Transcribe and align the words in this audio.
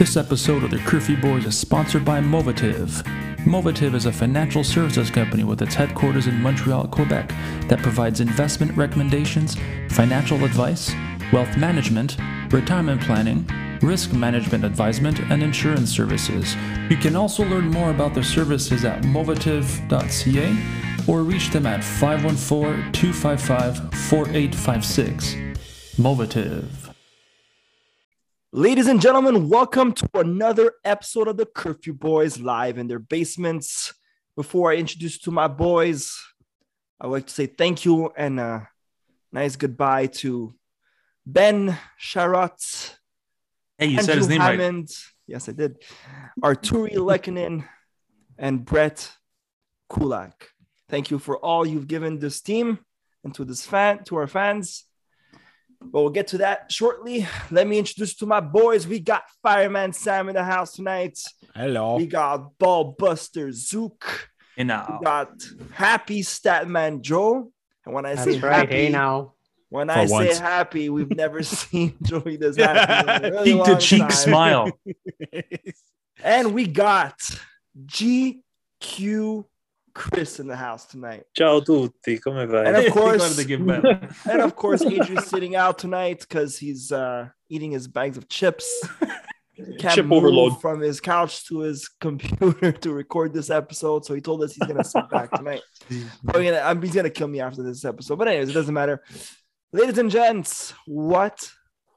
This 0.00 0.16
episode 0.16 0.64
of 0.64 0.70
the 0.70 0.78
Curfew 0.78 1.18
Boys 1.18 1.44
is 1.44 1.58
sponsored 1.58 2.06
by 2.06 2.22
Movative. 2.22 2.88
Movative 3.44 3.94
is 3.94 4.06
a 4.06 4.12
financial 4.12 4.64
services 4.64 5.10
company 5.10 5.44
with 5.44 5.60
its 5.60 5.74
headquarters 5.74 6.26
in 6.26 6.40
Montreal, 6.40 6.88
Quebec, 6.88 7.28
that 7.68 7.80
provides 7.80 8.22
investment 8.22 8.74
recommendations, 8.78 9.58
financial 9.90 10.42
advice, 10.42 10.90
wealth 11.34 11.54
management, 11.58 12.16
retirement 12.50 13.02
planning, 13.02 13.46
risk 13.82 14.14
management 14.14 14.64
advisement, 14.64 15.20
and 15.30 15.42
insurance 15.42 15.94
services. 15.94 16.56
You 16.88 16.96
can 16.96 17.14
also 17.14 17.44
learn 17.44 17.68
more 17.68 17.90
about 17.90 18.14
their 18.14 18.22
services 18.22 18.86
at 18.86 19.02
movative.ca 19.02 20.56
or 21.12 21.22
reach 21.24 21.50
them 21.50 21.66
at 21.66 21.84
514 21.84 22.90
255 22.92 23.92
4856. 24.08 25.36
Movative. 25.98 26.79
Ladies 28.52 28.88
and 28.88 29.00
gentlemen, 29.00 29.48
welcome 29.48 29.92
to 29.92 30.08
another 30.14 30.72
episode 30.84 31.28
of 31.28 31.36
the 31.36 31.46
Curfew 31.46 31.92
Boys 31.94 32.40
live 32.40 32.78
in 32.78 32.88
their 32.88 32.98
basements. 32.98 33.94
Before 34.34 34.72
I 34.72 34.74
introduce 34.74 35.18
to 35.20 35.30
my 35.30 35.46
boys, 35.46 36.18
I 37.00 37.06
would 37.06 37.12
like 37.12 37.26
to 37.28 37.32
say 37.32 37.46
thank 37.46 37.84
you 37.84 38.10
and 38.16 38.40
a 38.40 38.68
nice 39.30 39.54
goodbye 39.54 40.06
to 40.06 40.52
Ben 41.24 41.78
Chiarot. 42.00 42.96
Hey, 43.78 43.86
you 43.86 44.02
said 44.02 44.18
his 44.18 44.28
name 44.28 44.40
Hammond. 44.40 44.88
right. 44.88 45.04
Yes, 45.28 45.48
I 45.48 45.52
did. 45.52 45.76
Artturi 46.42 46.94
Lehkonen 46.96 47.68
and 48.36 48.64
Brett 48.64 49.12
Kulak. 49.88 50.48
Thank 50.88 51.12
you 51.12 51.20
for 51.20 51.36
all 51.36 51.64
you've 51.64 51.86
given 51.86 52.18
this 52.18 52.40
team 52.40 52.80
and 53.22 53.32
to 53.36 53.44
this 53.44 53.64
fan, 53.64 54.02
to 54.06 54.16
our 54.16 54.26
fans. 54.26 54.86
But 55.82 56.02
we'll 56.02 56.10
get 56.10 56.28
to 56.28 56.38
that 56.38 56.70
shortly. 56.70 57.26
Let 57.50 57.66
me 57.66 57.78
introduce 57.78 58.14
to 58.16 58.26
my 58.26 58.40
boys. 58.40 58.86
We 58.86 59.00
got 59.00 59.24
Fireman 59.42 59.92
Sam 59.92 60.28
in 60.28 60.34
the 60.34 60.44
house 60.44 60.72
tonight. 60.72 61.18
Hello. 61.54 61.96
We 61.96 62.06
got 62.06 62.58
Ball 62.58 62.94
Buster 62.98 63.50
Zook. 63.52 64.30
And 64.56 64.68
now 64.68 64.98
we 65.00 65.04
got 65.04 65.30
Happy 65.72 66.20
Statman 66.22 67.00
Joe. 67.00 67.50
And 67.86 67.94
when 67.94 68.04
I 68.04 68.14
That's 68.14 68.30
say 68.34 68.38
right. 68.40 68.56
happy, 68.56 68.74
hey 68.74 68.88
now. 68.90 69.34
When 69.70 69.86
For 69.86 69.92
I 69.94 70.06
once. 70.06 70.36
say 70.36 70.42
happy, 70.42 70.90
we've 70.90 71.10
never 71.14 71.42
seen 71.44 71.96
Joey 72.02 72.36
this 72.36 72.56
happy. 72.58 73.30
Really 73.30 73.44
Cheek 73.54 73.64
to 73.64 73.76
cheek 73.78 74.10
smile. 74.10 74.70
and 76.22 76.52
we 76.54 76.66
got 76.66 77.18
GQ 77.86 79.44
Chris 79.94 80.40
in 80.40 80.46
the 80.46 80.56
house 80.56 80.86
tonight. 80.86 81.24
Ciao 81.36 81.60
tutti, 81.60 82.18
come 82.18 82.46
vai? 82.48 82.64
And 82.64 82.76
of 82.76 82.92
course, 82.92 83.38
and 83.48 84.40
of 84.40 84.56
course, 84.56 84.82
Adrian's 84.82 85.26
sitting 85.26 85.56
out 85.56 85.78
tonight 85.78 86.20
because 86.20 86.58
he's 86.58 86.92
uh, 86.92 87.28
eating 87.48 87.70
his 87.70 87.88
bags 87.88 88.16
of 88.16 88.28
chips. 88.28 88.66
Chip 89.78 90.10
overload 90.10 90.58
from 90.58 90.80
his 90.80 91.00
couch 91.00 91.46
to 91.48 91.60
his 91.60 91.86
computer 92.00 92.72
to 92.72 92.92
record 92.92 93.34
this 93.34 93.50
episode, 93.50 94.06
so 94.06 94.14
he 94.14 94.20
told 94.22 94.42
us 94.42 94.54
he's 94.54 94.66
gonna 94.66 94.84
sit 94.84 95.08
back 95.10 95.30
tonight. 95.32 95.60
Probably 96.24 96.46
gonna, 96.46 96.60
I'm, 96.60 96.80
he's 96.80 96.94
gonna 96.94 97.10
kill 97.10 97.28
me 97.28 97.40
after 97.40 97.62
this 97.62 97.84
episode, 97.84 98.16
but 98.16 98.28
anyways, 98.28 98.48
it 98.48 98.54
doesn't 98.54 98.72
matter. 98.72 99.02
Ladies 99.72 99.98
and 99.98 100.10
gents, 100.10 100.72
what 100.86 101.50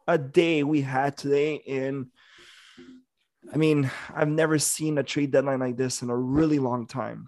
a 0.10 0.18
day 0.18 0.64
we 0.64 0.82
had 0.82 1.16
today 1.16 1.56
in 1.56 2.12
I 3.54 3.58
mean, 3.58 3.90
I've 4.14 4.30
never 4.30 4.58
seen 4.58 4.98
a 4.98 5.04
trade 5.04 5.32
deadline 5.32 5.60
like 5.60 5.78
this 5.78 6.02
in 6.02 6.10
a 6.10 6.18
really 6.18 6.60
long 6.60 6.88
time 6.88 7.28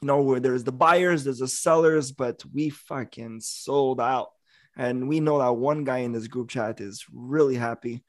you 0.00 0.06
know, 0.06 0.22
where 0.22 0.40
there's 0.40 0.64
the 0.64 0.72
buyers, 0.72 1.24
there's 1.24 1.38
the 1.38 1.48
sellers, 1.48 2.12
but 2.12 2.42
we 2.52 2.70
fucking 2.70 3.40
sold 3.40 4.00
out. 4.00 4.30
And 4.76 5.08
we 5.08 5.20
know 5.20 5.38
that 5.38 5.52
one 5.52 5.84
guy 5.84 5.98
in 5.98 6.12
this 6.12 6.26
group 6.26 6.48
chat 6.48 6.80
is 6.80 7.04
really 7.12 7.56
happy. 7.56 8.02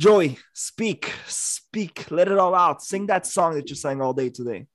Joey, 0.00 0.38
speak, 0.52 1.12
speak, 1.26 2.10
let 2.10 2.28
it 2.28 2.38
all 2.38 2.54
out. 2.54 2.82
Sing 2.82 3.06
that 3.06 3.26
song 3.26 3.54
that 3.54 3.68
you 3.70 3.76
sang 3.76 4.00
all 4.00 4.14
day 4.14 4.30
today. 4.30 4.66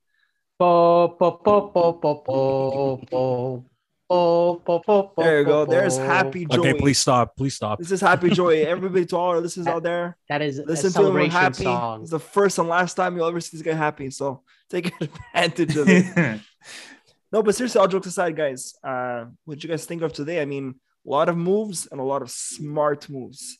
Oh, 4.09 4.61
po, 4.65 4.79
po, 4.79 5.03
po, 5.03 5.21
there 5.21 5.39
you 5.39 5.45
go. 5.45 5.65
There's 5.65 5.97
Happy 5.97 6.45
Joy. 6.45 6.59
Okay, 6.59 6.73
please 6.73 6.97
stop. 6.97 7.35
Please 7.35 7.55
stop. 7.55 7.77
This 7.77 7.91
is 7.91 7.99
Happy 7.99 8.29
Joy. 8.29 8.63
Everybody 8.63 9.05
to 9.07 9.17
all 9.17 9.31
our 9.31 9.41
listeners 9.41 9.67
out 9.67 9.83
there. 9.83 10.15
That 10.29 10.41
is 10.41 10.61
listen 10.65 10.93
to 10.93 11.17
him 11.17 11.29
happy. 11.29 11.63
Song. 11.63 12.03
It's 12.03 12.11
the 12.11 12.19
first 12.19 12.57
and 12.57 12.69
last 12.69 12.93
time 12.93 13.17
you'll 13.17 13.27
ever 13.27 13.41
see 13.41 13.57
this 13.57 13.65
guy 13.65 13.73
happy. 13.73 14.09
So 14.09 14.43
take 14.69 14.93
advantage 15.01 15.75
of 15.75 15.89
it. 15.89 16.39
no, 17.33 17.43
but 17.43 17.55
seriously, 17.55 17.81
all 17.81 17.87
jokes 17.89 18.07
aside, 18.07 18.37
guys, 18.37 18.75
uh, 18.81 19.25
what 19.43 19.61
you 19.61 19.69
guys 19.69 19.85
think 19.85 20.01
of 20.01 20.13
today? 20.13 20.41
I 20.41 20.45
mean, 20.45 20.75
a 21.05 21.09
lot 21.09 21.27
of 21.27 21.35
moves 21.35 21.87
and 21.91 21.99
a 21.99 22.03
lot 22.03 22.21
of 22.21 22.31
smart 22.31 23.09
moves. 23.09 23.59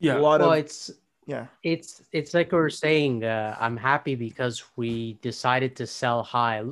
Yeah. 0.00 0.18
A 0.18 0.20
lot 0.20 0.40
well, 0.40 0.52
of 0.52 0.58
it's 0.58 0.90
yeah. 1.26 1.46
It's 1.62 2.02
it's 2.10 2.34
like 2.34 2.50
we 2.50 2.58
are 2.58 2.70
saying. 2.70 3.22
Uh, 3.22 3.56
I'm 3.60 3.76
happy 3.76 4.16
because 4.16 4.64
we 4.74 5.14
decided 5.22 5.76
to 5.76 5.86
sell 5.86 6.24
high. 6.24 6.64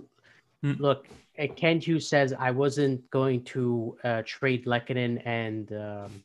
Mm. 0.65 0.81
Look, 0.81 1.07
Kent 1.47 1.87
Hughes 1.87 2.09
says 2.09 2.35
I 2.37 2.51
wasn't 2.51 3.09
going 3.11 3.45
to 3.45 3.97
uh, 4.03 4.23
trade 4.27 4.67
Lehkonen 4.67 5.23
and 5.25 5.73
um, 5.73 6.25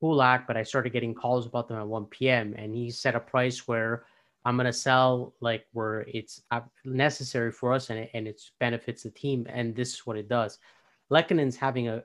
but 0.00 0.56
I 0.56 0.62
started 0.62 0.92
getting 0.92 1.14
calls 1.14 1.46
about 1.46 1.68
them 1.68 1.78
at 1.78 1.86
1 1.86 2.06
p.m. 2.06 2.54
And 2.56 2.74
he 2.74 2.90
set 2.90 3.14
a 3.14 3.20
price 3.20 3.66
where 3.68 4.04
I'm 4.44 4.56
gonna 4.56 4.72
sell 4.72 5.34
like 5.40 5.66
where 5.72 6.02
it's 6.02 6.42
necessary 6.84 7.50
for 7.50 7.72
us 7.72 7.90
and 7.90 8.00
it, 8.00 8.10
and 8.14 8.28
it 8.28 8.40
benefits 8.60 9.02
the 9.02 9.10
team. 9.10 9.46
And 9.50 9.74
this 9.74 9.94
is 9.94 10.06
what 10.06 10.16
it 10.16 10.28
does. 10.28 10.58
Lehkonen's 11.10 11.56
having 11.56 11.88
a, 11.88 12.02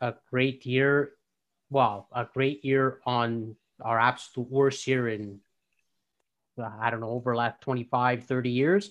a, 0.00 0.08
a 0.08 0.14
great 0.30 0.64
year. 0.66 1.12
Wow, 1.70 2.06
a 2.12 2.26
great 2.32 2.64
year 2.64 3.00
on 3.06 3.54
our 3.82 4.00
absolute 4.00 4.50
worst 4.50 4.86
year 4.86 5.08
in 5.08 5.40
I 6.80 6.90
don't 6.90 7.00
know 7.00 7.10
over 7.10 7.36
last 7.36 7.60
25, 7.60 8.24
30 8.24 8.50
years 8.50 8.90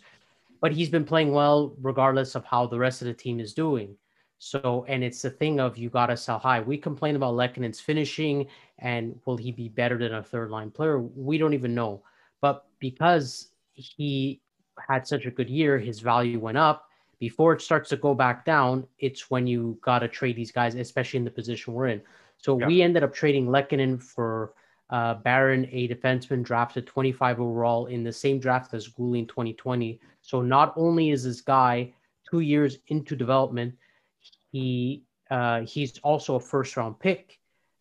but 0.61 0.71
he's 0.71 0.89
been 0.89 1.05
playing 1.05 1.31
well 1.31 1.75
regardless 1.81 2.35
of 2.35 2.45
how 2.45 2.65
the 2.67 2.77
rest 2.77 3.01
of 3.01 3.07
the 3.07 3.13
team 3.13 3.39
is 3.39 3.53
doing. 3.53 3.95
So, 4.37 4.85
and 4.87 5.03
it's 5.03 5.21
the 5.21 5.29
thing 5.29 5.59
of 5.59 5.77
you 5.77 5.89
got 5.89 6.07
to 6.07 6.17
sell 6.17 6.39
high. 6.39 6.59
We 6.59 6.77
complain 6.77 7.15
about 7.15 7.35
Lehkonen's 7.35 7.79
finishing 7.79 8.47
and 8.79 9.19
will 9.25 9.37
he 9.37 9.51
be 9.51 9.69
better 9.69 9.97
than 9.97 10.13
a 10.13 10.23
third 10.23 10.51
line 10.51 10.71
player? 10.71 10.99
We 10.99 11.37
don't 11.37 11.53
even 11.53 11.73
know. 11.73 12.03
But 12.41 12.65
because 12.79 13.49
he 13.73 14.41
had 14.87 15.07
such 15.07 15.25
a 15.25 15.31
good 15.31 15.49
year, 15.49 15.79
his 15.79 15.99
value 15.99 16.39
went 16.39 16.57
up. 16.57 16.89
Before 17.17 17.53
it 17.53 17.61
starts 17.61 17.89
to 17.89 17.97
go 17.97 18.13
back 18.13 18.45
down, 18.45 18.85
it's 18.99 19.31
when 19.31 19.47
you 19.47 19.79
got 19.81 19.99
to 19.99 20.07
trade 20.07 20.35
these 20.35 20.51
guys, 20.51 20.75
especially 20.75 21.17
in 21.17 21.23
the 21.23 21.31
position 21.31 21.73
we're 21.73 21.87
in. 21.87 22.01
So 22.37 22.59
yeah. 22.59 22.67
we 22.67 22.81
ended 22.81 23.03
up 23.03 23.13
trading 23.13 23.47
Lehkonen 23.47 24.03
for 24.03 24.53
uh, 24.89 25.15
Barron, 25.15 25.67
a 25.71 25.87
defenseman 25.87 26.43
drafted 26.43 26.85
25 26.85 27.39
overall 27.39 27.87
in 27.87 28.03
the 28.03 28.13
same 28.13 28.39
draft 28.39 28.73
as 28.73 28.87
Guhle 28.87 29.27
2020. 29.27 29.99
So 30.21 30.41
not 30.41 30.73
only 30.75 31.09
is 31.09 31.23
this 31.23 31.41
guy 31.41 31.93
two 32.29 32.41
years 32.41 32.77
into 32.87 33.15
development, 33.15 33.75
he 34.51 35.03
uh, 35.31 35.61
he's 35.61 35.97
also 35.99 36.35
a 36.35 36.39
first 36.39 36.77
round 36.77 36.99
pick. 36.99 37.39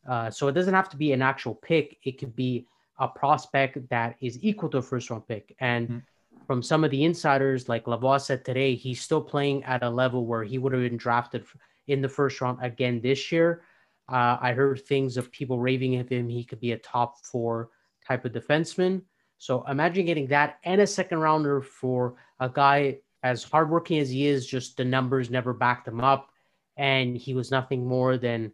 Uh, 0.08 0.30
so 0.30 0.48
it 0.48 0.52
doesn't 0.52 0.74
have 0.74 0.88
to 0.90 0.96
be 0.96 1.12
an 1.12 1.22
actual 1.22 1.54
pick. 1.54 1.98
It 2.04 2.18
could 2.18 2.34
be 2.34 2.66
a 2.98 3.08
prospect 3.08 3.88
that 3.90 4.16
is 4.20 4.38
equal 4.42 4.68
to 4.70 4.78
a 4.78 4.82
first 4.82 5.10
round 5.10 5.26
pick. 5.28 5.54
And 5.60 5.88
mm-hmm. 5.88 6.46
from 6.46 6.62
some 6.62 6.84
of 6.84 6.90
the 6.90 7.04
insiders, 7.04 7.68
like 7.68 7.84
Lavoie 7.84 8.20
said 8.20 8.44
today, 8.44 8.74
he's 8.74 9.00
still 9.00 9.20
playing 9.20 9.62
at 9.64 9.82
a 9.82 9.90
level 9.90 10.26
where 10.26 10.44
he 10.44 10.58
would 10.58 10.72
have 10.72 10.82
been 10.82 10.96
drafted 10.96 11.44
in 11.86 12.00
the 12.00 12.08
first 12.08 12.40
round 12.40 12.58
again 12.62 13.00
this 13.00 13.30
year. 13.30 13.62
Uh, 14.08 14.36
I 14.40 14.52
heard 14.52 14.80
things 14.80 15.16
of 15.16 15.32
people 15.32 15.58
raving 15.58 15.96
of 15.96 16.08
him. 16.08 16.28
He 16.28 16.44
could 16.44 16.60
be 16.60 16.72
a 16.72 16.78
top 16.78 17.24
four 17.24 17.70
type 18.06 18.24
of 18.24 18.32
defenseman. 18.32 19.02
So 19.38 19.64
imagine 19.68 20.06
getting 20.06 20.26
that 20.28 20.58
and 20.64 20.80
a 20.80 20.86
second 20.86 21.18
rounder 21.18 21.60
for 21.60 22.14
a 22.40 22.48
guy 22.48 22.98
as 23.22 23.42
hardworking 23.42 23.98
as 23.98 24.10
he 24.10 24.26
is, 24.26 24.46
just 24.46 24.76
the 24.76 24.84
numbers 24.84 25.30
never 25.30 25.52
backed 25.52 25.88
him 25.88 26.00
up. 26.00 26.30
And 26.76 27.16
he 27.16 27.34
was 27.34 27.50
nothing 27.50 27.86
more 27.86 28.18
than 28.18 28.52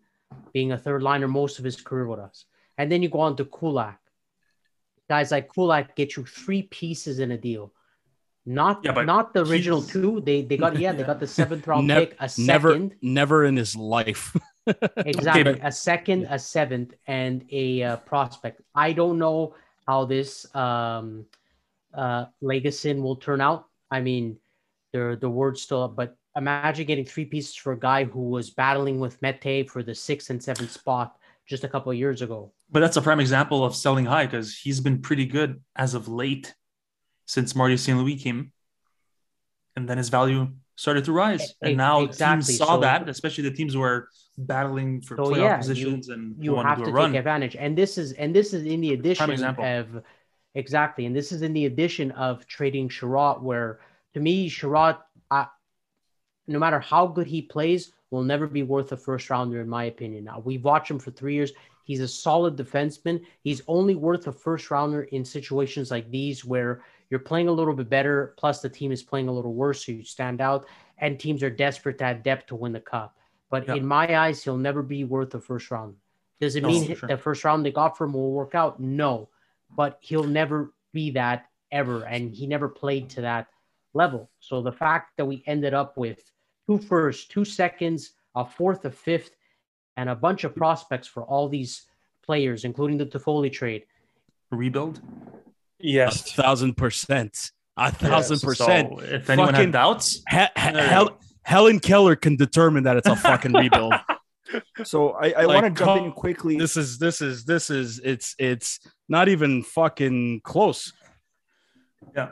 being 0.53 0.73
a 0.73 0.79
third 0.79 1.03
liner 1.03 1.27
most 1.27 1.59
of 1.59 1.65
his 1.65 1.81
career 1.81 2.07
with 2.07 2.21
us. 2.21 2.45
And 2.79 2.91
then 2.91 3.03
you 3.03 3.09
go 3.09 3.21
on 3.21 3.37
to 3.37 3.45
Kulak. 3.45 3.99
Guys 5.09 5.33
like 5.33 5.53
Kulak 5.53 5.97
get 5.97 6.17
you 6.17 6.25
three 6.25 6.63
pieces 6.63 7.19
in 7.19 7.33
a 7.33 7.39
deal. 7.39 7.73
Not 8.47 8.81
yeah, 8.85 8.93
not 9.03 9.35
the 9.35 9.45
original 9.45 9.83
two. 9.83 10.23
They 10.23 10.43
they 10.43 10.57
got 10.57 10.79
yeah, 10.79 10.93
they 10.93 11.03
got 11.03 11.21
the 11.21 11.27
seventh 11.27 11.67
round 11.69 11.89
pick, 11.91 12.17
a 12.19 12.29
second. 12.29 12.47
Never 12.47 12.91
never 13.03 13.45
in 13.45 13.57
his 13.57 13.77
life. 13.77 14.35
exactly. 14.97 15.53
Okay. 15.53 15.61
A 15.63 15.73
second, 15.73 16.27
a 16.31 16.39
seventh, 16.39 16.95
and 17.07 17.45
a 17.51 17.83
uh, 17.83 17.97
prospect. 17.99 18.63
I 18.75 18.93
don't 18.93 19.19
know 19.19 19.55
how 19.87 20.05
this 20.05 20.55
um 20.55 21.27
uh 21.95 22.27
Lagesson 22.43 23.03
will 23.03 23.17
turn 23.17 23.41
out. 23.41 23.67
I 23.91 24.01
mean, 24.01 24.39
the 24.93 25.19
the 25.21 25.31
word's 25.31 25.63
still 25.63 25.83
up, 25.85 25.97
but 25.97 26.17
imagine 26.37 26.87
getting 26.87 27.05
three 27.05 27.25
pieces 27.25 27.55
for 27.55 27.73
a 27.73 27.79
guy 27.79 28.05
who 28.05 28.31
was 28.31 28.51
battling 28.51 29.01
with 29.01 29.21
Mete 29.23 29.69
for 29.71 29.83
the 29.83 29.95
sixth 29.95 30.31
and 30.31 30.43
seventh 30.43 30.71
spot 30.71 31.17
just 31.47 31.65
a 31.65 31.69
couple 31.69 31.91
of 31.91 31.99
years 31.99 32.23
ago. 32.23 32.53
But 32.71 32.81
that's 32.81 32.97
a 32.97 33.03
prime 33.03 33.21
example 33.21 33.65
of 33.65 33.75
selling 33.75 34.05
high 34.05 34.27
because 34.27 34.57
he's 34.57 34.81
been 34.81 35.03
pretty 35.03 35.27
good 35.27 35.61
as 35.75 35.95
of 35.95 36.09
late 36.09 36.55
since 37.27 37.55
Marty 37.55 37.77
St. 37.77 37.99
Louis 37.99 38.17
came. 38.17 38.53
And 39.77 39.89
then 39.89 39.99
his 39.99 40.09
value 40.09 40.49
started 40.77 41.05
to 41.07 41.13
rise. 41.13 41.55
And 41.61 41.77
now 41.77 42.03
exactly. 42.03 42.45
teams 42.45 42.59
saw 42.59 42.77
so, 42.77 42.81
that, 42.81 43.09
especially 43.09 43.45
the 43.45 43.51
teams 43.51 43.77
were 43.77 44.09
battling 44.39 45.01
for 45.01 45.17
so 45.17 45.25
playoff 45.25 45.37
yeah, 45.37 45.57
positions 45.59 46.09
you, 46.09 46.15
and 46.15 46.45
you 46.45 46.57
have 46.57 46.79
to, 46.79 46.85
to 46.85 46.91
take 46.91 46.95
run. 46.95 47.15
advantage. 47.15 47.57
And 47.57 47.77
this 47.77 47.99
is 47.99 48.13
and 48.13 48.35
this 48.35 48.53
is 48.55 48.65
in 48.65 48.81
the 48.81 48.93
addition 48.93 49.43
of 49.45 50.03
exactly. 50.55 51.07
And 51.07 51.15
this 51.15 51.33
is 51.33 51.43
in 51.43 51.53
the 51.53 51.67
addition 51.67 52.11
of 52.13 52.47
trading 52.47 52.89
Chiarot, 52.89 53.43
where 53.43 53.81
to 54.15 54.21
me, 54.21 54.53
uh, 55.31 55.45
no 56.47 56.59
matter 56.59 56.81
how 56.81 57.07
good 57.07 57.27
he 57.27 57.43
plays, 57.43 57.93
will 58.11 58.25
never 58.25 58.47
be 58.47 58.63
worth 58.63 58.93
a 58.93 58.97
first 58.97 59.31
rounder, 59.31 59.61
in 59.61 59.69
my 59.69 59.85
opinion. 59.85 60.25
Now, 60.25 60.43
we've 60.45 60.65
watched 60.65 60.91
him 60.91 60.99
for 60.99 61.13
three 61.13 61.35
years. 61.35 61.53
He's 61.85 62.01
a 62.01 62.09
solid 62.09 62.57
defenseman. 62.57 63.23
He's 63.43 63.63
only 63.67 63.95
worth 63.95 64.27
a 64.27 64.33
first 64.33 64.71
rounder 64.71 65.03
in 65.05 65.25
situations 65.25 65.91
like 65.91 66.11
these 66.11 66.45
where 66.45 66.83
you're 67.09 67.21
playing 67.21 67.49
a 67.49 67.53
little 67.53 67.75
bit 67.75 67.89
better, 67.89 68.35
plus 68.37 68.61
the 68.61 68.69
team 68.69 68.93
is 68.93 69.03
playing 69.03 69.29
a 69.29 69.33
little 69.33 69.55
worse, 69.55 69.85
so 69.85 69.93
you 69.93 70.05
stand 70.05 70.41
out, 70.41 70.67
and 70.99 71.19
teams 71.19 71.43
are 71.43 71.51
desperate 71.51 71.99
to 71.99 72.05
have 72.05 72.23
depth 72.23 72.47
to 72.47 72.57
win 72.57 72.73
the 72.73 72.81
cup. 72.81 73.17
But 73.51 73.69
in 73.69 73.85
my 73.85 74.17
eyes, 74.17 74.45
he'll 74.45 74.57
never 74.57 74.83
be 74.83 75.05
worth 75.05 75.35
a 75.35 75.41
first 75.41 75.71
round. 75.71 75.97
Does 76.41 76.57
it 76.57 76.63
no, 76.63 76.69
mean 76.69 76.97
sure. 76.97 77.09
the 77.09 77.17
first 77.17 77.45
round 77.45 77.67
they 77.67 77.73
got 77.73 77.99
for 77.99 78.05
him 78.05 78.15
will 78.15 78.33
work 78.33 78.55
out? 78.55 78.81
No, 78.81 79.29
but 79.77 79.99
he'll 80.01 80.25
never 80.25 80.73
be 80.93 81.11
that 81.11 81.47
ever, 81.71 82.05
and 82.05 82.35
he 82.35 82.47
never 82.47 82.69
played 82.69 83.11
to 83.11 83.23
that 83.23 83.49
level. 83.93 84.31
So 84.39 84.63
the 84.63 84.73
fact 84.73 85.17
that 85.17 85.27
we 85.27 85.43
ended 85.47 85.75
up 85.75 85.99
with 85.99 86.23
two 86.67 86.79
firsts, 86.79 87.27
two 87.27 87.45
seconds, 87.45 88.13
a 88.35 88.45
fourth, 88.45 88.85
a 88.85 88.91
fifth, 88.91 89.33
and 89.97 90.09
a 90.09 90.15
bunch 90.15 90.45
of 90.45 90.55
prospects 90.55 91.09
for 91.09 91.25
all 91.25 91.49
these 91.49 91.87
players, 92.25 92.65
including 92.65 92.97
the 92.97 93.07
Toffoli 93.07 93.53
trade. 93.53 93.85
Rebuild? 94.51 95.01
Yes. 95.79 96.31
A 96.31 96.43
thousand 96.43 96.77
percent. 96.77 97.51
A 97.77 97.91
thousand 97.91 98.37
yes, 98.37 98.45
percent. 98.45 98.89
So 98.99 99.05
if 99.05 99.29
anyone 99.31 99.53
fucking, 99.53 99.67
had 99.67 99.73
doubts, 99.73 100.23
he- 100.31 100.39
he- 100.39 101.09
Helen 101.43 101.81
Keller 101.81 102.17
can 102.17 102.37
determine 102.37 102.85
that 102.85 102.97
it's 102.97 103.09
a 103.09 103.17
fucking 103.17 103.53
rebuild. 103.53 103.95
So 104.83 105.11
I, 105.11 105.31
I 105.31 105.45
like, 105.45 105.63
want 105.63 105.77
to 105.77 105.85
jump 105.85 106.03
in 106.03 106.11
quickly. 106.11 106.57
This 106.59 106.77
is 106.77 106.99
this 106.99 107.23
is 107.23 107.45
this 107.45 107.71
is 107.71 108.01
it's 108.03 108.35
it's 108.37 108.81
not 109.09 109.29
even 109.29 109.63
fucking 109.63 110.41
close. 110.43 110.93
Yeah. 112.17 112.31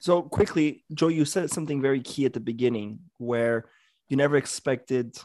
So 0.00 0.22
quickly, 0.22 0.84
Joe, 0.92 1.08
you 1.08 1.24
said 1.24 1.50
something 1.50 1.80
very 1.80 2.00
key 2.00 2.24
at 2.24 2.32
the 2.32 2.40
beginning 2.40 2.98
where 3.18 3.66
you 4.08 4.16
never 4.16 4.36
expected 4.36 5.16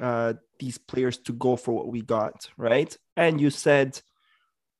uh, 0.00 0.34
these 0.58 0.78
players 0.78 1.18
to 1.18 1.32
go 1.32 1.56
for 1.56 1.72
what 1.72 1.88
we 1.88 2.00
got, 2.00 2.48
right? 2.56 2.96
And 3.16 3.40
you 3.40 3.50
said 3.50 4.00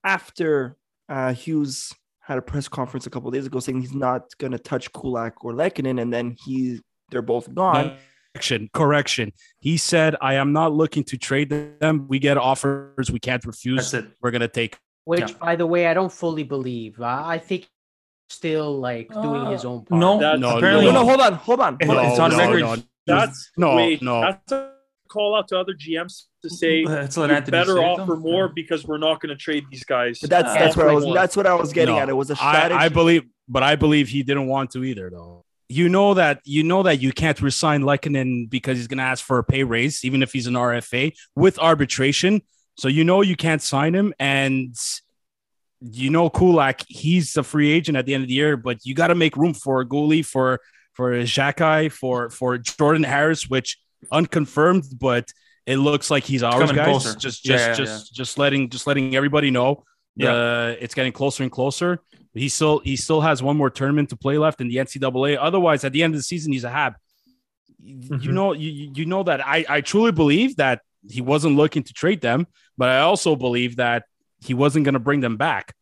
after 0.04 0.76
uh, 1.08 1.34
Hughes 1.34 1.92
had 2.20 2.38
a 2.38 2.42
press 2.42 2.68
conference 2.68 3.06
a 3.06 3.10
couple 3.10 3.30
days 3.30 3.46
ago 3.46 3.58
saying 3.58 3.80
he's 3.80 3.94
not 3.94 4.30
going 4.38 4.52
to 4.52 4.58
touch 4.58 4.92
Kulak 4.92 5.44
or 5.44 5.52
Lehkonen, 5.52 6.00
and 6.00 6.12
then 6.12 6.36
he 6.44 6.80
they're 7.12 7.22
both 7.22 7.54
gone. 7.54 7.96
Correction, 8.34 8.70
correction. 8.72 9.32
He 9.60 9.76
said, 9.76 10.16
"I 10.20 10.34
am 10.34 10.52
not 10.52 10.72
looking 10.72 11.04
to 11.04 11.16
trade 11.16 11.50
them. 11.50 12.06
We 12.08 12.18
get 12.18 12.36
offers 12.38 13.10
we 13.10 13.20
can't 13.20 13.44
refuse. 13.44 13.94
We're 14.20 14.30
going 14.30 14.40
to 14.40 14.48
take." 14.48 14.78
Which, 15.04 15.20
yeah. 15.20 15.36
by 15.40 15.56
the 15.56 15.66
way, 15.66 15.86
I 15.86 15.94
don't 15.94 16.12
fully 16.12 16.42
believe. 16.42 17.00
I 17.00 17.38
think 17.38 17.68
still 18.28 18.78
like 18.78 19.12
doing 19.12 19.46
his 19.46 19.64
own 19.64 19.84
part. 19.84 20.00
No, 20.00 20.18
no, 20.18 20.36
no, 20.36 20.58
no, 20.58 20.92
no, 20.92 21.04
Hold 21.04 21.20
on, 21.20 21.34
hold 21.34 21.60
on. 21.60 21.78
Hold 21.82 21.98
on. 21.98 22.06
It's 22.06 22.18
on 22.18 22.36
record. 22.36 22.60
No, 23.06 23.16
that's 23.16 23.50
no, 23.56 23.76
wait, 23.76 24.00
no. 24.02 24.20
That's 24.20 24.52
a 24.52 24.72
call 25.08 25.36
out 25.36 25.48
to 25.48 25.58
other 25.58 25.74
GMs 25.74 26.24
to 26.42 26.48
say 26.48 26.84
that's 26.84 27.16
what 27.16 27.30
you're 27.30 27.40
better 27.42 27.82
offer 27.82 28.16
more 28.16 28.48
because 28.48 28.86
we're 28.86 28.98
not 28.98 29.20
going 29.20 29.30
to 29.30 29.36
trade 29.36 29.64
these 29.70 29.84
guys. 29.84 30.20
But 30.20 30.30
that's 30.30 30.54
that's 30.54 30.76
what 30.76 30.88
I 30.88 30.94
was. 30.94 31.14
That's 31.14 31.36
what 31.36 31.46
I 31.46 31.54
was 31.54 31.72
getting 31.72 31.98
at. 31.98 32.08
It 32.08 32.16
was 32.16 32.30
a 32.30 32.36
strategy. 32.36 32.74
I, 32.74 32.84
I 32.84 32.88
believe, 32.88 33.24
but 33.48 33.62
I 33.62 33.76
believe 33.76 34.08
he 34.08 34.22
didn't 34.22 34.46
want 34.46 34.70
to 34.72 34.84
either, 34.84 35.10
though. 35.10 35.44
You 35.72 35.88
know 35.88 36.12
that 36.14 36.40
you 36.44 36.62
know 36.64 36.82
that 36.82 37.00
you 37.00 37.12
can't 37.12 37.40
resign 37.40 37.82
Lehkonen 37.82 38.50
because 38.50 38.76
he's 38.76 38.88
going 38.88 38.98
to 38.98 39.04
ask 39.04 39.24
for 39.24 39.38
a 39.38 39.44
pay 39.44 39.64
raise, 39.64 40.04
even 40.04 40.22
if 40.22 40.30
he's 40.30 40.46
an 40.46 40.52
RFA 40.52 41.14
with 41.34 41.58
arbitration. 41.58 42.42
So 42.76 42.88
you 42.88 43.04
know 43.04 43.22
you 43.22 43.36
can't 43.36 43.62
sign 43.62 43.94
him, 43.94 44.12
and 44.18 44.74
you 45.80 46.10
know 46.10 46.28
Kulak, 46.28 46.84
he's 46.88 47.36
a 47.38 47.42
free 47.42 47.70
agent 47.70 47.96
at 47.96 48.04
the 48.04 48.12
end 48.12 48.22
of 48.22 48.28
the 48.28 48.34
year, 48.34 48.58
but 48.58 48.84
you 48.84 48.94
got 48.94 49.06
to 49.06 49.14
make 49.14 49.34
room 49.34 49.54
for 49.54 49.82
Guhle, 49.86 50.24
for 50.26 50.60
for 50.92 51.12
Xhekaj, 51.12 51.90
for 51.92 52.28
for 52.28 52.58
Jordan 52.58 53.04
Harris, 53.04 53.48
which 53.48 53.78
unconfirmed, 54.10 54.84
but 55.00 55.32
it 55.64 55.76
looks 55.76 56.10
like 56.10 56.24
he's 56.24 56.42
ours, 56.42 56.70
guys. 56.70 56.86
Closer. 56.86 57.18
Just 57.18 57.42
just 57.42 57.68
yeah, 57.68 57.74
just 57.74 58.12
yeah. 58.12 58.14
just 58.14 58.38
letting 58.38 58.68
just 58.68 58.86
letting 58.86 59.16
everybody 59.16 59.50
know. 59.50 59.84
Yeah, 60.16 60.34
uh, 60.34 60.76
it's 60.78 60.94
getting 60.94 61.12
closer 61.12 61.42
and 61.44 61.52
closer. 61.52 62.00
He 62.34 62.48
still 62.48 62.78
he 62.78 62.96
still 62.96 63.20
has 63.20 63.42
one 63.42 63.56
more 63.56 63.70
tournament 63.70 64.08
to 64.10 64.16
play 64.16 64.38
left 64.38 64.60
in 64.60 64.68
the 64.68 64.76
NCAA. 64.76 65.36
Otherwise, 65.38 65.84
at 65.84 65.92
the 65.92 66.02
end 66.02 66.14
of 66.14 66.18
the 66.18 66.24
season, 66.24 66.52
he's 66.52 66.64
a 66.64 66.70
hab. 66.70 66.94
Mm-hmm. 67.84 68.16
You 68.20 68.32
know, 68.32 68.52
you 68.52 68.90
you 68.94 69.04
know 69.04 69.22
that 69.24 69.46
I 69.46 69.64
I 69.68 69.80
truly 69.82 70.12
believe 70.12 70.56
that 70.56 70.80
he 71.08 71.20
wasn't 71.20 71.56
looking 71.56 71.82
to 71.82 71.92
trade 71.92 72.20
them, 72.20 72.46
but 72.78 72.88
I 72.88 73.00
also 73.00 73.36
believe 73.36 73.76
that 73.76 74.04
he 74.40 74.54
wasn't 74.54 74.84
going 74.84 74.94
to 74.94 75.00
bring 75.00 75.20
them 75.20 75.36
back. 75.36 75.74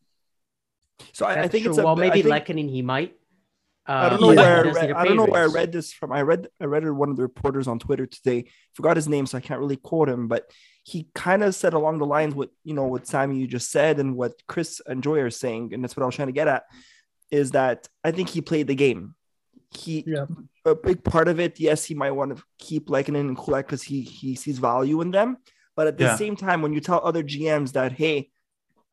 So 1.13 1.25
I, 1.25 1.43
I 1.43 1.47
think 1.47 1.63
true. 1.63 1.71
it's 1.71 1.79
a, 1.79 1.83
well 1.83 1.95
maybe 1.95 2.21
think, 2.21 2.69
he 2.69 2.81
might. 2.81 3.15
Uh, 3.87 3.93
I 3.93 4.09
don't 4.09 4.21
know 4.21 4.27
where 4.27 4.57
I, 4.57 4.71
read, 4.71 4.91
I 4.91 5.05
don't 5.05 5.17
know 5.17 5.25
where 5.25 5.43
I 5.43 5.47
read 5.47 5.71
this 5.71 5.91
from. 5.91 6.11
I 6.11 6.21
read 6.21 6.47
I 6.59 6.65
read 6.65 6.87
one 6.89 7.09
of 7.09 7.15
the 7.15 7.23
reporters 7.23 7.67
on 7.67 7.79
Twitter 7.79 8.05
today. 8.05 8.45
Forgot 8.73 8.95
his 8.95 9.07
name, 9.07 9.25
so 9.25 9.37
I 9.37 9.41
can't 9.41 9.59
really 9.59 9.77
quote 9.77 10.09
him, 10.09 10.27
but 10.27 10.51
he 10.83 11.07
kind 11.13 11.43
of 11.43 11.53
said 11.53 11.73
along 11.73 11.99
the 11.99 12.05
lines 12.05 12.33
what 12.33 12.49
you 12.63 12.73
know 12.73 12.85
what 12.85 13.07
Sammy 13.07 13.37
you 13.37 13.47
just 13.47 13.71
said 13.71 13.99
and 13.99 14.15
what 14.15 14.33
Chris 14.47 14.81
and 14.85 15.03
Joy 15.03 15.19
are 15.19 15.29
saying, 15.29 15.73
and 15.73 15.83
that's 15.83 15.95
what 15.95 16.03
I 16.03 16.05
was 16.05 16.15
trying 16.15 16.29
to 16.29 16.33
get 16.33 16.47
at. 16.47 16.63
Is 17.29 17.51
that 17.51 17.87
I 18.03 18.11
think 18.11 18.29
he 18.29 18.41
played 18.41 18.67
the 18.67 18.75
game. 18.75 19.15
He 19.73 20.03
yeah. 20.05 20.25
a 20.65 20.75
big 20.75 21.03
part 21.03 21.27
of 21.27 21.39
it. 21.39 21.59
Yes, 21.59 21.85
he 21.85 21.93
might 21.93 22.11
want 22.11 22.35
to 22.35 22.43
keep 22.57 22.87
Lehkonen 22.87 23.21
and 23.21 23.37
Kulak 23.37 23.67
because 23.67 23.83
he 23.83 24.01
he 24.01 24.35
sees 24.35 24.59
value 24.59 25.01
in 25.01 25.11
them. 25.11 25.37
But 25.75 25.87
at 25.87 25.97
the 25.97 26.05
yeah. 26.05 26.15
same 26.15 26.35
time, 26.35 26.61
when 26.61 26.73
you 26.73 26.81
tell 26.81 26.99
other 27.03 27.23
GMs 27.23 27.73
that 27.73 27.93
hey, 27.93 28.29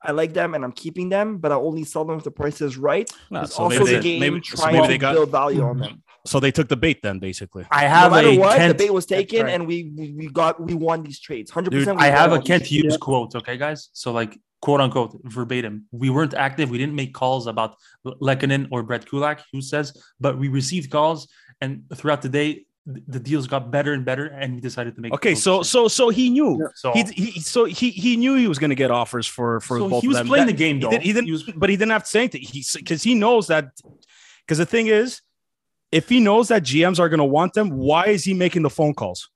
I 0.02 0.12
like 0.12 0.32
them 0.32 0.54
and 0.54 0.64
I'm 0.64 0.72
keeping 0.72 1.08
them, 1.08 1.38
but 1.38 1.50
I 1.50 1.56
only 1.56 1.84
sell 1.84 2.04
them 2.04 2.18
if 2.18 2.24
the 2.24 2.30
price 2.30 2.60
is 2.60 2.76
right. 2.76 3.10
No, 3.30 3.44
so 3.44 3.64
also 3.64 3.84
the 3.84 4.00
game 4.00 4.20
maybe, 4.20 4.40
trying 4.40 4.76
so 4.76 4.88
to 4.88 4.98
got, 4.98 5.14
build 5.14 5.30
value 5.30 5.62
on 5.62 5.78
them. 5.78 6.02
So 6.28 6.40
they 6.40 6.52
took 6.52 6.68
the 6.68 6.76
bait 6.76 7.00
then, 7.02 7.18
basically. 7.18 7.64
I 7.70 7.84
have 7.86 8.12
no 8.12 8.18
a 8.18 8.38
what, 8.38 8.56
Kent, 8.58 8.76
the 8.76 8.84
bait 8.84 8.92
was 8.92 9.06
taken, 9.06 9.44
right. 9.44 9.54
and 9.54 9.66
we, 9.66 9.92
we, 9.96 10.12
we 10.12 10.28
got 10.28 10.60
we 10.60 10.74
won 10.74 11.02
these 11.02 11.20
trades. 11.20 11.50
Hundred 11.50 11.72
percent. 11.72 12.00
I 12.00 12.08
have 12.08 12.32
a 12.32 12.40
Kent 12.40 12.66
Hughes 12.66 12.92
yeah. 12.92 12.98
quote. 12.98 13.34
Okay, 13.34 13.56
guys. 13.56 13.88
So 13.92 14.12
like 14.12 14.38
quote 14.60 14.80
unquote 14.80 15.18
verbatim. 15.24 15.86
We 15.90 16.10
weren't 16.10 16.34
active. 16.34 16.70
We 16.70 16.78
didn't 16.78 16.94
make 16.94 17.14
calls 17.14 17.46
about 17.46 17.76
Lehkonen 18.04 18.68
or 18.70 18.82
Brett 18.82 19.06
Kulak. 19.08 19.42
Who 19.52 19.62
says? 19.62 19.96
But 20.20 20.38
we 20.38 20.48
received 20.48 20.90
calls, 20.90 21.28
and 21.60 21.84
throughout 21.94 22.22
the 22.22 22.28
day, 22.28 22.66
the 22.86 23.20
deals 23.20 23.46
got 23.46 23.70
better 23.70 23.92
and 23.92 24.04
better, 24.04 24.26
and 24.26 24.54
he 24.54 24.60
decided 24.60 24.94
to 24.96 25.00
make. 25.00 25.12
Okay, 25.14 25.34
so 25.34 25.62
so 25.62 25.88
so 25.88 26.10
he 26.10 26.28
knew. 26.28 26.58
Yeah. 26.60 26.68
So 26.74 26.92
he, 26.92 27.02
he 27.04 27.40
so 27.40 27.64
he 27.64 27.90
he 27.90 28.16
knew 28.16 28.34
he 28.36 28.48
was 28.48 28.58
going 28.58 28.70
to 28.70 28.76
get 28.84 28.90
offers 28.90 29.26
for 29.26 29.60
for 29.60 29.78
so 29.78 29.88
both 29.88 30.02
he 30.02 30.08
was 30.08 30.18
of 30.18 30.24
them. 30.24 30.28
playing 30.28 30.46
that, 30.46 30.52
the 30.52 30.58
game, 30.58 30.80
though. 30.80 30.90
He, 30.90 30.96
did, 30.96 31.02
he 31.06 31.12
didn't, 31.12 31.26
he 31.26 31.32
was, 31.32 31.42
but 31.56 31.70
he 31.70 31.76
didn't 31.76 31.92
have 31.92 32.04
to 32.04 32.10
say 32.10 32.20
anything. 32.20 32.42
He 32.42 32.64
because 32.74 33.02
he 33.02 33.14
knows 33.14 33.46
that. 33.48 33.70
Because 34.46 34.58
the 34.58 34.66
thing 34.66 34.86
is, 34.86 35.20
if 35.90 36.08
he 36.08 36.20
knows 36.20 36.48
that 36.48 36.62
GMs 36.62 36.98
are 36.98 37.08
going 37.08 37.18
to 37.18 37.24
want 37.24 37.54
them, 37.54 37.70
why 37.70 38.08
is 38.08 38.24
he 38.24 38.34
making 38.34 38.62
the 38.62 38.70
phone 38.70 38.94
calls? 38.94 39.30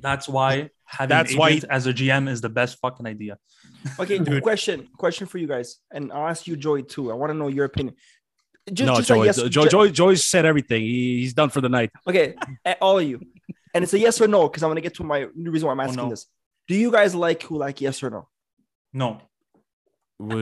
That's 0.00 0.28
why 0.28 0.70
having 0.84 1.08
That's 1.08 1.36
why 1.36 1.52
he, 1.52 1.62
as 1.68 1.86
a 1.86 1.92
GM 1.92 2.28
is 2.28 2.40
the 2.40 2.48
best 2.48 2.78
fucking 2.80 3.06
idea. 3.06 3.38
Okay, 3.98 4.40
question 4.40 4.88
question 4.96 5.26
for 5.26 5.38
you 5.38 5.46
guys, 5.46 5.78
and 5.90 6.12
I'll 6.12 6.28
ask 6.28 6.46
you, 6.46 6.56
Joy, 6.56 6.82
too. 6.82 7.10
I 7.10 7.14
want 7.14 7.30
to 7.30 7.34
know 7.34 7.48
your 7.48 7.64
opinion. 7.64 7.96
Just, 8.72 8.86
no, 8.86 8.96
just 8.96 9.08
Joey, 9.08 9.26
yes, 9.26 9.42
Joey, 9.42 9.68
Joey, 9.68 9.90
Joey 9.90 10.16
said 10.16 10.46
everything. 10.46 10.82
He, 10.82 11.20
he's 11.20 11.34
done 11.34 11.50
for 11.50 11.60
the 11.60 11.68
night. 11.68 11.90
Okay, 12.08 12.34
eh, 12.64 12.74
all 12.80 12.98
of 12.98 13.04
you, 13.04 13.20
and 13.74 13.82
it's 13.82 13.92
a 13.92 13.98
yes 13.98 14.20
or 14.20 14.28
no 14.28 14.48
because 14.48 14.62
I'm 14.62 14.70
gonna 14.70 14.80
get 14.80 14.94
to 14.94 15.04
my 15.04 15.26
reason 15.34 15.66
why 15.66 15.72
I'm 15.72 15.80
oh, 15.80 15.82
asking 15.82 16.00
oh, 16.00 16.04
no. 16.04 16.10
this. 16.10 16.26
Do 16.68 16.76
you 16.76 16.92
guys 16.92 17.14
like 17.14 17.42
who 17.42 17.58
like 17.58 17.80
yes 17.80 18.02
or 18.02 18.10
no? 18.10 18.28
No. 18.92 19.20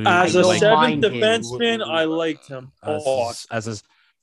As 0.06 0.34
a 0.34 0.44
seventh 0.58 1.02
defenseman, 1.02 1.82
I 1.82 2.04
liked 2.04 2.46
him. 2.46 2.72
As, 2.82 3.02
oh. 3.06 3.32
as 3.50 3.68
a 3.68 3.76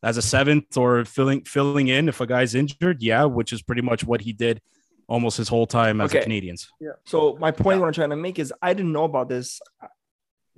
as 0.03 0.17
a 0.17 0.21
seventh 0.21 0.77
or 0.77 1.05
filling 1.05 1.41
filling 1.43 1.87
in 1.87 2.09
if 2.09 2.21
a 2.21 2.27
guy's 2.27 2.55
injured, 2.55 3.01
yeah, 3.01 3.25
which 3.25 3.51
is 3.51 3.61
pretty 3.61 3.81
much 3.81 4.03
what 4.03 4.21
he 4.21 4.33
did 4.33 4.61
almost 5.07 5.37
his 5.37 5.47
whole 5.47 5.65
time 5.65 6.01
as 6.01 6.11
okay. 6.11 6.23
Canadians. 6.23 6.69
Yeah. 6.79 6.91
So 7.05 7.37
my 7.39 7.51
point, 7.51 7.75
yeah. 7.77 7.81
what 7.81 7.87
I'm 7.87 7.93
trying 7.93 8.09
to 8.09 8.15
make 8.15 8.39
is, 8.39 8.53
I 8.61 8.73
didn't 8.73 8.91
know 8.91 9.05
about 9.05 9.29
this. 9.29 9.59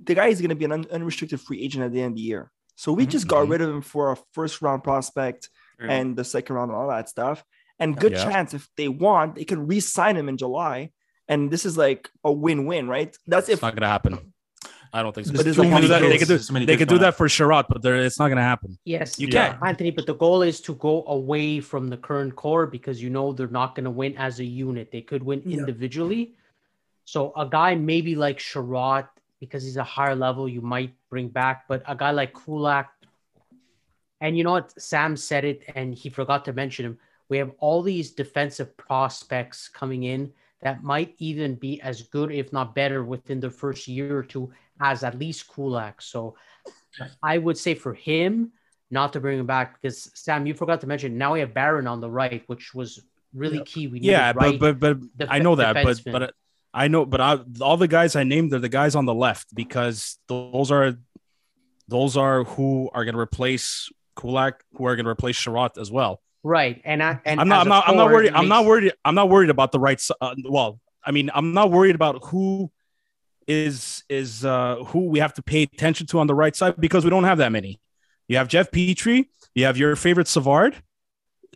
The 0.02 0.14
guy 0.14 0.26
is 0.26 0.40
going 0.40 0.50
to 0.50 0.56
be 0.56 0.64
an 0.64 0.72
un- 0.72 0.86
unrestricted 0.90 1.40
free 1.40 1.62
agent 1.62 1.84
at 1.84 1.92
the 1.92 2.00
end 2.02 2.12
of 2.12 2.16
the 2.16 2.22
year. 2.22 2.50
So 2.74 2.92
we 2.92 3.04
mm-hmm. 3.04 3.10
just 3.10 3.28
got 3.28 3.42
mm-hmm. 3.42 3.52
rid 3.52 3.60
of 3.60 3.70
him 3.70 3.82
for 3.82 4.12
a 4.12 4.16
first 4.32 4.62
round 4.62 4.82
prospect 4.82 5.50
mm-hmm. 5.80 5.90
and 5.90 6.16
the 6.16 6.24
second 6.24 6.56
round 6.56 6.70
and 6.70 6.80
all 6.80 6.88
that 6.88 7.08
stuff. 7.08 7.44
And 7.78 7.96
good 7.96 8.12
yeah. 8.12 8.24
chance 8.24 8.54
if 8.54 8.68
they 8.76 8.88
want, 8.88 9.36
they 9.36 9.44
can 9.44 9.66
re-sign 9.66 10.16
him 10.16 10.28
in 10.28 10.36
July. 10.36 10.90
And 11.28 11.50
this 11.50 11.64
is 11.64 11.78
like 11.78 12.10
a 12.24 12.32
win-win, 12.32 12.88
right? 12.88 13.16
That's 13.26 13.48
it's 13.48 13.58
if 13.58 13.62
not 13.62 13.76
gonna 13.76 13.86
happen. 13.86 14.32
I 14.92 15.02
don't 15.02 15.14
think 15.14 15.26
so. 15.26 15.32
But 15.34 15.44
they, 15.44 15.54
can 15.54 15.80
do 15.80 15.88
that, 15.88 16.02
they 16.02 16.18
can 16.18 16.28
do, 16.28 16.66
they 16.66 16.76
can 16.76 16.88
do 16.88 16.98
that 16.98 17.14
for 17.14 17.28
Chiarot, 17.28 17.66
but 17.68 17.84
it's 17.84 18.18
not 18.18 18.28
going 18.28 18.38
to 18.38 18.42
happen. 18.42 18.76
Yes, 18.84 19.18
you 19.18 19.28
yeah. 19.28 19.52
can, 19.52 19.68
Anthony. 19.68 19.90
But 19.90 20.06
the 20.06 20.14
goal 20.14 20.42
is 20.42 20.60
to 20.62 20.74
go 20.74 21.04
away 21.06 21.60
from 21.60 21.88
the 21.88 21.96
current 21.96 22.34
core 22.34 22.66
because 22.66 23.02
you 23.02 23.10
know 23.10 23.32
they're 23.32 23.48
not 23.48 23.74
going 23.74 23.84
to 23.84 23.90
win 23.90 24.16
as 24.16 24.40
a 24.40 24.44
unit. 24.44 24.90
They 24.90 25.02
could 25.02 25.22
win 25.22 25.42
yeah. 25.44 25.58
individually. 25.58 26.34
So 27.04 27.32
a 27.36 27.46
guy 27.46 27.74
maybe 27.74 28.16
like 28.16 28.38
Chiarot 28.38 29.08
because 29.40 29.64
he's 29.64 29.78
a 29.78 29.84
higher 29.84 30.14
level, 30.14 30.48
you 30.48 30.60
might 30.60 30.94
bring 31.08 31.28
back. 31.28 31.66
But 31.66 31.82
a 31.88 31.96
guy 31.96 32.10
like 32.10 32.34
Kulak, 32.34 32.90
and 34.20 34.36
you 34.36 34.44
know 34.44 34.52
what? 34.52 34.80
Sam 34.80 35.16
said 35.16 35.44
it, 35.44 35.62
and 35.74 35.94
he 35.94 36.10
forgot 36.10 36.44
to 36.44 36.52
mention 36.52 36.84
him. 36.84 36.98
We 37.28 37.38
have 37.38 37.50
all 37.58 37.80
these 37.82 38.10
defensive 38.10 38.76
prospects 38.76 39.68
coming 39.68 40.04
in 40.04 40.32
that 40.60 40.82
might 40.82 41.14
even 41.18 41.54
be 41.54 41.80
as 41.80 42.02
good, 42.02 42.30
if 42.30 42.52
not 42.52 42.74
better, 42.74 43.02
within 43.02 43.40
the 43.40 43.50
first 43.50 43.88
year 43.88 44.18
or 44.18 44.22
two 44.22 44.52
as 44.80 45.04
at 45.04 45.18
least 45.18 45.48
Kulak. 45.48 46.02
So 46.02 46.36
I 47.22 47.38
would 47.38 47.58
say 47.58 47.74
for 47.74 47.94
him, 47.94 48.52
not 48.90 49.12
to 49.12 49.20
bring 49.20 49.38
him 49.38 49.46
back 49.46 49.80
because 49.80 50.10
Sam, 50.14 50.46
you 50.46 50.54
forgot 50.54 50.80
to 50.80 50.86
mention 50.86 51.16
now 51.16 51.34
we 51.34 51.40
have 51.40 51.54
Barron 51.54 51.86
on 51.86 52.00
the 52.00 52.10
right, 52.10 52.42
which 52.46 52.74
was 52.74 53.00
really 53.34 53.62
key. 53.64 53.86
We 53.86 54.00
yeah, 54.00 54.32
but 54.32 54.58
but 54.58 54.80
but 54.80 55.16
def- 55.16 55.28
I 55.30 55.38
know 55.38 55.54
that, 55.56 55.84
but 55.84 56.00
but 56.04 56.34
I 56.72 56.88
know, 56.88 57.04
but 57.04 57.20
I, 57.20 57.38
all 57.60 57.76
the 57.76 57.88
guys 57.88 58.16
I 58.16 58.24
named 58.24 58.52
are 58.54 58.58
the 58.58 58.68
guys 58.68 58.94
on 58.94 59.04
the 59.04 59.14
left 59.14 59.54
because 59.54 60.18
those 60.28 60.70
are 60.70 60.94
those 61.88 62.16
are 62.16 62.44
who 62.44 62.90
are 62.92 63.04
going 63.04 63.14
to 63.14 63.20
replace 63.20 63.90
Kulak, 64.16 64.62
who 64.74 64.86
are 64.86 64.96
going 64.96 65.04
to 65.04 65.10
replace 65.10 65.36
Chiarot 65.36 65.78
as 65.78 65.90
well. 65.90 66.20
Right, 66.42 66.80
and 66.84 67.02
I 67.02 67.20
and 67.24 67.40
I'm 67.40 67.48
not 67.48 67.62
I'm 67.62 67.68
not, 67.68 67.88
I'm 67.88 67.96
not 67.96 68.10
worried. 68.10 68.32
I'm 68.32 68.48
not 68.48 68.64
worried. 68.64 68.92
I'm 69.04 69.14
not 69.14 69.28
worried 69.28 69.50
about 69.50 69.72
the 69.72 69.80
right. 69.80 70.02
Uh, 70.20 70.34
well, 70.48 70.80
I 71.04 71.10
mean, 71.10 71.30
I'm 71.34 71.52
not 71.52 71.70
worried 71.70 71.94
about 71.94 72.24
who 72.24 72.70
is 73.50 74.04
is 74.08 74.44
uh 74.44 74.76
who 74.86 75.06
we 75.06 75.18
have 75.18 75.34
to 75.34 75.42
pay 75.42 75.62
attention 75.62 76.06
to 76.08 76.18
on 76.18 76.26
the 76.26 76.34
right 76.34 76.54
side 76.54 76.76
because 76.78 77.04
we 77.04 77.10
don't 77.10 77.24
have 77.24 77.38
that 77.38 77.52
many. 77.52 77.80
You 78.28 78.36
have 78.36 78.48
Jeff 78.48 78.70
Petry. 78.70 79.26
You 79.54 79.64
have 79.64 79.76
your 79.76 79.96
favorite 79.96 80.28
Savard. 80.28 80.76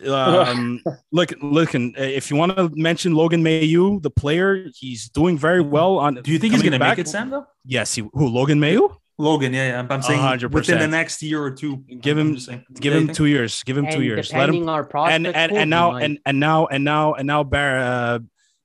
Um, 0.05 0.83
look, 1.13 1.33
looking. 1.41 1.95
If 1.97 2.31
you 2.31 2.37
want 2.37 2.57
to 2.57 2.69
mention 2.75 3.15
Logan 3.15 3.45
Mailloux, 3.45 4.03
the 4.03 4.11
player, 4.11 4.67
he's 4.75 5.09
doing 5.09 5.39
very 5.39 5.61
well. 5.61 5.99
On. 5.99 6.17
Do 6.17 6.33
you 6.33 6.39
think 6.41 6.53
he's 6.53 6.63
going 6.63 6.73
to 6.73 6.79
make 6.81 6.99
it, 6.99 7.07
Sam? 7.07 7.31
Though. 7.31 7.47
Yes. 7.65 7.95
He, 7.95 8.03
who? 8.13 8.27
Logan 8.27 8.59
Mailloux? 8.59 8.97
Logan, 9.17 9.55
yeah, 9.55 9.69
yeah. 9.69 9.87
I'm 9.89 10.03
saying 10.03 10.21
100%. 10.21 10.51
within 10.51 10.81
the 10.81 10.89
next 10.89 11.23
year 11.23 11.41
or 11.41 11.53
two. 11.53 11.77
Give 11.77 12.19
him, 12.19 12.37
give 12.75 12.93
him 12.93 13.07
two 13.07 13.27
years. 13.27 13.63
Give 13.63 13.79
him 13.79 13.85
and 13.85 13.95
two 13.95 14.03
years. 14.03 14.33
Let 14.33 14.49
him. 14.49 14.69
Our 14.69 14.89
and 15.09 15.29
and, 15.29 15.53
and 15.53 15.71
now 15.71 15.95
and 15.95 16.19
and 16.27 16.41
now 16.41 16.67
and 16.67 16.83
now 16.83 17.15
and 17.15 17.27
now 17.29 17.45
Bar 17.45 17.79
uh, 17.79 18.19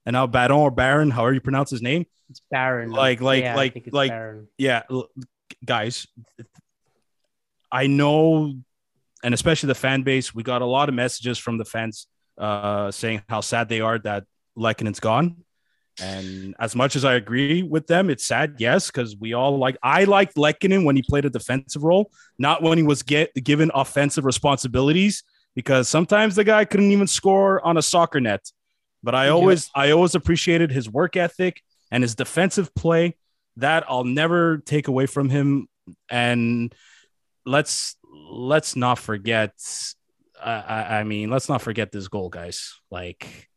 and 0.06 0.14
now 0.14 0.26
Baron 0.26 0.52
or 0.52 0.70
Baron, 0.70 1.10
however 1.10 1.34
you 1.34 1.40
pronounce 1.40 1.70
his 1.70 1.82
name. 1.82 2.06
It's 2.28 2.40
Baron. 2.50 2.90
Like 2.90 3.20
like 3.20 3.42
yeah, 3.42 3.56
like 3.56 3.88
like 3.92 4.10
Baron. 4.10 4.48
yeah, 4.56 4.82
guys. 5.64 6.06
I 7.72 7.86
know, 7.86 8.54
and 9.22 9.34
especially 9.34 9.68
the 9.68 9.74
fan 9.74 10.02
base, 10.02 10.34
we 10.34 10.42
got 10.42 10.62
a 10.62 10.66
lot 10.66 10.88
of 10.88 10.94
messages 10.94 11.38
from 11.38 11.58
the 11.58 11.64
fans 11.64 12.06
uh, 12.38 12.90
saying 12.90 13.22
how 13.28 13.40
sad 13.40 13.68
they 13.68 13.80
are 13.80 13.98
that 14.00 14.24
Lehkonen's 14.56 15.00
gone. 15.00 15.44
And 16.00 16.54
as 16.58 16.74
much 16.74 16.96
as 16.96 17.04
I 17.04 17.14
agree 17.14 17.62
with 17.62 17.86
them, 17.86 18.10
it's 18.10 18.26
sad, 18.26 18.56
yes, 18.58 18.90
because 18.90 19.16
we 19.16 19.34
all 19.34 19.58
like. 19.58 19.76
I 19.82 20.04
liked 20.04 20.36
Lehkonen 20.36 20.84
when 20.84 20.96
he 20.96 21.02
played 21.02 21.24
a 21.24 21.30
defensive 21.30 21.82
role, 21.82 22.10
not 22.38 22.62
when 22.62 22.78
he 22.78 22.84
was 22.84 23.02
get 23.02 23.34
given 23.34 23.70
offensive 23.74 24.24
responsibilities. 24.24 25.22
Because 25.56 25.88
sometimes 25.88 26.36
the 26.36 26.44
guy 26.44 26.64
couldn't 26.64 26.92
even 26.92 27.08
score 27.08 27.60
on 27.66 27.76
a 27.76 27.82
soccer 27.82 28.20
net. 28.20 28.40
But 29.02 29.14
I 29.14 29.28
always, 29.28 29.70
I 29.74 29.92
always 29.92 30.14
appreciated 30.14 30.70
his 30.70 30.88
work 30.88 31.16
ethic 31.16 31.62
and 31.90 32.02
his 32.02 32.14
defensive 32.14 32.74
play. 32.74 33.16
That 33.56 33.84
I'll 33.88 34.04
never 34.04 34.58
take 34.58 34.88
away 34.88 35.06
from 35.06 35.28
him. 35.28 35.68
And 36.08 36.74
let's 37.44 37.96
let's 38.30 38.76
not 38.76 38.98
forget. 38.98 39.52
Uh, 40.40 40.62
I, 40.66 40.98
I 41.00 41.04
mean, 41.04 41.30
let's 41.30 41.48
not 41.48 41.60
forget 41.60 41.92
this 41.92 42.08
goal, 42.08 42.28
guys. 42.28 42.74
Like, 42.90 43.48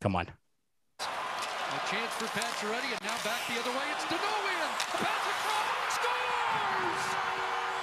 come 0.00 0.16
on. 0.16 0.26
A 0.26 1.02
chance 1.90 2.12
for 2.14 2.26
Pacioretty, 2.26 2.92
and 2.92 3.02
now 3.02 3.16
back 3.24 3.46
the 3.48 3.60
other 3.60 3.70
way. 3.70 3.84
It's 3.92 4.04
Denovian. 4.04 4.70
Patrick 4.92 5.36
scores. 5.90 7.06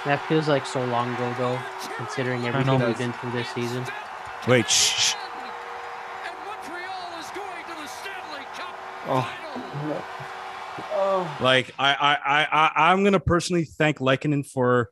That 0.06 0.24
feels 0.28 0.48
like 0.48 0.66
so 0.66 0.84
long 0.86 1.14
ago, 1.14 1.34
though, 1.38 1.58
considering 1.96 2.46
everything 2.46 2.80
we've 2.80 2.98
been 2.98 3.12
through 3.12 3.32
this 3.32 3.48
season. 3.50 3.84
Wait, 4.48 4.68
shh. 4.68 5.14
Oh. 9.10 9.34
oh. 10.92 11.38
Like 11.40 11.74
I, 11.78 11.94
I, 11.94 12.46
I, 12.52 12.90
I'm 12.92 13.04
gonna 13.04 13.20
personally 13.20 13.64
thank 13.64 13.98
Lehkonen 13.98 14.46
for 14.46 14.90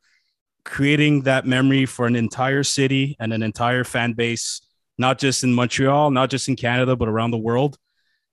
creating 0.63 1.21
that 1.21 1.45
memory 1.45 1.85
for 1.85 2.07
an 2.07 2.15
entire 2.15 2.63
city 2.63 3.15
and 3.19 3.31
an 3.31 3.43
entire 3.43 3.83
fan 3.83 4.13
base, 4.13 4.61
not 4.97 5.19
just 5.19 5.43
in 5.43 5.53
Montreal, 5.53 6.11
not 6.11 6.29
just 6.29 6.49
in 6.49 6.55
Canada, 6.55 6.95
but 6.95 7.07
around 7.07 7.31
the 7.31 7.37
world. 7.37 7.77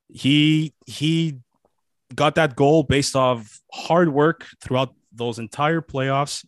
He 0.09 0.75
he 0.87 1.39
got 2.15 2.37
that 2.37 2.57
goal 2.57 2.83
based 2.83 3.15
off 3.15 3.61
hard 3.73 4.09
work 4.09 4.47
throughout 4.61 4.95
those 5.13 5.39
entire 5.39 5.81
playoffs. 5.81 6.45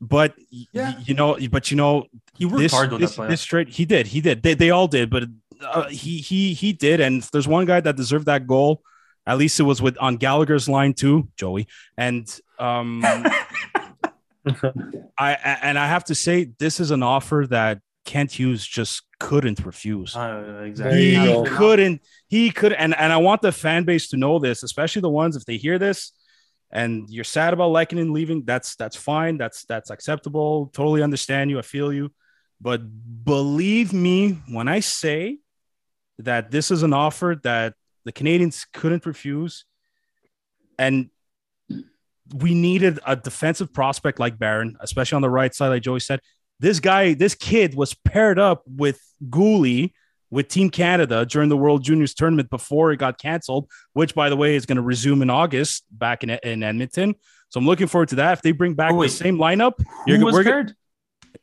But 0.00 0.34
yeah. 0.72 0.98
you 1.04 1.14
know, 1.14 1.36
but 1.50 1.70
you 1.70 1.76
know, 1.76 2.06
he 2.38 2.46
worked 2.46 2.60
this, 2.60 2.72
hard 2.72 2.92
with 2.92 3.00
this, 3.00 3.16
that 3.16 3.28
this 3.28 3.40
straight. 3.40 3.68
He 3.68 3.84
did, 3.84 4.06
he 4.06 4.20
did. 4.20 4.42
They, 4.42 4.54
they 4.54 4.70
all 4.70 4.88
did, 4.88 5.10
but 5.10 5.24
uh, 5.62 5.88
he 5.88 6.18
he 6.18 6.54
he 6.54 6.72
did. 6.72 7.00
And 7.00 7.22
there's 7.32 7.48
one 7.48 7.66
guy 7.66 7.80
that 7.80 7.96
deserved 7.96 8.26
that 8.26 8.46
goal. 8.46 8.82
At 9.26 9.38
least 9.38 9.60
it 9.60 9.64
was 9.64 9.82
with 9.82 9.98
on 9.98 10.16
Gallagher's 10.16 10.68
line 10.68 10.94
too, 10.94 11.28
Joey. 11.36 11.68
And 11.96 12.28
um, 12.58 13.02
I 13.04 13.46
and 15.62 15.78
I 15.78 15.86
have 15.86 16.04
to 16.04 16.14
say 16.14 16.52
this 16.58 16.80
is 16.80 16.90
an 16.90 17.02
offer 17.02 17.46
that 17.50 17.80
Kent 18.04 18.32
Hughes 18.32 18.66
just 18.66 19.02
couldn't 19.18 19.64
refuse. 19.64 20.16
Uh, 20.16 20.62
exactly. 20.64 21.14
He 21.14 21.44
couldn't. 21.46 22.02
He 22.28 22.50
could. 22.50 22.72
And 22.72 22.96
and 22.96 23.12
I 23.12 23.18
want 23.18 23.42
the 23.42 23.52
fan 23.52 23.84
base 23.84 24.08
to 24.08 24.16
know 24.16 24.38
this, 24.38 24.62
especially 24.62 25.02
the 25.02 25.10
ones 25.10 25.36
if 25.36 25.44
they 25.44 25.56
hear 25.56 25.78
this 25.78 26.12
and 26.72 27.10
you're 27.10 27.24
sad 27.24 27.52
about 27.52 27.72
Lehkonen 27.72 28.12
leaving. 28.12 28.44
That's 28.44 28.76
that's 28.76 28.96
fine. 28.96 29.38
That's 29.38 29.64
that's 29.64 29.90
acceptable. 29.90 30.70
Totally 30.72 31.02
understand 31.02 31.50
you. 31.50 31.58
I 31.58 31.62
feel 31.62 31.92
you. 31.92 32.12
But 32.60 32.82
believe 33.24 33.92
me 33.92 34.38
when 34.48 34.68
I 34.68 34.80
say 34.80 35.38
that 36.24 36.50
this 36.50 36.70
is 36.70 36.82
an 36.82 36.92
offer 36.92 37.38
that 37.42 37.74
the 38.04 38.12
Canadians 38.12 38.66
couldn't 38.72 39.06
refuse. 39.06 39.64
And 40.78 41.10
we 42.34 42.54
needed 42.54 43.00
a 43.06 43.16
defensive 43.16 43.72
prospect 43.72 44.18
like 44.18 44.38
Barron, 44.38 44.76
especially 44.80 45.16
on 45.16 45.22
the 45.22 45.30
right 45.30 45.54
side, 45.54 45.68
like 45.68 45.82
Joey 45.82 46.00
said. 46.00 46.20
This 46.58 46.80
guy, 46.80 47.14
this 47.14 47.34
kid 47.34 47.74
was 47.74 47.94
paired 47.94 48.38
up 48.38 48.62
with 48.66 49.00
Guhle 49.28 49.92
with 50.30 50.48
Team 50.48 50.70
Canada 50.70 51.26
during 51.26 51.48
the 51.48 51.56
World 51.56 51.82
Juniors 51.82 52.14
tournament 52.14 52.50
before 52.50 52.92
it 52.92 52.98
got 52.98 53.18
canceled, 53.18 53.68
which, 53.94 54.14
by 54.14 54.28
the 54.28 54.36
way, 54.36 54.54
is 54.54 54.64
going 54.64 54.76
to 54.76 54.82
resume 54.82 55.22
in 55.22 55.30
August 55.30 55.84
back 55.90 56.22
in, 56.22 56.30
in 56.30 56.62
Edmonton. 56.62 57.14
So 57.48 57.58
I'm 57.58 57.66
looking 57.66 57.88
forward 57.88 58.10
to 58.10 58.16
that. 58.16 58.34
If 58.34 58.42
they 58.42 58.52
bring 58.52 58.74
back 58.74 58.92
oh, 58.92 59.02
the 59.02 59.08
same 59.08 59.38
lineup, 59.38 59.82
you're, 60.06 60.18
Who 60.18 60.26
was 60.26 60.34
we're, 60.34 60.44
paired? 60.44 60.74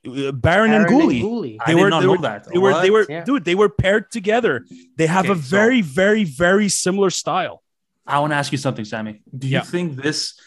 Uh, 0.08 0.32
Barron, 0.32 0.72
and 0.72 0.86
Guhle. 0.86 1.22
Guhle. 1.22 1.58
They 1.66 1.74
I 1.74 1.76
were, 1.76 1.84
did 1.84 1.90
not 1.90 2.00
they 2.00 2.06
know 2.06 2.12
were, 2.12 2.18
that. 2.20 2.46
They 2.46 2.58
were, 2.58 2.82
they 2.82 2.90
were, 2.90 3.06
yeah. 3.10 3.24
dude, 3.24 3.46
they 3.46 3.56
were 3.56 3.70
paired 3.70 4.12
together. 4.12 4.66
They 4.96 5.08
have 5.08 5.26
okay, 5.26 5.34
a 5.34 5.36
very, 5.36 5.82
so 5.82 5.88
very, 5.90 6.24
very 6.24 6.70
similar 6.70 7.10
style. 7.10 7.64
I 8.06 8.20
want 8.20 8.32
to 8.32 8.38
ask 8.38 8.52
you 8.52 8.58
something, 8.58 8.86
Sammy. 8.86 9.22
Do 9.38 9.48
you 9.48 9.54
yeah. 9.54 9.62
think 9.62 10.02
this 10.02 10.40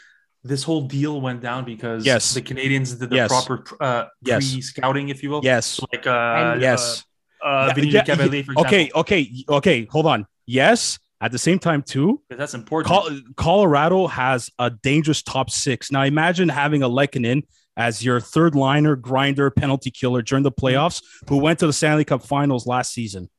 this 0.43 0.62
whole 0.62 0.88
deal 0.88 1.21
went 1.21 1.43
down 1.43 1.64
because 1.64 2.07
yes. 2.07 2.33
the 2.33 2.40
Canadians 2.40 2.95
did 2.95 3.11
the 3.11 3.17
yes. 3.17 3.29
proper 3.29 3.62
uh, 3.81 4.07
yes. 4.23 4.52
pre-scouting, 4.52 5.11
if 5.11 5.23
you 5.23 5.31
will? 5.31 5.43
Yes. 5.45 5.67
So 5.67 5.87
like 5.93 6.07
uh, 6.07 6.57
yes. 6.61 7.05
Uh, 7.45 7.47
uh, 7.47 7.75
yeah, 7.76 8.05
yeah, 8.07 8.43
okay, 8.59 8.90
okay, 8.95 9.45
okay. 9.49 9.85
Hold 9.87 10.07
on. 10.07 10.26
Yes. 10.47 10.99
At 11.23 11.33
the 11.33 11.38
same 11.38 11.59
time, 11.59 11.83
too, 11.83 12.23
that's 12.31 12.55
important. 12.55 12.88
Col- 12.88 13.21
Colorado 13.37 14.07
has 14.07 14.49
a 14.59 14.71
dangerous 14.71 15.23
top 15.23 15.50
six. 15.50 15.93
Now, 15.93 16.02
imagine 16.05 16.49
having 16.49 16.83
a 16.83 16.88
Lehkonen 16.88 17.43
as 17.80 18.04
your 18.04 18.20
third 18.20 18.54
liner, 18.54 18.94
grinder, 18.94 19.50
penalty 19.50 19.90
killer 19.90 20.20
during 20.20 20.42
the 20.42 20.52
playoffs, 20.52 21.02
who 21.30 21.38
went 21.38 21.58
to 21.60 21.66
the 21.66 21.72
Stanley 21.72 22.04
Cup 22.04 22.22
Finals 22.22 22.66
last 22.66 22.92
season. 22.92 23.30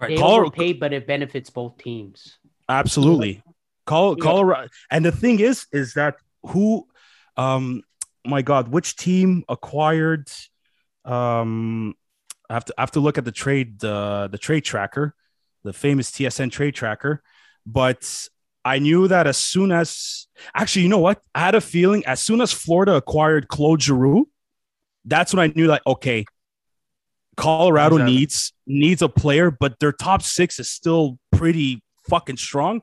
Right. 0.00 0.08
They 0.08 0.16
Colorado, 0.16 0.48
overpaid, 0.48 0.80
but 0.80 0.92
it 0.92 1.06
benefits 1.06 1.50
both 1.50 1.78
teams. 1.78 2.36
Absolutely. 2.68 3.44
Col- 3.86 4.16
Colorado, 4.16 4.68
and 4.90 5.04
the 5.04 5.12
thing 5.12 5.38
is, 5.38 5.66
is 5.72 5.94
that 5.94 6.16
who, 6.46 6.88
um, 7.36 7.82
my 8.26 8.42
God, 8.42 8.66
which 8.68 8.96
team 8.96 9.44
acquired? 9.48 10.28
Um, 11.04 11.94
I 12.50 12.54
have 12.54 12.64
to 12.64 12.74
I 12.76 12.82
have 12.82 12.90
to 12.92 13.00
look 13.00 13.18
at 13.18 13.24
the 13.24 13.32
trade 13.32 13.84
uh, 13.84 14.26
the 14.26 14.38
trade 14.38 14.62
tracker, 14.62 15.14
the 15.62 15.72
famous 15.72 16.10
TSN 16.10 16.50
trade 16.50 16.74
tracker. 16.74 17.22
But 17.64 18.28
I 18.64 18.78
knew 18.78 19.08
that 19.08 19.26
as 19.26 19.36
soon 19.36 19.72
as 19.72 20.26
actually, 20.54 20.82
you 20.82 20.88
know 20.88 20.98
what? 20.98 21.20
I 21.34 21.40
had 21.40 21.54
a 21.54 21.60
feeling 21.60 22.04
as 22.06 22.20
soon 22.20 22.40
as 22.40 22.52
Florida 22.52 22.94
acquired 22.94 23.48
Claude 23.48 23.82
Giroux, 23.82 24.28
that's 25.04 25.34
when 25.34 25.50
I 25.50 25.52
knew 25.54 25.66
like, 25.66 25.82
okay, 25.86 26.24
Colorado 27.36 27.96
exactly. 27.96 28.14
needs 28.16 28.52
needs 28.66 29.02
a 29.02 29.08
player, 29.08 29.50
but 29.50 29.78
their 29.80 29.92
top 29.92 30.22
six 30.22 30.58
is 30.58 30.70
still 30.70 31.18
pretty 31.32 31.82
fucking 32.08 32.36
strong. 32.36 32.82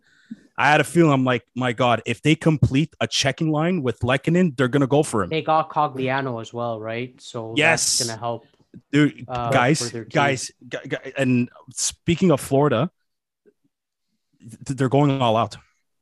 I 0.58 0.70
had 0.70 0.82
a 0.82 0.84
feeling 0.84 1.12
I'm 1.12 1.24
like, 1.24 1.44
my 1.56 1.74
God, 1.74 2.04
if 2.06 2.22
they 2.22 2.36
complete 2.36 2.94
a 3.00 3.08
checking 3.08 3.52
line 3.52 3.82
with 3.82 4.00
Lehkonen, 4.02 4.56
they're 4.56 4.68
gonna 4.68 4.88
go 4.88 5.02
for 5.02 5.24
him. 5.24 5.30
They 5.30 5.42
got 5.42 5.70
Cogliano 5.70 6.40
as 6.42 6.54
well, 6.54 6.80
right? 6.80 7.20
So 7.20 7.56
yes, 7.58 7.98
that's 7.98 8.10
gonna 8.10 8.20
help. 8.20 8.46
Dude, 8.92 9.26
uh, 9.28 9.50
guys, 9.50 9.94
guys, 10.10 10.52
and 11.18 11.50
speaking 11.72 12.32
of 12.32 12.40
Florida, 12.40 12.92
they're 14.40 14.90
going 14.90 15.20
all 15.22 15.36
out. 15.36 15.58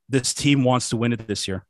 This 0.09 0.33
team 0.33 0.63
wants 0.63 0.89
to 0.89 0.97
win 0.97 1.13
it 1.13 1.27
this 1.27 1.47
year. 1.47 1.65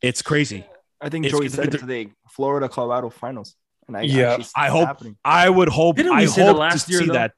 It's 0.00 0.22
crazy. 0.22 0.64
I 1.00 1.08
think 1.08 1.26
Joey 1.26 1.48
said 1.48 1.74
it 1.74 1.78
today. 1.78 2.08
Florida 2.30 2.68
Colorado 2.68 3.10
finals. 3.10 3.54
And 3.88 3.96
I, 3.96 4.02
yeah, 4.02 4.38
I 4.56 4.68
hope. 4.68 4.86
Happening. 4.86 5.16
I 5.24 5.48
would 5.48 5.68
hope. 5.68 5.96
Didn't 5.96 6.16
we 6.16 6.22
I 6.22 6.26
hope 6.26 6.56
last 6.56 6.86
to 6.86 6.92
year, 6.92 7.00
see 7.00 7.06
though? 7.06 7.12
that. 7.14 7.32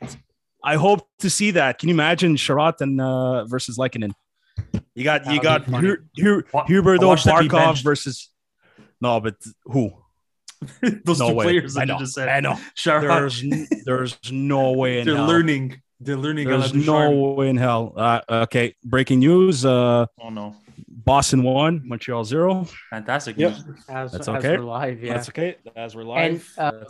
I 0.64 0.76
hope 0.76 1.06
to 1.20 1.30
see 1.30 1.52
that. 1.52 1.78
Can 1.78 1.88
you 1.88 1.94
imagine 1.94 2.36
Chiarot 2.36 2.80
and 2.80 3.00
uh, 3.00 3.44
versus 3.46 3.78
Lehkonen? 3.78 4.12
You 4.94 5.04
got 5.04 5.30
you 5.30 5.40
got 5.40 5.64
Hu- 5.64 5.96
Hu- 6.16 6.42
Huberdeau 6.42 7.16
Barkov 7.16 7.82
versus 7.82 8.30
no, 9.00 9.20
but 9.20 9.36
who? 9.64 9.92
Those 11.04 11.20
no 11.20 11.28
two 11.28 11.34
way. 11.34 11.44
players 11.44 11.76
I 11.76 11.80
that 11.80 11.86
know. 11.88 11.94
you 11.94 12.00
just 12.00 12.14
said. 12.14 12.28
I 12.28 12.40
know. 12.40 12.58
There's 12.84 13.42
n- 13.44 13.68
there's 13.84 14.18
no 14.32 14.72
way 14.72 15.04
They're 15.04 15.14
learning. 15.14 15.80
They're 16.00 16.16
learning. 16.16 16.48
There's 16.48 16.70
Alain 16.72 16.86
no 16.86 17.10
way 17.34 17.48
in 17.48 17.56
hell. 17.56 17.92
Uh, 17.96 18.20
okay, 18.30 18.74
breaking 18.84 19.18
news. 19.20 19.64
Uh, 19.64 20.06
Oh 20.20 20.30
no! 20.30 20.54
Boston 20.86 21.42
one, 21.42 21.82
Montreal 21.84 22.24
zero. 22.24 22.64
Fantastic 22.90 23.36
Yep. 23.36 23.52
As, 23.88 24.12
That's 24.12 24.28
as 24.28 24.28
okay. 24.28 24.56
we're 24.58 24.64
live, 24.64 25.02
yeah. 25.02 25.14
That's 25.14 25.28
okay. 25.30 25.56
As 25.74 25.96
we're 25.96 26.02
And 26.16 26.34
live. 26.34 26.54
um, 26.58 26.84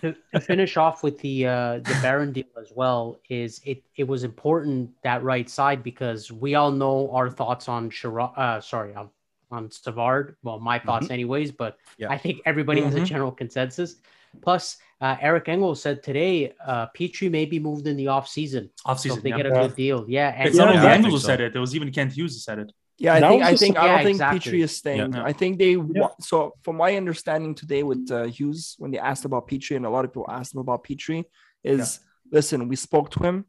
to, 0.00 0.14
to 0.34 0.40
finish 0.40 0.76
off 0.76 1.02
with 1.04 1.18
the 1.20 1.46
uh, 1.46 1.74
the 1.78 1.96
Barron 2.02 2.32
deal 2.32 2.44
as 2.60 2.72
well 2.74 3.20
is 3.30 3.60
it 3.64 3.82
it 3.96 4.04
was 4.08 4.24
important 4.24 4.90
that 5.02 5.22
right 5.22 5.48
side 5.48 5.82
because 5.84 6.32
we 6.32 6.56
all 6.56 6.72
know 6.72 7.10
our 7.12 7.30
thoughts 7.30 7.68
on 7.68 7.88
Shira, 7.90 8.24
uh 8.36 8.60
sorry 8.60 8.94
on 8.94 9.08
on 9.52 9.70
Savard. 9.70 10.36
Well, 10.42 10.58
my 10.58 10.78
thoughts 10.80 11.10
anyways, 11.10 11.52
but 11.52 11.78
Yeah. 11.96 12.10
I 12.10 12.18
think 12.18 12.40
everybody 12.44 12.80
has 12.82 12.96
a 12.96 13.00
Mhm. 13.00 13.06
general 13.06 13.30
consensus. 13.30 13.96
Plus, 14.42 14.78
uh, 15.00 15.16
Eric 15.20 15.48
Engel 15.48 15.74
said 15.74 16.02
today, 16.02 16.54
uh, 16.64 16.86
Petry 16.96 17.30
may 17.30 17.44
be 17.44 17.58
moved 17.58 17.86
in 17.86 17.96
the 17.96 18.08
off 18.08 18.28
season, 18.28 18.70
Off 18.86 18.98
so 18.98 19.08
season. 19.10 19.22
they 19.22 19.30
yeah. 19.30 19.36
get 19.38 19.46
a 19.46 19.50
good 19.50 19.76
deal. 19.76 20.04
Yeah, 20.08 20.32
and 20.36 20.48
It's 20.48 20.56
not 20.56 20.68
only 20.68 20.80
I 20.80 20.94
Angelo 20.94 21.12
who 21.14 21.18
so. 21.20 21.26
said 21.26 21.40
it. 21.40 21.52
there 21.52 21.60
was 21.60 21.74
even 21.74 21.90
Kent 21.92 22.12
Hughes 22.12 22.34
who 22.34 22.38
said 22.40 22.58
it. 22.60 22.72
Yeah, 22.96 23.14
I 23.14 23.20
That 23.20 23.28
think 23.28 23.40
was 23.42 23.48
I 23.52 23.56
think 23.56 23.76
I 23.76 23.86
don't 23.88 24.02
think 24.04 24.14
exactly. 24.16 24.52
Petry 24.52 24.62
is 24.64 24.76
staying. 24.76 25.12
Yeah. 25.14 25.24
I 25.24 25.32
think 25.32 25.58
they 25.58 25.76
wa- 25.76 26.12
so 26.20 26.52
from 26.62 26.76
my 26.76 26.96
understanding 26.96 27.54
today 27.54 27.82
with 27.82 28.08
uh, 28.10 28.24
Hughes 28.24 28.76
when 28.78 28.92
they 28.92 28.98
asked 28.98 29.24
about 29.24 29.48
Petry 29.48 29.74
and 29.76 29.84
a 29.84 29.90
lot 29.90 30.04
of 30.04 30.12
people 30.12 30.26
asked 30.30 30.54
him 30.54 30.60
about 30.60 30.84
Petry 30.84 31.24
is 31.64 31.98
listen, 32.30 32.68
we 32.68 32.76
spoke 32.76 33.10
to 33.10 33.22
him, 33.24 33.46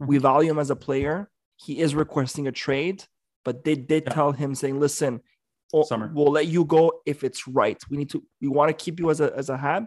Mhm. 0.00 0.06
we 0.06 0.18
value 0.18 0.50
him 0.52 0.58
as 0.60 0.70
a 0.70 0.76
player. 0.76 1.28
He 1.56 1.80
is 1.80 1.94
requesting 1.94 2.46
a 2.46 2.52
trade, 2.52 3.04
but 3.44 3.64
they 3.64 3.74
did 3.74 4.04
Yeah. 4.06 4.12
tell 4.14 4.32
him 4.32 4.54
saying, 4.54 4.78
listen, 4.80 5.20
oh, 5.72 5.82
Summer. 5.82 6.10
we'll 6.14 6.32
let 6.32 6.46
you 6.46 6.64
go 6.64 7.00
if 7.04 7.24
it's 7.24 7.48
right. 7.48 7.80
We 7.90 7.96
need 7.96 8.10
to 8.10 8.22
we 8.40 8.46
want 8.48 8.68
to 8.70 8.84
keep 8.84 9.00
you 9.00 9.10
as 9.10 9.20
a 9.20 9.32
as 9.36 9.48
a 9.50 9.56
hab 9.56 9.86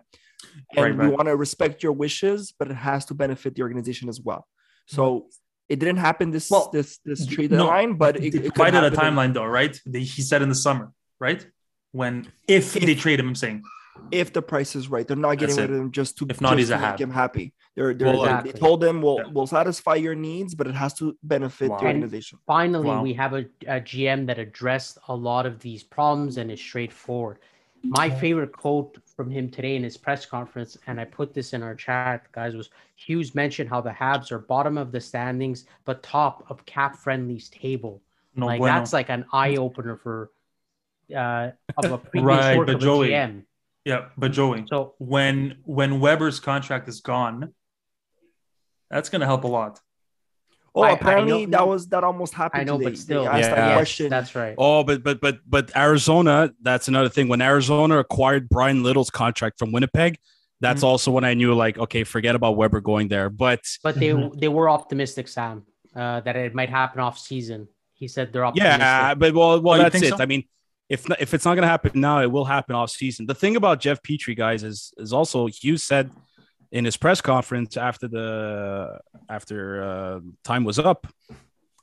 and 0.76 0.84
Right, 0.84 0.92
we 0.98 1.06
right. 1.06 1.14
want 1.18 1.28
to 1.28 1.36
respect 1.36 1.84
your 1.84 1.92
wishes, 1.94 2.54
but 2.58 2.70
it 2.70 2.76
has 2.76 3.06
to 3.06 3.14
benefit 3.14 3.56
the 3.56 3.62
organization 3.64 4.10
as 4.10 4.20
well. 4.22 4.48
So 4.88 5.28
it 5.70 5.80
didn't 5.80 5.98
happen 5.98 6.32
this 6.32 6.50
Well, 6.50 6.70
this 6.72 7.00
this 7.06 7.26
trade 7.26 7.52
no, 7.52 7.58
deadline, 7.58 7.94
but 7.96 8.16
it, 8.18 8.20
they 8.22 8.28
it 8.28 8.32
could 8.44 8.56
provided 8.56 8.78
a 8.78 8.90
happen 8.90 9.08
in- 9.08 9.16
timeline 9.16 9.34
though, 9.34 9.46
right? 9.46 9.80
They, 9.86 10.02
he 10.02 10.22
said 10.22 10.42
in 10.42 10.50
the 10.50 10.56
summer, 10.56 10.92
right? 11.20 11.46
When 11.92 12.28
if, 12.48 12.74
they 12.74 12.96
trade 12.96 13.20
him, 13.20 13.30
I'm 13.30 13.36
saying 13.36 13.64
if 14.12 14.32
the 14.32 14.42
price 14.44 14.76
is 14.76 14.90
right. 14.90 15.08
They're 15.08 15.18
not 15.18 15.38
getting 15.40 15.56
rid 15.56 15.72
of 15.72 15.76
him 15.76 15.92
just 15.92 16.18
to 16.20 16.28
If 16.30 16.40
not, 16.40 16.50
just 16.52 16.60
he's 16.60 16.70
a 16.70 16.74
to 16.76 16.80
make 16.80 16.86
hab. 16.92 17.00
him 17.02 17.10
happy. 17.12 17.54
They're, 17.76 17.94
they're 17.96 18.08
Well, 18.10 18.18
they- 18.22 18.28
Exactly. 18.30 18.52
they 18.52 18.60
told 18.60 18.84
him 18.84 19.02
we'll 19.02 19.18
Yeah. 19.18 19.32
we'll 19.34 19.48
satisfy 19.48 19.96
your 19.96 20.14
needs, 20.16 20.54
but 20.54 20.68
it 20.68 20.76
has 20.76 20.94
to 20.96 21.18
benefit 21.24 21.70
Wow. 21.72 21.78
the 21.80 21.86
And- 21.88 21.96
organization. 21.96 22.38
finally 22.46 22.88
Wow. 22.88 23.02
we 23.02 23.14
have 23.14 23.34
a, 23.34 23.46
a 23.68 23.82
GM 23.82 24.28
that 24.28 24.38
addressed 24.38 25.00
a 25.08 25.16
lot 25.16 25.46
of 25.48 25.60
these 25.60 25.84
problems 25.84 26.38
and 26.38 26.52
is 26.52 26.60
straightforward. 26.62 27.40
My 27.84 28.10
favorite 28.10 28.52
quote 28.52 28.98
from 29.16 29.30
him 29.30 29.50
today 29.50 29.76
in 29.76 29.84
his 29.84 29.98
press 29.98 30.26
conference, 30.26 30.78
and 30.88 31.00
I 31.00 31.06
put 31.06 31.34
this 31.34 31.54
in 31.54 31.64
our 31.64 31.76
chat, 31.76 32.30
guys, 32.32 32.56
was 32.56 32.70
Hughes 32.96 33.34
mentioned 33.36 33.70
how 33.70 33.82
the 33.82 33.92
Habs 33.92 34.32
are 34.32 34.40
bottom 34.40 34.78
of 34.78 34.92
the 34.92 35.00
standings, 35.00 35.66
but 35.86 36.04
top 36.04 36.46
of 36.50 36.66
Cap 36.66 36.98
Friendly's 36.98 37.50
table. 37.50 38.02
no 38.36 38.46
like 38.48 38.60
bueno. 38.60 38.74
that's 38.80 38.94
like 38.94 39.10
an 39.10 39.26
eye 39.32 39.56
opener 39.56 39.96
for 39.96 40.32
uh 41.16 41.52
of 41.78 41.92
a 41.92 41.98
previous 42.10 42.26
Right, 42.26 42.58
work 42.58 42.68
but 42.68 42.76
of 42.76 42.82
Joey- 42.82 43.14
a 43.14 43.28
GM. 43.28 43.44
yeah, 43.86 44.06
but 44.18 44.32
Joey, 44.34 44.66
So 44.68 44.96
when 45.00 45.58
when 45.64 46.00
Weber's 46.00 46.40
contract 46.40 46.88
is 46.90 47.00
gone, 47.02 47.54
that's 48.90 49.10
going 49.10 49.22
to 49.22 49.26
help 49.28 49.44
a 49.44 49.48
lot. 49.48 49.80
Oh, 50.78 50.82
I- 50.84 50.90
I 50.90 50.92
apparently 50.94 51.46
know- 51.46 51.58
that 51.58 51.68
was 51.68 51.88
that 51.90 52.04
almost 52.04 52.34
happened. 52.34 52.62
I 52.62 52.64
know, 52.66 52.78
today. 52.78 52.90
but 52.92 52.98
still, 52.98 53.24
they 53.24 53.28
asked 53.30 53.50
Yeah. 53.50 53.56
that 53.56 53.68
yes, 53.70 53.78
question. 53.78 54.10
that's 54.10 54.36
right. 54.36 54.56
Oh, 54.58 54.84
but 54.84 55.04
but 55.04 55.20
but 55.20 55.40
but 55.48 55.76
Arizona, 55.76 56.52
that's 56.62 56.88
another 56.88 57.10
thing. 57.10 57.28
When 57.28 57.42
Arizona 57.42 57.98
acquired 58.00 58.48
Bryan 58.50 58.84
Little's 58.84 59.10
contract 59.10 59.58
from 59.60 59.72
Winnipeg, 59.72 60.18
that's 60.62 60.82
Mhm. 60.84 60.88
also 60.88 61.12
when 61.12 61.24
I 61.24 61.34
knew 61.34 61.54
like, 61.54 61.78
okay, 61.78 62.04
forget 62.04 62.36
about 62.36 62.56
Weber 62.58 62.82
going 62.82 63.08
there. 63.08 63.30
But 63.30 63.62
But 63.84 63.96
they 64.00 64.10
Mm-hmm. 64.10 64.38
they 64.40 64.48
were 64.48 64.70
optimistic, 64.70 65.28
Sam, 65.28 65.64
uh, 65.96 66.20
that 66.22 66.36
it 66.36 66.54
might 66.54 66.70
happen 66.70 67.00
off 67.02 67.18
season. 67.20 67.68
He 67.94 68.08
said 68.08 68.32
they're 68.32 68.46
optimistic. 68.46 68.80
yeah, 68.80 69.16
but 69.16 69.34
well, 69.34 69.60
well, 69.60 69.76
Oh, 69.80 69.84
that's 69.84 70.02
it. 70.02 70.10
so? 70.10 70.18
I 70.20 70.28
mean, 70.28 70.44
if 70.90 71.06
if 71.20 71.34
it's 71.34 71.44
not 71.46 71.56
going 71.56 71.64
to 71.64 71.68
happen 71.76 71.92
now, 72.00 72.22
it 72.22 72.32
will 72.32 72.46
happen 72.46 72.76
off 72.76 72.92
season. 72.92 73.26
The 73.26 73.34
thing 73.34 73.56
about 73.56 73.80
Jeff 73.80 74.02
Petry, 74.04 74.36
guys, 74.38 74.64
is 74.64 74.94
is 74.98 75.12
also 75.12 75.48
Hughes 75.48 75.84
said 75.84 76.12
in 76.72 76.86
his 76.86 76.98
press 76.98 77.22
conference 77.22 77.78
after 77.78 78.08
the 78.08 79.00
after 79.30 79.84
uh, 79.84 80.20
time 80.44 80.64
was 80.64 80.80
up, 80.80 81.08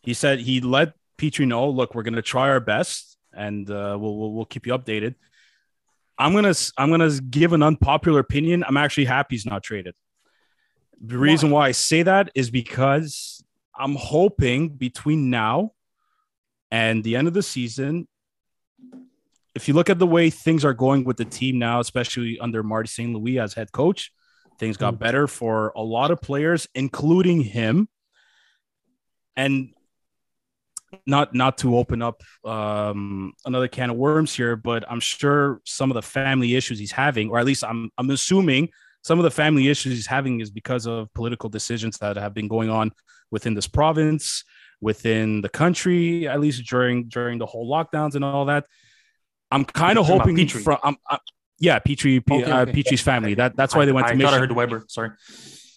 he 0.02 0.14
said 0.14 0.40
he 0.40 0.60
let 0.60 0.94
Petry 1.18 1.46
know, 1.46 1.68
look, 1.68 1.94
we're 1.94 2.02
going 2.02 2.14
to 2.14 2.22
try 2.22 2.48
our 2.48 2.60
best, 2.60 3.16
and 3.32 3.70
uh, 3.70 3.96
we'll, 3.98 4.16
we'll 4.16 4.32
we'll 4.32 4.44
keep 4.44 4.66
you 4.66 4.76
updated. 4.76 5.14
I'm 6.18 6.32
gonna 6.32 6.54
I'm 6.76 6.90
gonna 6.90 7.10
give 7.20 7.52
an 7.52 7.62
unpopular 7.62 8.20
opinion. 8.20 8.64
I'm 8.66 8.76
actually 8.76 9.06
happy 9.06 9.34
he's 9.34 9.46
not 9.46 9.62
traded. 9.62 9.94
The 11.00 11.18
reason 11.18 11.50
why 11.50 11.68
I 11.68 11.72
say 11.72 12.02
that 12.04 12.30
is 12.34 12.50
because 12.50 13.44
I'm 13.76 13.96
hoping 13.96 14.68
between 14.70 15.28
now 15.28 15.72
and 16.70 17.02
the 17.02 17.16
end 17.16 17.28
of 17.28 17.34
the 17.34 17.42
season, 17.42 18.06
if 19.54 19.66
you 19.66 19.74
look 19.74 19.90
at 19.90 19.98
the 19.98 20.06
way 20.06 20.30
things 20.30 20.64
are 20.64 20.72
going 20.72 21.04
with 21.04 21.16
the 21.16 21.24
team 21.24 21.58
now, 21.58 21.80
especially 21.80 22.38
under 22.38 22.62
Marty 22.62 22.88
St. 22.88 23.12
Louis 23.12 23.38
as 23.38 23.54
head 23.54 23.72
coach, 23.72 24.12
things 24.58 24.76
got 24.76 24.98
better 24.98 25.26
for 25.26 25.72
a 25.76 25.82
lot 25.82 26.10
of 26.10 26.20
players, 26.20 26.68
including 26.74 27.40
him. 27.40 27.88
And 29.36 29.74
not 31.06 31.34
not 31.34 31.58
to 31.58 31.76
open 31.76 32.02
up 32.02 32.22
um, 32.44 33.32
another 33.44 33.68
can 33.68 33.90
of 33.90 33.96
worms 33.96 34.34
here, 34.34 34.56
but 34.56 34.84
I'm 34.90 35.00
sure 35.00 35.60
some 35.64 35.90
of 35.90 35.94
the 35.94 36.02
family 36.02 36.54
issues 36.54 36.78
he's 36.78 36.92
having, 36.92 37.30
or 37.30 37.38
at 37.38 37.44
least 37.44 37.64
I'm 37.64 37.90
I'm 37.98 38.10
assuming 38.10 38.68
some 39.02 39.18
of 39.18 39.24
the 39.24 39.30
family 39.30 39.68
issues 39.68 39.92
he's 39.92 40.06
having 40.06 40.40
is 40.40 40.50
because 40.50 40.86
of 40.86 41.12
political 41.14 41.50
decisions 41.50 41.98
that 41.98 42.16
have 42.16 42.32
been 42.32 42.48
going 42.48 42.70
on 42.70 42.92
within 43.30 43.54
this 43.54 43.66
province, 43.66 44.44
within 44.80 45.40
the 45.42 45.48
country, 45.48 46.28
at 46.28 46.40
least 46.40 46.64
during 46.68 47.08
during 47.08 47.38
the 47.38 47.46
whole 47.46 47.68
lockdowns 47.70 48.14
and 48.14 48.24
all 48.24 48.46
that. 48.46 48.66
I'm 49.50 49.64
kind 49.64 49.98
of 49.98 50.06
hoping 50.06 50.48
from 50.48 50.78
I'm, 50.82 50.96
I'm- 51.08 51.20
yeah, 51.58 51.78
Petry, 51.78 52.24
P- 52.24 52.34
Okay, 52.42 52.50
uh, 52.50 52.60
okay. 52.62 52.72
Petry's 52.72 53.00
family. 53.00 53.34
That 53.34 53.56
that's 53.56 53.74
why 53.74 53.84
they 53.84 53.92
went 53.92 54.06
I, 54.06 54.10
to 54.10 54.14
I 54.16 54.18
thought 54.18 54.34
I 54.34 54.38
Michigan. 54.40 54.48
heard 54.48 54.56
Weber. 54.56 54.84
Sorry. 54.88 55.10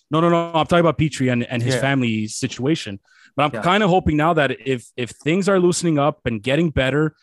No, 0.10 0.20
no, 0.22 0.30
no. 0.30 0.52
I'm 0.54 0.66
talking 0.66 0.80
about 0.80 0.98
Petry 0.98 1.32
and, 1.32 1.44
and 1.44 1.62
his 1.62 1.76
Yeah. 1.76 1.82
family 1.82 2.28
situation. 2.28 3.00
But 3.36 3.44
I'm 3.46 3.52
Yeah. 3.56 3.62
kind 3.62 3.84
of 3.84 3.90
hoping 3.90 4.18
now 4.18 4.34
that 4.34 4.58
if 4.66 4.88
if 4.96 5.12
things 5.12 5.48
are 5.50 5.60
loosening 5.60 6.00
up 6.00 6.22
and 6.26 6.42
getting 6.42 6.70
better, 6.72 7.16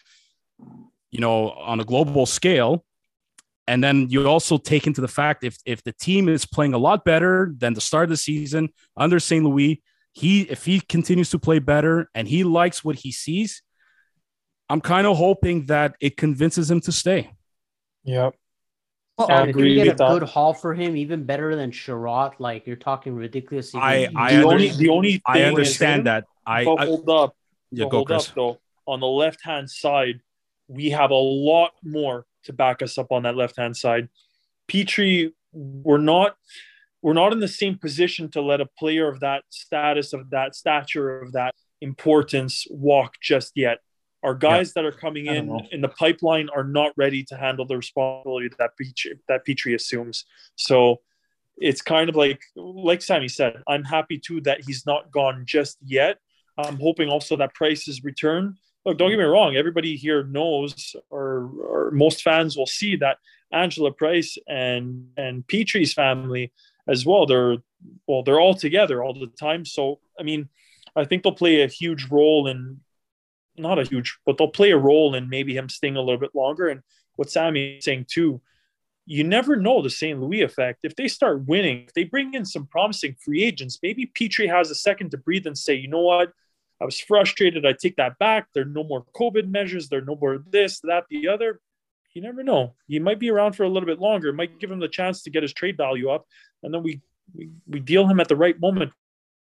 you 1.10 1.20
know, 1.20 1.50
on 1.50 1.80
a 1.80 1.84
global 1.84 2.26
scale, 2.26 2.84
and 3.66 3.82
then 3.82 4.08
you 4.10 4.28
also 4.28 4.58
take 4.58 4.86
into 4.86 5.00
the 5.00 5.08
fact 5.08 5.42
if 5.44 5.56
if 5.64 5.82
the 5.82 5.92
team 5.92 6.28
is 6.28 6.44
playing 6.46 6.74
a 6.74 6.78
lot 6.78 7.04
better 7.04 7.52
than 7.56 7.74
the 7.74 7.80
start 7.80 8.04
of 8.04 8.10
the 8.10 8.16
season 8.16 8.68
under 8.96 9.18
St. 9.18 9.44
Louis, 9.44 9.82
he 10.12 10.42
if 10.42 10.64
he 10.64 10.80
continues 10.80 11.30
to 11.30 11.38
play 11.38 11.58
better 11.58 12.08
and 12.14 12.28
he 12.28 12.44
likes 12.44 12.84
what 12.84 12.96
he 12.96 13.10
sees, 13.10 13.62
I'm 14.68 14.80
kind 14.80 15.06
of 15.06 15.16
hoping 15.16 15.66
that 15.66 15.96
it 16.00 16.16
convinces 16.16 16.70
him 16.70 16.80
to 16.82 16.92
stay. 16.92 17.30
Yeah. 18.04 18.30
Sam, 19.20 19.30
I 19.30 19.42
if 19.44 19.48
agree 19.50 19.70
you 19.74 19.84
get 19.84 19.92
with 19.92 20.00
a 20.00 20.04
that. 20.04 20.08
good 20.20 20.22
haul 20.28 20.52
for 20.54 20.74
him, 20.74 20.96
even 20.96 21.24
better 21.24 21.54
than 21.54 21.70
Chiarot, 21.70 22.32
like 22.40 22.66
you're 22.66 22.74
talking 22.76 23.14
ridiculously. 23.14 23.80
I- 23.80 24.08
I 24.16 24.30
the 24.32 24.36
under- 24.38 24.46
only 24.48 24.68
the 24.70 24.88
only 24.88 25.22
I 25.26 25.42
understand 25.42 26.00
is, 26.00 26.04
that. 26.06 26.24
I, 26.46 26.64
but 26.64 26.74
I 26.80 26.86
hold 26.86 27.08
up. 27.08 27.36
yeah, 27.70 27.84
go 27.84 27.98
hold 27.98 28.06
Chris. 28.08 28.28
up 28.28 28.34
though. 28.34 28.60
On 28.86 29.00
the 29.00 29.06
left 29.06 29.42
hand 29.44 29.70
side, 29.70 30.20
we 30.68 30.90
have 30.90 31.10
a 31.10 31.14
lot 31.14 31.72
more 31.84 32.26
to 32.44 32.52
back 32.52 32.82
us 32.82 32.98
up 32.98 33.12
on 33.12 33.22
that 33.22 33.36
left 33.36 33.56
hand 33.56 33.76
side. 33.76 34.08
Petry, 34.68 35.32
we're 35.52 35.98
not 35.98 36.36
we're 37.00 37.12
not 37.12 37.32
in 37.32 37.38
the 37.38 37.48
same 37.48 37.78
position 37.78 38.30
to 38.32 38.40
let 38.40 38.60
a 38.60 38.66
player 38.66 39.06
of 39.08 39.20
that 39.20 39.44
status, 39.50 40.12
of 40.12 40.30
that 40.30 40.54
stature, 40.56 41.20
of 41.20 41.32
that 41.32 41.54
importance 41.80 42.66
walk 42.70 43.14
just 43.22 43.52
yet. 43.54 43.78
Our 44.24 44.34
guys 44.34 44.72
that 44.72 44.86
are 44.86 44.92
coming 44.92 45.26
in 45.26 45.46
know. 45.46 45.60
in 45.70 45.82
the 45.82 45.88
pipeline 45.88 46.48
are 46.48 46.64
not 46.64 46.92
ready 46.96 47.22
to 47.24 47.36
handle 47.36 47.66
the 47.66 47.76
responsibility 47.76 48.48
that 48.58 48.70
Petry, 48.80 49.18
that 49.28 49.46
Petry 49.46 49.74
assumes. 49.74 50.24
So 50.56 51.00
it's 51.58 51.82
kind 51.82 52.08
of 52.08 52.16
like 52.16 52.42
like 52.56 53.02
Sammy 53.02 53.28
said, 53.28 53.62
I'm 53.68 53.84
happy 53.84 54.18
too 54.18 54.40
that 54.42 54.62
he's 54.64 54.86
not 54.86 55.10
gone 55.12 55.44
just 55.46 55.76
yet. 55.84 56.18
I'm 56.56 56.78
hoping 56.78 57.08
also 57.08 57.36
that 57.36 57.54
Price's 57.54 58.02
return. 58.02 58.56
Look, 58.86 58.98
don't 58.98 59.10
get 59.10 59.18
me 59.18 59.24
wrong. 59.24 59.56
Everybody 59.56 59.96
here 59.96 60.24
knows, 60.24 60.94
or, 61.10 61.50
or 61.62 61.90
most 61.90 62.22
fans 62.22 62.56
will 62.56 62.66
see 62.66 62.96
that 62.96 63.18
Angela 63.52 63.92
Price 63.92 64.36
and 64.48 65.08
and 65.16 65.46
Petry's 65.46 65.92
family 65.92 66.52
as 66.88 67.04
well. 67.06 67.26
They're 67.26 67.58
well, 68.06 68.22
they're 68.22 68.40
all 68.40 68.54
together 68.54 69.02
all 69.02 69.14
the 69.14 69.26
time. 69.26 69.64
So 69.64 70.00
I 70.18 70.22
mean, 70.22 70.48
I 70.96 71.04
think 71.04 71.22
they'll 71.22 71.32
play 71.32 71.62
a 71.62 71.66
huge 71.66 72.08
role 72.10 72.46
in 72.46 72.80
not 73.56 73.78
a 73.78 73.84
huge, 73.84 74.18
but 74.26 74.36
they'll 74.36 74.48
play 74.48 74.70
a 74.70 74.78
role 74.78 75.14
in 75.14 75.28
maybe 75.28 75.56
him 75.56 75.68
staying 75.68 75.96
a 75.96 76.00
little 76.00 76.20
bit 76.20 76.34
longer. 76.34 76.68
And 76.68 76.82
what 77.16 77.30
Sammy 77.30 77.76
is 77.76 77.84
saying 77.84 78.06
too, 78.08 78.40
you 79.06 79.22
never 79.24 79.56
know 79.56 79.82
the 79.82 79.90
St. 79.90 80.20
Louis 80.20 80.42
effect. 80.42 80.80
If 80.82 80.96
they 80.96 81.08
start 81.08 81.46
winning, 81.46 81.84
if 81.86 81.94
they 81.94 82.04
bring 82.04 82.34
in 82.34 82.44
some 82.44 82.66
promising 82.66 83.16
free 83.22 83.42
agents, 83.42 83.78
maybe 83.82 84.10
Petry 84.18 84.48
has 84.48 84.70
a 84.70 84.74
second 84.74 85.10
to 85.10 85.18
breathe 85.18 85.46
and 85.46 85.56
say, 85.56 85.74
you 85.74 85.88
know 85.88 86.00
what? 86.00 86.32
I 86.80 86.84
was 86.84 86.98
frustrated. 86.98 87.66
I 87.66 87.72
take 87.72 87.96
that 87.96 88.18
back. 88.18 88.48
There 88.52 88.62
are 88.62 88.66
no 88.66 88.82
more 88.82 89.04
COVID 89.14 89.48
measures. 89.48 89.88
There 89.88 90.00
are 90.00 90.04
no 90.04 90.16
more 90.16 90.42
this, 90.50 90.80
that, 90.80 91.04
the 91.10 91.28
other. 91.28 91.60
You 92.14 92.22
never 92.22 92.42
know. 92.42 92.74
He 92.86 92.98
might 92.98 93.18
be 93.18 93.30
around 93.30 93.54
for 93.54 93.64
a 93.64 93.68
little 93.68 93.86
bit 93.86 93.98
longer. 93.98 94.28
It 94.28 94.34
might 94.34 94.58
give 94.60 94.70
him 94.70 94.78
the 94.78 94.88
chance 94.88 95.22
to 95.22 95.30
get 95.30 95.42
his 95.42 95.52
trade 95.52 95.76
value 95.76 96.10
up. 96.10 96.26
And 96.62 96.72
then 96.72 96.82
we 96.82 97.02
we, 97.34 97.50
we 97.66 97.80
deal 97.80 98.06
him 98.06 98.20
at 98.20 98.28
the 98.28 98.36
right 98.36 98.58
moment 98.58 98.92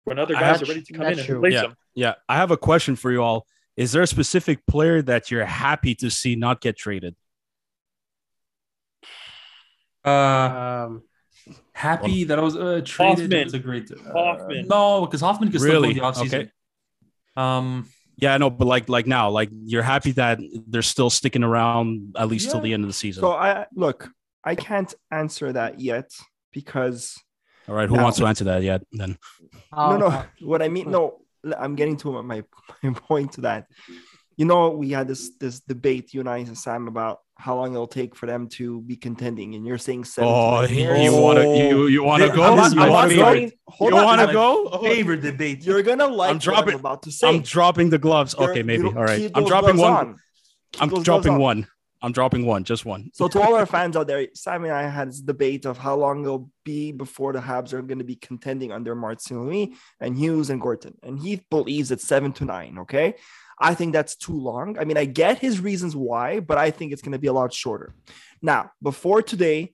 when 0.04 0.20
other 0.20 0.34
guys 0.34 0.62
are 0.62 0.66
ready 0.66 0.82
to 0.82 0.94
come 0.94 1.08
in 1.08 1.20
and 1.20 1.30
replace 1.30 1.54
yeah. 1.54 1.62
him. 1.64 1.76
Yeah. 1.94 2.14
I 2.28 2.36
have 2.36 2.52
a 2.52 2.58
question 2.58 2.96
for 2.96 3.12
you 3.12 3.22
all. 3.22 3.48
Is 3.78 3.92
there 3.94 4.02
a 4.02 4.08
specific 4.08 4.66
player 4.68 5.02
that 5.02 5.32
you're 5.32 5.46
happy 5.46 5.96
to 5.96 6.10
see 6.12 6.36
not 6.36 6.62
get 6.62 6.78
traded? 6.78 7.16
Uh, 10.06 10.10
Um, 10.10 11.04
happy 11.74 12.24
that 12.26 12.38
I 12.38 12.42
was 12.42 12.56
uh, 12.56 12.82
traded. 12.84 13.20
Hoffman. 13.32 13.34
It's 13.34 13.54
a 13.54 13.60
great 13.60 13.92
uh, 13.92 14.12
Hoffman. 14.14 14.68
No, 14.68 15.02
because 15.06 15.22
Hoffman 15.22 15.52
could 15.52 15.62
Really? 15.62 15.94
still 15.94 16.04
go 16.04 16.12
the 16.12 16.20
offseason. 16.20 16.34
Okay. 16.40 16.52
Um, 17.38 17.88
Yeah, 18.18 18.34
I 18.36 18.38
know, 18.38 18.50
but 18.50 18.66
like 18.68 18.90
like 18.90 19.08
now, 19.08 19.30
like 19.30 19.50
you're 19.66 19.82
happy 19.84 20.12
that 20.14 20.40
they're 20.68 20.82
still 20.84 21.10
sticking 21.10 21.44
around 21.44 22.16
at 22.18 22.28
least 22.28 22.52
till 22.52 22.62
the 22.62 22.74
end 22.74 22.84
of 22.84 22.90
the 22.90 22.94
season. 22.94 23.22
So 23.22 23.32
I 23.32 23.66
look, 23.74 24.10
I 24.44 24.56
can't 24.56 24.94
answer 25.12 25.54
that 25.54 25.80
yet 25.80 26.12
because 26.52 27.18
all 27.68 27.76
right, 27.76 27.88
who 27.90 27.96
No. 27.96 28.04
wants 28.04 28.18
to 28.20 28.26
answer 28.28 28.44
that 28.46 28.62
yet? 28.64 28.84
Then 28.92 29.18
I'll- 29.72 29.98
no, 29.98 30.10
no. 30.10 30.24
What 30.42 30.62
I 30.62 30.68
mean, 30.68 30.92
no, 30.92 31.21
I'm 31.58 31.76
getting 31.76 31.98
to 31.98 32.22
my, 32.22 32.44
my 32.84 32.94
point 32.94 33.34
to 33.34 33.42
that. 33.42 33.68
You 34.38 34.46
know, 34.46 34.70
we 34.70 34.90
had 34.92 35.08
this 35.08 35.32
this 35.40 35.60
debate, 35.60 36.14
you 36.14 36.20
and 36.22 36.30
I 36.30 36.38
and 36.38 36.58
Sam, 36.58 36.88
about 36.88 37.20
how 37.36 37.56
long 37.58 37.74
it'll 37.74 37.86
take 37.88 38.16
for 38.16 38.26
them 38.28 38.48
to 38.50 38.82
be 38.82 38.96
contending, 38.96 39.56
and 39.56 39.66
you're 39.68 39.78
saying 39.78 40.06
seven. 40.06 40.30
to 40.30 40.36
oh, 40.36 40.62
nine 40.62 41.02
you, 41.02 41.12
want 41.16 41.38
to 41.40 41.58
you 41.58 41.88
you 41.88 42.04
want 42.04 42.24
to 42.24 42.30
go? 42.30 42.44
I'm 42.44 42.74
You 42.74 42.80
want 42.90 43.12
to 43.12 43.18
go? 43.18 43.34
You 43.34 43.98
on, 43.98 44.04
want 44.06 44.20
to 44.22 44.26
I'm- 44.28 44.34
go? 44.34 44.80
Favorite 44.84 45.22
debate. 45.22 45.66
You're 45.66 45.84
gonna 45.84 46.08
like 46.08 46.30
I'm 46.30 46.36
what 46.38 46.44
dropping- 46.44 46.74
I'm 46.76 46.80
about 46.80 47.04
to 47.04 47.12
say. 47.12 47.28
I'm 47.28 47.42
dropping 47.42 47.90
the 47.90 48.00
gloves. 48.00 48.34
You're- 48.40 48.52
Okay, 48.52 48.64
maybe. 48.64 48.86
All 48.88 48.94
right, 48.94 49.30
I'm 49.36 49.46
dropping 49.46 49.78
one. 49.78 49.94
on. 49.94 50.16
I'm 50.80 51.04
dropping 51.04 51.34
on. 51.34 51.40
one. 51.40 51.68
I'm 52.02 52.12
dropping 52.12 52.46
one, 52.46 52.64
just 52.64 52.84
one. 52.86 53.12
So 53.14 53.28
to 53.28 53.40
all 53.42 53.56
our 53.56 53.66
fans 53.76 53.96
out 53.96 54.08
there, 54.08 54.28
Sam 54.34 54.64
and 54.64 54.74
I 54.74 54.88
had 54.90 55.10
this 55.10 55.22
debate 55.22 55.66
of 55.66 55.78
how 55.78 55.96
long 55.96 56.24
it'll 56.24 56.50
be 56.66 56.92
before 56.92 57.32
the 57.34 57.40
Habs 57.40 57.74
are 57.74 57.82
going 57.82 58.00
to 58.00 58.04
be 58.04 58.16
contending 58.16 58.72
under 58.72 58.96
Martin 58.96 59.44
Louis 59.46 59.76
and 60.00 60.18
Hughes 60.18 60.50
and 60.50 60.60
Gorton. 60.60 60.98
And 61.04 61.20
he 61.20 61.42
believes 61.50 61.92
it's 61.92 62.08
seven 62.08 62.34
to 62.34 62.46
nine. 62.46 62.80
Okay. 62.80 63.16
I 63.60 63.76
think 63.76 63.94
that's 63.94 64.16
too 64.16 64.34
long. 64.40 64.80
I 64.80 64.86
mean, 64.86 64.98
I 64.98 65.06
get 65.06 65.38
his 65.38 65.60
reasons 65.60 65.96
why, 65.96 66.40
but 66.40 66.58
I 66.58 66.72
think 66.72 66.92
it's 66.92 67.04
going 67.04 67.12
to 67.12 67.20
be 67.20 67.28
a 67.28 67.34
lot 67.34 67.54
shorter. 67.54 67.94
Now, 68.42 68.72
before 68.82 69.22
today, 69.22 69.74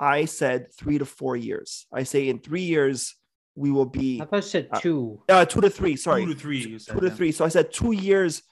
I 0.00 0.24
said 0.24 0.72
three 0.76 0.98
to 0.98 1.04
four 1.04 1.36
years. 1.36 1.86
I 1.92 2.02
say 2.02 2.28
in 2.28 2.40
three 2.40 2.62
years, 2.62 3.14
we 3.54 3.70
will 3.70 3.86
be 3.86 4.20
I 4.20 4.24
thought 4.24 4.36
you 4.36 4.42
said 4.42 4.68
Uh, 4.72 4.80
two. 4.80 5.22
uh, 5.28 5.44
two 5.44 5.60
to 5.60 5.70
three. 5.70 5.94
Sorry, 5.96 6.24
Two 6.24 6.34
to 6.34 6.38
three. 6.40 6.58
You 6.66 6.78
said, 6.80 6.94
two 6.94 7.00
to 7.00 7.06
yeah. 7.08 7.14
three. 7.14 7.32
So 7.32 7.44
I 7.44 7.48
said 7.48 7.72
two 7.72 7.92
years, 7.92 8.42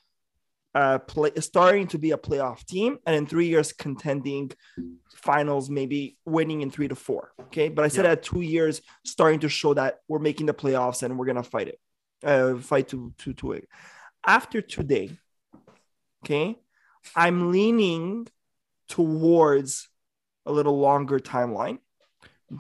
uh, 0.77 0.99
play, 0.99 1.31
starting 1.41 1.87
to 1.87 1.99
be 1.99 2.11
a 2.11 2.19
playoff 2.19 2.63
team, 2.67 2.99
and 3.07 3.17
in 3.17 3.27
three 3.27 3.47
years 3.47 3.73
contending 3.73 4.53
finals, 5.15 5.71
maybe 5.71 6.19
winning 6.27 6.61
in 6.61 6.71
three 6.71 6.87
to 6.87 6.95
four. 6.95 7.33
Okay, 7.45 7.71
but 7.71 7.83
I 7.87 7.89
said 7.89 8.05
at 8.05 8.23
two 8.23 8.43
years, 8.43 8.83
starting 9.03 9.41
to 9.41 9.49
show 9.49 9.73
that 9.73 10.01
we're 10.07 10.19
making 10.19 10.45
the 10.45 10.53
playoffs 10.53 11.03
and 11.03 11.19
we're 11.19 11.25
gonna 11.25 11.43
fight 11.43 11.69
it, 11.69 11.81
uh, 12.23 12.57
fight 12.59 12.89
to 12.89 13.15
to 13.21 13.33
to 13.41 13.53
it. 13.53 13.67
After 14.27 14.61
today, 14.61 15.17
okay, 16.23 16.57
I'm 17.15 17.51
leaning 17.51 18.29
towards 18.87 19.89
a 20.45 20.53
little 20.53 20.79
longer 20.79 21.19
timeline. 21.19 21.79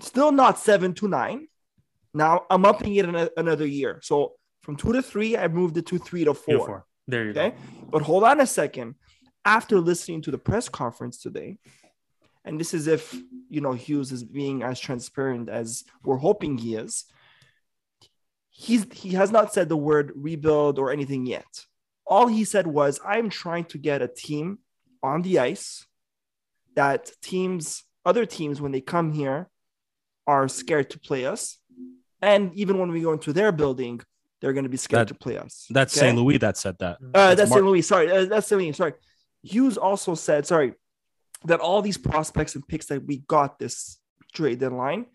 Still 0.00 0.32
not 0.32 0.58
seven 0.58 0.94
to 0.94 1.06
nine. 1.06 1.48
Now 2.14 2.46
I'm 2.48 2.64
upping 2.64 2.94
it 2.94 3.04
an- 3.04 3.28
another 3.36 3.66
year. 3.66 4.00
So 4.02 4.36
from 4.62 4.76
two 4.76 4.94
to 4.94 5.02
three, 5.02 5.36
I 5.36 5.48
moved 5.48 5.76
it 5.76 5.84
to 5.88 5.98
three 5.98 6.24
to 6.24 6.32
four. 6.32 6.56
Beautiful. 6.56 6.86
There 7.06 7.24
you 7.24 7.30
Okay. 7.30 7.50
go. 7.50 7.56
But 7.90 8.02
hold 8.02 8.24
on 8.24 8.40
a 8.40 8.46
second. 8.46 8.96
After 9.44 9.78
listening 9.78 10.22
to 10.22 10.30
the 10.30 10.38
press 10.38 10.68
conference 10.68 11.18
today, 11.18 11.58
and 12.44 12.58
this 12.58 12.74
is 12.74 12.86
if 12.86 13.14
you 13.48 13.60
know 13.60 13.72
Hughes 13.72 14.12
is 14.12 14.24
being 14.24 14.62
as 14.62 14.80
transparent 14.80 15.48
as 15.48 15.84
we're 16.04 16.16
hoping 16.16 16.58
he 16.58 16.74
is. 16.74 17.04
He's 18.50 18.86
he 18.92 19.10
has 19.10 19.30
not 19.30 19.52
said 19.52 19.68
the 19.68 19.76
word 19.76 20.12
rebuild 20.14 20.78
or 20.78 20.90
anything 20.90 21.26
yet. 21.26 21.66
All 22.06 22.26
he 22.28 22.44
said 22.44 22.66
was, 22.66 23.00
I'm 23.04 23.28
trying 23.30 23.64
to 23.66 23.78
get 23.78 24.00
a 24.00 24.08
team 24.08 24.58
on 25.02 25.22
the 25.22 25.38
ice 25.38 25.86
that 26.74 27.10
teams, 27.20 27.84
other 28.04 28.24
teams, 28.24 28.60
when 28.60 28.72
they 28.72 28.80
come 28.80 29.12
here, 29.12 29.50
are 30.26 30.48
scared 30.48 30.90
to 30.90 30.98
play 30.98 31.26
us. 31.26 31.58
And 32.22 32.54
even 32.54 32.78
when 32.78 32.90
we 32.90 33.00
go 33.02 33.12
into 33.12 33.32
their 33.32 33.52
building, 33.52 34.00
they're 34.40 34.52
going 34.52 34.64
to 34.64 34.70
be 34.70 34.76
scared 34.76 35.08
That- 35.08 35.14
to 35.14 35.18
play 35.18 35.38
us. 35.38 35.66
That's 35.70 35.96
Okay? 35.96 36.06
St. 36.08 36.18
Louis 36.18 36.38
that 36.38 36.56
said 36.56 36.76
that. 36.78 36.98
Uh, 37.14 37.34
that's 37.34 37.50
Mar- 37.50 37.58
St. 37.58 37.66
Louis. 37.66 37.82
Sorry, 37.82 38.10
uh, 38.10 38.24
that's 38.26 38.46
St. 38.48 38.60
Louis. 38.60 38.72
Sorry. 38.72 38.92
Hughes 39.42 39.76
also 39.76 40.14
said, 40.14 40.46
sorry, 40.46 40.74
that 41.44 41.60
all 41.60 41.82
these 41.82 41.98
prospects 41.98 42.54
and 42.54 42.66
picks 42.66 42.86
that 42.86 43.04
we 43.06 43.18
got 43.28 43.58
this 43.58 43.98
trade 44.34 44.58
deadline 44.58 45.06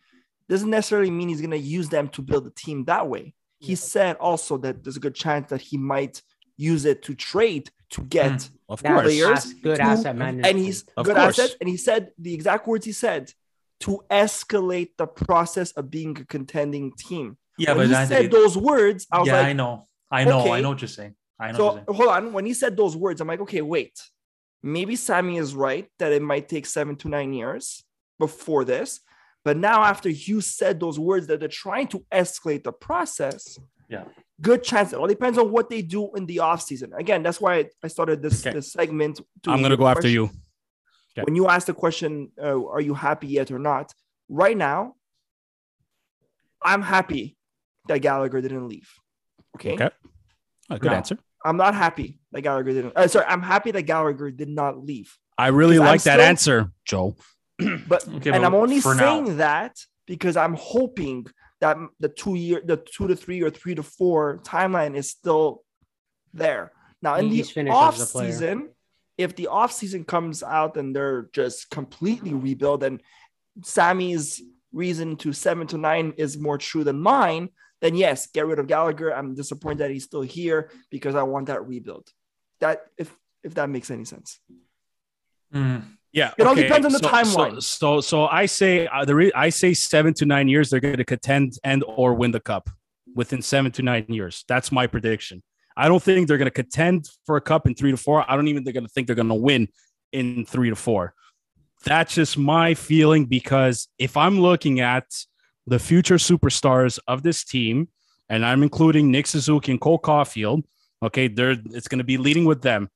doesn't 0.50 0.70
necessarily 0.70 1.12
mean 1.12 1.30
he's 1.30 1.42
going 1.42 1.52
to 1.52 1.58
use 1.58 1.90
them 1.90 2.08
to 2.10 2.22
build 2.22 2.46
a 2.48 2.52
team 2.52 2.86
that 2.86 3.08
way. 3.08 3.34
He 3.60 3.76
said 3.76 4.16
also 4.18 4.58
that 4.58 4.84
there's 4.84 4.98
a 4.98 5.00
good 5.02 5.14
chance 5.16 5.50
that 5.50 5.62
he 5.62 5.78
might 5.78 6.22
use 6.58 6.86
it 6.86 7.04
to 7.04 7.14
trade 7.16 7.70
to 7.92 8.02
get, 8.02 8.50
Of 8.70 8.82
course. 8.82 9.02
players 9.04 9.30
ass- 9.38 9.54
good 9.54 9.76
to- 9.78 9.82
asset 9.84 10.16
management. 10.16 10.48
and 10.48 10.58
he's 10.58 10.84
Of 10.98 11.06
good 11.06 11.16
course. 11.16 11.38
assets. 11.38 11.56
And 11.60 11.70
he 11.70 11.78
said 11.78 12.12
the 12.18 12.34
exact 12.34 12.68
words 12.68 12.86
he 12.86 12.92
said 12.92 13.34
to 13.82 14.04
escalate 14.10 14.92
the 14.98 15.08
process 15.08 15.72
of 15.74 15.92
being 15.92 16.18
a 16.20 16.26
contending 16.26 16.94
team. 16.98 17.38
Yeah, 17.58 17.74
when 17.74 17.90
but 17.90 17.96
he 17.96 17.96
I, 17.96 18.06
said 18.06 18.32
those 18.32 18.58
words, 18.58 19.08
I 19.12 19.20
was 19.20 19.28
yeah, 19.28 19.38
like, 19.38 19.46
I 19.48 19.54
know. 19.54 19.88
I 20.10 20.24
know. 20.24 20.52
I 20.52 20.62
know 20.62 20.70
what 20.70 20.82
you're 20.82 20.88
saying. 20.88 21.16
I 21.40 21.52
know. 21.52 21.58
so 21.58 21.74
saying. 21.74 21.86
hold 21.90 22.10
on. 22.10 22.34
When 22.34 22.46
he 22.46 22.54
said 22.54 22.76
those 22.78 22.96
words, 22.96 23.22
I'm 23.22 23.28
like, 23.28 23.42
okay, 23.42 23.62
wait. 23.62 24.00
Maybe 24.64 24.96
Sammy 24.96 25.38
is 25.38 25.56
right 25.56 25.88
that 26.00 26.12
it 26.12 26.22
might 26.22 26.48
take 26.48 26.66
seven 26.66 26.96
to 26.98 27.10
nine 27.10 27.34
years 27.34 27.84
before 28.20 28.64
this. 28.64 29.00
But 29.44 29.58
now, 29.58 29.84
after 29.84 30.08
you 30.10 30.40
said 30.40 30.80
those 30.80 31.00
words 31.00 31.26
that 31.28 31.40
they're 31.40 31.50
trying 31.50 31.88
to 31.88 32.06
escalate 32.12 32.64
the 32.64 32.72
process, 32.72 33.58
Yeah. 33.90 34.04
good 34.40 34.64
chance. 34.64 34.94
It 34.94 35.00
all 35.00 35.08
depends 35.08 35.40
on 35.40 35.52
what 35.52 35.70
they 35.70 35.82
do 35.82 36.14
in 36.16 36.28
the 36.28 36.38
offseason. 36.38 36.96
Again, 36.98 37.24
that's 37.24 37.42
why 37.42 37.70
I 37.84 37.88
started 37.88 38.22
this, 38.22 38.46
Okay. 38.46 38.54
this 38.56 38.72
segment. 38.72 39.18
to 39.44 39.50
I'm 39.50 39.58
gonna 39.58 39.70
your 39.70 39.78
go 39.78 39.88
after 39.88 40.08
you. 40.08 40.26
Okay. 40.26 41.24
When 41.24 41.36
you 41.36 41.48
ask 41.48 41.66
the 41.66 41.74
question, 41.74 42.32
uh, 42.40 42.66
are 42.68 42.82
you 42.82 42.94
happy 42.94 43.28
yet 43.28 43.50
or 43.52 43.60
not? 43.60 43.92
Right 44.30 44.56
now, 44.56 44.96
I'm 46.62 46.84
happy 46.84 47.36
that 47.92 48.00
Gallagher 48.00 48.42
didn't 48.42 48.68
leave. 48.68 48.90
Okay. 49.56 49.74
Okay. 49.74 49.90
A 50.70 50.80
good 50.80 50.92
No. 50.92 50.98
answer. 50.98 51.18
I'm 51.44 51.58
not 51.58 51.74
happy 51.76 52.20
that 52.32 52.42
Gallagher 52.42 52.72
didn't. 52.72 52.94
Uh, 52.96 53.08
sorry, 53.08 53.26
I'm 53.28 53.42
happy 53.42 53.72
that 53.72 53.82
Gallagher 53.84 54.32
did 54.32 54.48
not 54.50 54.84
leave. 54.84 55.18
I 55.38 55.48
really 55.48 55.76
Because 55.76 55.82
I'm 55.88 55.92
like 55.94 56.04
that 56.04 56.14
still- 56.16 56.26
answer, 56.26 56.72
Joe. 56.86 57.16
But 57.88 58.08
Okay, 58.08 58.32
and 58.32 58.42
but 58.42 58.44
I'm 58.46 58.56
only 58.56 58.80
saying 58.80 59.26
now. 59.26 59.34
that 59.36 59.74
because 60.08 60.36
I'm 60.38 60.54
hoping 60.56 61.26
that 61.60 61.78
the 62.00 62.10
two 62.10 62.36
year, 62.36 62.62
the 62.64 62.78
two 62.78 63.08
to 63.08 63.16
three 63.16 63.42
or 63.42 63.50
three 63.50 63.76
to 63.76 63.84
four 63.84 64.40
timeline 64.44 64.96
is 64.96 65.10
still 65.10 65.64
there. 66.34 66.72
Now 67.02 67.16
in 67.16 67.30
the 67.30 67.36
He's 67.38 67.52
finished 67.52 67.76
off 67.76 67.96
as 67.96 68.10
a 68.10 68.12
player. 68.12 68.32
season, 68.32 68.70
if 69.18 69.36
the 69.36 69.48
off 69.48 69.72
season 69.72 70.06
comes 70.06 70.42
out 70.44 70.78
and 70.78 70.96
they're 70.96 71.30
just 71.34 71.70
completely 71.70 72.34
rebuild 72.34 72.84
and 72.84 73.02
Sammy's 73.64 74.42
reason 74.74 75.18
to 75.18 75.34
seven 75.34 75.68
to 75.68 75.78
nine 75.78 76.14
is 76.18 76.38
more 76.38 76.58
true 76.58 76.84
than 76.84 77.00
mine, 77.00 77.50
then 77.82 77.96
yes, 77.96 78.28
get 78.28 78.46
rid 78.46 78.60
of 78.60 78.67
Gallagher. 78.67 79.13
I'm 79.13 79.36
disappointed 79.36 79.80
that 79.80 79.91
he's 79.91 80.04
still 80.04 80.22
here 80.22 80.70
because 80.89 81.15
I 81.15 81.24
want 81.24 81.48
that 81.48 81.67
rebuild. 81.67 82.10
That 82.60 82.86
if 82.98 83.13
if 83.44 83.56
that 83.56 83.70
makes 83.70 83.89
any 83.89 84.06
sense. 84.06 84.39
Mm. 85.54 85.84
Yeah, 86.13 86.34
It 86.38 86.46
all 86.46 86.56
depends 86.56 86.86
on 86.86 86.91
the 86.91 87.00
so, 87.00 87.08
timeline. 87.08 87.56
So, 87.63 88.00
so, 88.00 88.02
so 88.02 88.28
I 88.28 88.46
say 88.46 88.86
uh, 88.88 89.06
the 89.06 89.15
re- 89.15 89.32
I 89.34 89.50
say 89.50 89.74
seven 89.74 90.13
to 90.15 90.26
nine 90.26 90.50
years 90.50 90.70
they're 90.70 90.82
going 90.82 90.98
to 90.98 91.06
contend 91.06 91.54
and 91.63 91.84
or 91.88 92.13
win 92.13 92.32
the 92.32 92.41
cup 92.41 92.70
within 93.15 93.41
seven 93.41 93.72
to 93.74 93.82
nine 93.82 94.06
years. 94.10 94.44
That's 94.48 94.72
my 94.72 94.88
prediction. 94.88 95.41
I 95.78 95.88
don't 95.88 96.04
think 96.04 96.28
they're 96.28 96.38
going 96.38 96.48
to 96.48 96.52
contend 96.52 97.10
for 97.26 97.38
a 97.38 97.41
cup 97.41 97.65
in 97.65 97.76
three 97.76 97.91
to 97.91 97.98
four. 97.98 98.30
I 98.30 98.36
don't 98.36 98.50
even 98.50 98.65
they're 98.65 98.74
going 98.74 98.86
to 98.86 98.91
think 98.91 99.08
they're 99.08 99.15
going 99.15 99.30
to 99.30 99.36
win 99.36 99.70
in 100.12 100.46
three 100.46 100.70
to 100.70 100.76
four. 100.76 101.13
That's 101.86 102.13
just 102.13 102.38
my 102.38 102.74
feeling 102.74 103.26
because 103.26 103.88
if 103.98 104.17
I'm 104.17 104.39
looking 104.39 104.82
at 104.82 105.06
the 105.67 105.80
future 105.80 106.15
superstars 106.15 107.00
of 107.08 107.24
this 107.24 107.43
team, 107.43 107.89
and 108.30 108.45
I'm 108.45 108.63
including 108.63 109.12
Nick 109.12 109.28
Suzuki 109.28 109.71
and 109.71 109.82
Cole 109.82 110.00
Caufield, 110.00 110.63
okay, 111.04 111.28
they're 111.28 111.58
it's 111.71 111.88
going 111.88 112.00
to 112.00 112.06
be 112.06 112.17
leading 112.17 112.45
with 112.45 112.62
them. 112.62 112.89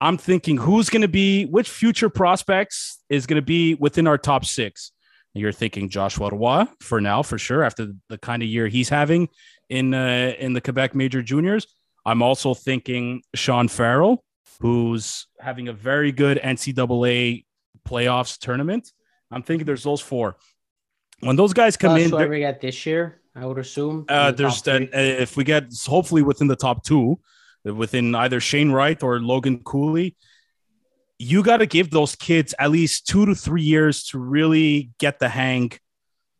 I'm 0.00 0.16
thinking 0.16 0.56
who's 0.56 0.90
going 0.90 1.02
to 1.02 1.08
be 1.08 1.44
which 1.46 1.68
future 1.68 2.08
prospects 2.08 3.02
is 3.08 3.26
going 3.26 3.40
to 3.40 3.46
be 3.46 3.74
within 3.74 4.06
our 4.06 4.18
top 4.18 4.44
six. 4.44 4.92
And 5.34 5.42
You're 5.42 5.52
thinking 5.52 5.88
Joshua 5.88 6.30
Roy 6.30 6.64
for 6.80 7.00
now, 7.00 7.22
for 7.22 7.38
sure, 7.38 7.62
after 7.62 7.92
the 8.08 8.18
kind 8.18 8.42
of 8.42 8.48
year 8.48 8.68
he's 8.68 8.88
having 8.88 9.28
in 9.68 9.92
uh, 9.92 10.34
in 10.38 10.52
the 10.52 10.60
Quebec 10.60 10.94
Major 10.94 11.22
Juniors. 11.22 11.66
I'm 12.06 12.22
also 12.22 12.54
thinking 12.54 13.22
Sean 13.34 13.68
Farrell, 13.68 14.24
who's 14.60 15.26
having 15.40 15.68
a 15.68 15.72
very 15.72 16.12
good 16.12 16.38
NCAA 16.38 17.44
playoffs 17.86 18.38
tournament. 18.38 18.92
I'm 19.30 19.42
thinking 19.42 19.66
there's 19.66 19.82
those 19.82 20.00
four. 20.00 20.36
When 21.20 21.36
those 21.36 21.52
guys 21.52 21.76
come 21.76 21.96
in, 21.96 22.10
whoever 22.10 22.30
we 22.30 22.40
get 22.40 22.60
this 22.60 22.86
year, 22.86 23.20
I 23.34 23.44
would 23.44 23.58
assume. 23.58 24.04
uh, 24.08 24.30
the 24.30 24.36
there's 24.36 24.62
then 24.62 24.84
uh, 24.94 24.98
if 24.98 25.36
we 25.36 25.44
get 25.44 25.72
hopefully 25.86 26.22
within 26.22 26.46
the 26.46 26.56
top 26.56 26.84
two, 26.84 27.18
within 27.64 28.14
either 28.14 28.40
Shane 28.40 28.70
Wright 28.70 29.00
or 29.02 29.20
Logan 29.20 29.62
Cooley, 29.64 30.16
you 31.18 31.42
got 31.42 31.58
to 31.58 31.66
give 31.66 31.90
those 31.90 32.14
kids 32.14 32.54
at 32.58 32.70
least 32.70 33.06
two 33.06 33.26
to 33.26 33.34
three 33.34 33.62
years 33.62 34.04
to 34.08 34.18
really 34.18 34.90
get 34.98 35.18
the 35.18 35.28
hang 35.28 35.72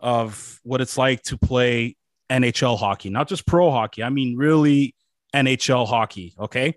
of 0.00 0.60
what 0.62 0.80
it's 0.80 0.96
like 0.96 1.22
to 1.24 1.36
play 1.36 1.96
NHL 2.30 2.78
hockey, 2.78 3.10
not 3.10 3.28
just 3.28 3.46
pro 3.46 3.70
hockey. 3.70 4.02
I 4.02 4.10
mean, 4.10 4.36
really 4.36 4.94
NHL 5.34 5.88
hockey. 5.88 6.34
Okay, 6.38 6.76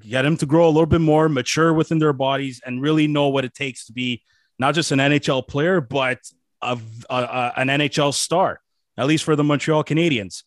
get 0.00 0.22
them 0.22 0.38
to 0.38 0.46
grow 0.46 0.66
a 0.66 0.70
little 0.70 0.86
bit 0.86 1.02
more, 1.02 1.28
mature 1.28 1.74
within 1.74 1.98
their 1.98 2.14
bodies, 2.14 2.62
and 2.64 2.80
really 2.80 3.06
know 3.06 3.28
what 3.28 3.44
it 3.44 3.54
takes 3.54 3.86
to 3.86 3.92
be 3.92 4.22
not 4.58 4.74
just 4.74 4.92
an 4.92 4.98
NHL 5.00 5.46
player, 5.46 5.80
but 5.80 6.18
a, 6.62 6.78
a, 7.10 7.14
a- 7.16 7.52
an 7.56 7.68
NHL 7.68 8.14
star. 8.14 8.60
At 8.96 9.06
least 9.06 9.24
for 9.24 9.36
the 9.36 9.44
Montreal 9.44 9.84
Canadiens, 9.84 10.42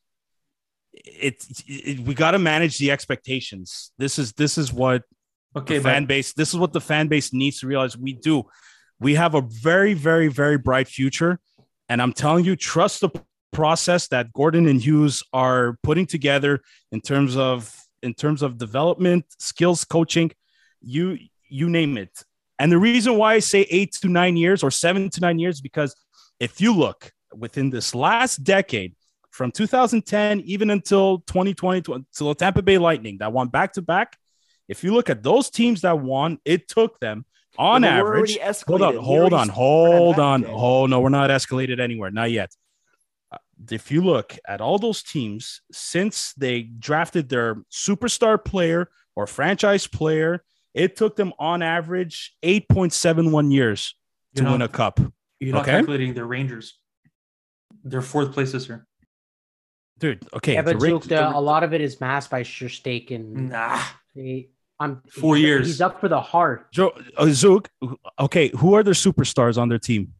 it, 0.93 1.43
it 1.67 1.99
we 1.99 2.13
got 2.13 2.31
to 2.31 2.39
manage 2.39 2.77
the 2.77 2.91
expectations. 2.91 3.91
This 3.97 4.19
is 4.19 4.33
this 4.33 4.57
is 4.57 4.71
what 4.71 5.03
Okay, 5.55 5.77
the 5.77 5.83
but 5.83 5.89
fan 5.89 6.05
base. 6.05 6.33
This 6.33 6.49
is 6.49 6.57
what 6.59 6.73
the 6.73 6.81
fan 6.81 7.07
base 7.07 7.33
needs 7.33 7.59
to 7.61 7.67
realize. 7.67 7.97
We 7.97 8.13
do. 8.13 8.43
We 8.99 9.15
have 9.15 9.35
a 9.35 9.41
very, 9.41 9.93
very, 9.93 10.27
very 10.27 10.57
bright 10.57 10.87
future, 10.87 11.39
and 11.89 12.01
I'm 12.01 12.13
telling 12.13 12.45
you, 12.45 12.55
trust 12.55 13.01
the 13.01 13.09
process 13.51 14.07
that 14.09 14.31
Gorton 14.33 14.67
and 14.67 14.81
Hughes 14.81 15.23
are 15.33 15.77
putting 15.81 16.05
together 16.05 16.61
in 16.91 17.01
terms 17.01 17.35
of 17.35 17.73
in 18.03 18.13
terms 18.13 18.41
of 18.41 18.57
development, 18.57 19.25
skills, 19.39 19.85
coaching. 19.85 20.31
You 20.81 21.17
you 21.49 21.69
name 21.69 21.97
it. 21.97 22.11
And 22.59 22.71
the 22.71 22.77
reason 22.77 23.17
why 23.17 23.33
I 23.33 23.39
say 23.39 23.61
eight 23.69 23.93
to 24.01 24.07
nine 24.07 24.37
years 24.37 24.63
or 24.63 24.71
seven 24.71 25.09
to 25.09 25.19
nine 25.19 25.39
years 25.39 25.59
because 25.61 25.95
if 26.39 26.61
you 26.61 26.73
look 26.73 27.11
within 27.33 27.69
this 27.69 27.95
last 27.95 28.43
decade, 28.43 28.95
from 29.35 29.51
2010 29.51 30.39
even 30.41 30.69
until 30.69 31.19
2020, 31.27 31.93
until 31.93 32.27
the 32.29 32.35
Tampa 32.35 32.61
Bay 32.61 32.77
Lightning 32.77 33.17
that 33.19 33.33
won 33.33 33.49
back 33.49 33.73
to 33.73 33.81
back, 33.81 34.17
if 34.69 34.83
you 34.83 34.93
look 34.93 35.09
at 35.09 35.23
those 35.23 35.49
teams 35.49 35.81
that 35.81 35.99
won, 35.99 36.39
it 36.45 36.67
took 36.69 36.99
them 36.99 37.25
on 37.57 37.81
But 37.81 37.91
we're 37.91 37.97
average. 37.99 38.37
Hold 38.67 38.81
on, 38.81 38.95
hold 39.03 39.33
on, 39.33 39.49
hold 39.49 40.19
on. 40.19 40.45
Oh 40.45 40.85
no, 40.85 41.01
we're 41.01 41.09
not 41.09 41.29
escalated 41.29 41.79
anywhere, 41.79 42.11
not 42.11 42.31
yet. 42.31 42.51
Uh, 43.31 43.37
If 43.69 43.91
you 43.91 44.01
look 44.03 44.37
at 44.47 44.61
all 44.61 44.79
those 44.79 45.03
teams 45.03 45.61
since 45.71 46.33
they 46.33 46.61
drafted 46.61 47.29
their 47.29 47.55
superstar 47.71 48.43
player 48.43 48.89
or 49.15 49.27
franchise 49.27 49.85
player, 49.85 50.43
it 50.73 50.95
took 50.95 51.15
them 51.15 51.33
on 51.39 51.61
average 51.61 52.35
8.71 52.43 53.51
years 53.51 53.95
to 54.35 54.43
You're 54.43 54.51
win 54.51 54.61
a 54.61 54.67
cup. 54.67 54.99
You're 55.45 55.53
not 55.53 55.61
okay. 55.61 55.71
calculating 55.73 56.13
the 56.15 56.25
Rangers. 56.25 56.79
They're 57.83 58.01
fourth 58.01 58.31
place 58.33 58.51
this 58.51 58.67
year. 58.67 58.87
Dude, 59.99 60.27
okay. 60.33 60.53
yeah, 60.55 60.61
but 60.63 60.75
Ra- 60.81 60.89
Zook, 60.89 61.03
the, 61.03 61.09
the- 61.09 61.37
a 61.37 61.39
lot 61.39 61.63
of 61.63 61.73
it 61.73 61.81
is 61.81 62.01
masked 62.01 62.31
by 62.31 62.41
Shesterkin. 62.43 63.49
Nah. 63.49 63.79
They- 64.15 64.49
I'm 64.79 65.01
Four 65.09 65.35
he's- 65.37 65.45
years. 65.45 65.67
He's 65.67 65.81
up 65.81 66.01
for 66.01 66.09
the 66.09 66.19
heart. 66.19 66.71
Joe, 66.73 66.91
uh, 67.15 67.27
Zook, 67.29 67.69
okay, 68.19 68.49
who 68.57 68.73
are 68.73 68.83
their 68.83 68.93
superstars 68.93 69.57
on 69.57 69.69
their 69.69 69.79
team? 69.79 70.13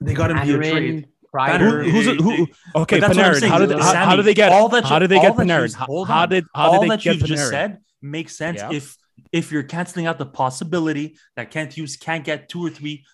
They 0.00 0.14
got 0.14 0.30
him 0.30 0.36
via 0.38 0.56
trade. 0.56 1.08
Mandarin, 1.34 1.84
Who, 1.86 1.90
who's 1.92 2.06
it, 2.08 2.20
who? 2.20 2.46
Okay, 2.74 2.98
But 3.00 3.14
that's 3.14 3.16
what 3.16 3.26
I'm 3.26 3.32
Panarin. 3.34 3.40
saying, 3.40 3.52
How 3.52 3.58
did 3.58 3.70
how, 3.72 3.94
how 3.94 4.16
did 4.16 4.24
they 4.24 4.34
get? 4.34 4.52
All 4.52 4.68
that 4.70 4.84
how 4.84 4.98
did 4.98 5.10
they 5.10 5.20
get 5.20 5.36
that 5.36 5.46
Panarin? 5.46 5.74
How, 5.74 6.04
how 6.04 6.26
did 6.26 6.44
how 6.54 6.72
all 6.72 6.80
did 6.80 6.90
they 6.90 6.96
that 6.96 7.02
get 7.02 7.16
you've 7.16 7.24
just 7.26 7.48
said 7.48 7.78
makes 8.02 8.36
sense 8.36 8.58
Yeah. 8.58 8.70
if 8.72 8.96
if 9.32 9.52
you're 9.52 9.62
canceling 9.62 10.06
out 10.06 10.18
the 10.18 10.26
possibility 10.26 11.16
that 11.36 11.50
Kent 11.52 11.74
Hughes 11.74 11.96
can't 11.96 12.24
get 12.24 12.48
two 12.48 12.64
or 12.66 12.70
three 12.70 13.04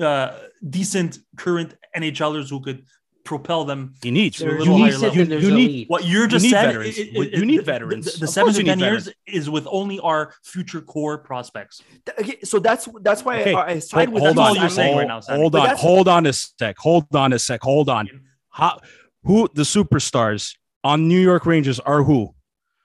uh, 0.00 0.38
decent 0.68 1.18
current 1.36 1.74
NHLers 1.96 2.48
who 2.50 2.60
could 2.60 2.84
propel 3.24 3.64
them. 3.64 3.94
You 4.02 4.10
need 4.10 4.34
They're 4.34 4.48
a 4.48 4.52
you 4.54 4.58
little 4.58 4.78
need 4.78 4.94
level. 4.94 5.16
you, 5.16 5.38
you 5.38 5.54
need. 5.54 5.88
What 5.88 6.04
you're 6.04 6.26
just 6.26 6.42
need 6.42 6.50
said, 6.50 6.66
veterans. 6.66 6.98
it- 6.98 7.08
it- 7.16 7.32
You 7.38 7.44
need 7.46 7.58
the- 7.60 7.62
veterans. 7.62 8.04
The, 8.14 8.18
the 8.20 8.24
Of 8.24 8.30
seven 8.30 8.46
course 8.46 8.56
to 8.56 8.64
ten 8.64 8.78
years 8.80 9.04
veterans. 9.04 9.16
is 9.26 9.50
with 9.50 9.66
only 9.70 10.00
our 10.00 10.34
future 10.42 10.80
core 10.80 11.18
prospects. 11.18 11.82
Th- 12.06 12.18
Okay, 12.18 12.38
so 12.42 12.58
that's 12.58 12.88
that's 13.02 13.24
why 13.24 13.40
Okay, 13.42 13.54
I, 13.54 13.62
I 13.72 13.78
side 13.78 14.08
Hold, 14.08 14.14
with 14.14 14.22
hold 14.24 14.36
you, 14.36 14.42
on, 14.42 14.48
all 14.48 14.56
you're 14.56 14.68
Sammy. 14.70 14.74
saying 14.74 14.88
hold, 14.94 14.98
right 15.02 15.08
now, 15.08 15.20
Sammy. 15.20 15.38
hold 15.40 15.54
on, 15.56 15.76
hold 15.76 16.08
on 16.08 16.26
a 16.26 16.32
sec, 16.32 16.76
hold 16.78 17.14
on 17.14 17.32
a 17.32 17.38
sec, 17.38 17.60
hold 17.62 17.88
on. 17.88 18.08
How, 18.50 18.80
who 19.24 19.48
the 19.54 19.62
superstars 19.62 20.56
on 20.82 21.06
New 21.06 21.20
York 21.20 21.46
Rangers 21.46 21.78
are 21.80 22.02
who? 22.02 22.34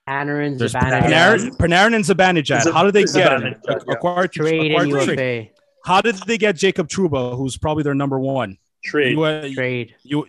Panarin, 0.07 0.57
There's 0.59 0.73
Zibanejad, 0.73 1.01
Panarin, 1.01 1.49
Panarin 1.57 1.95
and 1.95 2.05
Zibanejad. 2.05 2.71
How 2.71 2.83
do 2.83 2.91
they 2.91 3.03
get 3.05 3.41
him? 3.41 3.41
Zibanejad, 3.55 3.59
yeah. 3.87 3.93
Acquired, 3.93 4.31
trade 4.31 4.71
and 4.71 4.87
acquired 4.93 5.05
trade. 5.17 5.51
UFA. 5.85 5.89
How 5.93 6.01
did 6.01 6.15
they 6.27 6.37
get 6.37 6.55
Jacob 6.55 6.87
Trouba, 6.87 7.35
who's 7.37 7.57
probably 7.57 7.83
their 7.83 7.95
number 7.95 8.19
one? 8.19 8.57
Trade. 8.83 9.11
You, 9.13 9.23
uh, 9.23 9.49
Trade. 9.53 9.95
you, 10.03 10.27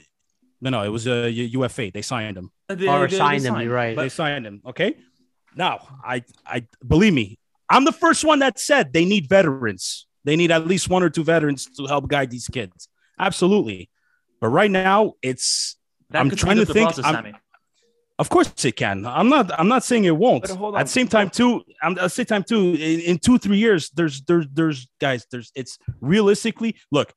no, 0.61 0.71
no, 0.71 0.83
it 0.85 0.89
was 0.89 1.07
uh, 1.07 1.25
a 1.27 1.29
UFA. 1.31 1.91
They 1.93 2.03
signed 2.03 2.37
him. 2.37 2.51
They, 2.69 2.87
Or 2.89 3.01
they- 3.01 3.13
they 3.13 3.17
sign 3.17 3.43
them, 3.43 3.55
signed, 3.55 3.65
you're 3.65 3.75
right. 3.75 3.97
They 3.97 4.09
signed 4.09 4.47
him. 4.47 4.63
Okay. 4.67 4.97
Now, 5.57 5.81
I, 6.05 6.25
I 6.47 6.67
believe 6.87 7.13
me. 7.15 7.39
I'm 7.71 7.85
the 7.85 7.93
first 7.93 8.25
one 8.25 8.39
that 8.41 8.59
said 8.59 8.93
they 8.93 9.05
need 9.05 9.29
veterans. 9.29 10.07
They 10.25 10.37
need 10.37 10.51
at 10.51 10.67
least 10.67 10.89
one 10.89 11.03
or 11.03 11.11
two 11.11 11.25
veterans 11.25 11.67
to 11.77 11.87
help 11.87 12.09
guide 12.09 12.31
these 12.31 12.49
kids. 12.49 12.89
Absolutely. 13.19 13.91
But 14.41 14.49
right 14.49 14.71
now, 14.71 15.15
it's 15.23 15.77
that 16.11 16.21
I'm 16.21 16.31
trying 16.31 16.57
to 16.59 16.67
think- 16.67 16.89
process, 16.89 17.05
I'm- 17.05 17.15
Sammy. 17.15 17.35
Of 18.19 18.29
course 18.31 18.53
it 18.65 18.73
can. 18.73 19.07
I'm 19.07 19.29
not. 19.29 19.51
I'm 19.59 19.69
not 19.69 19.85
saying 19.85 20.05
it 20.05 20.17
won't. 20.17 20.43
But 20.43 20.51
hold 20.51 20.77
At 20.77 20.87
the 20.87 20.93
same 20.93 21.07
time, 21.07 21.31
too. 21.31 21.63
I'm, 21.83 21.93
at 21.93 22.03
the 22.03 22.09
same 22.09 22.27
time, 22.27 22.43
too. 22.43 22.71
In, 22.75 23.01
in 23.01 23.19
two, 23.19 23.39
three 23.39 23.59
years, 23.59 23.91
there's, 23.91 24.23
there's, 24.23 24.47
there's 24.53 24.89
guys. 25.01 25.25
There's. 25.31 25.53
It's 25.55 25.79
realistically. 26.01 26.77
Look, 26.91 27.13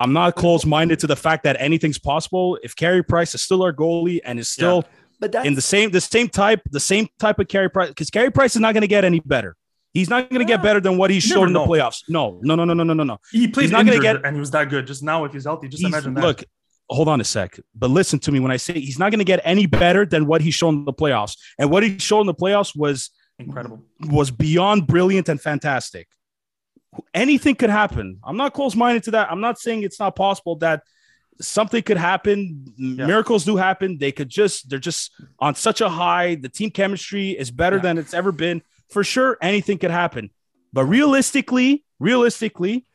I'm 0.00 0.14
not 0.14 0.34
close-minded 0.34 0.98
to 1.00 1.06
the 1.06 1.16
fact 1.16 1.44
that 1.44 1.56
anything's 1.58 1.98
possible. 1.98 2.58
If 2.62 2.74
Carey 2.74 3.02
Price 3.02 3.34
is 3.34 3.42
still 3.42 3.62
our 3.62 3.72
goalie 3.72 4.20
and 4.24 4.38
is 4.38 4.48
still 4.48 4.84
But 5.20 5.32
that's 5.32 5.46
in 5.46 5.54
the 5.54 5.60
same, 5.60 5.90
the 5.90 6.00
same 6.00 6.28
type, 6.28 6.62
the 6.70 6.80
same 6.80 7.08
type 7.18 7.38
of 7.38 7.48
Carey 7.48 7.68
Price, 7.70 7.88
because 7.88 8.08
Carey 8.10 8.30
Price 8.30 8.54
is 8.56 8.60
not 8.60 8.72
going 8.72 8.82
to 8.82 8.88
get 8.88 9.04
any 9.04 9.20
better. 9.20 9.56
He's 9.92 10.10
not 10.10 10.28
going 10.28 10.40
to 10.40 10.46
get 10.46 10.62
better 10.62 10.80
than 10.80 10.98
what 10.98 11.08
he 11.10 11.20
showed 11.20 11.44
in 11.44 11.54
the 11.54 11.60
know. 11.60 11.66
playoffs. 11.66 12.02
No, 12.08 12.38
no, 12.42 12.54
no, 12.54 12.64
no, 12.66 12.74
no, 12.74 12.82
no, 12.82 12.92
no, 12.92 13.02
no. 13.04 13.18
He 13.32 13.48
played 13.48 13.64
He's 13.64 13.72
not 13.72 13.86
gonna 13.86 13.96
injured 13.96 14.16
get- 14.22 14.26
and 14.26 14.36
he 14.36 14.40
was 14.40 14.50
that 14.50 14.68
good. 14.68 14.86
Just 14.86 15.02
now, 15.02 15.24
if 15.24 15.32
he's 15.32 15.44
healthy, 15.44 15.68
just 15.68 15.80
He's- 15.82 15.90
imagine 15.90 16.12
that. 16.14 16.22
Look, 16.22 16.44
hold 16.88 17.08
on 17.08 17.20
a 17.20 17.24
sec. 17.24 17.58
But 17.74 17.90
listen 17.90 18.18
to 18.20 18.32
me 18.32 18.40
when 18.40 18.50
I 18.52 18.56
say 18.56 18.74
he's 18.74 18.98
not 18.98 19.10
going 19.10 19.18
to 19.18 19.24
get 19.24 19.40
any 19.44 19.66
better 19.66 20.06
than 20.06 20.26
what 20.26 20.40
he's 20.40 20.54
shown 20.54 20.74
in 20.76 20.84
the 20.84 20.92
playoffs. 20.92 21.36
And 21.58 21.70
what 21.70 21.82
he 21.82 21.98
showed 21.98 22.20
in 22.22 22.26
the 22.26 22.34
playoffs 22.34 22.76
was 22.76 23.10
incredible. 23.38 23.82
was 24.00 24.30
beyond 24.30 24.86
brilliant 24.86 25.28
and 25.28 25.40
fantastic. 25.40 26.08
Anything 27.12 27.54
could 27.54 27.70
happen. 27.70 28.20
I'm 28.24 28.36
not 28.36 28.54
close-minded 28.54 29.02
to 29.04 29.10
that. 29.12 29.30
I'm 29.30 29.40
not 29.40 29.58
saying 29.58 29.82
it's 29.82 30.00
not 30.00 30.16
possible 30.16 30.56
that 30.56 30.82
something 31.40 31.82
could 31.82 31.98
happen. 31.98 32.72
Miracles 32.78 33.44
do 33.44 33.56
happen. 33.56 33.98
They 33.98 34.12
could 34.12 34.30
just 34.30 34.70
they're 34.70 34.78
just 34.78 35.12
on 35.38 35.54
such 35.54 35.80
a 35.82 35.88
high. 35.88 36.36
The 36.36 36.48
team 36.48 36.70
chemistry 36.70 37.30
is 37.32 37.50
better 37.50 37.76
Yeah. 37.76 37.82
than 37.82 37.98
it's 37.98 38.14
ever 38.14 38.32
been. 38.32 38.62
For 38.88 39.04
sure, 39.04 39.36
anything 39.42 39.76
could 39.78 39.90
happen. 39.90 40.30
But 40.72 40.84
realistically, 40.84 41.84
realistically, 41.98 42.86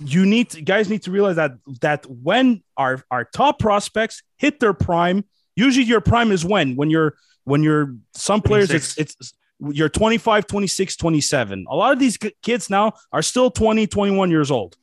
you 0.00 0.24
need 0.26 0.50
to, 0.50 0.62
guys 0.62 0.88
need 0.88 1.02
to 1.02 1.10
realize 1.10 1.36
that 1.36 1.52
that 1.80 2.06
when 2.06 2.62
our 2.76 3.02
our 3.10 3.24
top 3.24 3.58
prospects 3.58 4.22
hit 4.36 4.60
their 4.60 4.72
prime, 4.72 5.24
usually 5.56 5.84
your 5.86 6.00
prime 6.00 6.30
is 6.32 6.44
when 6.44 6.76
when 6.76 6.90
you're 6.90 7.14
when 7.44 7.62
you're 7.62 7.94
some 8.14 8.40
players 8.40 8.70
it's 8.70 8.94
26. 8.94 9.16
it's 9.20 9.32
you're 9.76 9.88
25 9.88 10.46
26 10.46 10.96
27 10.96 11.66
a 11.68 11.74
lot 11.74 11.92
of 11.92 11.98
these 11.98 12.16
kids 12.42 12.70
now 12.70 12.92
are 13.10 13.22
still 13.22 13.50
20 13.50 13.88
21 13.88 14.30
years 14.30 14.50
old 14.52 14.76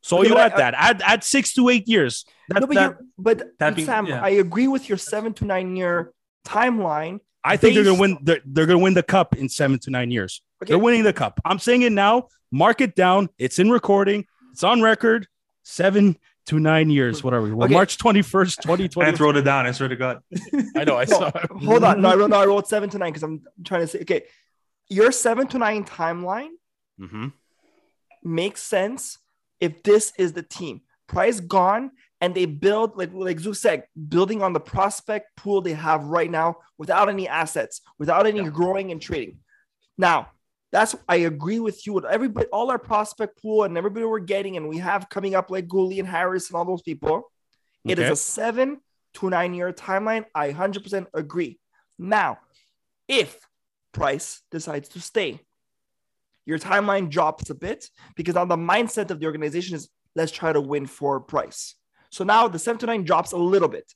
so 0.00 0.18
Okay, 0.18 0.28
you 0.28 0.34
but 0.34 0.40
add 0.40 0.52
I- 0.54 0.56
that 0.58 0.74
add 0.76 1.02
add 1.02 1.22
six 1.24 1.54
to 1.54 1.68
eight 1.68 1.86
years 1.86 2.24
that, 2.48 2.60
no, 2.62 2.66
but, 2.66 2.74
that- 2.74 2.82
you're, 2.90 2.98
but 3.18 3.42
that 3.60 3.76
being- 3.76 3.86
Sam, 3.86 4.06
yeah. 4.06 4.20
I 4.20 4.30
agree 4.30 4.66
with 4.66 4.88
your 4.88 4.98
seven 4.98 5.32
to 5.34 5.44
nine 5.44 5.76
year 5.76 6.12
timeline. 6.44 7.20
i 7.44 7.56
think 7.56 7.74
they're 7.74 7.84
gonna 7.84 8.00
win 8.00 8.18
they're, 8.22 8.40
they're 8.44 8.66
gonna 8.66 8.78
win 8.80 8.94
the 8.94 9.02
cup 9.04 9.36
in 9.36 9.48
seven 9.48 9.78
to 9.80 9.90
nine 9.90 10.10
years 10.10 10.42
Okay, 10.62 10.70
they're 10.72 10.78
winning 10.78 11.04
the 11.04 11.12
cup 11.12 11.38
i'm 11.44 11.58
saying 11.60 11.82
it 11.82 11.92
now 11.92 12.26
mark 12.50 12.80
it 12.80 12.96
down 12.96 13.28
it's 13.38 13.58
in 13.60 13.70
recording 13.70 14.26
it's 14.52 14.62
on 14.64 14.82
record 14.82 15.26
seven 15.62 16.16
to 16.46 16.58
nine 16.58 16.90
years 16.90 17.22
what 17.22 17.32
are 17.34 17.42
we 17.42 17.52
well, 17.52 17.66
Okay. 17.66 17.74
march 17.74 17.96
21st, 17.98 18.62
2020. 18.62 19.10
I 19.12 19.14
wrote 19.22 19.36
it 19.36 19.42
down. 19.42 19.66
I 19.66 19.72
swear 19.72 19.88
to 19.88 19.96
God. 19.96 20.20
i 20.76 20.84
know 20.84 20.96
i 20.96 21.04
No, 21.04 21.16
saw 21.18 21.30
hold 21.64 21.84
on. 21.84 22.00
No, 22.00 22.08
I 22.10 22.14
wrote, 22.16 22.30
no, 22.30 22.40
I 22.40 22.46
wrote 22.46 22.66
seven 22.68 22.88
to 22.90 22.98
nine 22.98 23.12
because 23.12 23.22
I'm 23.22 23.42
trying 23.64 23.82
to 23.82 23.86
say, 23.86 24.00
okay, 24.00 24.22
your 24.88 25.12
seven 25.12 25.46
to 25.48 25.58
nine 25.58 25.84
timeline 25.84 26.50
Mhm. 27.00 27.32
makes 28.22 28.62
sense 28.62 29.18
if 29.60 29.82
this 29.82 30.12
is 30.18 30.32
the 30.32 30.42
team. 30.42 30.80
Price 31.06 31.40
gone, 31.40 31.90
and 32.20 32.34
they 32.34 32.46
build 32.46 32.96
like 32.96 33.10
like 33.12 33.40
Zook 33.40 33.56
said, 33.56 33.84
building 34.08 34.42
on 34.42 34.52
the 34.52 34.60
prospect 34.60 35.36
pool 35.36 35.60
they 35.60 35.72
have 35.72 36.04
right 36.04 36.30
now 36.30 36.56
without 36.78 37.08
any 37.08 37.26
assets, 37.28 37.80
without 37.98 38.26
any 38.26 38.42
growing 38.50 38.90
and 38.92 39.00
trading. 39.02 39.38
Now, 39.98 40.30
that's 40.72 40.94
I 41.08 41.16
agree 41.16 41.58
with 41.58 41.86
you 41.86 41.92
with 41.92 42.04
everybody, 42.04 42.46
all 42.52 42.70
our 42.70 42.78
prospect 42.78 43.40
pool 43.42 43.64
and 43.64 43.76
everybody 43.76 44.04
we're 44.06 44.20
getting, 44.20 44.56
and 44.56 44.68
we 44.68 44.78
have 44.78 45.08
coming 45.08 45.34
up 45.34 45.50
like 45.50 45.66
Guhle 45.66 45.98
and 45.98 46.08
Harris 46.08 46.48
and 46.48 46.56
all 46.56 46.64
those 46.64 46.82
people. 46.82 47.30
It 47.84 47.98
is 47.98 48.04
Okay. 48.04 48.12
a 48.12 48.16
seven 48.16 48.80
to 49.14 49.30
nine 49.30 49.54
year 49.54 49.72
timeline. 49.72 50.24
I 50.34 50.52
100% 50.52 51.06
agree. 51.14 51.58
Now, 51.98 52.38
if 53.08 53.40
Price 53.92 54.42
decides 54.52 54.88
to 54.90 55.00
stay, 55.00 55.40
your 56.46 56.58
timeline 56.58 57.10
drops 57.10 57.50
a 57.50 57.54
bit 57.54 57.90
because 58.16 58.34
now 58.36 58.44
the 58.44 58.56
mindset 58.56 59.10
of 59.10 59.18
the 59.18 59.26
organization 59.26 59.74
is 59.76 59.88
let's 60.14 60.32
try 60.32 60.52
to 60.52 60.60
win 60.60 60.86
for 60.86 61.20
price. 61.20 61.74
So 62.10 62.24
now 62.24 62.48
the 62.48 62.58
seven 62.58 62.78
to 62.80 62.86
nine 62.86 63.04
drops 63.04 63.32
a 63.32 63.36
little 63.36 63.68
bit. 63.68 63.92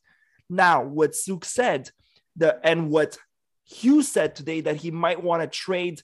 Now, 0.51 0.83
what 0.85 1.15
Zook 1.17 1.45
said, 1.45 1.91
the 2.37 2.59
and 2.65 2.91
what 2.91 3.19
Hugh 3.65 4.03
said 4.03 4.35
today 4.35 4.61
that 4.63 4.77
he 4.77 4.91
might 4.91 5.23
want 5.23 5.43
to 5.43 5.49
trade 5.49 6.03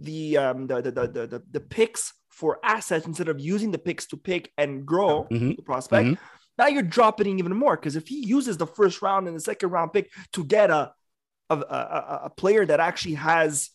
the 0.00 0.36
um 0.36 0.66
the 0.66 0.80
the, 0.82 0.90
the 0.92 1.26
the 1.26 1.42
the 1.50 1.60
picks 1.60 2.12
for 2.30 2.58
assets 2.62 3.06
instead 3.06 3.28
of 3.28 3.40
using 3.40 3.70
the 3.72 3.78
picks 3.78 4.06
to 4.06 4.16
pick 4.16 4.52
and 4.56 4.86
grow 4.86 5.26
Mhm. 5.30 5.56
the 5.56 5.62
prospect. 5.62 6.08
Mhm. 6.08 6.18
Now 6.56 6.66
you're 6.68 6.82
dropping 6.82 7.38
even 7.38 7.54
more 7.56 7.76
because 7.76 7.96
if 7.96 8.06
he 8.08 8.24
uses 8.24 8.56
the 8.56 8.66
first 8.66 9.02
round 9.02 9.26
and 9.26 9.36
the 9.36 9.40
second 9.40 9.70
round 9.70 9.92
pick 9.92 10.10
to 10.32 10.44
get 10.44 10.70
a 10.70 10.92
a, 11.50 11.56
a, 11.56 12.20
a- 12.24 12.30
player 12.30 12.64
that 12.66 12.78
actually 12.78 13.14
has 13.14 13.70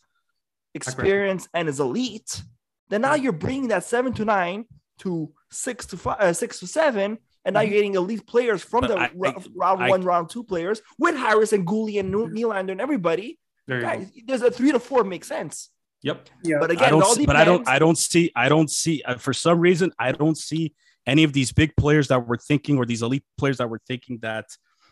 experience 0.76 1.48
and 1.54 1.68
is 1.68 1.80
elite, 1.80 2.42
then 2.90 3.02
now 3.02 3.16
you're 3.16 3.32
bringing 3.32 3.70
that 3.70 3.84
seven 3.84 4.14
to 4.14 4.26
nine 4.26 4.66
to 5.00 5.32
six 5.52 5.86
to 5.88 5.98
five, 5.98 6.18
uh, 6.20 6.34
six 6.34 6.60
to 6.60 6.68
seven, 6.68 7.18
and 7.46 7.54
now 7.56 7.62
you're 7.62 7.74
getting 7.74 7.96
elite 7.96 8.26
players 8.28 8.64
from 8.64 8.82
But 8.82 8.88
the 8.90 8.98
I- 9.00 9.12
ra- 9.16 9.34
I- 9.36 9.46
round 9.56 9.84
I- 9.84 9.90
one, 9.90 10.04
round 10.04 10.30
two 10.30 10.44
players 10.44 10.82
with 11.00 11.16
Harris 11.16 11.52
and 11.54 11.66
Guhle 11.68 12.00
and 12.00 12.14
Nylander 12.14 12.72
and 12.72 12.82
everybody. 12.82 13.40
There 13.68 13.82
Guys, 13.82 14.12
there's 14.26 14.42
a 14.42 14.52
three 14.52 14.72
to 14.72 14.80
four 14.80 15.04
makes 15.04 15.28
sense. 15.28 15.70
Yep. 16.04 16.30
Yeah. 16.44 16.58
But 16.60 16.70
I 16.72 16.74
again, 16.74 16.88
it 16.88 16.92
don't, 16.92 17.04
all 17.04 17.16
see- 17.16 17.26
but 17.26 17.36
I 17.36 17.44
don't, 17.46 17.68
I 17.68 17.80
don't 17.80 17.98
see, 17.98 18.32
I 18.36 18.50
don't 18.50 18.70
see. 18.70 19.02
Uh, 19.04 19.16
for 19.18 19.34
some 19.34 19.60
reason, 19.60 19.92
I 19.98 20.12
don't 20.12 20.38
see 20.38 20.74
any 21.08 21.24
of 21.24 21.34
these 21.34 21.52
big 21.52 21.76
players 21.76 22.08
that 22.10 22.28
we're 22.28 22.38
thinking, 22.38 22.78
or 22.78 22.86
these 22.86 23.02
elite 23.02 23.24
players 23.38 23.58
that 23.58 23.70
we're 23.70 23.80
thinking 23.88 24.20
that. 24.22 24.46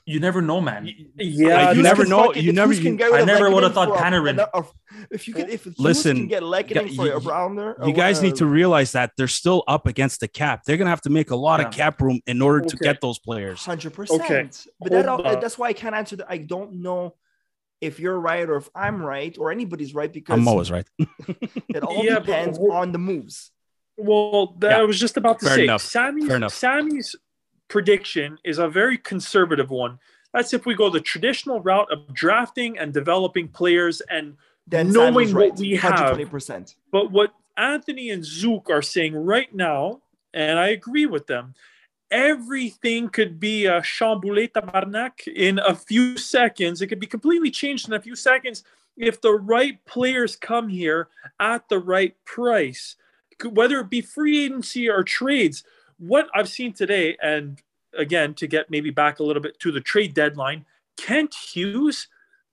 You 0.03 0.19
never 0.19 0.41
know, 0.41 0.59
man. 0.59 0.89
Yeah, 1.15 1.71
you 1.73 1.83
never 1.83 2.05
know- 2.05 2.27
fucking- 2.27 2.43
you 2.43 2.51
never- 2.51 2.73
you- 2.73 2.97
I 3.13 3.23
never 3.23 3.51
would've 3.51 3.71
thought 3.73 3.89
for 3.89 3.93
a- 3.95 3.97
Panarin. 3.99 4.39
a- 4.39 4.63
If 5.11 5.27
you 5.27 5.33
could, 5.33 5.47
if 5.49 5.67
Listen, 5.77 6.17
can 6.17 6.27
get 6.27 6.41
Lehkonen 6.43 6.89
you- 6.89 6.95
for 6.95 7.03
a 7.05 7.21
you- 7.21 7.29
rounder, 7.29 7.75
You 7.85 7.93
guys 7.93 8.19
need 8.21 8.35
to 8.37 8.45
realize 8.47 8.93
that 8.93 9.11
they're 9.15 9.27
still 9.27 9.63
up 9.67 9.85
against 9.85 10.19
the 10.21 10.27
cap. 10.27 10.63
They're 10.65 10.77
gonna 10.77 10.89
have 10.89 11.01
to 11.01 11.11
make 11.11 11.29
a 11.29 11.35
lot 11.35 11.59
Yeah. 11.59 11.67
of 11.67 11.73
cap 11.73 12.01
room 12.01 12.19
in 12.25 12.41
order 12.41 12.65
to 12.67 12.77
get 12.77 12.99
those 12.99 13.19
players. 13.19 13.63
hundred 13.63 13.93
percent. 13.93 14.21
Okay, 14.23 14.49
but 14.79 14.91
that, 14.91 15.05
hold 15.05 15.21
all- 15.25 15.35
on. 15.35 15.39
that's 15.39 15.57
why 15.59 15.67
I 15.67 15.73
can't 15.73 15.93
answer 15.95 16.15
that. 16.15 16.25
I 16.29 16.37
don't 16.39 16.81
know 16.81 17.13
if 17.81 17.99
you're 17.99 18.19
right 18.19 18.47
or 18.49 18.57
if 18.57 18.69
I'm 18.75 19.01
right 19.01 19.35
or 19.39 19.51
anybody's 19.51 19.93
right 19.95 20.11
because 20.11 20.37
I'm 20.39 20.47
always 20.47 20.71
right. 20.71 20.87
it 20.99 21.83
all 21.83 22.05
Yeah, 22.05 22.19
depends 22.19 22.57
hold- 22.57 22.71
on 22.71 22.91
the 22.91 22.99
moves. 22.99 23.51
Well, 23.97 24.55
that 24.59 24.71
Yeah. 24.71 24.79
I 24.79 24.83
was 24.83 24.99
just 24.99 25.17
about 25.17 25.39
to 25.39 25.47
Fair 25.47 25.55
say. 25.57 25.63
enough. 25.65 25.81
Sammy's, 25.81 26.27
Fair 26.27 26.35
enough. 26.37 26.53
Sammy's 26.53 27.15
prediction 27.67 28.37
is 28.43 28.57
a 28.59 28.67
very 28.67 28.97
conservative 28.97 29.69
one. 29.69 29.99
That's 30.33 30.53
if 30.53 30.65
we 30.65 30.75
go 30.75 30.89
the 30.89 31.01
traditional 31.01 31.59
route 31.61 31.91
of 31.91 32.13
drafting 32.13 32.77
and 32.77 32.93
developing 32.93 33.47
players 33.49 34.01
and 34.01 34.37
Then 34.67 34.91
knowing 34.91 35.13
Sammy's 35.27 35.33
what 35.33 35.39
right, 35.51 35.59
we 35.59 35.75
have. 35.75 36.17
120%. 36.17 36.75
But 36.91 37.11
what 37.11 37.33
Anthony 37.57 38.09
and 38.11 38.23
Zook 38.23 38.69
are 38.69 38.81
saying 38.81 39.13
right 39.15 39.53
now, 39.53 40.01
and 40.33 40.57
I 40.57 40.67
agree 40.69 41.05
with 41.05 41.27
them, 41.27 41.53
everything 42.11 43.09
could 43.09 43.39
be 43.39 43.65
a 43.65 43.81
chamboulé 43.81 44.51
tabarnak 44.51 45.27
in 45.27 45.59
a 45.59 45.73
few 45.73 46.17
seconds. 46.17 46.81
It 46.81 46.87
could 46.87 46.99
be 46.99 47.07
completely 47.07 47.49
changed 47.49 47.87
in 47.87 47.93
a 47.93 48.01
few 48.01 48.15
seconds 48.15 48.63
if 48.97 49.21
the 49.21 49.31
right 49.31 49.83
players 49.85 50.35
come 50.35 50.67
here 50.67 51.07
at 51.39 51.67
the 51.69 51.79
right 51.79 52.15
price, 52.25 52.97
whether 53.43 53.79
it 53.79 53.89
be 53.89 54.01
free 54.01 54.45
agency 54.45 54.89
or 54.89 55.03
trades. 55.03 55.63
What 55.97 56.27
I've 56.35 56.49
seen 56.49 56.73
today, 56.73 57.17
and 57.21 57.61
again, 57.97 58.33
to 58.35 58.47
get 58.47 58.69
maybe 58.69 58.89
back 58.89 59.19
a 59.19 59.23
little 59.23 59.41
bit 59.41 59.59
to 59.59 59.71
the 59.71 59.81
trade 59.81 60.13
deadline, 60.13 60.65
Kent 60.97 61.33
Hughes, 61.33 62.07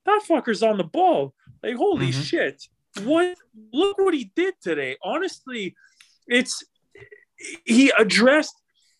that 0.05 0.21
fucker's 0.27 0.63
on 0.63 0.77
the 0.77 0.83
ball. 0.83 1.35
Like, 1.61 1.75
holy 1.75 2.07
Mhm. 2.07 2.23
shit. 2.23 2.67
What 3.03 3.37
look 3.71 3.97
what 3.97 4.13
he 4.13 4.31
did 4.35 4.55
today. 4.61 4.97
Honestly, 5.03 5.75
it's 6.27 6.63
he 7.65 7.91
addressed 7.97 8.58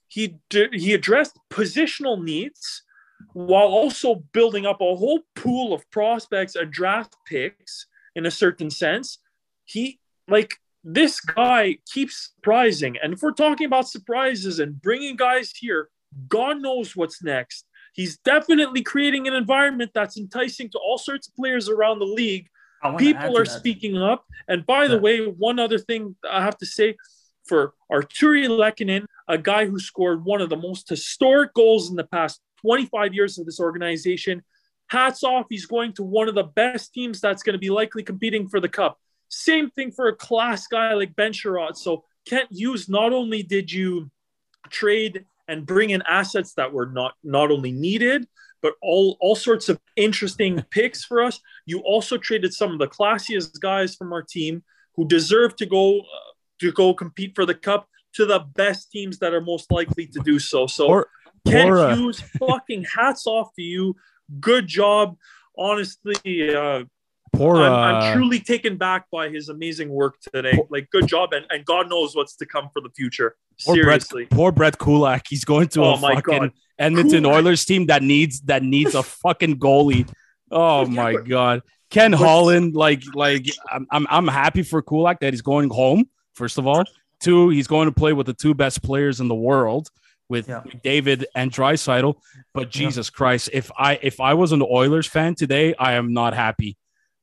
he 0.09 0.39
d- 0.49 0.69
he 0.73 0.93
addressed 0.93 1.39
positional 1.49 2.21
needs 2.21 2.83
while 3.33 3.67
also 3.67 4.15
building 4.33 4.65
up 4.65 4.81
a 4.81 4.95
whole 4.95 5.21
pool 5.35 5.73
of 5.73 5.89
prospects 5.91 6.55
and 6.55 6.71
draft 6.71 7.15
picks 7.27 7.85
in 8.15 8.25
a 8.25 8.31
certain 8.31 8.69
sense. 8.69 9.19
He 9.65 9.99
like 10.27 10.57
this 10.83 11.19
guy 11.19 11.77
keeps 11.91 12.31
surprising. 12.35 12.97
And 13.01 13.13
if 13.13 13.21
we're 13.21 13.31
talking 13.31 13.67
about 13.67 13.87
surprises 13.87 14.59
and 14.59 14.81
bringing 14.81 15.15
guys 15.15 15.53
here, 15.55 15.89
God 16.27 16.61
knows 16.61 16.95
what's 16.95 17.21
next. 17.21 17.65
He's 17.93 18.17
definitely 18.17 18.81
creating 18.81 19.27
an 19.27 19.33
environment 19.33 19.91
that's 19.93 20.17
enticing 20.17 20.69
to 20.71 20.79
all 20.79 20.97
sorts 20.97 21.27
of 21.27 21.35
players 21.35 21.69
around 21.69 21.99
the 21.99 22.05
league 22.05 22.47
I 22.81 22.87
wanna 22.87 22.97
add 22.97 23.19
people 23.19 23.37
are 23.37 23.43
that. 23.43 23.49
speaking 23.49 23.97
up. 23.97 24.25
And 24.47 24.65
by 24.65 24.87
the 24.87 24.97
way, 24.97 25.25
one 25.25 25.59
other 25.59 25.77
thing 25.77 26.15
I 26.29 26.41
have 26.41 26.57
to 26.59 26.65
say 26.65 26.95
for 27.49 27.73
Artturi 27.91 28.47
Lehkonen, 28.47 29.05
a 29.27 29.37
guy 29.37 29.65
who 29.65 29.79
scored 29.79 30.23
one 30.23 30.39
of 30.39 30.49
the 30.49 30.55
most 30.55 30.87
historic 30.87 31.53
goals 31.53 31.89
in 31.89 31.95
the 31.95 32.05
past 32.05 32.39
25 32.61 33.13
years 33.13 33.37
of 33.39 33.45
this 33.45 33.59
organization, 33.59 34.43
hats 34.87 35.23
off. 35.23 35.47
He's 35.49 35.65
going 35.65 35.93
to 35.93 36.03
one 36.03 36.29
of 36.29 36.35
the 36.35 36.43
best 36.43 36.93
teams 36.93 37.19
that's 37.19 37.43
going 37.43 37.53
to 37.53 37.59
be 37.59 37.69
likely 37.69 38.03
competing 38.03 38.47
for 38.47 38.59
the 38.59 38.69
cup. 38.69 38.99
Same 39.29 39.69
thing 39.71 39.91
for 39.91 40.07
a 40.07 40.15
class 40.15 40.67
guy 40.67 40.93
like 40.93 41.15
Ben 41.15 41.33
Chiarot. 41.33 41.75
So 41.75 42.03
Kent 42.27 42.47
Hughes, 42.51 42.87
not 42.87 43.11
only 43.11 43.43
did 43.43 43.71
you 43.71 44.09
trade 44.69 45.25
and 45.47 45.65
bring 45.65 45.89
in 45.89 46.03
assets 46.07 46.53
that 46.53 46.71
were 46.71 46.85
not 46.85 47.13
not 47.23 47.51
only 47.51 47.71
needed, 47.71 48.27
but 48.61 48.73
all 48.81 49.17
all 49.19 49.35
sorts 49.35 49.69
of 49.69 49.79
interesting 49.95 50.63
picks 50.71 51.03
for 51.03 51.23
us. 51.23 51.39
You 51.65 51.79
also 51.79 52.17
traded 52.17 52.53
some 52.53 52.71
of 52.71 52.79
the 52.79 52.87
classiest 52.87 53.59
guys 53.59 53.95
from 53.95 54.13
our 54.13 54.23
team 54.23 54.63
who 54.95 55.07
deserve 55.07 55.55
to 55.57 55.65
go 55.65 55.99
uh, 55.99 56.03
to 56.59 56.71
go 56.71 56.93
compete 56.93 57.33
for 57.35 57.45
the 57.45 57.55
cup 57.55 57.87
to 58.13 58.25
the 58.25 58.39
best 58.39 58.91
teams 58.91 59.19
that 59.19 59.33
are 59.33 59.41
most 59.41 59.71
likely 59.71 60.07
to 60.07 60.19
do 60.19 60.39
so. 60.39 60.67
So 60.67 60.87
Or, 60.87 61.07
Kent 61.47 61.69
or 61.69 61.79
uh, 61.79 61.95
Hughes, 61.95 62.19
fucking 62.39 62.85
hats 62.95 63.25
off 63.27 63.53
to 63.55 63.61
you. 63.61 63.95
Good 64.39 64.67
job. 64.67 65.15
Honestly, 65.57 66.55
uh, 66.55 66.83
poor, 67.33 67.57
I'm, 67.57 67.71
uh, 67.71 67.75
I'm 67.99 68.13
truly 68.17 68.39
taken 68.39 68.77
back 68.77 69.05
by 69.11 69.29
his 69.29 69.49
amazing 69.49 69.89
work 69.89 70.15
today. 70.33 70.53
Poor- 70.55 70.67
Like, 70.69 70.89
good 70.91 71.07
job, 71.07 71.33
and, 71.33 71.45
and 71.49 71.65
God 71.65 71.89
knows 71.89 72.15
what's 72.15 72.35
to 72.37 72.45
come 72.45 72.69
for 72.73 72.81
the 72.81 72.89
future. 72.95 73.35
poor 73.65 73.75
Brett, 73.75 74.01
Seriously. 74.03 74.25
poor 74.29 74.51
Brett 74.51 74.77
Kulak. 74.77 75.25
He's 75.29 75.45
going 75.45 75.67
to 75.69 75.83
Oh 75.83 75.93
a 75.93 75.99
my 75.99 76.15
fucking 76.15 76.39
God. 76.39 76.51
Edmonton 76.77 77.23
Kulak. 77.23 77.37
Oilers 77.37 77.65
team 77.65 77.87
that 77.87 78.01
needs 78.03 78.41
that 78.41 78.63
needs 78.63 78.95
a 78.95 79.03
fucking 79.23 79.59
goalie. 79.59 80.09
Oh 80.51 80.81
Yeah, 80.85 80.89
my 80.89 81.13
but- 81.13 81.27
god, 81.27 81.61
Ken 81.89 82.13
Holland. 82.13 82.73
Like, 82.75 83.03
like 83.13 83.47
I'm, 83.69 83.85
I'm, 83.91 84.07
I'm 84.09 84.27
happy 84.27 84.63
for 84.63 84.81
Kulak 84.81 85.19
that 85.19 85.33
he's 85.33 85.41
going 85.41 85.69
home. 85.69 86.09
First 86.33 86.57
of 86.57 86.67
all, 86.67 86.83
two, 87.19 87.49
he's 87.49 87.67
going 87.67 87.87
to 87.87 87.91
play 87.93 88.13
with 88.13 88.25
the 88.27 88.33
two 88.33 88.53
best 88.53 88.81
players 88.81 89.19
in 89.19 89.27
the 89.27 89.35
world 89.35 89.89
with 90.29 90.47
Yeah. 90.47 90.63
David 90.83 91.25
and 91.35 91.51
Draisaitl. 91.51 92.15
But 92.53 92.69
Jesus 92.69 93.09
Christ, 93.09 93.49
if 93.53 93.71
I 93.77 93.99
if 94.01 94.19
I 94.19 94.33
was 94.35 94.51
an 94.51 94.61
Oilers 94.61 95.07
fan 95.07 95.35
today, 95.35 95.73
I 95.75 95.93
am 95.93 96.13
not 96.13 96.33
happy. 96.33 96.77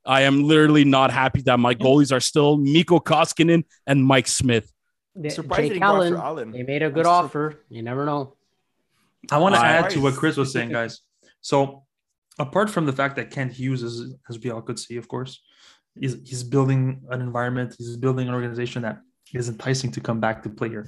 I 0.05 0.23
am 0.23 0.45
literally 0.45 0.85
not 0.85 1.11
happy 1.11 1.40
that 1.42 1.59
my 1.59 1.75
goalies 1.75 2.12
are 2.12 2.21
still 2.21 2.57
Mikko 2.57 3.01
Koskinen 3.01 3.64
and 3.87 4.05
Mike 4.05 4.29
Smith. 4.29 4.73
They- 5.16 5.31
Surprised 5.31 5.59
they 5.59 5.69
Jake 5.69 5.73
didn't 5.75 5.88
go 5.88 6.03
after 6.03 6.16
Allen, 6.16 6.21
Allen. 6.21 6.51
they 6.53 6.62
made 6.62 6.83
a 6.83 6.91
good 6.91 7.07
I'm 7.07 7.22
sur- 7.22 7.24
offer. 7.26 7.64
You 7.70 7.83
never 7.83 8.05
know. 8.05 8.35
I 9.33 9.39
want 9.39 9.55
to 9.57 9.61
I- 9.61 9.68
add 9.72 9.91
to 9.91 10.01
what 10.01 10.14
Chris 10.14 10.37
was 10.37 10.53
saying, 10.53 10.68
guys. 10.70 11.01
So, 11.41 11.85
apart 12.39 12.68
from 12.70 12.87
the 12.87 12.93
fact 12.93 13.16
that 13.16 13.30
Kent 13.30 13.53
Hughes 13.53 13.83
is, 13.83 14.14
as 14.28 14.39
we 14.39 14.51
all 14.51 14.61
could 14.62 14.78
see, 14.78 14.97
of 14.97 15.09
course, 15.09 15.41
he's, 15.99 16.14
he's 16.28 16.44
building 16.44 17.01
an 17.11 17.20
environment, 17.20 17.74
he's 17.78 17.97
building 17.97 18.28
an 18.28 18.34
organization 18.34 18.82
that 18.82 18.99
is 19.34 19.49
enticing 19.49 19.90
to 19.92 20.01
come 20.01 20.20
back 20.20 20.42
to 20.42 20.49
play 20.49 20.68
here. 20.68 20.86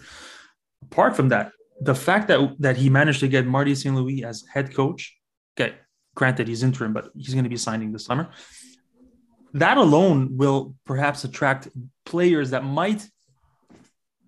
Apart 0.83 1.17
from 1.17 1.29
that, 1.31 1.53
the 1.81 1.95
fact 1.95 2.29
that 2.29 2.41
that 2.59 2.77
he 2.77 2.89
managed 2.89 3.21
to 3.21 3.29
get 3.29 3.47
Marty 3.47 3.75
St. 3.75 3.95
Louis 3.95 4.25
as 4.25 4.45
head 4.53 4.75
coach, 4.75 5.17
okay, 5.55 5.75
granted 6.15 6.49
he's 6.49 6.63
interim, 6.63 6.93
but 6.93 7.11
he's 7.17 7.35
going 7.35 7.45
to 7.45 7.51
be 7.51 7.57
signing 7.57 7.93
this 7.93 8.05
summer. 8.05 8.29
That 9.55 9.77
alone 9.79 10.37
will 10.37 10.75
perhaps 10.85 11.25
attract 11.25 11.69
players 12.05 12.51
that 12.51 12.65
might 12.65 13.07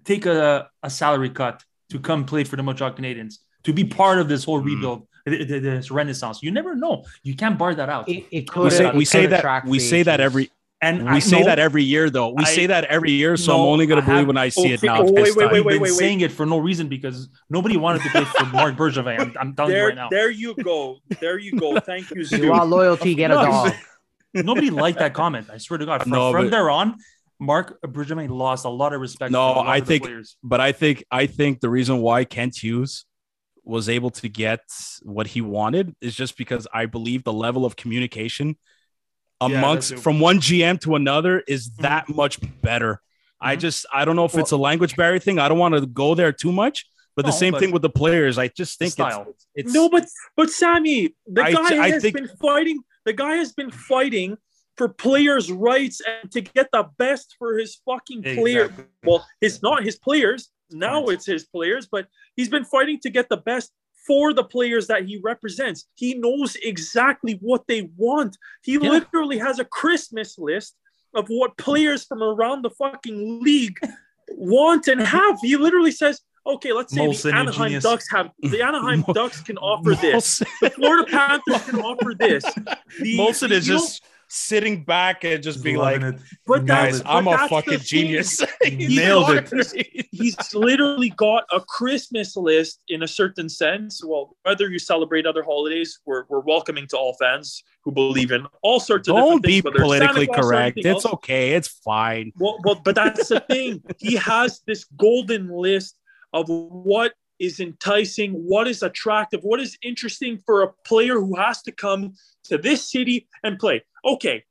take 0.04 0.26
a, 0.26 0.68
a 0.82 0.90
salary 0.90 1.30
cut 1.30 1.62
to 1.90 1.98
come 1.98 2.24
play 2.24 2.44
for 2.44 2.56
the 2.56 2.62
Montreal 2.62 2.92
Canadiens 2.92 3.34
to 3.64 3.72
be 3.72 3.84
part 3.84 4.18
of 4.18 4.28
this 4.28 4.44
whole 4.44 4.60
Mm. 4.62 4.64
rebuild, 4.64 5.08
th- 5.28 5.46
th- 5.48 5.62
this 5.62 5.90
renaissance. 5.90 6.42
You 6.42 6.50
never 6.50 6.74
know. 6.74 7.04
You 7.22 7.34
can't 7.36 7.58
bar 7.58 7.74
that 7.74 7.88
out. 7.88 8.08
It, 8.08 8.24
it 8.30 8.48
could 8.48 8.64
We 8.64 8.70
say, 8.70 8.90
we 8.92 9.04
say 9.04 9.26
that 9.26 9.40
attract 9.40 9.66
we 9.66 9.78
free 9.78 9.88
say 9.88 10.02
that 10.04 10.20
every 10.20 10.50
and 10.82 11.02
we 11.04 11.08
I 11.10 11.18
say 11.18 11.40
know- 11.40 11.46
that 11.46 11.58
every 11.58 11.82
year 11.84 12.10
though. 12.10 12.28
We 12.30 12.44
I- 12.44 12.48
say 12.48 12.66
that 12.66 12.84
every 12.84 13.12
year, 13.12 13.36
so 13.36 13.52
No, 13.56 13.62
I'm 13.64 13.68
only 13.68 13.86
gonna 13.86 14.02
believe 14.02 14.18
have- 14.18 14.26
when 14.28 14.36
I 14.36 14.48
see 14.48 14.72
it 14.72 14.82
now. 14.82 15.02
oh, 15.02 15.04
this 15.04 15.12
wait, 15.12 15.14
wait, 15.14 15.26
time. 15.26 15.36
wait, 15.36 15.44
I've 15.60 15.64
wait, 15.66 15.72
been 15.74 15.82
wait, 15.82 15.92
saying 15.92 16.20
it 16.22 16.32
for 16.32 16.46
no 16.46 16.58
reason 16.58 16.88
because 16.88 17.28
nobody 17.48 17.76
wanted 17.76 18.02
to 18.02 18.08
play 18.10 18.24
for 18.24 18.46
Marc 18.46 18.76
Bergevin. 18.76 19.20
I'm, 19.20 19.34
I'm 19.40 19.54
telling 19.54 19.72
you 19.72 19.76
There, 19.78 19.86
right 19.88 19.94
now. 19.94 20.08
there 20.10 20.30
you 20.30 20.54
go. 20.54 20.98
There 21.20 21.38
you 21.38 21.52
go. 21.52 21.78
Thank 21.80 22.10
you, 22.10 22.16
You 22.20 22.24
Stu. 22.24 22.48
want 22.50 22.68
loyalty, 22.70 23.14
get 23.14 23.30
a 23.30 23.34
dog. 23.34 23.72
Nobody 24.34 24.70
liked 24.70 24.98
that 25.00 25.12
comment. 25.14 25.48
I 25.52 25.58
swear 25.58 25.78
to 25.78 25.86
God. 25.86 26.02
From, 26.02 26.12
No, 26.12 26.30
from 26.32 26.50
there 26.50 26.70
on, 26.70 26.96
Marc 27.40 27.80
Bergevin 27.82 28.28
lost 28.30 28.64
a 28.64 28.68
lot 28.68 28.92
of 28.92 29.00
respect. 29.00 29.32
No, 29.32 29.54
from 29.54 29.66
I 29.68 29.80
think- 29.80 30.06
but 30.42 30.60
I 30.60 30.72
think 30.72 31.04
I 31.10 31.26
think 31.26 31.60
the 31.60 31.68
reason 31.70 31.98
why 31.98 32.24
Kent 32.24 32.62
Hughes 32.62 33.04
was 33.64 33.88
able 33.88 34.10
to 34.10 34.28
get 34.28 34.60
what 35.02 35.26
he 35.28 35.40
wanted 35.40 35.94
is 36.00 36.14
just 36.14 36.36
because 36.38 36.66
I 36.72 36.86
believe 36.86 37.24
the 37.24 37.32
level 37.32 37.64
of 37.64 37.76
communication 37.76 38.48
Yeah, 38.48 38.54
amongst 39.40 39.92
it. 39.92 40.00
from 40.00 40.20
one 40.20 40.38
GM 40.38 40.80
to 40.82 40.94
another 40.96 41.40
is 41.40 41.70
mm-hmm. 41.70 41.82
that 41.82 42.08
much 42.08 42.38
better. 42.62 43.00
I 43.40 43.54
mm-hmm. 43.54 43.60
just 43.60 43.86
I 43.92 44.04
don't 44.04 44.16
know 44.16 44.24
if 44.24 44.36
it's 44.36 44.52
a 44.52 44.56
language 44.56 44.96
barrier 44.96 45.18
thing. 45.18 45.38
I 45.38 45.48
don't 45.48 45.58
want 45.58 45.74
to 45.74 45.86
go 45.86 46.14
there 46.14 46.32
too 46.32 46.52
much. 46.52 46.86
But 47.16 47.26
the 47.26 47.32
No, 47.32 47.36
same 47.36 47.52
but- 47.52 47.60
thing 47.60 47.72
with 47.72 47.82
the 47.82 47.90
players. 47.90 48.38
I 48.38 48.48
just 48.48 48.78
think 48.78 48.94
it's, 48.96 49.46
it's 49.54 49.72
No, 49.72 49.88
but 49.88 50.06
but 50.36 50.50
Sammy, 50.50 51.14
the 51.26 51.42
I- 51.42 51.52
guy 51.52 51.82
I 51.82 51.90
has 51.90 52.02
think- 52.02 52.16
been 52.16 52.28
fighting. 52.40 52.82
The 53.04 53.12
guy 53.12 53.36
has 53.36 53.52
been 53.52 53.70
fighting 53.70 54.36
for 54.76 54.88
players' 54.88 55.50
rights 55.50 56.00
and 56.00 56.30
to 56.32 56.40
get 56.40 56.68
the 56.72 56.88
best 56.96 57.34
for 57.38 57.58
his 57.58 57.76
fucking 57.84 58.22
player. 58.22 58.64
Exactly. 58.64 58.84
Well, 59.04 59.26
it's 59.40 59.62
not 59.62 59.84
his 59.84 59.96
players. 59.98 60.50
Now 60.70 61.06
it's 61.06 61.26
his 61.26 61.44
players, 61.44 61.88
but 61.90 62.06
he's 62.36 62.48
been 62.48 62.64
fighting 62.64 63.00
to 63.00 63.10
get 63.10 63.28
the 63.28 63.36
best 63.36 63.72
for 64.10 64.32
the 64.34 64.42
players 64.42 64.88
that 64.88 65.04
he 65.04 65.20
represents. 65.22 65.86
He 65.94 66.14
knows 66.14 66.56
exactly 66.56 67.34
what 67.40 67.62
they 67.68 67.82
want. 67.96 68.36
He 68.64 68.72
Yeah. 68.72 68.90
literally 68.96 69.38
has 69.38 69.60
a 69.60 69.64
Christmas 69.64 70.36
list 70.36 70.74
of 71.14 71.28
what 71.28 71.56
players 71.56 72.04
from 72.08 72.20
around 72.20 72.62
the 72.62 72.70
fucking 72.70 73.40
league 73.40 73.78
want 74.32 74.88
and 74.88 75.00
have. 75.00 75.38
He 75.40 75.56
literally 75.56 75.92
says, 75.92 76.20
okay, 76.44 76.72
let's 76.72 76.92
say 76.92 77.02
Molson, 77.06 77.30
the 77.30 77.36
Anaheim. 77.36 77.78
Ducks 77.80 78.10
have 78.10 78.30
the 78.40 78.62
Anaheim 78.68 79.04
Ducks 79.14 79.40
can 79.42 79.58
offer 79.58 79.94
this. 79.94 80.42
The 80.60 80.70
Florida 80.70 81.04
Panthers 81.08 81.62
can 81.70 81.80
offer 81.80 82.12
this. 82.18 82.42
The- 83.00 83.16
Molson 83.16 83.50
the- 83.50 83.56
is 83.56 83.66
just 83.66 84.02
sitting 84.32 84.84
back 84.84 85.24
and 85.24 85.42
just 85.42 85.62
being 85.62 85.76
like, 85.76 86.00
it. 86.00 86.14
But 86.46 86.64
guys, 86.64 86.98
that's- 87.00 87.02
I'm 87.04 87.24
but 87.24 87.34
a 87.34 87.36
that's 87.38 87.50
fucking 87.50 87.78
genius. 87.80 88.40
He's 88.64 88.96
Nailed 88.96 89.26
got- 89.26 89.52
it. 89.52 89.72
He's, 89.72 90.08
he's 90.38 90.54
literally 90.54 91.10
got 91.10 91.44
a 91.52 91.60
Christmas 91.60 92.36
list 92.36 92.82
in 92.88 93.02
a 93.02 93.08
certain 93.08 93.48
sense. 93.48 94.02
Well, 94.04 94.36
whether 94.44 94.68
you 94.70 94.78
celebrate 94.78 95.26
other 95.26 95.42
holidays, 95.42 95.98
we're, 96.06 96.24
we're 96.28 96.40
welcoming 96.40 96.86
to 96.88 96.96
all 96.96 97.14
fans 97.20 97.62
who 97.84 97.90
believe 97.90 98.30
in 98.30 98.46
all 98.62 98.78
sorts 98.78 99.08
of 99.08 99.16
Don't 99.16 99.42
different 99.42 99.42
be 99.42 99.52
things, 99.60 99.64
whether 99.64 99.76
it's 99.82 99.90
Santa 99.98 100.12
politically 100.14 100.42
correct. 100.42 100.78
It's 100.78 100.86
else. 101.04 101.14
okay. 101.14 101.50
It's 101.54 101.68
fine. 101.68 102.32
Well, 102.38 102.58
well, 102.64 102.80
but 102.84 102.94
that's 102.94 103.28
the 103.28 103.40
thing. 103.40 103.82
He 103.98 104.14
has 104.16 104.60
this 104.66 104.84
golden 104.96 105.48
list 105.50 105.96
of 106.32 106.48
what 106.48 107.14
is 107.40 107.58
enticing, 107.58 108.32
what 108.32 108.68
is 108.68 108.82
attractive, 108.82 109.40
what 109.42 109.60
is 109.60 109.76
interesting 109.82 110.38
for 110.46 110.62
a 110.62 110.72
player 110.84 111.14
who 111.14 111.34
has 111.36 111.62
to 111.62 111.72
come 111.72 112.12
to 112.44 112.58
this 112.58 112.90
city 112.90 113.26
and 113.42 113.58
play. 113.58 113.82
Okay, 114.04 114.44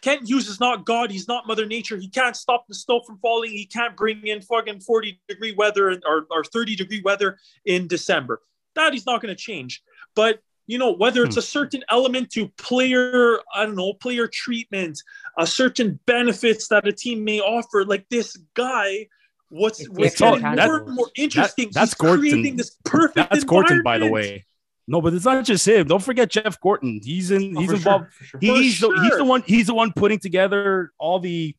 Kent 0.00 0.28
Hughes 0.28 0.48
is 0.48 0.60
not 0.60 0.86
God. 0.86 1.10
He's 1.10 1.26
not 1.26 1.46
Mother 1.46 1.66
Nature. 1.66 1.96
He 1.96 2.08
can't 2.08 2.36
stop 2.36 2.66
the 2.68 2.74
snow 2.74 3.00
from 3.04 3.18
falling. 3.18 3.50
He 3.50 3.66
can't 3.66 3.96
bring 3.96 4.26
in 4.26 4.40
fucking 4.42 4.80
40 4.80 5.20
degree 5.28 5.52
weather 5.52 5.98
or, 6.06 6.26
or 6.30 6.44
30 6.44 6.76
degree 6.76 7.02
weather 7.04 7.38
in 7.64 7.88
December. 7.88 8.40
That 8.76 8.94
is 8.94 9.06
not 9.06 9.20
going 9.20 9.34
to 9.34 9.40
change. 9.40 9.82
But 10.14 10.40
you 10.66 10.78
know, 10.78 10.92
whether 10.92 11.24
it's 11.24 11.36
a 11.36 11.40
hmm. 11.40 11.46
certain 11.46 11.84
element 11.90 12.30
to 12.30 12.46
player, 12.50 13.40
I 13.52 13.66
don't 13.66 13.74
know, 13.74 13.94
player 13.94 14.28
treatment, 14.28 15.02
a 15.36 15.44
certain 15.44 15.98
benefits 16.06 16.68
that 16.68 16.86
a 16.86 16.92
team 16.92 17.24
may 17.24 17.40
offer, 17.40 17.84
like 17.84 18.06
this 18.08 18.36
guy, 18.54 19.08
what's, 19.50 19.80
It's 19.80 19.88
what's 19.90 20.20
all- 20.22 20.36
getting 20.38 20.56
that- 20.56 20.66
more 20.66 20.78
and 20.84 20.94
more 20.94 21.10
interesting. 21.16 21.70
that's 21.72 21.90
He's 21.90 21.94
Gorton. 21.94 22.20
creating 22.20 22.56
this 22.56 22.76
perfect. 22.84 23.30
That's 23.30 23.44
Gorton, 23.44 23.82
by 23.82 23.98
the 23.98 24.08
way. 24.08 24.46
No, 24.88 25.00
but 25.00 25.14
it's 25.14 25.24
not 25.24 25.44
just 25.44 25.68
him. 25.68 25.86
Don't 25.86 26.02
forget 26.02 26.30
Jeff 26.30 26.58
Gorton. 26.60 27.00
He's 27.04 27.30
in. 27.30 27.56
Oh, 27.56 27.60
he's 27.60 27.70
for 27.70 27.76
involved. 27.76 28.06
Sure, 28.12 28.26
sure. 28.26 28.40
He's 28.40 28.78
For 28.78 28.88
the 28.94 29.02
he's 29.02 29.16
the 29.18 29.24
one. 29.24 29.42
He's 29.46 29.66
the 29.68 29.74
one 29.74 29.92
putting 29.92 30.18
together 30.18 30.90
all 30.98 31.20
the 31.20 31.54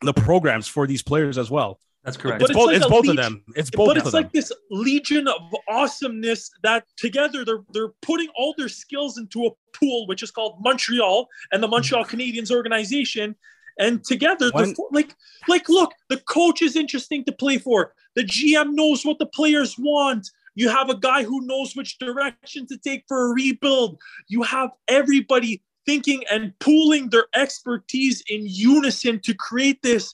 the 0.00 0.12
programs 0.12 0.66
for 0.66 0.86
these 0.88 1.02
players 1.02 1.38
as 1.38 1.50
well. 1.50 1.78
That's 2.02 2.16
correct. 2.16 2.40
But 2.40 2.50
It's 2.50 2.50
it's 2.50 2.58
both. 2.58 2.66
like 2.66 2.76
it's 2.78 2.86
a 2.86 2.88
both 2.88 3.08
of 3.08 3.14
them. 3.16 3.44
It's 3.54 3.70
both 3.70 3.86
but 3.90 3.96
of 3.98 4.02
it's 4.02 4.10
them. 4.12 4.22
like 4.24 4.32
this 4.32 4.50
legion 4.72 5.28
of 5.28 5.40
awesomeness 5.68 6.50
that 6.64 6.84
together 6.96 7.44
they're 7.44 7.62
they're 7.72 7.92
putting 8.02 8.26
all 8.36 8.54
their 8.58 8.68
skills 8.68 9.18
into 9.18 9.46
a 9.46 9.50
pool, 9.72 10.08
which 10.08 10.24
is 10.24 10.32
called 10.32 10.56
Montreal 10.64 11.28
and 11.52 11.62
the 11.62 11.68
Montreal 11.68 12.04
Canadiens 12.04 12.50
organization. 12.50 13.36
And 13.78 14.04
together, 14.04 14.50
When- 14.52 14.74
for- 14.74 14.88
like, 14.92 15.14
like, 15.48 15.68
look, 15.68 15.92
the 16.08 16.18
coach 16.18 16.62
is 16.62 16.76
interesting 16.76 17.24
to 17.24 17.32
play 17.32 17.58
for. 17.58 17.94
The 18.14 18.24
GM 18.24 18.74
knows 18.74 19.04
what 19.04 19.18
the 19.18 19.26
players 19.26 19.76
want. 19.78 20.30
You 20.54 20.68
have 20.68 20.90
a 20.90 20.96
guy 20.96 21.22
who 21.22 21.40
knows 21.46 21.74
which 21.74 21.98
direction 21.98 22.66
to 22.66 22.76
take 22.76 23.04
for 23.08 23.30
a 23.30 23.34
rebuild. 23.34 23.98
You 24.28 24.42
have 24.42 24.70
everybody 24.88 25.62
thinking 25.86 26.22
and 26.30 26.52
pooling 26.58 27.08
their 27.08 27.26
expertise 27.34 28.22
in 28.28 28.42
unison 28.44 29.18
to 29.20 29.34
create 29.34 29.80
this 29.82 30.12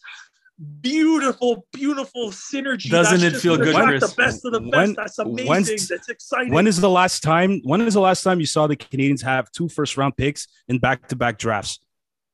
beautiful, 0.81 1.67
beautiful 1.73 2.31
synergy. 2.31 2.91
Doesn't 2.91 3.21
that's 3.21 3.37
it 3.37 3.41
feel 3.41 3.57
good, 3.57 3.69
attract 3.69 3.89
Chris? 3.89 4.11
The 4.11 4.17
best 4.17 4.45
of 4.45 4.53
the 4.53 4.61
best. 4.61 4.75
When- 4.77 4.93
that's 4.95 5.19
amazing. 5.19 5.47
when's- 5.47 5.89
that's 5.89 6.09
exciting. 6.09 6.53
when 6.53 6.67
is 6.67 6.81
the 6.81 6.91
last 6.91 7.23
time? 7.23 7.61
When 7.65 7.81
is 7.81 7.95
the 7.95 8.01
last 8.01 8.23
time 8.23 8.41
you 8.41 8.47
saw 8.47 8.67
the 8.67 8.77
Canadiens 8.77 9.23
have 9.23 9.51
two 9.53 9.69
first 9.69 9.97
round 9.97 10.17
picks 10.17 10.49
in 10.69 10.79
back 10.79 11.09
to 11.09 11.17
back 11.17 11.39
drafts? 11.39 11.81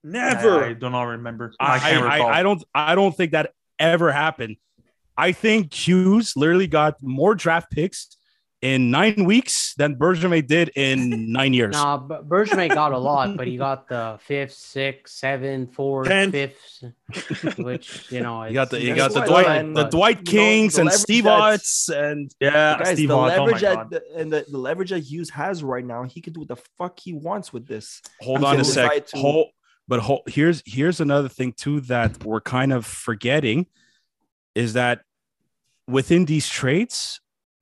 Never. 0.04 0.62
I, 0.64 0.68
I 0.68 0.72
don't 0.74 0.94
all 0.94 1.06
remember. 1.06 1.52
I, 1.58 1.76
I 1.76 1.78
can't 1.78 2.04
I, 2.04 2.16
recall. 2.16 2.30
I 2.30 2.42
don't. 2.42 2.64
I 2.74 2.94
don't 2.94 3.16
think 3.16 3.32
that 3.32 3.52
ever 3.78 4.12
happened. 4.12 4.56
I 5.16 5.32
think 5.32 5.72
Hughes 5.72 6.34
literally 6.36 6.66
got 6.66 7.02
more 7.02 7.34
draft 7.34 7.70
picks 7.70 8.08
in 8.60 8.90
nine 8.90 9.24
weeks 9.24 9.74
than 9.76 9.94
Bergevin 9.96 10.46
did 10.46 10.70
in 10.74 11.32
nine 11.32 11.52
years. 11.54 11.72
Nah, 11.72 11.98
but 11.98 12.28
Bergevin 12.28 12.72
got 12.74 12.92
a 12.92 12.98
lot, 12.98 13.36
but 13.36 13.46
he 13.46 13.56
got 13.56 13.88
the 13.88 14.18
fifth, 14.22 14.52
sixth, 14.52 15.14
seventh, 15.14 15.72
fourth, 15.74 16.08
Tenth. 16.08 16.32
fifth, 16.32 17.58
which 17.58 18.10
you 18.10 18.20
know. 18.20 18.42
You 18.48 18.54
got 18.54 18.70
the 18.70 18.80
you 18.82 18.94
got 18.94 19.12
the 19.14 19.20
Dwight 19.24 19.46
man, 19.46 19.72
the 19.74 19.82
but, 19.84 19.90
Dwight 19.90 20.18
you 20.18 20.24
know, 20.24 20.30
Kings 20.44 20.74
the 20.74 20.82
and 20.82 20.92
Steve 20.92 21.24
that's- 21.24 21.88
Otts 21.88 22.10
and 22.10 22.30
yeah, 22.40 22.78
Guys, 22.78 22.94
Steve 22.94 23.08
the 23.08 23.16
Ott, 23.16 23.32
oh 23.32 23.36
my 23.36 23.44
leverage 23.52 23.62
God. 23.62 23.90
that 23.90 24.02
and 24.16 24.32
the, 24.32 24.44
the 24.50 24.58
leverage 24.58 24.90
that 24.90 25.00
Hughes 25.00 25.30
has 25.30 25.62
right 25.62 25.84
now, 25.84 26.02
he 26.04 26.20
can 26.20 26.32
do 26.32 26.40
what 26.40 26.48
the 26.48 26.56
fuck 26.78 26.98
he 27.00 27.12
wants 27.14 27.52
with 27.52 27.66
this. 27.66 28.02
hold 28.20 28.40
He 28.40 28.44
on 28.46 28.60
a 28.60 28.64
sec. 28.64 29.06
to- 29.08 29.18
Hold, 29.18 29.48
but 29.88 30.00
hold, 30.00 30.22
here's 30.26 30.62
here's 30.66 31.00
another 31.00 31.28
thing 31.28 31.52
too 31.52 31.80
that 31.82 32.24
we're 32.24 32.40
kind 32.40 32.72
of 32.72 32.86
forgetting 32.86 33.66
is 34.54 34.72
that 34.74 35.00
within 35.88 36.24
these 36.24 36.48
trades, 36.48 37.20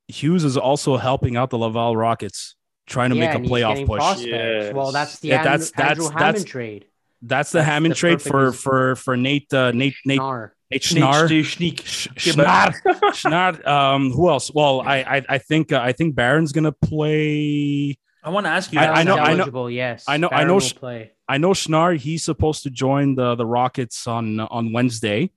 Hughes 0.09 0.45
is 0.45 0.57
also 0.57 0.97
helping 0.97 1.37
out 1.37 1.51
the 1.51 1.59
Laval 1.59 1.97
Rockets 1.97 2.55
trying 2.87 3.11
to 3.11 3.17
yeah, 3.17 3.21
make 3.27 3.35
and 3.35 3.39
a 3.45 3.49
he's 3.49 3.51
playoff 3.51 3.69
getting 3.71 3.87
push. 3.87 3.99
prospects. 3.99 4.27
Yes. 4.29 4.75
Well, 4.75 4.93
that's 4.93 5.19
the 5.21 5.29
Yeah, 5.29 5.39
An- 5.39 5.45
that's- 5.45 5.71
that's- 5.71 5.91
Andrew 5.91 6.05
that's- 6.09 6.23
Hammond 6.23 6.47
trade. 6.47 6.87
That's 7.25 7.53
the 7.53 7.59
That's 7.59 7.69
Hammond 7.69 7.93
the 7.93 7.97
trade 7.97 8.21
for 8.23 8.31
perfect- 8.31 8.63
for 8.63 8.97
for 8.97 9.17
Nate 9.17 9.53
uh, 9.55 9.71
Nate 9.71 9.95
Nate 10.05 10.19
Nar. 10.19 10.55
Nate 10.73 10.83
Schnarr. 10.83 11.29
Snake, 11.29 11.77
Schneek. 11.77 11.87
Sch- 11.87 12.09
Schnarr. 12.17 12.73
Schnarr. 13.13 13.67
Um, 13.67 14.11
who 14.11 14.29
else? 14.29 14.51
Well, 14.53 14.81
I 14.81 14.97
I, 15.03 15.23
I 15.29 15.39
think 15.39 15.71
uh, 15.73 15.81
I 15.81 15.93
think 15.93 16.15
Barron's 16.17 16.51
gonna 16.53 16.73
play. 16.73 17.97
I 18.23 18.31
want 18.31 18.47
to 18.47 18.51
ask 18.51 18.73
you. 18.73 18.79
I- 18.79 19.01
I 19.01 19.03
know- 19.03 19.17
Barron's 19.17 19.41
I 19.41 19.51
know- 19.51 19.67
Yes, 19.69 20.05
I 20.07 20.17
know- 20.17 20.29
I 20.31 20.45
know 20.45 20.61
sh- 20.61 20.75
play. 20.75 21.11
I 21.29 21.39
know 21.39 21.51
Schnarr. 21.51 21.97
He's 21.97 22.23
supposed 22.25 22.63
to 22.65 22.71
join 22.71 23.15
the 23.15 23.35
the 23.35 23.47
Rockets 23.47 24.07
on 24.07 24.39
on 24.41 24.73
Wednesday. 24.73 25.31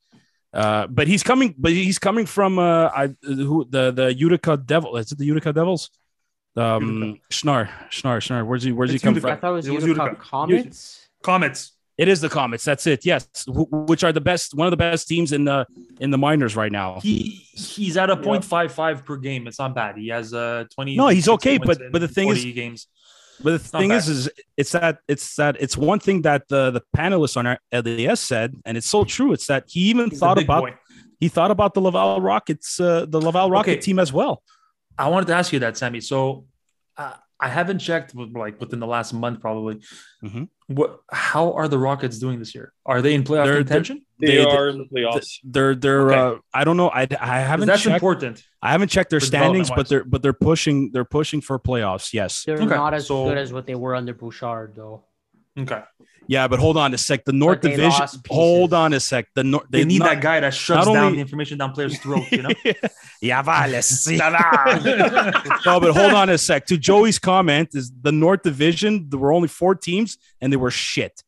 Uh, 0.53 0.87
but 0.87 1.07
he's 1.07 1.23
coming. 1.23 1.53
But 1.57 1.71
he's 1.73 1.99
coming 1.99 2.25
from 2.25 2.59
uh, 2.59 2.87
I 2.95 3.15
who 3.23 3.65
the 3.69 3.91
the 3.91 4.13
Utica 4.13 4.55
Devil. 4.57 4.97
Is 4.97 5.11
it 5.11 5.17
the 5.17 5.25
Utica 5.25 5.51
Devils? 5.53 5.89
Um, 6.57 7.19
Schnarr, 7.29 7.67
Schnarr, 7.91 8.19
Schnarr. 8.21 8.45
Where's 8.45 8.63
he? 8.63 8.71
Where's 8.71 8.89
It's 8.93 9.01
he 9.01 9.05
come 9.07 9.15
Utica. 9.15 9.33
I 9.33 9.35
thought 9.35 9.49
it 9.49 9.53
was 9.53 9.67
It 9.67 9.71
was 9.73 9.83
Utica 9.85 10.03
Utica. 10.05 10.21
Comets. 10.21 11.07
Comets. 11.21 11.71
It 11.97 12.07
is 12.09 12.19
the 12.19 12.27
Comets. 12.29 12.65
That's 12.65 12.85
it. 12.87 13.05
Yes, 13.05 13.27
wh- 13.47 13.71
which 13.89 14.03
are 14.03 14.11
the 14.11 14.19
best, 14.21 14.53
one 14.53 14.67
of 14.67 14.71
the 14.71 14.77
best 14.77 15.07
teams 15.07 15.31
in 15.31 15.45
the 15.45 15.65
in 16.01 16.11
the 16.11 16.17
minors 16.17 16.55
right 16.55 16.71
now. 16.71 16.99
He 17.01 17.47
he's 17.53 17.95
at 17.95 18.09
a 18.09 18.17
0.55 18.17 19.05
per 19.05 19.15
game. 19.17 19.47
It's 19.47 19.59
not 19.59 19.73
bad. 19.73 19.97
He 19.97 20.09
has 20.09 20.33
uh 20.33 20.65
20. 20.75 20.97
No, 20.97 21.07
he's 21.07 21.29
okay, 21.29 21.57
but- 21.57 21.79
but 21.91 21.99
the 21.99 22.07
thing 22.09 22.29
is- 22.29 22.43
games. 22.45 22.87
But 23.43 23.61
the 23.61 23.69
not 23.73 23.81
thing 23.81 23.91
is, 23.91 24.05
bad. 24.07 24.11
is 24.15 24.29
it's 24.55 24.71
that 24.71 24.97
it's 25.09 25.35
that 25.35 25.57
it's 25.59 25.75
one 25.77 25.99
thing 25.99 26.21
that 26.23 26.47
the 26.47 26.71
the 26.71 26.81
panelists 26.95 27.35
on 27.37 27.45
our 27.47 27.59
LDS 27.73 28.19
said, 28.19 28.53
and 28.65 28.77
it's 28.77 28.87
so 28.89 29.03
true. 29.03 29.33
It's 29.33 29.47
that 29.47 29.65
he 29.67 29.81
even 29.91 30.09
He's 30.09 30.19
thought 30.19 30.41
about 30.41 30.61
boy. 30.63 30.73
he 31.19 31.27
thought 31.27 31.51
about 31.51 31.73
the 31.73 31.81
Laval 31.81 32.21
Rockets, 32.21 32.79
uh, 32.79 33.05
the 33.05 33.19
Laval 33.19 33.49
Rocket 33.51 33.71
Okay. 33.71 33.79
team 33.81 33.99
as 33.99 34.13
well. 34.13 34.41
I 34.97 35.09
wanted 35.09 35.27
to 35.27 35.33
ask 35.35 35.51
you 35.51 35.59
that, 35.59 35.75
Sammy. 35.75 35.99
So 35.99 36.45
uh, 36.95 37.11
I 37.39 37.49
haven't 37.49 37.79
checked 37.79 38.15
with, 38.15 38.33
like 38.35 38.59
within 38.61 38.79
the 38.79 38.87
last 38.87 39.13
month, 39.13 39.41
probably. 39.41 39.81
Mhm. 40.23 40.47
What? 40.67 40.99
How 41.11 41.51
are 41.53 41.67
the 41.67 41.77
Rockets 41.77 42.17
doing 42.17 42.39
this 42.39 42.55
year? 42.55 42.71
Are 42.85 43.01
they 43.01 43.13
in 43.13 43.23
playoff 43.23 43.45
They're- 43.45 43.57
contention? 43.57 44.05
They, 44.19 44.37
They- 44.37 44.45
are 44.45 44.69
in 44.69 44.77
the 44.77 44.85
playoffs. 44.85 45.39
They're 45.43 45.75
they're 45.75 46.11
Okay. 46.11 46.37
uh, 46.37 46.39
I 46.53 46.63
don't 46.63 46.77
know. 46.77 46.87
I, 46.89 47.01
I 47.01 47.05
'Cause 47.07 47.17
haven't 47.19 47.67
That's 47.67 47.83
checked. 47.83 47.93
important. 47.95 48.43
I 48.61 48.71
haven't 48.71 48.87
checked 48.87 49.09
their 49.09 49.19
standings, 49.19 49.69
but 49.69 49.89
they're 49.89 50.05
but 50.05 50.21
they're 50.21 50.31
pushing 50.33 50.91
they're 50.93 51.03
pushing 51.03 51.41
for 51.41 51.59
playoffs. 51.59 52.13
Yes. 52.13 52.43
They're 52.45 52.55
Okay, 52.55 52.65
not 52.67 52.93
as 52.93 53.07
so- 53.07 53.25
good 53.25 53.37
as 53.37 53.51
what 53.51 53.65
they 53.67 53.75
were 53.75 53.93
under 53.95 54.13
Bouchard, 54.13 54.73
though. 54.75 55.03
Okay. 55.57 55.81
Yeah, 56.27 56.47
but 56.47 56.59
hold 56.59 56.77
on 56.77 56.93
a 56.93 56.97
sec. 56.97 57.23
The 57.23 57.33
North 57.33 57.61
they 57.61 57.71
Division. 57.71 58.07
Hold 58.29 58.73
on 58.73 58.93
a 58.93 58.99
sec. 58.99 59.27
The 59.35 59.43
North. 59.43 59.65
They, 59.69 59.85
need 59.85 59.99
not- 59.99 60.05
that 60.15 60.21
guy 60.21 60.39
that 60.39 60.53
shoves 60.53 60.87
not 60.87 60.93
down 60.93 61.03
only- 61.05 61.17
the 61.17 61.21
information 61.21 61.57
down 61.57 61.71
players' 61.71 61.99
throat. 61.99 62.23
You 62.31 62.43
know. 62.43 62.49
yeah, 63.21 63.41
vale, 63.41 63.79
sí. 63.81 64.17
no, 65.65 65.79
but 65.79 65.91
hold 65.95 66.13
on 66.13 66.29
a 66.29 66.37
sec. 66.37 66.65
To 66.67 66.77
Joey's 66.77 67.19
comment, 67.19 67.69
is 67.73 67.91
the 68.01 68.11
North 68.11 68.41
Division. 68.41 69.07
There 69.09 69.19
were 69.19 69.33
only 69.33 69.47
four 69.47 69.75
teams, 69.75 70.17
and 70.41 70.51
they 70.51 70.57
were 70.57 70.71
shit. 70.71 71.21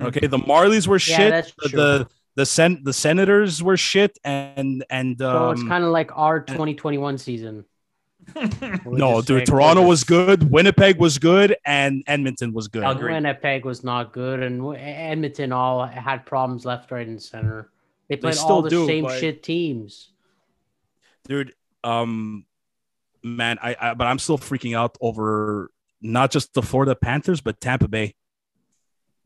Okay, 0.00 0.26
the 0.26 0.38
Marlies 0.38 0.86
were 0.86 0.96
Yeah, 0.96 1.16
shit. 1.16 1.30
that's 1.30 1.52
the 1.58 1.68
true. 1.68 1.76
the 1.78 2.08
the, 2.36 2.46
sen- 2.46 2.82
the 2.82 2.92
Senators 2.92 3.62
were 3.62 3.76
shit, 3.76 4.18
and 4.24 4.84
and 4.90 5.16
So 5.18 5.50
it's 5.50 5.60
um, 5.60 5.68
kind 5.68 5.84
of 5.84 5.90
like 5.90 6.10
our 6.16 6.40
2021 6.40 7.18
season. 7.18 7.64
We'll 8.84 8.98
no, 8.98 9.22
dude. 9.22 9.46
Toronto 9.46 9.82
we'll 9.82 9.90
was 9.90 10.04
good. 10.04 10.50
Winnipeg 10.50 10.98
was 10.98 11.18
good, 11.18 11.56
and 11.64 12.02
Edmonton 12.06 12.52
was 12.52 12.68
good. 12.68 12.82
Calgary. 12.82 13.12
Winnipeg 13.12 13.64
was 13.64 13.84
not 13.84 14.12
good, 14.12 14.42
and 14.42 14.76
Edmonton 14.76 15.52
all 15.52 15.86
had 15.86 16.26
problems 16.26 16.64
left, 16.64 16.90
right, 16.90 17.06
and 17.06 17.22
center. 17.22 17.70
They 18.08 18.16
played 18.16 18.34
still 18.34 18.48
all 18.48 18.62
the 18.62 18.70
do, 18.70 18.86
same 18.86 19.04
but- 19.04 19.18
shit 19.18 19.42
teams. 19.42 20.10
dude. 21.26 21.54
Um, 21.82 22.46
man, 23.22 23.58
I, 23.62 23.76
I 23.80 23.94
but 23.94 24.06
I'm 24.06 24.18
still 24.18 24.38
freaking 24.38 24.76
out 24.76 24.96
over 25.00 25.70
not 26.00 26.30
just 26.30 26.54
the 26.54 26.62
Florida 26.62 26.94
Panthers, 26.94 27.40
but 27.40 27.60
Tampa 27.60 27.88
Bay. 27.88 28.14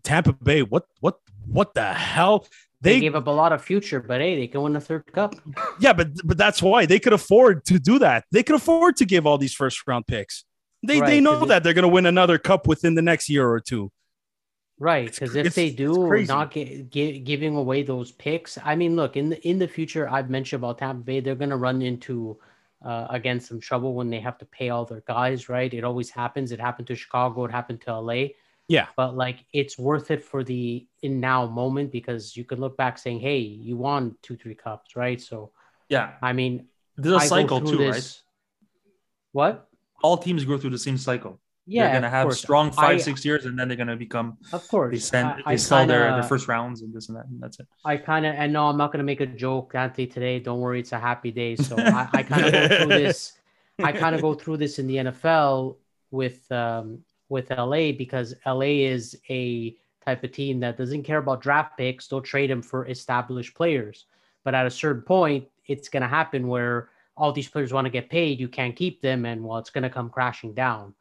Tampa 0.03 0.33
Bay, 0.33 0.63
what 0.63 0.87
what 1.01 1.19
what 1.47 1.75
the 1.75 1.93
hell? 1.93 2.47
They, 2.81 2.95
They, 2.95 3.01
gave 3.01 3.17
up 3.17 3.27
a 3.27 3.31
lot 3.31 3.53
of 3.53 3.63
future, 3.63 4.01
but 4.01 4.21
hey, 4.21 4.37
they 4.37 4.47
can 4.47 4.63
win 4.63 4.73
the 4.73 4.81
third 4.81 5.05
cup. 5.13 5.35
yeah, 5.81 5.93
but 5.93 6.09
but 6.25 6.39
that's 6.39 6.63
why 6.63 6.87
they 6.87 7.01
could 7.01 7.13
afford 7.13 7.65
to 7.67 7.79
do 7.79 7.99
that. 7.99 8.25
They 8.31 8.43
could 8.43 8.57
afford 8.57 8.97
to 8.97 9.05
give 9.05 9.27
all 9.27 9.39
these 9.39 9.55
first 9.55 9.87
round 9.87 10.07
picks. 10.07 10.45
They 10.87 11.01
Right, 11.01 11.09
they 11.09 11.21
know 11.21 11.45
that 11.45 11.65
they're 11.65 11.75
gonna 11.75 11.89
win 11.89 12.07
another 12.07 12.39
cup 12.39 12.69
within 12.69 12.95
the 12.95 13.03
next 13.03 13.29
year 13.29 13.49
or 13.49 13.59
two. 13.59 13.91
Right, 14.81 15.11
because 15.11 15.35
if 15.35 15.57
they 15.57 15.71
do 15.71 16.25
not 16.25 16.53
get, 16.53 16.91
gi- 16.91 17.19
giving 17.19 17.57
away 17.57 17.83
those 17.83 18.13
picks, 18.13 18.59
I 18.63 18.77
mean, 18.77 18.95
look 18.95 19.17
in 19.17 19.31
the 19.31 19.49
in 19.49 19.59
the 19.59 19.67
future, 19.67 20.09
I've 20.09 20.31
mentioned 20.31 20.61
about 20.61 20.79
Tampa 20.79 21.03
Bay, 21.03 21.19
they're 21.19 21.35
going 21.35 21.51
to 21.51 21.57
run 21.57 21.83
into 21.83 22.39
uh, 22.85 23.09
again 23.11 23.41
some 23.41 23.59
trouble 23.59 23.95
when 23.95 24.09
they 24.09 24.21
have 24.21 24.39
to 24.39 24.45
pay 24.45 24.69
all 24.69 24.85
their 24.85 25.01
guys. 25.01 25.49
Right, 25.49 25.73
it 25.75 25.83
always 25.83 26.11
happens. 26.11 26.53
It 26.53 26.61
happened 26.61 26.87
to 26.89 26.95
Chicago. 26.95 27.45
It 27.45 27.51
happened 27.51 27.81
to 27.83 27.99
LA. 27.99 28.27
Yeah. 28.69 28.87
but 28.97 29.17
like 29.17 29.45
it's 29.53 29.79
worth 29.79 30.11
it 30.11 30.23
for 30.23 30.45
the 30.45 30.87
in 31.03 31.21
now 31.21 31.47
moment 31.47 31.91
because 31.91 32.37
you 32.37 32.45
could 32.45 32.59
look 32.59 32.77
back 32.77 32.99
saying, 32.99 33.21
"Hey, 33.21 33.39
you 33.39 33.77
won 33.77 34.15
two, 34.23 34.37
three 34.37 34.55
cups," 34.55 34.95
right? 34.95 35.21
So, 35.21 35.53
Yeah, 35.89 36.13
I 36.21 36.33
mean, 36.35 36.67
there's 36.97 37.23
a 37.25 37.27
cycle 37.27 37.61
too, 37.63 37.79
right? 37.89 38.21
What? 39.33 39.69
All 40.03 40.17
teams 40.17 40.45
go 40.45 40.59
through 40.59 40.71
the 40.71 40.79
same 40.79 40.99
cycle. 40.99 41.41
Yeah, 41.71 41.85
they're 41.85 41.97
gonna 42.01 42.11
have 42.11 42.33
strong 42.35 42.71
five, 42.73 42.97
I- 42.97 42.99
six 43.09 43.25
years, 43.25 43.45
and 43.45 43.59
then 43.59 43.69
they're 43.69 43.77
gonna 43.77 43.97
become. 43.97 44.39
Of 44.53 44.67
course, 44.69 44.93
They 44.93 44.99
send, 44.99 45.29
I- 45.29 45.37
they 45.37 45.43
I 45.47 45.57
sell 45.57 45.87
their, 45.87 46.05
kinda- 46.05 46.21
their 46.21 46.29
first 46.29 46.49
rounds 46.49 46.81
and 46.83 46.95
this 46.95 47.09
and 47.09 47.17
that, 47.19 47.27
and 47.27 47.41
that's 47.43 47.61
it. 47.61 47.67
I 47.85 47.97
kind 47.99 48.25
of, 48.25 48.35
and 48.35 48.53
no, 48.53 48.69
I'm 48.69 48.79
not 48.79 48.91
going 48.93 49.01
to 49.01 49.05
make 49.05 49.21
a 49.21 49.27
joke, 49.27 49.75
Anthony, 49.75 50.07
today. 50.07 50.39
Don't 50.41 50.61
worry, 50.61 50.81
it's 50.81 50.93
a 50.93 50.99
happy 50.99 51.31
day. 51.31 51.57
So 51.57 51.77
I, 51.79 52.09
I 52.13 52.23
kind 52.23 52.45
of 52.47 52.53
go 52.53 52.69
through 52.69 52.89
this. 52.89 53.33
I 53.83 53.93
kind 53.93 54.15
of 54.15 54.23
go 54.23 54.33
through 54.35 54.57
this 54.59 54.79
in 54.79 54.87
the 54.87 54.97
NFL 54.97 55.77
with 56.11 56.51
um, 56.51 57.01
with 57.29 57.51
LA 57.51 57.93
because 57.93 58.35
LA 58.47 58.83
is 58.93 59.19
a 59.29 59.77
type 60.05 60.25
of 60.25 60.33
team 60.33 60.61
that 60.61 60.79
doesn't 60.79 61.03
care 61.03 61.19
about 61.19 61.43
draft 61.43 61.77
picks. 61.77 62.07
They'll 62.09 62.21
trade 62.21 62.51
them 62.51 62.63
for 62.63 62.87
established 62.87 63.55
players. 63.55 64.07
But 64.45 64.55
at 64.55 64.67
a 64.67 64.71
certain 64.71 65.03
point, 65.03 65.47
it's 65.67 65.89
going 65.89 66.03
to 66.03 66.09
happen 66.09 66.49
where 66.49 66.89
all 67.17 67.33
these 67.33 67.49
players 67.49 67.73
want 67.73 67.85
to 67.85 67.91
get 67.91 68.09
paid. 68.09 68.41
You 68.41 68.49
can't 68.49 68.75
keep 68.75 69.03
them, 69.03 69.27
and 69.27 69.45
well, 69.45 69.59
it's 69.59 69.71
going 69.71 69.83
to 69.83 69.91
come 69.91 70.09
crashing 70.09 70.55
down. 70.55 70.95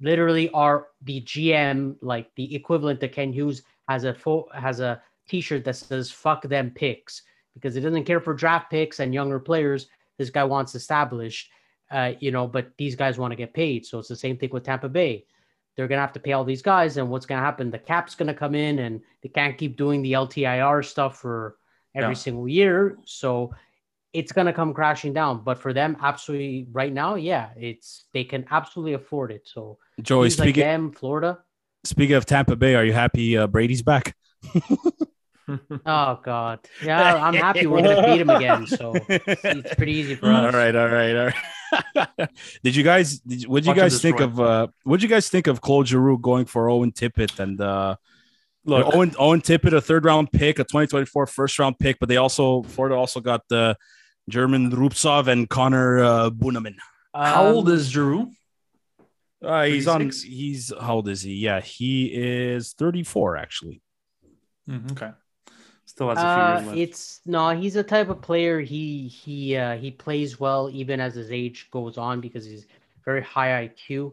Literally, 0.00 0.48
are 0.50 0.88
the 1.02 1.20
GM, 1.20 1.96
like 2.00 2.34
the 2.36 2.54
equivalent 2.54 3.00
to 3.00 3.08
Kent 3.08 3.34
Hughes, 3.34 3.62
has 3.88 4.04
a 4.04 4.14
fo- 4.14 4.48
has 4.54 4.80
a 4.80 5.02
T-shirt 5.28 5.64
that 5.64 5.76
says 5.76 6.10
"fuck 6.10 6.42
them 6.42 6.70
picks" 6.70 7.22
because 7.54 7.74
he 7.74 7.80
doesn't 7.80 8.04
care 8.04 8.20
for 8.20 8.34
draft 8.34 8.70
picks 8.70 9.00
and 9.00 9.12
younger 9.12 9.38
players. 9.38 9.88
This 10.16 10.30
guy 10.30 10.44
wants 10.44 10.74
established, 10.74 11.50
uh, 11.90 12.12
you 12.20 12.30
know, 12.30 12.46
but 12.46 12.72
these 12.78 12.96
guys 12.96 13.18
want 13.18 13.32
to 13.32 13.36
get 13.36 13.52
paid. 13.54 13.84
So 13.84 13.98
it's 13.98 14.08
the 14.08 14.16
same 14.16 14.36
thing 14.36 14.50
with 14.50 14.64
Tampa 14.64 14.88
Bay. 14.88 15.24
They're 15.76 15.88
gonna 15.88 16.00
have 16.00 16.12
to 16.12 16.20
pay 16.20 16.32
all 16.32 16.44
these 16.44 16.62
guys, 16.62 16.96
and 16.96 17.10
what's 17.10 17.26
gonna 17.26 17.40
happen? 17.40 17.70
The 17.70 17.78
cap's 17.78 18.14
gonna 18.14 18.34
come 18.34 18.54
in, 18.54 18.78
and 18.80 19.00
they 19.22 19.28
can't 19.28 19.58
keep 19.58 19.76
doing 19.76 20.02
the 20.02 20.12
LTIR 20.12 20.84
stuff 20.84 21.18
for 21.18 21.56
every 21.94 22.14
single 22.16 22.48
year. 22.48 22.96
So 23.04 23.54
it's 24.12 24.32
gonna 24.32 24.52
come 24.52 24.72
crashing 24.72 25.12
down. 25.12 25.42
But 25.42 25.58
for 25.58 25.72
them, 25.72 25.96
absolutely, 26.00 26.68
right 26.72 26.92
now, 26.92 27.16
yeah, 27.16 27.50
it's 27.56 28.04
they 28.12 28.24
can 28.24 28.46
absolutely 28.50 28.94
afford 28.94 29.32
it. 29.32 29.42
So 29.46 29.78
Joey, 30.00 30.28
teams 30.28 30.38
like 30.38 30.46
speaking 30.46 30.60
them, 30.62 30.92
Florida. 30.92 31.40
speaking 31.84 32.14
of 32.16 32.24
Tampa 32.24 32.56
Bay, 32.56 32.76
are 32.76 32.84
you 32.84 32.92
happy 32.92 33.36
uh, 33.36 33.46
Brady's 33.46 33.82
back? 33.82 34.14
Oh 35.84 36.20
God, 36.24 36.60
yeah, 36.82 37.16
I'm 37.16 37.34
happy 37.34 37.66
we're 37.66 37.82
gonna 37.82 38.02
beat 38.06 38.20
him 38.20 38.30
again. 38.30 38.66
So 38.66 38.94
it's 39.08 39.74
pretty 39.74 39.92
easy 39.92 40.14
for 40.14 40.32
us. 40.32 40.54
right, 40.54 40.74
all 40.74 40.88
right, 40.88 41.14
all 41.14 41.26
right. 41.26 41.34
Did 42.62 42.76
you 42.76 42.82
guys? 42.82 43.18
Did, 43.20 43.46
what 43.46 43.62
did 43.64 43.68
you 43.70 43.74
guys 43.74 44.00
think 44.00 44.20
of? 44.20 44.40
uh 44.40 44.68
What 44.84 44.96
did 44.96 45.02
you 45.02 45.08
guys 45.08 45.28
think 45.28 45.46
of 45.46 45.60
Claude 45.60 45.88
Giroux 45.88 46.18
going 46.18 46.44
for 46.46 46.68
Owen 46.70 46.92
Tippett 46.92 47.38
and 47.38 47.60
uh 47.60 47.96
Look, 48.66 48.94
Owen 48.94 49.14
Owen 49.18 49.42
Tippett, 49.42 49.74
a 49.74 49.80
third 49.80 50.06
round 50.06 50.32
pick, 50.32 50.58
a 50.58 50.64
2024 50.64 51.26
first 51.26 51.58
round 51.58 51.78
pick, 51.78 51.98
but 52.00 52.08
they 52.08 52.16
also 52.16 52.62
Florida 52.62 52.96
also 52.96 53.20
got 53.20 53.42
the 53.48 53.76
German 54.28 54.70
Rubtsov 54.70 55.26
and 55.26 55.48
Connor 55.50 56.02
uh, 56.02 56.30
Bunnaman. 56.30 56.76
how 57.14 57.46
Um, 57.46 57.54
old 57.56 57.68
is 57.68 57.88
Giroux? 57.88 58.30
Uh, 59.44 59.64
he's 59.64 59.86
on. 59.86 60.00
He's 60.10 60.72
how 60.80 60.94
old 60.94 61.08
is 61.08 61.20
he? 61.20 61.34
Yeah, 61.34 61.60
he 61.60 62.06
is 62.06 62.72
34 62.72 63.36
actually. 63.36 63.82
Mm, 64.68 64.92
okay, 64.92 65.10
still 65.86 66.08
has 66.08 66.18
a 66.18 66.20
few 66.20 66.28
Uh, 66.28 66.54
years 66.56 66.66
left. 66.66 66.78
it's 66.78 67.20
no, 67.26 67.50
he's 67.50 67.76
a 67.76 67.82
type 67.82 68.08
of 68.08 68.20
player. 68.22 68.60
He 68.60 69.08
he 69.08 69.56
uh, 69.56 69.76
he 69.76 69.90
plays 69.90 70.38
well 70.40 70.68
even 70.72 71.00
as 71.00 71.14
his 71.14 71.30
age 71.30 71.68
goes 71.70 71.98
on 71.98 72.20
because 72.20 72.44
he's 72.44 72.66
very 73.04 73.22
high 73.22 73.68
IQ. 73.68 74.12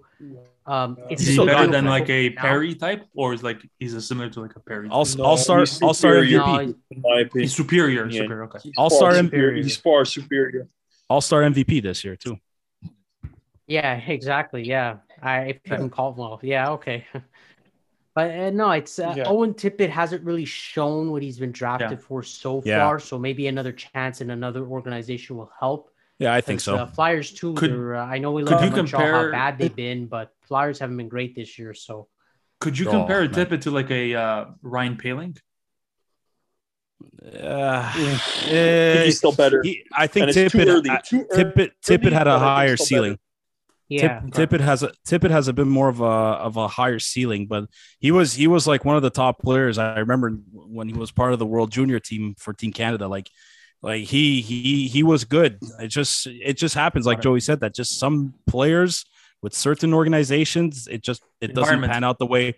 Um, 0.67 0.97
it's 1.09 1.21
Is 1.21 1.29
he 1.29 1.35
so 1.35 1.45
better 1.45 1.67
than 1.71 1.85
like 1.85 2.09
a 2.09 2.29
now. 2.29 2.41
Perry 2.41 2.75
type, 2.75 3.05
or 3.15 3.33
is 3.33 3.41
like 3.41 3.61
he's 3.79 3.93
a 3.93 4.01
similar 4.01 4.29
to 4.29 4.41
like 4.41 4.55
a 4.55 4.59
Perry? 4.59 4.89
All 4.89 5.05
No, 5.17 5.23
all 5.23 5.37
star 5.37 5.59
he's 5.59 5.81
all 5.81 5.93
star 5.93 6.13
superior. 6.23 6.37
No, 6.39 6.45
MVP. 6.45 6.61
he's- 6.65 6.75
in 6.91 7.01
my 7.01 7.19
opinion. 7.21 7.41
he's 7.43 7.55
superior. 7.55 8.05
Yeah. 8.09 8.21
Superior. 8.21 8.43
Okay. 8.45 8.59
He's 8.63 8.73
All-star 8.77 9.11
far 9.11 9.17
M- 9.19 9.25
superior. 9.27 9.63
He's 9.63 9.77
far 9.77 10.05
superior. 10.05 10.67
All 11.09 11.21
star 11.21 11.41
MVP 11.41 11.81
this 11.81 12.03
year 12.03 12.15
too. 12.15 12.37
yeah, 13.67 13.95
exactly. 14.07 14.63
Yeah, 14.63 14.97
I 15.21 15.39
if 15.41 15.59
you 15.65 15.75
can 15.77 15.89
call 15.89 16.13
well, 16.13 16.39
yeah, 16.43 16.71
okay. 16.71 17.05
But 18.13 18.31
uh, 18.37 18.49
no, 18.49 18.71
it's 18.71 18.99
uh, 18.99 19.13
Yeah. 19.15 19.23
Owen 19.27 19.53
Tippett 19.53 19.89
hasn't 19.89 20.23
really 20.23 20.43
shown 20.45 21.11
what 21.11 21.21
he's 21.23 21.39
been 21.39 21.51
drafted 21.53 21.91
Yeah. 21.91 21.97
for 21.97 22.23
so 22.23 22.61
Yeah. 22.65 22.79
far. 22.79 22.99
So 22.99 23.17
maybe 23.17 23.47
another 23.47 23.71
chance 23.71 24.19
in 24.21 24.29
another 24.31 24.65
organization 24.65 25.37
will 25.37 25.51
help. 25.57 25.89
Yeah, 26.19 26.33
I 26.33 26.41
think 26.41 26.59
so. 26.59 26.75
Uh, 26.75 26.85
Flyers 26.87 27.31
too. 27.31 27.53
Could- 27.53 27.71
uh, 27.95 27.97
I 27.99 28.17
know 28.19 28.31
we 28.33 28.43
could 28.43 28.51
love 28.51 28.63
you 28.65 28.69
Montreal 28.71 29.01
how 29.25 29.31
bad 29.31 29.57
they've 29.57 29.75
been, 29.75 30.07
but 30.07 30.33
Flyers 30.41 30.77
haven't 30.77 30.97
been 30.97 31.07
great 31.09 31.35
this 31.35 31.57
year. 31.57 31.73
So 31.73 32.07
Could 32.59 32.77
you 32.77 32.87
Oh, 32.89 32.91
compare 32.91 33.21
man. 33.21 33.31
Tippett 33.33 33.61
to 33.61 33.71
like 33.71 33.89
a 33.89 34.13
uh, 34.13 34.45
Ryan 34.61 34.95
Poehling? 34.97 35.35
Uh, 37.25 37.91
I 37.95 38.19
think 38.53 39.05
he's 39.05 39.17
still 39.17 39.31
better. 39.31 39.61
he- 39.63 39.83
I 39.95 40.05
think 40.07 40.27
and 40.27 40.37
it's 40.37 40.53
Tippett, 40.53 40.67
early. 40.67 40.89
early, 40.89 41.25
Tippett, 41.33 41.71
Tippett 41.83 42.11
had 42.11 42.25
but 42.25 42.27
I 42.27 42.35
a 42.35 42.39
think 42.39 42.43
higher 42.43 42.77
ceiling. 42.77 43.11
better. 43.13 43.21
Yeah, 43.91 44.21
Tip, 44.31 44.49
Tippett 44.49 44.61
has 44.61 44.83
a 44.83 44.91
Tippett 45.07 45.31
has 45.31 45.47
a 45.47 45.53
bit 45.53 45.67
more 45.67 45.89
of 45.89 45.99
a 46.01 46.03
of 46.05 46.57
a 46.57 46.67
higher 46.67 46.99
ceiling, 46.99 47.47
but 47.47 47.65
he 47.99 48.11
was 48.11 48.33
he 48.33 48.47
was 48.47 48.65
like 48.67 48.85
one 48.85 48.95
of 48.95 49.01
the 49.01 49.09
top 49.09 49.41
players. 49.41 49.77
I 49.77 49.99
remember 49.99 50.31
when 50.53 50.87
he 50.87 50.93
was 50.93 51.11
part 51.11 51.33
of 51.33 51.39
the 51.39 51.45
World 51.45 51.71
Junior 51.71 51.99
team 51.99 52.35
for 52.37 52.53
Team 52.53 52.71
Canada. 52.71 53.07
Like 53.07 53.29
like 53.81 54.03
he 54.05 54.41
he 54.41 54.87
he 54.87 55.03
was 55.03 55.25
good. 55.25 55.57
It 55.79 55.89
just 55.89 56.27
it 56.27 56.53
just 56.57 56.75
happens, 56.75 57.05
like 57.05 57.17
Joey 57.23 57.39
said, 57.41 57.59
that 57.61 57.75
just 57.75 57.99
some 57.99 58.33
players 58.47 59.05
with 59.41 59.53
certain 59.53 59.93
organizations, 59.93 60.87
it 60.87 61.03
just 61.03 61.21
it 61.41 61.53
doesn't 61.55 61.81
pan 61.89 62.03
out 62.03 62.19
the 62.19 62.27
way. 62.27 62.55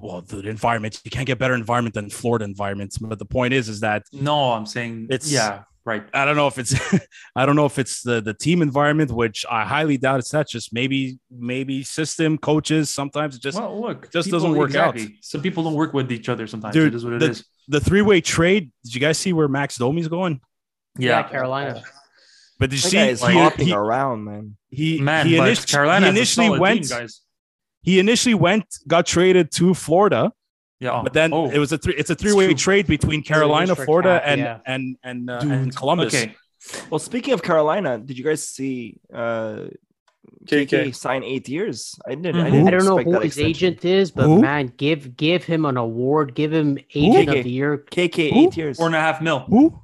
Well, 0.00 0.22
the 0.22 0.40
environment 0.48 1.00
you 1.04 1.10
can't 1.12 1.26
get 1.26 1.38
better 1.38 1.54
environment 1.54 1.94
than 1.94 2.10
Florida 2.10 2.44
environments. 2.44 2.98
But 2.98 3.20
the 3.20 3.24
point 3.24 3.54
is, 3.54 3.68
is 3.68 3.80
that 3.80 4.02
No, 4.12 4.52
I'm 4.52 4.66
saying 4.66 5.06
It's- 5.08 5.30
yeah, 5.30 5.62
right. 5.86 6.04
I 6.12 6.26
don't 6.26 6.36
know 6.36 6.46
if 6.48 6.58
it's 6.58 6.74
I 7.36 7.46
don't 7.46 7.56
know 7.56 7.64
if 7.64 7.78
it's 7.78 8.02
the 8.02 8.20
the 8.20 8.34
team 8.34 8.60
environment, 8.60 9.10
which 9.10 9.46
I 9.50 9.64
highly 9.64 9.96
doubt 9.96 10.18
it's 10.20 10.30
that. 10.32 10.48
Just 10.48 10.74
maybe 10.74 11.18
maybe 11.30 11.82
system 11.84 12.36
coaches. 12.36 12.90
Sometimes 12.90 13.36
it 13.36 13.40
just 13.42 13.58
well, 13.58 13.80
look, 13.80 14.10
just 14.12 14.30
doesn't 14.30 14.54
work 14.54 14.74
out. 14.74 14.98
Some 15.22 15.40
people 15.40 15.62
don't 15.64 15.74
work 15.74 15.94
with 15.94 16.12
each 16.12 16.28
other 16.28 16.46
sometimes. 16.46 16.74
Dude, 16.74 16.88
it 16.92 16.96
is 16.96 17.04
what 17.04 17.14
it 17.14 17.20
the- 17.20 17.30
is. 17.30 17.44
the 17.68 17.80
three 17.80 18.02
way 18.02 18.20
trade. 18.20 18.70
Did 18.84 18.94
you 18.94 19.00
guys 19.00 19.16
see 19.16 19.32
where 19.32 19.48
Max 19.48 19.76
Domi's 19.78 20.08
going? 20.08 20.40
yeah, 20.98 21.20
Yeah, 21.20 21.22
Carolina. 21.28 21.82
But 22.58 22.70
did 22.70 22.82
you 22.82 22.88
see 22.90 22.96
guy 22.96 23.06
is 23.08 23.20
he, 23.24 23.32
hopping 23.34 23.66
he, 23.66 23.72
around, 23.74 24.24
man. 24.24 24.56
he, 24.70 24.98
man, 25.00 25.26
he, 25.26 25.36
but 25.36 25.50
init- 25.52 25.70
Carolina 25.70 26.06
he 26.06 26.10
initially 26.10 26.58
went 26.58 26.84
team, 26.88 26.98
guys. 26.98 27.20
he 27.82 27.98
initially 27.98 28.34
went 28.34 28.64
got 28.88 29.04
traded 29.04 29.50
to 29.52 29.74
Florida, 29.74 30.32
Yeah, 30.80 31.00
but 31.02 31.12
then 31.14 31.32
oh, 31.32 31.48
it 31.50 31.58
was 31.58 31.72
a 31.72 31.78
three 31.78 31.94
it's 31.96 32.10
a 32.10 32.14
three 32.14 32.32
way 32.34 32.46
true. 32.48 32.54
trade 32.54 32.86
between 32.86 33.22
Carolina, 33.22 33.74
Florida, 33.74 34.18
Cap, 34.20 34.22
and 34.26 34.40
yeah. 34.40 34.58
and 34.66 34.96
and 35.02 35.30
uh, 35.30 35.40
and 35.42 35.74
Columbus. 35.74 36.14
Okay, 36.14 36.34
Well, 36.90 36.98
speaking 36.98 37.32
of 37.32 37.42
Carolina, 37.42 37.98
did 37.98 38.18
you 38.18 38.24
guys 38.24 38.46
see 38.46 38.98
uh, 39.12 39.68
KK. 40.44 40.68
KK 40.68 40.94
sign 40.94 41.24
eight 41.24 41.48
years? 41.48 41.94
I 42.06 42.14
didn't. 42.14 42.36
I, 42.42 42.48
Mhm. 42.48 42.52
didn't 42.52 42.68
I 42.68 42.70
don't 42.72 42.84
know 42.84 42.98
who 42.98 43.20
his 43.20 43.38
extension. 43.38 43.48
agent 43.50 43.84
is, 43.86 44.10
but 44.10 44.24
Who? 44.26 44.40
man, 44.42 44.72
give 44.76 45.16
give 45.16 45.44
him 45.44 45.64
an 45.64 45.76
award. 45.78 46.34
Give 46.34 46.52
him 46.52 46.78
agent 46.94 47.30
KK. 47.30 47.38
of 47.38 47.44
the 47.44 47.50
year. 47.50 47.78
KK 47.78 48.30
Who? 48.32 48.40
eight 48.46 48.56
years. 48.56 48.76
four 48.76 48.86
and 48.86 48.96
a 48.96 49.00
half 49.00 49.22
mil. 49.22 49.40
Who? 49.40 49.80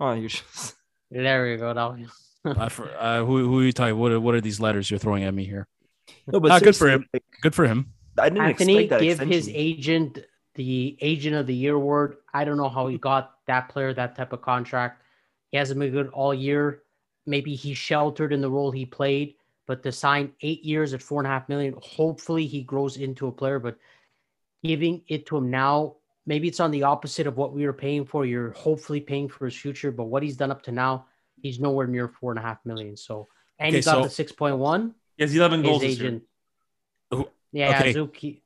Oh, 0.00 0.12
you're 0.12 0.28
just... 0.30 0.74
There 1.10 1.44
we 1.48 1.56
go. 1.58 1.72
Now. 1.74 1.96
uh, 2.44 2.68
for, 2.68 2.90
uh, 2.98 3.24
who 3.24 3.46
who 3.46 3.60
are 3.60 3.62
you 3.64 3.72
talking? 3.72 3.96
What 3.96 4.10
are, 4.10 4.18
what 4.20 4.34
are 4.34 4.40
these 4.40 4.58
letters 4.58 4.90
you're 4.90 4.98
throwing 4.98 5.22
at 5.22 5.32
me 5.34 5.44
here? 5.44 5.68
no, 6.26 6.40
but 6.40 6.50
Ah, 6.50 6.58
good 6.58 6.74
for 6.74 6.86
seriously, 6.88 7.06
him. 7.12 7.20
Good 7.42 7.54
for 7.54 7.66
him. 7.66 7.92
I 8.18 8.28
didn't 8.28 8.46
Anthony, 8.46 8.74
expect 8.74 8.90
that 8.90 9.00
give 9.00 9.18
his 9.18 9.48
agent 9.52 10.18
the 10.54 10.96
agent 11.00 11.34
of 11.34 11.46
the 11.46 11.54
year 11.54 11.74
award. 11.74 12.18
I 12.32 12.44
don't 12.44 12.56
know 12.56 12.68
how 12.68 12.86
he 12.86 12.96
got 12.96 13.34
that 13.46 13.68
player 13.68 13.92
that 13.94 14.14
type 14.16 14.32
of 14.32 14.40
contract. 14.42 15.02
He 15.50 15.56
hasn't 15.56 15.80
been 15.80 15.90
good 15.92 16.08
all 16.08 16.32
year. 16.32 16.82
Maybe 17.26 17.54
he's 17.54 17.78
sheltered 17.78 18.32
in 18.32 18.40
the 18.40 18.50
role 18.50 18.70
he 18.70 18.86
played, 18.86 19.34
but 19.66 19.82
to 19.82 19.90
sign 19.90 20.32
eight 20.42 20.62
years 20.62 20.94
at 20.94 21.02
four 21.02 21.20
and 21.20 21.26
a 21.26 21.30
half 21.30 21.48
million, 21.48 21.74
hopefully 21.82 22.46
he 22.46 22.62
grows 22.62 22.96
into 22.98 23.26
a 23.26 23.32
player. 23.32 23.58
But 23.58 23.78
giving 24.62 25.02
it 25.08 25.26
to 25.26 25.36
him 25.36 25.50
now 25.50 25.96
maybe 26.26 26.48
it's 26.48 26.60
on 26.60 26.70
the 26.70 26.82
opposite 26.82 27.26
of 27.26 27.36
what 27.36 27.52
we 27.52 27.66
were 27.66 27.72
paying 27.72 28.04
for. 28.04 28.24
You're 28.24 28.52
hopefully 28.52 29.00
paying 29.00 29.28
for 29.28 29.44
his 29.46 29.56
future, 29.56 29.90
but 29.90 30.04
what 30.04 30.22
he's 30.22 30.36
done 30.36 30.50
up 30.50 30.62
to 30.62 30.72
now, 30.72 31.06
he's 31.40 31.60
nowhere 31.60 31.86
near 31.86 32.08
four 32.08 32.32
and 32.32 32.38
a 32.38 32.42
half 32.42 32.58
million. 32.64 32.96
So, 32.96 33.28
and 33.58 33.68
Okay, 33.68 33.78
he 33.78 33.82
got 33.82 33.96
so- 33.96 34.02
the 34.04 34.10
six 34.10 34.32
point 34.32 34.56
one. 34.58 34.94
He 35.16 35.22
has 35.22 35.34
11 35.34 35.60
His 35.60 35.68
goals 35.68 35.82
this 35.82 35.92
agent, 35.92 36.22
Who- 36.22 36.26
yeah, 37.54 37.78
okay. 37.80 37.94
Zuki, 37.94 38.40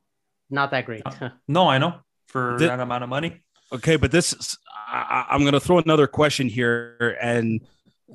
not 0.49 0.71
that 0.71 0.85
great. 0.85 1.01
Uh, 1.05 1.29
no, 1.49 1.67
I 1.67 1.77
know. 1.79 1.95
For 2.27 2.57
Thi- 2.57 2.67
that 2.67 2.79
amount 2.79 3.03
of 3.03 3.09
money. 3.09 3.41
Okay, 3.73 3.97
but 3.97 4.11
this 4.11 4.31
is, 4.33 4.57
I, 4.87 5.25
I- 5.29 5.33
I'm 5.33 5.41
going 5.41 5.53
to 5.53 5.59
throw 5.59 5.79
another 5.79 6.07
question 6.07 6.47
here, 6.47 7.17
and 7.21 7.59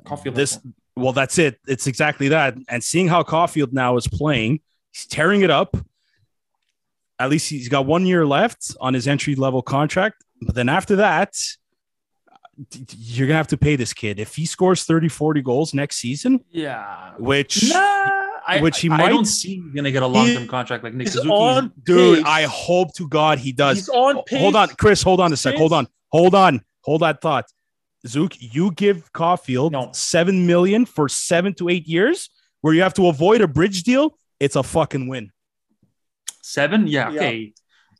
Caufield 0.03 0.33
this 0.35 0.59
well, 0.97 1.11
that's 1.11 1.37
it. 1.37 1.59
It's 1.67 1.87
exactly 1.87 2.29
that. 2.29 2.55
And 2.69 2.81
seeing 2.83 3.07
how 3.09 3.21
Caufield 3.23 3.73
now 3.73 3.97
is 3.97 4.07
playing, 4.07 4.61
he's 4.93 5.05
tearing 5.05 5.41
it 5.41 5.51
up. 5.51 5.75
At 7.19 7.29
least 7.29 7.49
he's 7.49 7.67
got 7.69 7.85
one 7.85 8.05
year 8.05 8.25
left 8.25 8.75
on 8.79 8.93
his 8.93 9.05
entry 9.07 9.35
level 9.35 9.61
contract. 9.61 10.23
But 10.41 10.55
then 10.55 10.69
after 10.69 10.95
that, 10.97 11.33
d- 12.69 12.79
d- 12.85 12.95
you're 12.97 13.27
gonna 13.27 13.37
have 13.37 13.47
to 13.49 13.57
pay 13.57 13.75
this 13.75 13.93
kid. 13.93 14.19
If 14.19 14.35
he 14.35 14.45
scores 14.45 14.83
30, 14.83 15.09
40 15.09 15.41
goals 15.41 15.73
next 15.73 15.97
season, 15.97 16.43
Yeah. 16.51 17.11
which 17.17 17.69
Nah, 17.73 18.24
I, 18.47 18.59
which 18.61 18.79
he 18.79 18.89
I, 18.89 18.97
might- 18.97 19.05
I 19.05 19.09
don't 19.09 19.25
see 19.25 19.55
him 19.57 19.71
gonna 19.75 19.91
get 19.91 20.03
a 20.03 20.07
long 20.07 20.27
term 20.27 20.47
contract 20.47 20.83
like 20.83 20.93
Nick 20.93 21.07
Suzuki. 21.07 21.29
on 21.29 21.71
dude, 21.83 22.17
pace. 22.19 22.25
I 22.27 22.43
hope 22.43 22.93
to 22.95 23.07
God 23.07 23.39
he 23.39 23.51
does. 23.51 23.77
He's 23.77 23.89
on 23.89 24.15
Ho- 24.15 24.21
pace. 24.23 24.39
Hold 24.39 24.55
on, 24.55 24.67
Chris. 24.69 25.01
Hold 25.01 25.19
on 25.19 25.33
a 25.33 25.37
sec. 25.37 25.55
Hold 25.55 25.73
on. 25.73 25.87
Hold 26.11 26.35
on. 26.35 26.61
Hold 26.81 27.01
that 27.01 27.21
thought. 27.21 27.45
Zook, 28.07 28.33
you 28.39 28.71
give 28.71 29.11
Caufield 29.13 29.71
No. 29.71 29.89
seven 29.93 30.45
million 30.45 30.85
for 30.85 31.09
seven 31.09 31.53
to 31.55 31.69
eight 31.69 31.87
years, 31.87 32.29
where 32.61 32.73
you 32.75 32.83
have 32.83 32.93
to 32.95 33.07
avoid 33.07 33.41
a 33.41 33.47
bridge 33.47 33.81
deal. 33.83 34.15
It's 34.39 34.55
a 34.55 34.61
fucking 34.63 35.07
win. 35.07 35.31
Seven? 36.41 36.87
Yeah, 36.87 37.09
Yeah. 37.09 37.19
okay. 37.19 37.53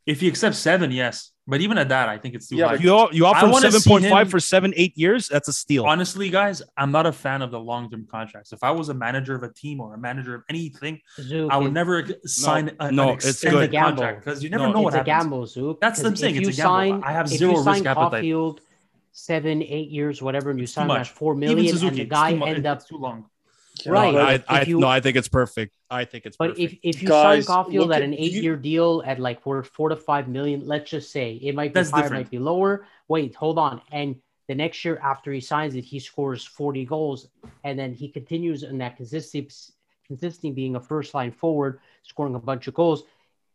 If 0.06 0.20
he 0.20 0.28
accepts 0.28 0.58
seven, 0.58 0.92
yes. 0.92 1.32
But 1.48 1.60
even 1.60 1.78
at 1.78 1.88
that, 1.90 2.08
I 2.08 2.18
think 2.18 2.34
it's 2.34 2.48
too 2.48 2.56
Yeah, 2.56 2.66
high. 2.66 2.72
but 2.74 2.82
You 2.82 3.08
you 3.12 3.24
offer 3.26 3.46
him 3.46 3.54
seven 3.54 3.80
point 3.82 4.04
five 4.06 4.28
for 4.28 4.40
seven 4.40 4.72
eight 4.76 4.96
years. 4.98 5.28
That's 5.28 5.46
a 5.46 5.52
steal. 5.52 5.84
Honestly, 5.86 6.28
guys, 6.28 6.60
I'm 6.76 6.90
not 6.90 7.06
a 7.06 7.12
fan 7.12 7.40
of 7.40 7.52
the 7.52 7.60
long 7.60 7.88
term 7.88 8.04
contracts. 8.10 8.52
If 8.52 8.64
I 8.64 8.72
was 8.72 8.88
a 8.88 8.94
manager 8.94 9.36
of 9.36 9.44
a 9.44 9.52
team 9.52 9.80
or 9.80 9.94
a 9.94 9.98
manager 9.98 10.34
of 10.34 10.42
anything, 10.48 11.00
Zook, 11.20 11.52
I 11.52 11.56
would 11.58 11.72
never 11.72 12.04
sign 12.24 12.74
a, 12.80 12.90
no, 12.90 13.10
an 13.10 13.14
it's 13.16 13.26
extended 13.28 13.70
good. 13.70 13.78
Contract 13.78 14.24
because 14.24 14.42
you 14.42 14.50
never 14.50 14.64
No, 14.66 14.72
know 14.72 14.80
what 14.80 14.94
happens. 14.94 15.08
it's 15.08 15.22
a 15.22 15.24
gamble, 15.24 15.46
Zook. 15.46 15.80
That's 15.80 15.98
what 16.00 16.06
I'm 16.06 16.12
'cause 16.14 16.20
saying, 16.20 16.34
if 16.36 16.48
it's 16.48 16.58
a 16.58 16.62
gamble. 16.62 16.74
sign- 16.74 17.02
I 17.04 17.12
have 17.12 17.26
if 17.26 17.38
zero 17.38 17.52
you 17.52 17.62
sign 17.62 17.74
risk 17.74 17.86
appetite. 17.86 18.24
Caufield 18.24 18.58
seven, 19.12 19.62
eight 19.62 19.88
years, 19.90 20.20
whatever, 20.20 20.50
and 20.50 20.58
you 20.58 20.64
It's 20.64 20.72
sign 20.72 20.86
him 20.86 20.90
at 20.96 20.98
much. 20.98 21.12
Even 21.22 21.38
million, 21.38 21.86
and 21.86 21.96
the 21.96 22.04
guy 22.06 22.32
too 22.32 22.44
end 22.44 22.66
up 22.66 22.84
too 22.86 22.96
long. 22.98 23.26
Right. 23.84 24.14
No, 24.14 24.20
I, 24.20 24.42
I, 24.48 24.62
you- 24.62 24.78
no, 24.80 24.86
I 24.88 25.00
think 25.00 25.16
it's 25.16 25.28
perfect. 25.28 25.76
I 25.90 26.04
think 26.04 26.24
it's 26.26 26.36
But 26.36 26.50
perfect. 26.50 26.72
if, 26.82 26.96
if 26.96 27.02
you 27.02 27.08
Guys, 27.08 27.46
sign 27.46 27.64
Caufield 27.64 27.74
look 27.80 27.90
at 27.92 27.96
at- 27.96 28.02
an 28.02 28.12
you- 28.12 28.18
eight-year 28.20 28.56
deal 28.56 29.02
at 29.04 29.18
like 29.18 29.42
four, 29.42 29.62
four 29.62 29.88
to 29.90 29.96
five 29.96 30.28
million, 30.28 30.66
let's 30.66 30.90
just 30.90 31.10
say 31.10 31.34
it 31.34 31.54
might 31.54 31.74
be 31.74 31.80
higher, 31.80 32.02
different. 32.02 32.12
might 32.12 32.30
be 32.30 32.38
lower. 32.38 32.86
Wait, 33.08 33.34
hold 33.34 33.58
on. 33.58 33.80
And 33.92 34.16
the 34.48 34.54
next 34.54 34.84
year 34.84 34.98
after 35.02 35.32
he 35.32 35.40
signs 35.40 35.74
it, 35.74 35.84
he 35.84 35.98
scores 35.98 36.44
40 36.44 36.84
goals, 36.84 37.28
and 37.64 37.78
then 37.78 37.92
he 37.92 38.08
continues 38.08 38.62
in 38.62 38.78
that 38.78 38.96
consistency, 38.96 39.72
consistently 40.06 40.52
being 40.52 40.76
a 40.76 40.80
first-line 40.80 41.32
forward, 41.32 41.80
scoring 42.04 42.34
a 42.36 42.38
bunch 42.38 42.68
of 42.68 42.74
goals. 42.74 43.02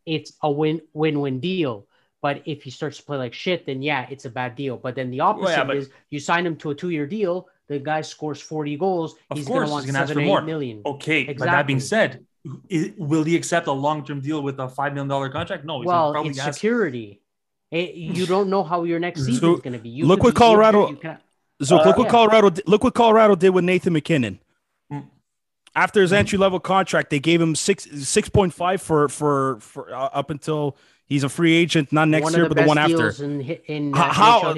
It's 0.05 0.34
a 0.43 0.51
win, 0.51 0.82
win-win 0.93 1.39
deal. 1.39 1.88
But 2.22 2.43
if 2.45 2.61
he 2.63 2.69
starts 2.69 2.97
to 2.97 3.03
play 3.03 3.17
like 3.17 3.34
shit, 3.34 3.65
then 3.65 3.82
yeah, 3.82 4.05
it's 4.09 4.26
a 4.26 4.30
bad 4.30 4.55
deal. 4.55 4.78
But 4.78 4.93
then 4.95 5.09
the 5.09 5.22
opposite 5.22 5.65
but- 5.65 5.76
is 5.78 5.89
you 6.09 6.19
sign 6.19 6.45
him 6.45 6.55
to 6.57 6.69
a 6.72 6.76
two-year 6.76 7.07
deal, 7.07 7.47
the 7.72 7.80
guy 7.80 8.01
scores 8.01 8.41
40 8.41 8.78
goals, 8.78 9.15
Of 9.30 9.38
he's 9.38 9.47
going 9.47 9.65
to 9.65 9.72
want 9.72 9.86
gonna 9.86 9.99
ask 9.99 10.09
seven, 10.09 10.22
for 10.24 10.26
eight 10.26 10.28
more. 10.28 10.41
million. 10.41 10.82
Okay, 10.86 11.24
but 11.26 11.45
that 11.45 11.65
being 11.65 11.80
said, 11.80 12.26
i- 12.72 12.93
will 12.97 13.24
he 13.24 13.36
accept 13.36 13.67
a 13.67 13.72
long 13.72 14.05
term 14.05 14.19
deal 14.19 14.41
with 14.43 14.59
a 14.59 14.67
five 14.69 14.93
million 14.93 15.07
dollar 15.07 15.30
contract? 15.30 15.63
No, 15.65 15.80
he's 15.82 15.88
well, 15.88 16.11
probably 16.11 16.32
it's 16.32 16.39
ask. 16.39 16.53
security. 16.55 17.22
It- 17.72 17.95
you 17.95 18.26
don't 18.26 18.49
know 18.49 18.63
how 18.63 18.84
your 18.84 18.99
next 18.99 19.22
season 19.26 19.41
So, 19.41 19.55
is 19.55 19.61
going 19.61 19.74
to 19.74 19.80
be. 19.80 19.89
You 19.89 20.05
look 20.05 20.22
what 20.24 20.36
Colorado- 20.36 20.89
you 20.89 20.95
cannot- 20.97 21.22
Uh, 21.61 21.76
look 21.86 21.97
what 21.97 22.05
yeah. 22.05 22.11
Colorado 22.11 22.49
look 22.65 22.84
what 22.84 22.93
Colorado 22.95 23.36
did 23.36 23.49
with 23.51 23.63
Nathan 23.63 23.93
MacKinnon. 23.93 24.39
Mm. 24.91 25.05
After 25.76 26.01
his 26.01 26.11
entry 26.11 26.38
level 26.39 26.59
contract, 26.59 27.09
they 27.11 27.19
gave 27.19 27.39
him 27.39 27.53
six 27.55 27.88
six 28.07 28.28
point 28.30 28.51
five 28.53 28.82
for 28.82 29.07
for 29.07 29.59
for 29.61 29.93
uh, 29.93 30.09
up 30.19 30.32
until 30.32 30.76
he's 31.05 31.24
a 31.24 31.30
free 31.30 31.53
agent, 31.53 31.91
not 31.93 32.07
next 32.07 32.24
one 32.24 32.34
year, 32.34 32.43
the 32.43 32.55
but 32.55 32.61
the 32.63 32.67
one 32.67 32.78
after. 32.80 32.97
deals 32.97 33.22
in 33.22 33.41
in 33.67 33.93
uh, 33.93 33.97
How, 33.97 34.39
how 34.41 34.53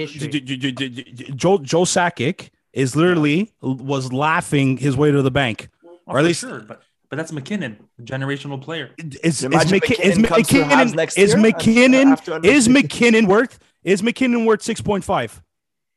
Joe 1.36 1.58
Joe 1.58 1.84
Sakic 1.84 2.50
is 2.74 2.96
literally 2.96 3.52
was 3.62 4.12
laughing 4.12 4.78
his 4.78 4.98
way 4.98 5.12
to 5.12 5.22
the 5.22 5.32
bank. 5.32 5.70
Oh, 5.86 5.98
or 6.08 6.20
at 6.20 6.26
least- 6.26 6.42
sure, 6.42 6.60
but 6.60 6.82
but 7.10 7.18
that's 7.18 7.32
MacKinnon, 7.32 7.78
a 8.00 8.02
generational 8.02 8.60
player. 8.60 8.90
Is 8.98 9.16
is, 9.18 9.44
Imagine 9.44 9.80
McKi- 9.80 10.00
is 10.00 10.18
MacKinnon 10.18 10.24
comes 10.24 10.48
to 10.48 10.60
MacKinnon 10.66 10.96
next 10.96 11.18
is 11.18 11.36
MacKinnon 11.36 12.18
is 12.44 12.68
MacKinnon 12.68 13.28
worth 13.28 13.60
is 13.84 14.02
MacKinnon 14.02 14.46
worth 14.46 14.62
six 14.64 14.82
point 14.82 15.04
five? 15.04 15.42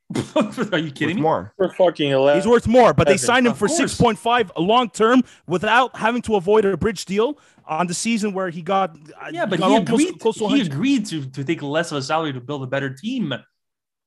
Are 0.73 0.79
you 0.79 0.93
kidding 0.93 1.09
With 1.09 1.17
me? 1.17 1.21
more. 1.23 1.53
For 1.57 1.69
fucking 1.73 2.11
11. 2.13 2.41
He's 2.41 2.47
worth 2.47 2.69
more, 2.69 2.95
but 2.95 3.09
they 3.09 3.17
signed 3.17 3.45
him 3.47 3.55
for 3.55 3.67
course. 3.67 3.77
six 3.77 3.97
point 3.97 4.19
five 4.19 4.53
long 4.57 4.89
term 4.91 5.23
without 5.49 5.97
having 5.97 6.23
to 6.23 6.37
avoid 6.37 6.65
a 6.65 6.77
bridge 6.77 7.07
deal 7.07 7.39
on 7.67 7.89
the 7.89 7.95
season 7.95 8.33
where 8.33 8.49
he 8.51 8.63
got 8.63 8.97
uh, 9.21 9.31
Yeah, 9.33 9.47
but 9.47 9.59
got 9.59 9.71
he 9.71 9.77
agreed. 9.79 10.21
close 10.21 10.37
to 10.39 10.47
he 10.49 10.61
agreed 10.61 11.07
to, 11.07 11.27
to 11.31 11.43
take 11.43 11.61
less 11.63 11.91
of 11.91 11.99
a 11.99 12.03
salary 12.03 12.33
to 12.35 12.41
build 12.41 12.63
a 12.63 12.67
better 12.69 12.91
team. 12.91 13.33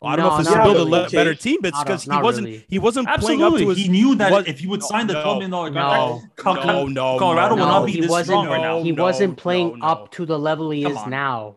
I 0.02 0.16
don't 0.16 0.26
know 0.28 0.28
if 0.28 0.34
No, 0.34 0.39
it's 0.39 0.50
to 0.52 0.64
build 0.64 0.76
a 0.78 0.80
really. 0.80 0.91
le- 0.91 1.10
better 1.10 1.36
team, 1.36 1.58
but 1.62 1.74
because 1.78 2.04
he 2.04 2.10
wasn't 2.10 2.47
really. 2.47 2.66
he 2.70 2.80
wasn't 2.80 3.10
playing 3.20 3.43
up 3.43 3.58
to 3.58 3.68
his. 3.68 3.78
he 3.78 3.89
knew 3.89 4.16
that 4.16 4.32
was- 4.32 4.47
if 4.47 4.60
he 4.60 4.68
would 4.68 4.80
no, 4.80 4.88
sign 4.88 5.08
the 5.08 5.14
no, 5.14 5.22
twelve 5.24 5.38
million 5.39 5.52
dollar 5.52 5.72
no, 5.72 6.22
contract, 6.38 6.68
no, 6.68 6.88
no, 6.88 7.20
Colorado 7.20 7.56
no, 7.56 7.62
will 7.64 7.70
not 7.70 7.86
be 7.86 7.91
he 7.91 8.02
this 8.02 8.24
strong 8.24 8.47
right 8.47 8.62
now. 8.62 8.82
he 8.82 8.93
no, 8.93 9.04
wasn't 9.04 9.36
playing 9.38 9.78
no. 9.80 9.86
up 9.86 10.12
to 10.12 10.26
the 10.26 10.39
level 10.39 10.70
he 10.70 10.84
Come 10.84 10.91
is 10.93 10.97
on. 11.00 11.10
now. 11.10 11.56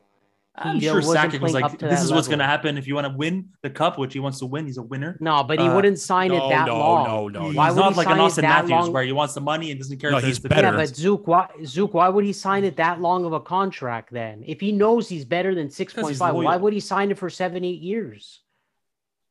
I'm 0.55 0.77
He 0.77 0.83
sure 0.83 0.97
wasn't 0.97 1.33
Sakic 1.33 1.41
was 1.41 1.55
like, 1.55 1.65
up 1.65 1.79
to 1.79 1.87
"This 1.87 2.01
that 2.01 2.05
is 2.05 2.13
what's 2.13 2.29
going 2.29 2.39
to 2.41 2.45
happen 2.45 2.77
if 2.77 2.87
you 2.87 2.95
want 2.95 3.07
to 3.07 3.17
win 3.17 3.49
the 3.63 3.71
cup, 3.71 3.97
which 3.97 4.13
he 4.13 4.21
wants 4.21 4.39
to 4.41 4.47
win. 4.47 4.67
He's 4.67 4.77
a 4.77 4.83
winner. 4.83 5.17
No, 5.19 5.43
but 5.43 5.59
he 5.59 5.67
Uh, 5.67 5.75
wouldn't 5.75 5.99
sign 5.99 6.29
no, 6.29 6.47
it 6.47 6.51
that 6.51 6.67
no, 6.67 6.79
long. 6.79 7.07
no, 7.07 7.29
no, 7.29 7.47
He's 7.47 7.57
Why 7.57 7.71
would 7.71 7.77
not 7.77 7.93
he 7.93 7.97
like 7.97 8.05
sign 8.05 8.13
an 8.15 8.21
it 8.21 8.23
Austin 8.25 8.43
that 8.43 8.49
Matthews 8.49 8.71
long? 8.71 8.93
where 8.93 9.03
he 9.03 9.13
wants 9.13 9.33
the 9.33 9.41
money 9.41 9.71
and 9.71 9.81
doesn't 9.81 9.99
care. 9.99 10.11
No, 10.11 10.19
if 10.19 10.25
he's 10.25 10.41
the 10.41 10.51
better. 10.51 10.69
Yeah, 10.69 10.77
but 10.77 10.89
Zook, 10.95 11.27
why, 11.27 11.49
Zook, 11.65 11.95
why 11.95 12.11
would 12.11 12.25
he 12.27 12.35
sign 12.35 12.65
it 12.65 12.77
that 12.77 13.01
long 13.01 13.25
of 13.25 13.33
a 13.33 13.41
contract 13.41 14.13
then? 14.13 14.45
If 14.47 14.61
he 14.61 14.73
knows 14.73 15.09
he's 15.09 15.25
better 15.25 15.55
than 15.55 15.71
six 15.71 15.95
point 15.95 16.17
five, 16.17 16.35
why 16.35 16.57
would 16.57 16.75
he 16.75 16.81
sign 16.81 17.11
it 17.11 17.17
for 17.17 17.31
seven, 17.31 17.65
eight 17.65 17.81
years? 17.81 18.41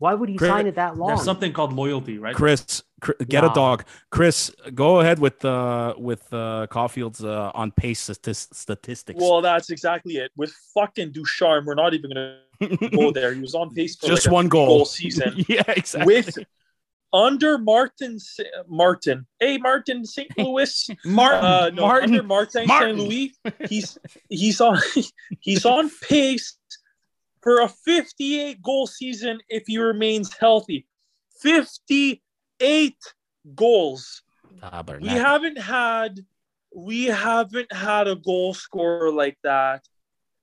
Why 0.01 0.15
would 0.15 0.29
he 0.29 0.35
Chris- 0.35 0.49
sign 0.49 0.65
it 0.65 0.73
that 0.75 0.97
long? 0.97 1.09
There's 1.09 1.23
something 1.23 1.53
called 1.53 1.73
loyalty, 1.73 2.17
right? 2.17 2.33
Chris, 2.33 2.81
Chris 3.01 3.17
get 3.29 3.43
a 3.43 3.49
dog. 3.53 3.85
Chris, 4.09 4.51
go 4.73 4.99
ahead 4.99 5.19
with 5.19 5.45
uh 5.45 5.93
with 5.95 6.23
uh 6.33 6.65
Caufield's 6.71 7.23
uh, 7.23 7.51
on 7.53 7.71
pace 7.71 8.09
statis- 8.09 8.51
statistics. 8.51 9.21
Well, 9.21 9.41
that's 9.41 9.69
exactly 9.69 10.17
it. 10.17 10.31
With 10.35 10.51
fucking 10.73 11.11
Ducharme, 11.11 11.65
we're 11.65 11.75
not 11.75 11.93
even 11.93 12.09
going 12.11 12.35
to 12.79 12.89
go 12.89 13.11
there. 13.11 13.31
He 13.35 13.41
was 13.41 13.53
on 13.53 13.75
pace 13.75 13.95
for 13.95 14.07
just 14.07 14.25
like 14.25 14.33
one 14.33 14.47
goal. 14.49 14.65
goal 14.65 14.85
season. 14.85 15.35
yeah, 15.47 15.61
exactly. 15.67 16.15
With 16.15 16.35
under 17.13 17.59
Martin, 17.59 18.17
Martin, 18.67 19.27
hey 19.39 19.59
Martin 19.59 20.03
St. 20.03 20.35
Louis, 20.35 20.89
Martin, 21.05 21.45
uh, 21.45 21.69
no, 21.75 21.81
Martin. 21.83 22.09
under 22.09 22.23
Martin, 22.23 22.65
Martin. 22.67 22.97
St. 22.97 23.07
Louis, 23.07 23.33
he's 23.69 23.99
he's 24.29 24.61
on 24.61 24.79
he's 25.41 25.63
on 25.63 25.91
pace 26.09 26.57
for 27.41 27.61
a 27.61 27.67
58 27.67 28.61
goal 28.61 28.87
season 28.87 29.39
if 29.49 29.63
he 29.67 29.77
remains 29.77 30.33
healthy. 30.33 30.85
58 31.41 32.95
goals. 33.55 34.21
But 34.61 35.01
We 35.01 35.07
not- 35.07 35.17
haven't 35.17 35.57
had 35.57 36.19
we 36.73 37.05
haven't 37.05 37.73
had 37.73 38.07
a 38.07 38.15
goal 38.15 38.53
scorer 38.53 39.11
like 39.11 39.37
that 39.43 39.85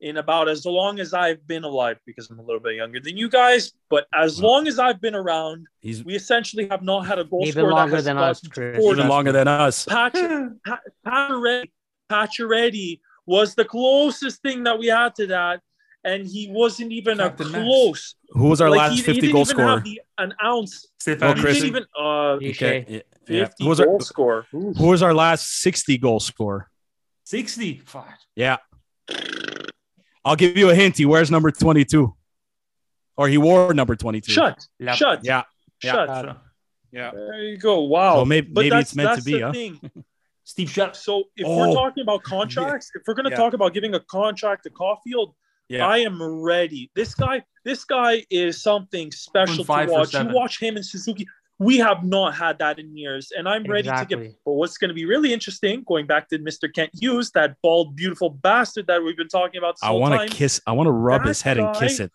in 0.01 0.19
about 0.19 0.47
as 0.47 0.67
long 0.67 1.01
as 1.01 1.15
I've 1.15 1.47
been 1.47 1.65
alive 1.65 1.99
because 2.05 2.29
I'm 2.29 2.39
a 2.39 2.43
little 2.43 2.61
bit 2.61 2.75
younger 2.77 3.01
than 3.01 3.17
you 3.17 3.31
guys. 3.31 3.73
But 3.89 4.07
as 4.15 4.41
Wow. 4.43 4.49
long 4.51 4.69
as 4.69 4.79
I've 4.79 5.01
been 5.01 5.15
around, 5.15 5.67
he's 5.81 6.05
we 6.05 6.15
essentially 6.15 6.69
have 6.69 6.83
not 6.83 7.07
had 7.07 7.19
a 7.19 7.25
goal 7.25 7.43
Even 7.45 7.53
scorer 7.53 7.71
that 7.71 7.75
longer 7.77 7.97
has 7.97 8.05
than 8.05 8.19
us, 8.19 8.41
gotten 8.43 8.51
Chris. 8.75 8.85
even 8.85 9.09
longer 9.09 9.33
than 9.33 9.49
us. 9.49 9.87
Patch, 9.87 10.13
Pa- 10.67 10.81
Pacioretty, 11.07 11.71
Pacioretty 12.11 13.01
was 13.25 13.55
the 13.55 13.65
closest 13.65 14.43
thing 14.43 14.65
that 14.65 14.79
we 14.79 14.89
had 14.89 15.15
to 15.15 15.27
that, 15.29 15.63
and 16.05 16.27
he 16.27 16.49
wasn't 16.51 16.93
even 16.93 17.19
Captain 17.19 17.47
a 17.49 17.51
Max. 17.51 17.65
close. 17.65 18.15
Who 18.31 18.49
was 18.49 18.61
our 18.61 18.71
Like, 18.71 18.79
last 18.79 18.91
he, 18.93 18.97
he 18.99 19.03
50 19.03 19.21
didn't 19.21 19.33
goal 19.33 19.45
scorer? 19.45 19.81
the, 19.81 20.01
an 20.19 20.33
ounce. 20.45 20.87
Stefan 20.99 21.37
He 21.37 21.43
Chris. 21.43 21.55
didn't 21.57 21.69
even 21.69 21.85
uh, 21.99 22.03
Okay, 22.35 22.85
yeah, 22.89 23.01
yeah. 23.29 23.45
50 23.47 23.65
Who 23.65 23.69
was 23.69 23.81
our 23.81 23.87
goal 23.87 24.01
scorer. 24.01 24.47
who 24.51 24.87
was 24.87 25.03
our 25.03 25.15
last 25.15 25.61
60 25.63 25.99
goal 25.99 26.21
scorer? 26.21 26.71
60. 27.25 27.83
Fuck. 27.85 28.09
Yeah. 28.37 28.57
I'll 30.25 30.37
give 30.37 30.57
you 30.57 30.71
a 30.71 30.75
hint. 30.75 30.97
He 30.97 31.07
wears 31.07 31.31
number 31.31 31.51
22. 31.51 32.15
Or 33.17 33.29
he 33.29 33.39
wore 33.39 33.75
number 33.75 33.97
22. 33.97 34.31
Shut, 34.33 34.65
La- 34.79 34.93
shut, 34.95 35.25
Yeah. 35.25 35.43
yeah. 35.83 35.91
shut. 35.93 36.09
Uh, 36.09 36.35
Yeah. 36.93 37.11
There 37.13 37.43
you 37.45 37.59
go. 37.59 37.83
Wow. 37.83 38.17
So 38.21 38.25
maybe- 38.25 38.51
maybe 38.53 38.77
it's 38.77 38.95
meant 38.95 39.19
to 39.19 39.25
be, 39.25 39.41
huh? 39.41 39.53
Steve 40.45 40.71
Shutt. 40.71 40.97
So 40.97 41.25
if 41.37 41.47
Oh. 41.47 41.57
we're 41.59 41.75
talking 41.75 42.03
about 42.03 42.23
contracts, 42.23 42.91
if 42.95 43.03
we're 43.07 43.15
going 43.15 43.25
to 43.25 43.31
Yeah. 43.31 43.37
talk 43.37 43.53
about 43.53 43.75
giving 43.75 43.95
a 43.95 44.01
contract 44.01 44.65
to 44.65 44.71
Caufield, 44.71 45.35
Yeah. 45.69 45.87
I 45.87 45.99
am 45.99 46.23
ready. 46.23 46.91
This 46.95 47.15
guy, 47.15 47.45
this 47.65 47.85
guy 47.85 48.25
is 48.31 48.63
something 48.63 49.13
special 49.13 49.65
to 49.65 49.87
watch. 49.87 50.15
You 50.15 50.29
watch 50.29 50.59
him 50.61 50.77
and 50.77 50.85
Suzuki. 50.85 51.27
We 51.59 51.77
have 51.79 52.05
not 52.05 52.37
had 52.37 52.61
that 52.61 52.79
in 52.79 52.97
years, 52.97 53.33
and 53.37 53.49
I'm 53.49 53.65
ready 53.65 53.89
to 53.89 54.07
get. 54.09 54.19
But 54.45 54.53
what's 54.53 54.79
going 54.79 54.91
to 54.91 54.95
be 54.95 55.05
really 55.05 55.33
interesting, 55.33 55.83
going 55.87 56.07
back 56.07 56.29
to 56.29 56.39
Mr. 56.39 56.73
Kent 56.73 56.91
Hughes, 56.95 57.33
that 57.33 57.57
bald, 57.63 57.97
beautiful 57.97 58.31
bastard 58.31 58.87
that 58.87 59.03
we've 59.03 59.17
been 59.17 59.29
talking 59.29 59.59
about. 59.59 59.77
I 59.83 59.91
want 59.91 60.31
to 60.31 60.35
kiss. 60.35 60.61
I 60.67 60.73
want 60.73 60.87
to 60.87 60.93
rub 60.93 61.23
That 61.23 61.29
his 61.29 61.43
head 61.43 61.59
and 61.59 61.75
kiss 61.77 62.01
it. 62.01 62.13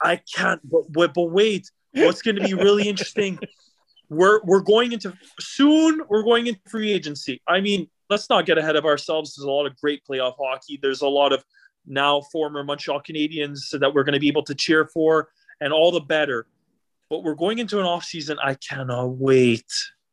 I 0.00 0.20
can't. 0.34 0.60
But, 0.68 0.92
but 0.92 1.12
but 1.12 1.24
wait, 1.24 1.70
what's 1.92 2.22
going 2.22 2.36
to 2.36 2.44
be 2.44 2.54
really 2.54 2.88
interesting? 2.88 3.38
We're 4.08 4.40
we're 4.44 4.60
going 4.60 4.92
into 4.92 5.12
soon. 5.40 6.02
We're 6.08 6.22
going 6.22 6.46
into 6.46 6.60
free 6.68 6.92
agency. 6.92 7.42
I 7.48 7.60
mean, 7.60 7.88
let's 8.08 8.30
not 8.30 8.46
get 8.46 8.58
ahead 8.58 8.76
of 8.76 8.84
ourselves. 8.84 9.34
There's 9.34 9.44
a 9.44 9.50
lot 9.50 9.66
of 9.66 9.76
great 9.78 10.02
playoff 10.08 10.34
hockey. 10.40 10.78
There's 10.80 11.02
a 11.02 11.08
lot 11.08 11.32
of 11.32 11.44
now 11.86 12.20
former 12.32 12.62
Montreal 12.64 13.00
Canadiens 13.02 13.70
that 13.78 13.92
we're 13.94 14.04
going 14.04 14.14
to 14.14 14.20
be 14.20 14.28
able 14.28 14.42
to 14.44 14.54
cheer 14.54 14.86
for, 14.86 15.28
and 15.60 15.72
all 15.72 15.90
the 15.92 16.00
better. 16.00 16.46
But 17.08 17.22
we're 17.22 17.34
going 17.34 17.58
into 17.58 17.78
an 17.78 17.86
off 17.86 18.04
season. 18.04 18.36
I 18.42 18.54
cannot 18.54 19.06
wait. 19.18 19.64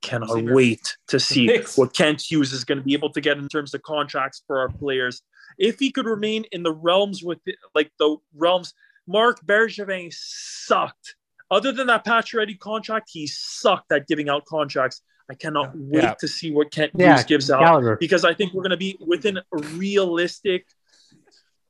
Cannot 0.02 0.30
Same 0.30 0.52
wait 0.54 0.98
to 1.08 1.20
see 1.20 1.48
Picks. 1.48 1.78
what 1.78 1.94
Kent 1.94 2.22
Hughes 2.30 2.52
is 2.54 2.64
going 2.64 2.78
to 2.78 2.84
be 2.84 2.94
able 2.94 3.10
to 3.12 3.22
get 3.22 3.38
in 3.38 3.48
terms 3.48 3.74
of 3.74 3.82
contracts 3.84 4.44
for 4.46 4.60
our 4.60 4.70
players. 4.70 5.22
If 5.58 5.80
he 5.80 5.92
could 5.92 6.06
remain 6.06 6.46
in 6.52 6.62
the 6.64 6.74
realms 6.74 7.24
with 7.24 7.40
like 7.74 7.92
the 8.00 8.18
realms 8.36 8.74
Marc 9.08 9.46
Bergevin 9.46 10.14
sucked. 10.14 11.16
Other 11.52 11.72
than 11.72 11.88
that 11.88 12.06
Pacioretty 12.06 12.58
contract, 12.60 13.10
he 13.12 13.28
sucked 13.28 13.92
at 13.92 14.08
giving 14.08 14.30
out 14.30 14.46
contracts. 14.46 15.02
I 15.30 15.36
cannot 15.36 15.72
wait 15.76 16.04
Yeah. 16.04 16.14
to 16.20 16.28
see 16.28 16.52
what 16.52 16.72
Kent 16.72 16.92
Yeah, 16.96 17.14
Hughes 17.16 17.24
gives 17.26 17.52
out 17.52 17.60
Gallagher. 17.60 17.98
because 18.00 18.26
I 18.26 18.34
think 18.34 18.54
we're 18.54 18.64
going 18.64 18.72
to 18.72 18.78
be 18.78 18.98
within 19.06 19.38
a 19.38 19.44
realistic 19.76 20.66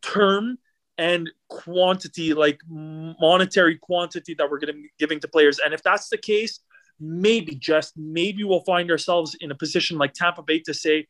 term 0.03 0.57
and 0.97 1.29
quantity, 1.49 2.33
like 2.33 2.59
monetary 2.69 3.77
quantity 3.77 4.35
that 4.35 4.49
we're 4.49 4.59
going 4.59 4.73
to 4.75 4.81
be 4.81 4.91
giving 4.99 5.19
to 5.21 5.27
players. 5.27 5.59
And 5.63 5.73
if 5.73 5.81
that's 5.81 6.09
the 6.09 6.17
case, 6.17 6.59
maybe 6.99 7.55
just 7.55 7.93
maybe 7.97 8.43
we'll 8.43 8.63
find 8.63 8.91
ourselves 8.91 9.35
in 9.39 9.51
a 9.51 9.55
position 9.55 9.97
like 9.97 10.13
Tampa 10.13 10.43
Bay 10.43 10.59
to 10.59 10.73
say 10.73 11.07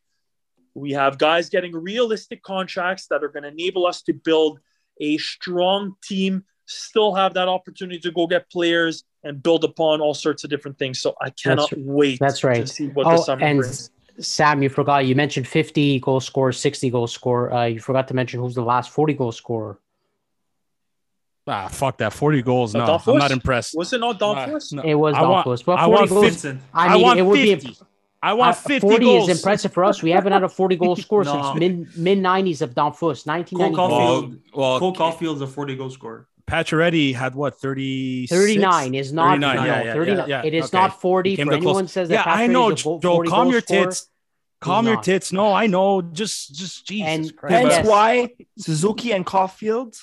we 0.73 0.91
have 0.93 1.17
guys 1.17 1.49
getting 1.49 1.73
realistic 1.75 2.41
contracts 2.41 3.07
that 3.07 3.23
are 3.23 3.27
going 3.27 3.43
to 3.43 3.49
enable 3.49 3.85
us 3.85 4.01
to 4.03 4.13
build 4.13 4.59
a 4.99 5.17
strong 5.17 5.95
team, 6.03 6.43
still 6.65 7.13
have 7.13 7.33
that 7.33 7.47
opportunity 7.47 7.99
to 7.99 8.11
go 8.11 8.25
get 8.25 8.49
players 8.49 9.03
and 9.23 9.41
build 9.41 9.63
upon 9.63 10.01
all 10.01 10.13
sorts 10.13 10.43
of 10.43 10.49
different 10.49 10.77
things. 10.77 10.99
So 10.99 11.15
I 11.21 11.29
cannot 11.29 11.71
wait 11.77 12.19
that's 12.19 12.43
right. 12.43 12.65
to 12.65 12.67
see 12.67 12.87
what 12.87 13.03
the 13.05 13.11
Oh, 13.11 13.21
summer 13.21 13.45
and 13.45 13.59
brings. 13.59 13.91
Sam, 14.19 14.61
you 14.61 14.69
forgot. 14.69 15.05
You 15.05 15.15
mentioned 15.15 15.47
50 15.47 15.99
goal 15.99 16.19
scorer, 16.19 16.51
60 16.51 16.89
goal 16.89 17.07
scorer. 17.07 17.51
Uh, 17.53 17.65
you 17.65 17.79
forgot 17.79 18.07
to 18.09 18.13
mention 18.13 18.39
who's 18.39 18.55
the 18.55 18.61
last 18.63 18.91
40 18.91 19.13
goal 19.13 19.31
scorer. 19.31 19.79
Ah, 21.45 21.67
fuck 21.67 21.97
that. 21.97 22.13
Forty 22.13 22.41
goals. 22.41 22.73
No, 22.73 22.83
Adolphus? 22.83 23.07
I'm 23.13 23.17
not 23.19 23.31
impressed. 23.31 23.75
Was 23.75 23.91
it 23.91 23.99
not 23.99 24.17
Don 24.17 24.35
Nah, 24.37 24.45
Fuss? 24.47 24.71
no. 24.71 24.81
It 24.81 24.93
was 24.95 25.13
I 25.13 25.23
want- 25.23 25.45
Dolphus. 25.45 25.61
But 25.63 25.77
I 25.79 25.85
40 25.85 25.91
want 25.99 26.09
goals. 26.09 26.23
50. 26.25 26.29
Vincent. 26.47 26.61
I 26.73 26.87
I 26.87 26.93
mean, 26.93 27.01
want 27.01 27.19
it 27.19 27.23
would 27.23 27.39
50. 27.39 27.67
be 27.67 27.77
I 28.21 28.31
a, 28.31 28.35
want 28.37 28.51
uh, 28.51 28.59
50 28.59 28.79
40 28.79 29.03
goals. 29.05 29.29
is 29.29 29.37
impressive 29.39 29.73
for 29.73 29.83
us. 29.83 30.01
We 30.01 30.11
haven't 30.11 30.31
had 30.31 30.43
a 30.43 30.47
40 30.49 30.77
goal 30.77 30.95
score 31.05 31.25
No. 31.25 31.33
since 31.53 31.59
mid 31.59 31.97
mid 31.97 32.19
90s 32.19 32.61
of 32.61 32.73
Damphousse, 32.73 33.25
Cole 33.25 33.33
1990. 33.33 33.75
Caufield. 33.75 34.39
well, 34.55 34.79
Cole 34.79 34.95
Caufield's 34.95 35.41
a 35.41 35.47
40 35.47 35.75
goal 35.75 35.89
scorer. 35.89 36.27
Pacioretty 36.53 37.15
had 37.15 37.33
what 37.33 37.59
30 37.59 38.27
39 38.27 38.93
is 38.95 39.11
not 39.11 39.39
39, 39.39 39.55
no, 39.55 39.63
yeah, 39.65 39.83
yeah, 39.83 39.93
39. 39.93 40.29
yeah, 40.29 40.41
It 40.45 40.53
is 40.53 40.65
okay. 40.65 40.77
not 40.77 41.01
40 41.01 41.35
for 41.35 41.41
anyone 41.53 41.61
close. 41.61 41.91
says 41.91 42.09
that 42.09 42.25
Yeah, 42.27 42.31
I 42.33 42.47
Pacioretty's 42.47 42.53
know, 42.53 42.69
a 42.71 42.75
Joe. 42.75 42.99
40 43.15 43.29
Calm 43.29 43.49
your 43.49 43.61
scorer. 43.61 43.85
tits. 43.85 44.09
Calm 44.61 44.85
your 44.85 44.95
not. 44.95 45.03
tits. 45.03 45.33
No, 45.33 45.51
I 45.51 45.65
know. 45.67 46.01
Just, 46.01 46.53
just 46.55 46.87
Jesus 46.87 47.07
And- 47.07 47.35
Christ. 47.35 47.53
Hence 47.55 47.69
Yes. 47.73 47.87
why 47.87 48.29
Suzuki 48.59 49.11
and 49.13 49.25
Caufield 49.25 49.97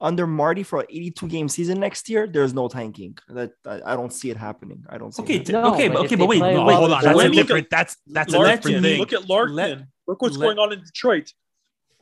under 0.00 0.26
Marty 0.26 0.62
for 0.64 0.80
an 0.80 0.86
82 0.90 1.28
game 1.28 1.48
season 1.48 1.78
next 1.80 2.08
year, 2.10 2.26
there's 2.26 2.52
no 2.52 2.66
tanking. 2.68 3.16
That 3.28 3.52
I, 3.64 3.92
I 3.92 3.96
don't 3.96 4.12
see 4.12 4.30
it 4.30 4.36
happening. 4.36 4.84
I 4.90 4.98
don't 4.98 5.14
see 5.14 5.22
Okay, 5.22 5.36
it. 5.36 5.48
No, 5.48 5.72
okay, 5.74 5.86
but 5.88 5.94
but 5.94 6.04
okay, 6.06 6.16
but 6.16 6.26
wait, 6.28 6.40
play 6.40 6.54
no, 6.54 6.64
well- 6.64 6.66
wait, 6.66 6.74
hold 6.74 6.92
on. 6.92 7.02
That's 7.04 7.20
a 7.20 7.30
different. 7.30 7.70
That's 7.70 7.96
that's 8.08 8.34
a 8.34 8.38
different 8.44 8.82
thing. 8.82 8.98
look 8.98 9.12
at 9.12 9.28
Larkin. 9.28 9.54
Let- 9.54 9.78
look 10.08 10.20
what's 10.20 10.36
let- 10.36 10.46
going 10.46 10.58
on 10.58 10.72
in 10.72 10.80
Detroit. 10.84 11.32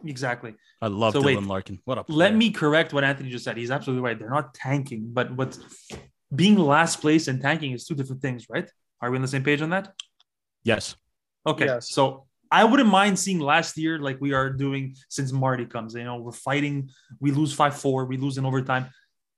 Exactly. 0.04 0.54
I 0.80 0.88
love 0.88 1.12
So 1.12 1.22
Dylan 1.22 1.24
wait, 1.24 1.42
Larkin. 1.42 1.78
What 1.84 1.98
up? 1.98 2.06
Let 2.08 2.34
me 2.34 2.50
correct 2.50 2.92
what 2.92 3.04
Anthony 3.04 3.30
just 3.30 3.44
said. 3.44 3.56
He's 3.56 3.70
absolutely 3.70 4.02
right. 4.02 4.18
They're 4.18 4.30
not 4.30 4.54
tanking, 4.54 5.10
but 5.12 5.34
what's 5.36 5.58
being 6.34 6.56
last 6.56 7.00
place 7.00 7.28
and 7.28 7.40
tanking 7.40 7.72
is 7.72 7.84
two 7.84 7.94
different 7.94 8.22
things, 8.22 8.46
right? 8.48 8.68
Are 9.00 9.10
we 9.10 9.16
on 9.16 9.22
the 9.22 9.28
same 9.28 9.44
page 9.44 9.62
on 9.62 9.70
that? 9.70 9.92
Yes. 10.64 10.96
Okay. 11.46 11.66
Yes. 11.66 11.90
So 11.90 12.26
I 12.50 12.64
wouldn't 12.64 12.88
mind 12.88 13.18
seeing 13.18 13.40
last 13.40 13.76
year 13.76 13.98
like 13.98 14.20
we 14.20 14.32
are 14.32 14.50
doing 14.50 14.94
since 15.08 15.32
Marty 15.32 15.66
comes. 15.66 15.94
You 15.94 16.04
know, 16.04 16.16
we're 16.16 16.32
fighting, 16.32 16.90
we 17.20 17.30
lose 17.30 17.52
5 17.52 17.76
4, 17.76 18.04
we 18.04 18.16
lose 18.16 18.38
in 18.38 18.46
overtime. 18.46 18.88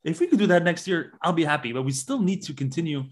If 0.03 0.21
we 0.21 0.27
could 0.27 0.39
do 0.39 0.49
that 0.49 0.65
next 0.65 0.87
year, 0.87 1.15
I'll 1.23 1.33
be 1.33 1.45
happy. 1.45 1.73
But 1.73 1.83
we 1.83 1.93
still 1.93 2.21
need 2.21 2.43
to 2.45 2.53
continue 2.53 3.05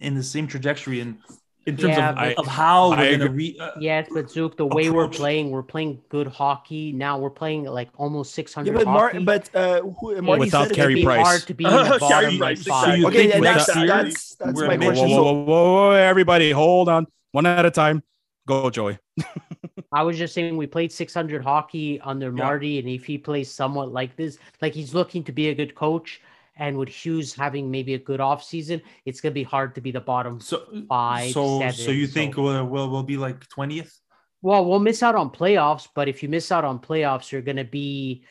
in 0.00 0.14
the 0.14 0.22
same 0.22 0.46
trajectory 0.46 1.00
and 1.00 1.18
in 1.66 1.76
terms 1.76 1.96
Yeah, 1.96 2.10
of, 2.10 2.16
but- 2.16 2.38
of 2.38 2.46
how 2.46 2.92
I 2.92 2.96
we're 2.96 2.96
going 3.08 3.18
to 3.20 3.24
agree. 3.26 3.56
re. 3.58 3.58
Uh, 3.58 3.70
Yes, 3.80 4.08
but 4.12 4.30
Zook, 4.30 4.56
the 4.56 4.66
way 4.66 4.90
we're 4.90 5.08
playing, 5.08 5.50
we're 5.50 5.62
playing 5.62 6.00
good 6.08 6.26
hockey. 6.26 6.92
Now 6.92 7.18
we're 7.18 7.30
playing 7.30 7.64
like 7.64 7.88
almost 7.96 8.34
600 8.34 8.70
Yeah, 8.70 8.78
but 8.78 8.86
Mar- 8.86 9.20
but 9.22 9.50
uh, 9.54 9.80
who, 9.80 10.20
Marty 10.22 10.40
Without 10.40 10.64
said 10.64 10.72
it- 10.72 10.76
Carey 10.76 11.02
Price. 11.02 11.26
hard 11.26 11.40
to 11.42 11.54
be 11.54 11.64
in 11.64 11.70
the 11.70 11.76
Carey 11.84 11.98
bottom 12.00 12.38
Price, 12.38 12.62
five. 12.64 13.00
So 13.00 13.06
Okay, 13.08 13.16
think 13.16 13.30
yeah, 13.32 13.40
with 13.40 13.44
that's, 13.48 13.66
that- 13.74 13.86
that's, 13.86 14.34
that's 14.36 14.52
we're 14.54 14.66
my 14.66 14.76
gonna 14.76 14.86
Whoa, 14.86 14.92
be- 14.92 14.98
question. 14.98 15.08
whoa, 15.10 15.16
So- 15.16 15.32
whoa, 15.32 15.44
whoa, 15.44 15.72
whoa, 15.74 15.90
everybody, 15.92 16.50
hold 16.50 16.88
on. 16.88 17.06
One 17.32 17.46
at 17.46 17.64
a 17.64 17.70
time. 17.70 18.02
Go, 18.46 18.68
Joey. 18.70 18.98
I 19.92 20.02
was 20.02 20.18
just 20.18 20.34
saying 20.34 20.56
we 20.56 20.66
played 20.66 20.92
600 20.92 21.42
hockey 21.42 22.00
under 22.00 22.30
Marty, 22.30 22.78
and 22.78 22.88
if 22.88 23.04
he 23.06 23.16
plays 23.16 23.50
somewhat 23.50 23.90
like 23.92 24.16
this, 24.16 24.38
like 24.60 24.74
he's 24.74 24.92
looking 24.92 25.24
to 25.24 25.32
be 25.32 25.48
a 25.48 25.54
good 25.54 25.74
coach, 25.74 26.20
and 26.56 26.76
with 26.78 26.88
Hughes 26.88 27.34
having 27.34 27.70
maybe 27.70 27.94
a 27.94 27.98
good 27.98 28.20
off 28.20 28.42
season, 28.44 28.80
it's 29.04 29.20
gonna 29.20 29.32
be 29.34 29.42
hard 29.42 29.74
to 29.74 29.80
be 29.80 29.90
the 29.90 30.00
bottom. 30.00 30.40
so, 30.40 30.62
Five, 30.88 31.32
so, 31.32 31.58
seven, 31.60 31.74
so 31.74 31.90
you 31.90 32.06
think 32.06 32.34
so- 32.36 32.42
we'll, 32.42 32.64
we'll, 32.66 32.90
we'll 32.90 33.02
be 33.02 33.16
like 33.16 33.40
20th? 33.48 33.92
Well, 34.42 34.64
we'll 34.66 34.78
miss 34.78 35.02
out 35.02 35.14
on 35.14 35.30
playoffs, 35.30 35.88
but 35.94 36.06
if 36.08 36.22
you 36.22 36.28
miss 36.28 36.52
out 36.52 36.64
on 36.64 36.78
playoffs, 36.78 37.32
you're 37.32 37.40
gonna 37.42 37.64
be, 37.64 38.24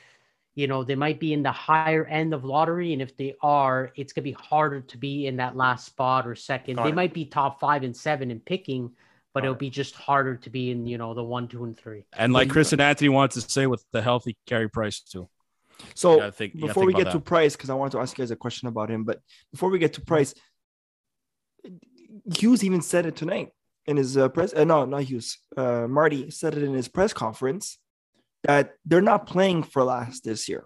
you 0.56 0.68
know, 0.68 0.84
they 0.84 0.94
might 0.96 1.20
be 1.20 1.34
in 1.34 1.42
the 1.42 1.52
higher 1.52 2.06
end 2.06 2.34
of 2.36 2.46
lottery, 2.46 2.94
and 2.94 3.02
if 3.02 3.18
they 3.18 3.34
are, 3.42 3.92
it's 3.96 4.14
gonna 4.14 4.24
be 4.24 4.34
harder 4.34 4.82
to 4.82 4.98
be 4.98 5.26
in 5.26 5.38
that 5.38 5.56
last 5.58 5.88
spot 5.88 6.28
or 6.28 6.36
second. 6.36 6.76
Got 6.76 6.84
they 6.84 6.90
it. 6.90 6.96
might 6.96 7.14
be 7.16 7.26
top 7.26 7.60
five 7.60 7.82
and 7.84 7.98
seven 7.98 8.30
in 8.30 8.40
picking, 8.40 8.92
but 9.34 9.40
Got 9.42 9.46
it'll 9.46 9.56
it. 9.56 9.60
be 9.60 9.70
just 9.72 9.96
harder 9.96 10.36
to 10.36 10.50
be 10.52 10.70
in, 10.70 10.86
you 10.86 11.00
know, 11.00 11.16
the 11.16 11.24
one, 11.24 11.48
two, 11.48 11.64
and 11.64 11.76
three. 11.76 12.06
And 12.16 12.32
like 12.32 12.48
Chris 12.52 12.72
and 12.74 12.82
Anthony 12.82 13.10
wanted 13.10 13.42
to 13.42 13.50
say 13.50 13.66
with 13.66 13.84
the 13.92 14.04
healthy 14.04 14.38
Carey 14.46 14.70
Price 14.70 15.00
too. 15.00 15.28
So 15.96 16.24
You 16.24 16.32
think- 16.32 16.54
before 16.54 16.74
think 16.74 16.88
we 16.88 16.94
about 16.94 17.04
get 17.06 17.12
to. 17.14 17.20
Price, 17.20 17.56
because 17.56 17.70
I 17.70 17.74
wanted 17.74 17.92
to 17.92 18.00
ask 18.00 18.18
you 18.18 18.24
guys 18.24 18.32
a 18.32 18.36
question 18.36 18.68
about 18.68 18.90
him, 18.90 19.04
but 19.04 19.22
before 19.52 19.70
we 19.70 19.80
get 19.80 19.94
to 19.94 20.02
Price, 20.02 20.34
Hughes 22.38 22.64
even 22.64 22.82
said 22.82 23.06
it 23.06 23.16
tonight 23.16 23.50
in 23.86 23.98
his 23.98 24.18
uh, 24.18 24.30
press. 24.30 24.54
Uh, 24.54 24.64
no, 24.64 24.86
not 24.86 25.04
Hughes. 25.04 25.38
Uh, 25.56 25.88
Marty 25.88 26.30
said 26.32 26.56
it 26.56 26.64
in 26.64 26.74
his 26.74 26.88
press 26.88 27.14
conference 27.14 27.78
that 28.44 28.74
they're 28.86 29.02
not 29.02 29.26
playing 29.28 29.64
for 29.64 29.84
last 29.84 30.24
this 30.24 30.48
year, 30.50 30.66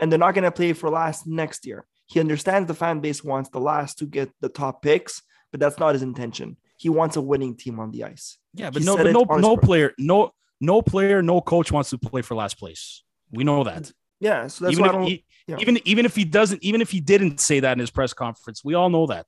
and 0.00 0.10
they're 0.10 0.18
not 0.18 0.34
going 0.34 0.44
to 0.44 0.50
play 0.52 0.72
for 0.72 0.90
last 0.90 1.26
next 1.26 1.66
year. 1.66 1.86
He 2.06 2.20
understands 2.20 2.68
the 2.68 2.74
fan 2.74 3.00
base 3.00 3.24
wants 3.24 3.50
the 3.50 3.58
last 3.60 3.98
to 3.98 4.06
get 4.06 4.30
the 4.40 4.48
top 4.48 4.80
picks, 4.82 5.22
but 5.50 5.58
that's 5.60 5.78
not 5.78 5.94
his 5.94 6.02
intention. 6.02 6.56
He 6.76 6.88
wants 6.88 7.16
a 7.16 7.20
winning 7.20 7.56
team 7.56 7.80
on 7.80 7.90
the 7.90 8.04
ice. 8.04 8.38
Yeah, 8.54 8.70
but 8.70 8.82
He 8.82 8.86
no, 8.86 8.96
but 8.96 9.10
no, 9.12 9.24
no 9.38 9.56
player, 9.56 9.92
no, 9.98 10.32
no 10.60 10.82
player, 10.82 11.22
no 11.22 11.40
coach 11.40 11.72
wants 11.72 11.90
to 11.90 11.98
play 11.98 12.22
for 12.22 12.34
last 12.34 12.58
place. 12.58 13.02
We 13.32 13.42
know 13.44 13.64
that. 13.64 13.90
Yeah, 14.20 14.46
so 14.46 14.64
that's 14.64 14.72
even 14.78 14.82
why 14.82 14.88
if 14.88 14.94
I 14.94 14.98
don't. 14.98 15.06
he, 15.08 15.24
yeah. 15.46 15.56
even 15.58 15.78
even 15.84 16.06
if 16.06 16.16
he 16.16 16.24
doesn't, 16.24 16.62
even 16.62 16.80
if 16.80 16.90
he 16.90 17.00
didn't 17.00 17.38
say 17.40 17.60
that 17.60 17.72
in 17.72 17.78
his 17.78 17.90
press 17.90 18.12
conference, 18.14 18.62
we 18.64 18.74
all 18.74 18.88
know 18.90 19.06
that. 19.06 19.26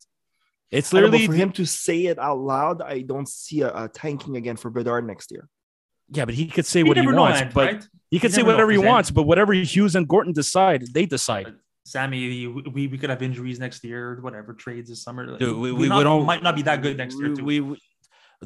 It's 0.70 0.92
I 0.92 0.98
know, 1.00 1.06
literally 1.06 1.26
for 1.26 1.32
him 1.34 1.52
to 1.52 1.64
say 1.66 2.06
it 2.06 2.18
out 2.18 2.38
loud, 2.38 2.82
I 2.82 3.00
don't 3.02 3.28
see 3.28 3.62
a, 3.62 3.68
a 3.84 3.88
tanking 3.88 4.36
again 4.36 4.56
for 4.56 4.70
Bedard 4.70 5.06
next 5.06 5.30
year. 5.30 5.48
yeah, 6.10 6.24
but 6.24 6.34
he 6.34 6.46
could 6.48 6.66
say 6.66 6.80
You 6.80 6.86
what 6.86 6.96
he 6.98 7.06
wants, 7.06 7.40
Ant, 7.40 7.54
but 7.54 7.66
right? 7.72 7.88
he 8.10 8.18
could 8.18 8.30
You 8.30 8.36
say 8.36 8.42
whatever 8.42 8.70
he 8.70 8.78
wants. 8.78 9.10
But 9.10 9.22
whatever 9.24 9.52
Hughes 9.54 9.94
and 9.96 10.06
Gorton 10.08 10.32
decide, 10.32 10.84
they 10.92 11.06
decide. 11.06 11.54
Sammy, 11.86 12.46
we, 12.46 12.86
we 12.86 12.98
could 12.98 13.08
have 13.08 13.22
injuries 13.22 13.58
next 13.58 13.82
year, 13.82 14.18
whatever 14.20 14.52
trades 14.52 14.90
this 14.90 15.02
summer. 15.02 15.38
Dude, 15.38 15.56
we- 15.56 15.72
We 15.72 15.80
we- 15.80 15.88
not- 15.88 15.98
we 15.98 16.04
don't- 16.04 16.26
might 16.26 16.42
not 16.42 16.54
be 16.54 16.62
that 16.62 16.82
good 16.82 16.98
next 16.98 17.18
year. 17.18 17.34
Too. 17.34 17.44
We, 17.44 17.60
we, 17.60 17.80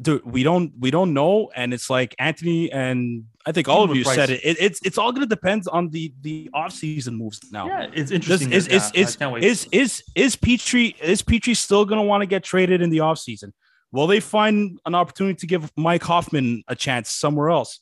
dude, 0.01 0.23
we 0.25 0.43
don't 0.43 0.73
we 0.79 0.91
don't 0.91 1.13
know, 1.13 1.49
and 1.55 1.73
it's 1.73 1.89
like 1.89 2.15
Anthony 2.19 2.71
and 2.71 3.25
I 3.45 3.51
think 3.51 3.67
all 3.67 3.83
of 3.83 3.95
you 3.95 4.03
Price. 4.03 4.15
said 4.15 4.29
it. 4.29 4.41
it. 4.43 4.57
It's 4.59 4.79
it's 4.83 4.97
all 4.97 5.11
gonna 5.11 5.25
depend 5.25 5.63
on 5.71 5.89
the 5.89 6.13
the 6.21 6.49
off 6.53 6.71
season 6.73 7.15
moves 7.15 7.39
now. 7.51 7.67
yeah, 7.67 7.87
it's 7.93 8.11
interesting. 8.11 8.51
is, 8.53 8.67
yeah, 8.67 8.75
is, 8.77 8.91
is, 8.93 9.15
I 9.15 9.19
can't 9.29 9.43
is, 9.43 9.67
is, 9.71 10.03
is 10.15 10.35
Petry 10.35 10.99
is 11.01 11.21
Petry 11.21 11.55
still 11.55 11.85
going 11.85 11.99
to 11.99 12.05
want 12.07 12.21
to 12.21 12.25
get 12.27 12.43
traded 12.43 12.81
in 12.81 12.89
the 12.89 12.99
offseason? 12.99 13.51
Will 13.91 14.07
they 14.07 14.19
find 14.19 14.79
an 14.85 14.95
opportunity 14.95 15.35
to 15.35 15.45
give 15.47 15.71
Mike 15.77 16.01
Hoffman 16.03 16.63
a 16.67 16.75
chance 16.75 17.11
somewhere 17.11 17.49
else? 17.51 17.79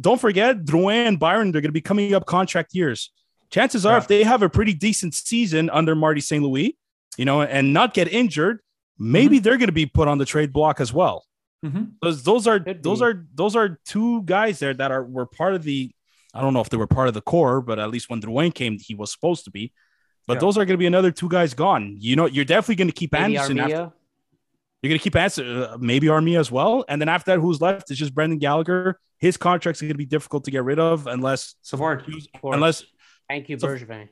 Don't 0.00 0.20
forget, 0.20 0.64
Drouin 0.64 1.06
and 1.08 1.18
Byron, 1.18 1.50
they're 1.52 1.60
going 1.60 1.68
to 1.68 1.72
be 1.72 1.80
coming 1.80 2.14
up 2.14 2.24
contract 2.26 2.74
years. 2.74 3.10
Chances 3.50 3.84
are, 3.84 3.94
Yeah. 3.94 3.98
if 3.98 4.08
they 4.08 4.22
have 4.22 4.42
a 4.42 4.48
pretty 4.48 4.72
decent 4.72 5.14
season 5.14 5.68
under 5.70 5.94
Marty 5.96 6.20
St. 6.20 6.42
Louis, 6.42 6.78
you 7.18 7.24
know, 7.24 7.42
and 7.42 7.72
not 7.74 7.92
get 7.92 8.06
injured, 8.12 8.60
maybe 8.98 9.36
Mm-hmm. 9.36 9.42
they're 9.42 9.56
going 9.58 9.66
to 9.68 9.72
be 9.72 9.84
put 9.84 10.06
on 10.08 10.18
the 10.18 10.24
trade 10.24 10.52
block 10.52 10.80
as 10.80 10.92
well. 10.92 11.24
Mhm. 11.64 11.92
Those, 12.02 12.22
those 12.24 12.46
are 12.46 12.58
those 12.58 13.00
are 13.02 13.24
those 13.34 13.54
are 13.56 13.78
two 13.86 14.22
guys 14.24 14.58
there 14.58 14.74
that 14.74 14.90
are 14.90 15.04
were 15.04 15.26
part 15.26 15.54
of 15.54 15.62
the. 15.62 15.92
I 16.34 16.40
don't 16.40 16.54
know 16.54 16.60
if 16.60 16.70
they 16.70 16.76
were 16.76 16.86
part 16.86 17.08
of 17.08 17.14
the 17.14 17.20
core, 17.20 17.60
but 17.60 17.78
at 17.78 17.90
least 17.90 18.08
when 18.10 18.20
Drouin 18.20 18.52
came, 18.54 18.78
he 18.80 18.94
was 18.94 19.12
supposed 19.12 19.44
to 19.44 19.50
be. 19.50 19.72
But 20.26 20.34
Yeah. 20.34 20.40
those 20.40 20.56
are 20.56 20.64
going 20.64 20.74
to 20.74 20.78
be 20.78 20.86
another 20.86 21.10
two 21.10 21.28
guys 21.28 21.52
gone. 21.54 21.96
You 21.98 22.16
know, 22.16 22.26
you're 22.26 22.44
definitely 22.44 22.76
going 22.76 22.88
to 22.88 22.94
keep 22.94 23.12
Maybe 23.12 23.36
Anderson. 23.36 23.58
Armia. 23.58 23.62
After, 23.84 23.92
You're 24.82 24.88
gonna 24.90 24.98
keep 24.98 25.14
answer 25.14 25.68
uh, 25.74 25.78
maybe 25.78 26.08
Armia 26.08 26.40
as 26.40 26.50
well, 26.50 26.84
and 26.88 27.00
then 27.00 27.08
after 27.08 27.30
that, 27.32 27.38
who's 27.40 27.60
left? 27.60 27.88
It's 27.90 28.00
just 28.00 28.12
Brendan 28.14 28.38
Gallagher. 28.40 28.98
His 29.18 29.36
contract's 29.36 29.80
gonna 29.80 29.94
be 29.94 30.06
difficult 30.06 30.42
to 30.46 30.50
get 30.50 30.64
rid 30.64 30.80
of 30.80 31.06
unless 31.06 31.54
Savard. 31.62 32.04
unless 32.42 32.82
Thank 33.28 33.48
you, 33.48 33.56
Bergevin. 33.58 34.08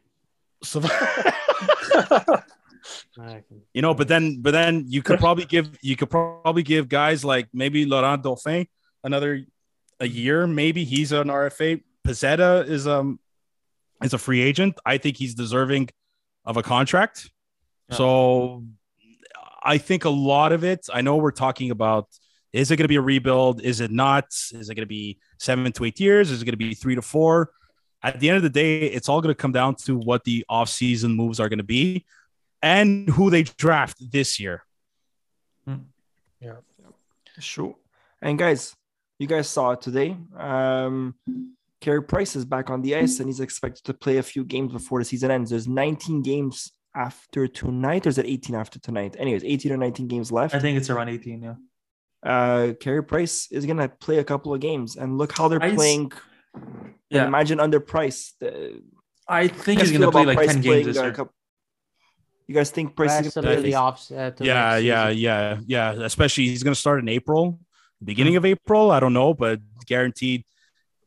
Savard. 0.62 0.92
You 3.72 3.82
know, 3.82 3.94
but 3.94 4.08
then 4.08 4.40
but 4.42 4.52
then 4.52 4.84
you 4.88 5.02
could 5.02 5.18
probably 5.18 5.44
give 5.44 5.70
you 5.82 5.96
could 5.96 6.10
probably 6.10 6.62
give 6.62 6.88
guys 6.88 7.24
like 7.24 7.48
maybe 7.52 7.84
Laurent 7.84 8.22
Dauphin 8.22 8.66
another 9.04 9.44
a 9.98 10.08
year. 10.08 10.46
Maybe 10.46 10.84
he's 10.84 11.12
an 11.12 11.28
RFA. 11.28 11.82
Pezzetta 12.06 12.68
is 12.68 12.86
um 12.86 13.20
is 14.02 14.14
a 14.14 14.18
free 14.18 14.40
agent. 14.40 14.78
I 14.84 14.98
think 14.98 15.16
he's 15.16 15.34
deserving 15.34 15.90
of 16.44 16.56
a 16.56 16.62
contract. 16.62 17.30
Yeah. 17.90 17.96
So 17.96 18.64
I 19.62 19.78
think 19.78 20.04
a 20.04 20.10
lot 20.10 20.52
of 20.52 20.64
it. 20.64 20.86
I 20.92 21.02
know 21.02 21.16
we're 21.16 21.32
talking 21.32 21.70
about 21.70 22.08
is 22.52 22.70
it 22.70 22.76
going 22.76 22.84
to 22.84 22.88
be 22.88 22.96
a 22.96 23.00
rebuild? 23.00 23.62
Is 23.62 23.80
it 23.80 23.90
not? 23.90 24.26
Is 24.32 24.70
it 24.70 24.74
going 24.74 24.82
to 24.82 24.86
be 24.86 25.18
seven 25.38 25.70
to 25.72 25.84
eight 25.84 26.00
years? 26.00 26.30
Is 26.30 26.42
it 26.42 26.44
going 26.44 26.52
to 26.52 26.58
be 26.58 26.74
three 26.74 26.96
to 26.96 27.02
four? 27.02 27.50
At 28.02 28.18
the 28.18 28.28
end 28.28 28.38
of 28.38 28.42
the 28.42 28.50
day, 28.50 28.86
it's 28.86 29.08
all 29.08 29.20
going 29.20 29.34
to 29.34 29.40
come 29.40 29.52
down 29.52 29.74
to 29.84 29.96
what 29.96 30.24
the 30.24 30.44
offseason 30.50 31.14
moves 31.14 31.38
are 31.38 31.48
going 31.48 31.58
to 31.58 31.64
be 31.64 32.06
and 32.62 33.08
who 33.08 33.30
they 33.30 33.42
draft 33.44 33.96
this 34.12 34.38
year. 34.40 34.62
Yeah, 36.40 36.54
sure. 37.38 37.76
And 38.22 38.38
guys, 38.38 38.74
you 39.18 39.26
guys 39.26 39.48
saw 39.48 39.72
it 39.72 39.82
today. 39.82 40.16
Um, 40.36 41.14
Carey 41.80 42.02
Price 42.02 42.34
is 42.36 42.44
back 42.44 42.70
on 42.70 42.80
the 42.82 42.96
ice 42.96 43.18
and 43.20 43.28
he's 43.28 43.40
expected 43.40 43.84
to 43.84 43.94
play 43.94 44.16
a 44.18 44.22
few 44.22 44.44
games 44.44 44.72
before 44.72 44.98
the 45.00 45.04
season 45.04 45.30
ends. 45.30 45.50
There's 45.50 45.68
19 45.68 46.22
games 46.22 46.72
after 46.94 47.46
tonight, 47.46 48.06
or 48.06 48.08
is 48.08 48.18
it 48.18 48.26
18 48.26 48.56
after 48.56 48.78
tonight? 48.78 49.16
Anyways, 49.18 49.44
18 49.44 49.72
or 49.72 49.76
19 49.76 50.08
games 50.08 50.32
left. 50.32 50.54
I 50.54 50.58
think 50.60 50.76
it's 50.78 50.90
around 50.90 51.08
18. 51.10 51.42
Yeah. 51.42 51.54
uh 52.22 52.72
Carey 52.80 53.02
Price 53.02 53.48
is 53.50 53.64
gonna 53.66 53.88
play 53.88 54.18
a 54.18 54.24
couple 54.24 54.52
of 54.54 54.60
games 54.60 54.96
and 54.96 55.16
look 55.18 55.32
how 55.36 55.48
they're 55.48 55.60
Price- 55.60 55.74
playing. 55.74 56.12
Yeah. 57.10 57.26
Imagine 57.26 57.60
under 57.60 57.80
Price. 57.80 58.34
The, 58.40 58.82
I 59.28 59.46
think 59.48 59.80
he's 59.80 59.90
going 59.92 60.00
to 60.02 60.10
play 60.10 60.22
about 60.22 60.28
like 60.28 60.36
Price 60.38 60.52
10 60.54 60.60
games 60.62 60.86
this 60.86 60.96
year. 60.96 61.12
couple- 61.12 61.34
you 62.50 62.56
guys 62.58 62.70
think 62.72 62.96
Price 62.96 63.10
Rest 63.10 63.26
is 63.28 63.36
of 63.36 63.44
gonna 63.44 63.56
the 63.56 63.62
play? 63.62 63.74
offs. 63.74 64.10
Uh, 64.10 64.30
till 64.34 64.46
Yeah, 64.46 64.76
yeah, 64.76 65.08
yeah, 65.08 65.58
yeah. 65.66 65.92
Especially 65.92 66.48
he's 66.48 66.64
going 66.64 66.74
to 66.74 66.80
start 66.80 66.98
in 66.98 67.08
April, 67.08 67.60
beginning 68.02 68.34
of 68.34 68.44
April. 68.44 68.90
I 68.90 68.98
don't 68.98 69.12
know, 69.14 69.34
but 69.34 69.60
guaranteed, 69.86 70.44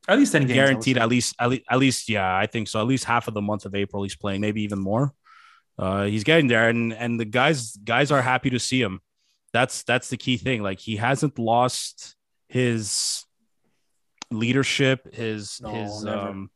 At 0.07 0.17
least 0.19 0.31
10 0.31 0.43
games. 0.43 0.53
Guaranteed 0.53 0.97
at 0.97 1.09
least, 1.09 1.35
at 1.39 1.49
least, 1.49 1.63
at 1.69 1.79
least, 1.79 2.09
yeah, 2.09 2.33
I 2.43 2.45
think 2.47 2.67
so. 2.69 2.79
At 2.79 2.87
least 2.87 3.03
half 3.03 3.27
of 3.27 3.33
the 3.33 3.41
month 3.41 3.65
of 3.65 3.75
April, 3.75 4.03
he's 4.03 4.15
playing, 4.15 4.39
maybe 4.39 4.61
even 4.63 4.79
more. 4.79 5.13
Uh, 5.77 6.03
he's 6.05 6.23
getting 6.23 6.47
there, 6.47 6.69
and 6.69 6.93
and 6.93 7.19
the 7.19 7.25
guys 7.25 7.75
guys 7.77 8.09
are 8.11 8.21
happy 8.21 8.49
to 8.51 8.59
see 8.59 8.81
him. 8.81 9.01
That's 9.51 9.83
that's 9.83 10.07
the 10.09 10.17
key 10.17 10.37
thing. 10.37 10.63
Like 10.63 10.79
he 10.79 10.95
hasn't 10.97 11.37
lost 11.39 12.15
his 12.47 13.25
leadership, 14.31 15.13
his 15.13 15.59
No, 15.61 15.69
his 15.73 16.03
never. 16.03 16.17
um 16.29 16.49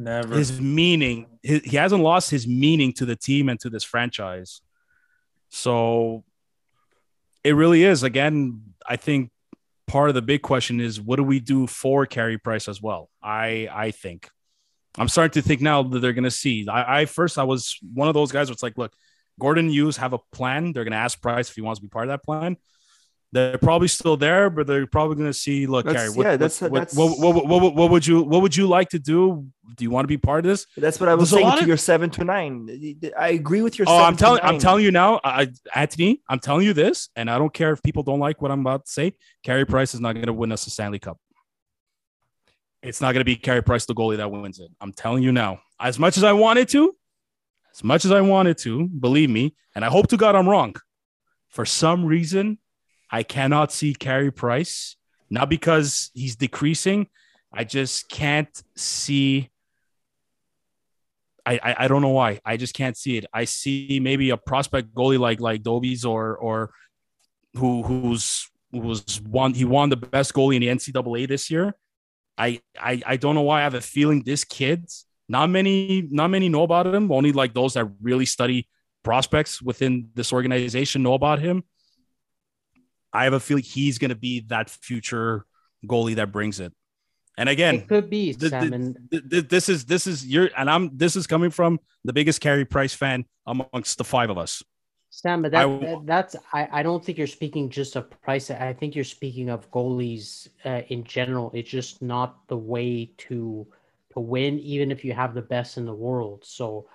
Never. 0.00 0.34
his 0.34 0.58
meaning 0.58 1.26
his, 1.42 1.62
he 1.62 1.76
hasn't 1.76 2.02
lost 2.02 2.30
his 2.30 2.46
meaning 2.46 2.94
to 2.94 3.04
the 3.04 3.16
team 3.16 3.50
and 3.50 3.60
to 3.60 3.68
this 3.68 3.84
franchise. 3.84 4.62
So 5.50 6.24
it 7.44 7.52
really 7.52 7.84
is. 7.84 8.02
Again 8.02 8.62
i 8.88 8.96
think 8.96 9.30
part 9.86 10.08
of 10.08 10.14
the 10.14 10.22
big 10.22 10.40
question 10.40 10.80
is 10.80 10.98
what 10.98 11.16
do 11.16 11.22
we 11.22 11.38
do 11.38 11.66
for 11.66 12.06
Carey 12.06 12.38
price 12.38 12.66
as 12.66 12.80
well? 12.80 13.10
I 13.22 13.68
i 13.70 13.90
think. 13.90 14.28
I'm 14.98 15.08
starting 15.08 15.40
to 15.40 15.46
think 15.46 15.60
now 15.60 15.82
that 15.82 16.00
they're 16.00 16.12
to 16.24 16.30
see. 16.30 16.66
I, 16.66 17.02
I 17.02 17.04
first 17.04 17.38
i 17.38 17.44
was 17.44 17.76
one 17.92 18.08
of 18.08 18.14
those 18.14 18.32
guys 18.32 18.48
where 18.48 18.54
it's 18.54 18.62
like 18.62 18.78
look 18.78 18.92
Gorton 19.38 19.68
hughes 19.70 19.96
have 19.98 20.12
a 20.12 20.18
plan. 20.32 20.72
They're 20.72 20.84
to 20.92 20.98
ask 20.98 21.20
price 21.20 21.48
if 21.48 21.54
he 21.54 21.62
wants 21.62 21.80
to 21.80 21.86
be 21.86 21.88
part 21.88 22.04
of 22.04 22.08
that 22.08 22.24
plan 22.24 22.56
they're 23.32 23.58
probably 23.58 23.88
still 23.88 24.16
there, 24.16 24.50
but 24.50 24.66
they're 24.66 24.86
probably 24.86 25.16
going 25.16 25.28
to 25.28 25.34
see. 25.34 25.66
Look, 25.66 25.86
That's- 25.86 26.02
Carey, 26.02 26.16
what, 26.16 26.26
yeah, 26.26 26.32
uh, 26.32 26.36
that's- 26.36 26.60
what, 26.60 26.72
that's- 26.72 26.96
what, 26.96 27.18
what, 27.18 27.46
what, 27.46 27.74
what, 27.74 27.90
would 27.90 28.06
you 28.06 28.22
what 28.22 28.42
would 28.42 28.56
you 28.56 28.66
like 28.66 28.88
to 28.90 28.98
do? 28.98 29.46
Do 29.76 29.84
you 29.84 29.90
want 29.90 30.04
to 30.04 30.08
be 30.08 30.16
part 30.16 30.40
of 30.44 30.50
this? 30.50 30.66
That's 30.76 30.98
what 30.98 31.08
I 31.08 31.14
was 31.14 31.30
There's 31.30 31.42
saying 31.42 31.56
to 31.56 31.62
of- 31.62 31.68
your 31.68 31.76
seven 31.76 32.10
to 32.10 32.24
nine. 32.24 32.68
I 33.16 33.28
agree 33.28 33.62
with 33.62 33.78
your. 33.78 33.88
Oh, 33.88 34.02
I'm 34.02 34.16
telling 34.16 34.40
I'm 34.42 34.58
telling 34.58 34.84
you 34.84 34.90
now, 34.90 35.20
I, 35.22 35.48
Anthony, 35.74 36.22
I'm 36.28 36.40
telling 36.40 36.66
you 36.66 36.72
this, 36.72 37.08
and 37.14 37.30
I 37.30 37.38
don't 37.38 37.54
care 37.54 37.72
if 37.72 37.82
people 37.82 38.02
don't 38.02 38.18
like 38.18 38.42
what 38.42 38.50
I'm 38.50 38.60
about 38.60 38.86
to 38.86 38.90
say. 38.90 39.12
Carey 39.44 39.64
Price 39.64 39.94
is 39.94 40.00
not 40.00 40.14
going 40.14 40.26
to 40.26 40.32
win 40.32 40.50
us 40.50 40.66
a 40.66 40.70
Stanley 40.70 40.98
Cup. 40.98 41.18
It's 42.82 43.00
not 43.00 43.12
going 43.12 43.20
to 43.20 43.24
be 43.24 43.36
Carey 43.36 43.62
Price, 43.62 43.84
the 43.84 43.94
goalie, 43.94 44.16
that 44.16 44.30
wins 44.30 44.58
it. 44.58 44.70
I'm 44.80 44.92
telling 44.92 45.22
you 45.22 45.32
now. 45.32 45.60
As 45.78 45.98
much 45.98 46.16
as 46.16 46.24
I 46.24 46.32
wanted 46.32 46.68
to, 46.70 46.94
as 47.74 47.84
much 47.84 48.04
as 48.04 48.10
I 48.10 48.22
wanted 48.22 48.58
to, 48.58 48.88
believe 48.88 49.30
me, 49.30 49.54
and 49.74 49.84
I 49.84 49.88
hope 49.88 50.08
to 50.08 50.16
God 50.16 50.34
I'm 50.34 50.48
wrong. 50.48 50.74
For 51.48 51.64
some 51.66 52.04
reason, 52.04 52.58
I 53.10 53.22
cannot 53.22 53.72
see 53.72 53.94
Carey 53.94 54.30
Price. 54.30 54.96
Not 55.28 55.48
because 55.48 56.10
he's 56.14 56.36
decreasing. 56.36 57.06
I 57.52 57.64
just 57.64 58.08
can't 58.08 58.62
see 58.76 59.50
I, 61.46 61.58
I 61.62 61.76
I 61.84 61.88
don't 61.88 62.02
know 62.02 62.10
why. 62.10 62.40
I 62.44 62.56
just 62.56 62.74
can't 62.74 62.96
see 62.96 63.16
it. 63.16 63.26
I 63.32 63.44
see 63.44 63.98
maybe 64.00 64.30
a 64.30 64.36
prospect 64.36 64.94
goalie 64.94 65.18
like 65.18 65.40
like 65.40 65.62
Dobies 65.62 66.04
or 66.04 66.36
or 66.36 66.70
who 67.54 67.82
who's 67.82 68.48
who 68.72 68.80
was 68.80 69.20
won 69.22 69.54
he 69.54 69.64
won 69.64 69.88
the 69.88 69.96
best 69.96 70.32
goalie 70.32 70.56
in 70.56 70.62
the 70.62 70.68
NCAA 70.68 71.28
this 71.28 71.50
year. 71.50 71.74
I 72.38 72.60
I 72.78 73.02
I 73.06 73.16
don't 73.16 73.34
know 73.34 73.42
why 73.42 73.60
I 73.60 73.62
have 73.64 73.74
a 73.74 73.80
feeling 73.80 74.22
this 74.24 74.44
kid, 74.44 74.88
not 75.28 75.50
many 75.50 76.06
not 76.10 76.28
many 76.28 76.48
know 76.48 76.62
about 76.62 76.86
him. 76.86 77.10
Only 77.10 77.32
like 77.32 77.54
those 77.54 77.74
that 77.74 77.86
really 78.00 78.26
study 78.26 78.68
prospects 79.02 79.62
within 79.62 80.10
this 80.14 80.32
organization 80.32 81.02
know 81.02 81.14
about 81.14 81.40
him. 81.40 81.64
I 83.12 83.24
have 83.24 83.32
a 83.32 83.40
feeling 83.40 83.64
he's 83.64 83.98
going 83.98 84.10
to 84.10 84.14
be 84.16 84.40
that 84.48 84.70
future 84.70 85.44
goalie 85.86 86.16
that 86.16 86.32
brings 86.32 86.60
it. 86.60 86.72
And 87.38 87.48
again, 87.48 87.76
It 87.76 87.88
could 87.88 88.10
be 88.10 88.32
the- 88.32 88.48
Sam, 88.50 88.68
the- 88.70 88.76
and 88.76 88.96
th- 89.10 89.30
th- 89.30 89.48
this 89.48 89.68
is 89.68 89.84
this 89.86 90.06
is 90.06 90.26
your 90.26 90.50
and 90.56 90.68
I'm 90.70 90.96
this 90.96 91.16
is 91.16 91.26
coming 91.26 91.50
from 91.50 91.80
the 92.04 92.12
biggest 92.12 92.40
Carey 92.40 92.64
Price 92.64 92.92
fan 92.94 93.24
amongst 93.46 93.98
the 93.98 94.04
five 94.04 94.30
of 94.30 94.36
us. 94.38 94.62
Sam, 95.12 95.42
but 95.42 95.50
that, 95.52 95.66
that- 95.80 96.02
that's 96.06 96.36
I, 96.52 96.68
I 96.70 96.82
don't 96.82 97.04
think 97.04 97.18
you're 97.18 97.26
speaking 97.26 97.70
just 97.70 97.96
of 97.96 98.10
price. 98.22 98.50
I 98.50 98.72
think 98.74 98.94
you're 98.94 99.04
speaking 99.04 99.48
of 99.48 99.70
goalies 99.70 100.48
uh, 100.64 100.82
in 100.88 101.02
general. 101.04 101.50
It's 101.54 101.70
just 101.70 102.02
not 102.02 102.46
the 102.48 102.56
way 102.56 103.12
to 103.28 103.66
to 104.12 104.20
win, 104.20 104.58
even 104.60 104.90
if 104.90 105.04
you 105.04 105.12
have 105.14 105.34
the 105.34 105.42
best 105.42 105.78
in 105.78 105.86
the 105.86 105.94
world. 105.94 106.44
So, 106.44 106.88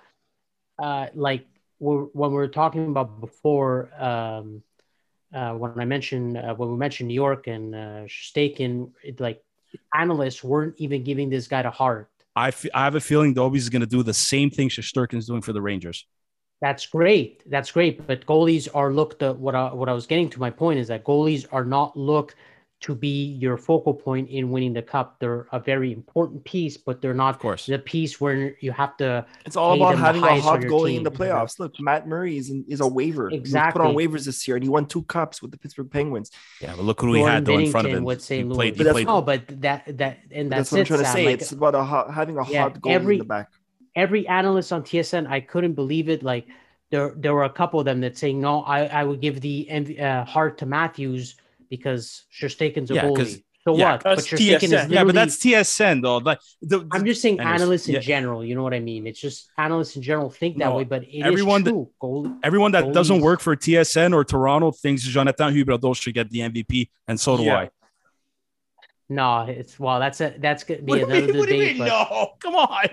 uh, 0.78 1.06
like 1.14 1.46
we're, 1.80 2.04
when 2.12 2.30
we 2.30 2.36
were 2.36 2.48
talking 2.48 2.86
about 2.88 3.20
before, 3.20 3.90
um, 4.02 4.62
uh, 5.36 5.52
when 5.52 5.78
I 5.78 5.84
mentioned 5.84 6.38
uh, 6.38 6.54
when 6.54 6.70
we 6.70 6.76
mentioned 6.76 7.08
New 7.08 7.14
York 7.14 7.46
and 7.46 7.74
uh, 7.74 8.04
Staken, 8.08 8.92
it, 9.04 9.20
like 9.20 9.42
analysts 9.94 10.42
weren't 10.42 10.74
even 10.78 11.04
giving 11.04 11.28
this 11.28 11.46
guy 11.46 11.60
a 11.60 11.70
Hart. 11.70 12.10
I, 12.34 12.48
f- 12.48 12.66
I 12.74 12.84
have 12.84 12.94
a 12.94 13.00
feeling 13.00 13.34
Dobies 13.34 13.58
is 13.58 13.68
going 13.68 13.80
to 13.80 13.86
do 13.86 14.02
the 14.02 14.14
same 14.14 14.50
thing 14.50 14.68
Shesterkin 14.68 15.18
is 15.18 15.26
doing 15.26 15.42
for 15.42 15.52
the 15.52 15.60
Rangers. 15.60 16.06
That's 16.60 16.86
great. 16.86 17.42
That's 17.50 17.70
great. 17.70 18.06
But 18.06 18.24
goalies 18.24 18.66
are 18.74 18.90
looked 18.92 19.22
at 19.22 19.36
what 19.36 19.54
I, 19.54 19.72
what 19.74 19.90
I 19.90 19.92
was 19.92 20.06
getting 20.06 20.30
to 20.30 20.40
my 20.40 20.50
point 20.50 20.78
is 20.78 20.88
that 20.88 21.04
goalies 21.04 21.46
are 21.52 21.64
not 21.64 21.96
looked 21.96 22.36
to 22.78 22.94
be 22.94 23.32
your 23.40 23.56
focal 23.56 23.94
point 23.94 24.28
in 24.28 24.50
winning 24.50 24.74
the 24.74 24.82
cup. 24.82 25.16
They're 25.18 25.46
a 25.50 25.58
very 25.58 25.92
important 25.92 26.44
piece, 26.44 26.76
but 26.76 27.00
they're 27.00 27.14
not 27.14 27.34
Of 27.34 27.40
course. 27.40 27.64
the 27.66 27.78
piece 27.78 28.20
where 28.20 28.54
you 28.60 28.70
have 28.70 28.96
to 28.98 29.24
It's 29.46 29.56
all 29.56 29.74
about 29.76 29.98
having 29.98 30.22
a 30.22 30.40
hot 30.40 30.60
your 30.60 30.70
goalie 30.70 30.96
in 30.96 31.02
the 31.02 31.10
playoffs. 31.10 31.58
Look, 31.58 31.80
Matt 31.80 32.06
Murray 32.06 32.36
is, 32.36 32.50
in, 32.50 32.64
is 32.68 32.80
a 32.82 32.86
waiver. 32.86 33.30
He 33.30 33.40
was 33.40 33.50
put 33.50 33.80
on 33.80 33.94
waivers 33.94 34.26
this 34.26 34.46
year, 34.46 34.56
and 34.58 34.62
he 34.62 34.68
won 34.68 34.84
two 34.86 35.02
cups 35.04 35.40
with 35.40 35.52
the 35.52 35.56
Pittsburgh 35.58 35.90
Penguins. 35.90 36.30
Yeah, 36.60 36.74
but 36.76 36.84
look 36.84 37.00
who 37.00 37.10
we 37.10 37.20
had 37.20 37.46
though 37.46 37.58
in 37.58 37.70
front 37.70 37.86
of 37.86 37.92
Binnington 37.94 37.96
him. 37.96 38.04
would 38.04 38.20
say 38.22 38.38
he 38.38 38.44
played. 38.44 38.74
He 38.74 38.78
But 38.78 38.84
that's- 38.84 38.92
played. 38.94 39.06
no, 39.06 39.22
but 39.22 39.60
that 39.62 39.98
that 39.98 40.18
and 40.30 40.52
That's 40.52 40.68
that's, 40.70 40.72
what 40.72 40.78
I'm 40.78 40.82
it, 40.82 40.86
trying 40.86 40.98
to 41.00 41.06
say. 41.12 41.26
Like, 41.26 41.40
it's 41.40 41.52
about 41.52 41.74
a 41.74 41.82
hot, 41.82 42.12
having 42.12 42.36
a 42.36 42.46
Yeah, 42.48 42.62
hot 42.64 42.80
goalie 42.80 42.90
every- 42.92 43.14
in 43.14 43.18
the 43.20 43.24
back. 43.24 43.50
every 43.94 44.28
analyst 44.28 44.70
on 44.72 44.82
TSN, 44.82 45.26
I 45.28 45.40
couldn't 45.40 45.72
believe 45.72 46.10
it. 46.10 46.22
Like 46.22 46.46
there, 46.90 47.14
there 47.16 47.32
were 47.34 47.44
a 47.44 47.50
couple 47.50 47.80
of 47.80 47.86
them 47.86 48.02
that 48.02 48.18
saying, 48.18 48.38
no, 48.38 48.60
I, 48.64 48.84
I 48.84 49.02
would 49.02 49.20
give 49.22 49.40
the 49.40 49.66
uh, 49.98 50.24
Hart 50.24 50.58
to 50.58 50.66
Matthews 50.66 51.36
because 51.70 52.24
Sherstaken's 52.32 52.90
a 52.90 52.94
Yeah, 52.94 53.02
'cause- 53.02 53.36
goalie. 53.36 53.42
So 53.64 53.76
yeah, 53.76 53.92
what? 53.94 54.04
But 54.04 54.14
that's 54.14 54.28
Sherstaken 54.28 54.62
is 54.62 54.70
TSN. 54.70 54.90
yeah, 54.92 55.02
but 55.02 55.14
that's 55.16 55.36
TSN 55.38 56.00
though. 56.00 56.18
Like 56.18 56.38
the, 56.62 56.86
I'm 56.92 57.04
just 57.04 57.20
saying 57.20 57.40
Anyways, 57.40 57.60
analysts 57.62 57.88
in 57.88 57.94
yeah. 57.94 58.00
general. 58.00 58.44
You 58.44 58.54
know 58.54 58.62
what 58.62 58.72
I 58.74 58.78
mean? 58.78 59.08
It's 59.08 59.20
just 59.20 59.50
analysts 59.58 59.96
in 59.96 60.02
general 60.02 60.30
think 60.30 60.58
that 60.58 60.66
No, 60.66 60.76
way, 60.76 60.84
but 60.84 61.02
it 61.02 61.08
is 61.18 61.24
everyone 61.24 61.64
that- 61.64 61.70
true. 61.70 61.90
Goalie. 62.00 62.38
everyone 62.44 62.70
that 62.72 62.92
doesn't 62.92 63.20
work 63.22 63.40
for 63.40 63.56
TSN 63.56 64.12
or 64.14 64.22
Toronto 64.24 64.70
thinks 64.70 65.02
Jonathan 65.02 65.52
Huberdeau 65.52 65.96
should 66.00 66.14
get 66.14 66.30
the 66.30 66.42
MVP, 66.42 66.90
and 67.08 67.18
so 67.18 67.36
do 67.36 67.42
Yeah. 67.42 67.56
I. 67.56 67.70
No, 69.08 69.42
it's 69.42 69.78
well, 69.78 70.00
that's 70.00 70.20
a 70.20 70.34
that's 70.38 70.64
gonna 70.64 70.82
be 70.82 70.90
What 70.92 70.94
do 70.96 71.00
you 71.00 71.06
another 71.06 71.26
mean? 71.32 71.38
What 71.38 71.48
do 71.48 71.54
you 71.54 71.60
debate. 71.62 71.78
mean? 71.78 71.88
No, 71.88 72.32
come 72.40 72.54
on, 72.56 72.86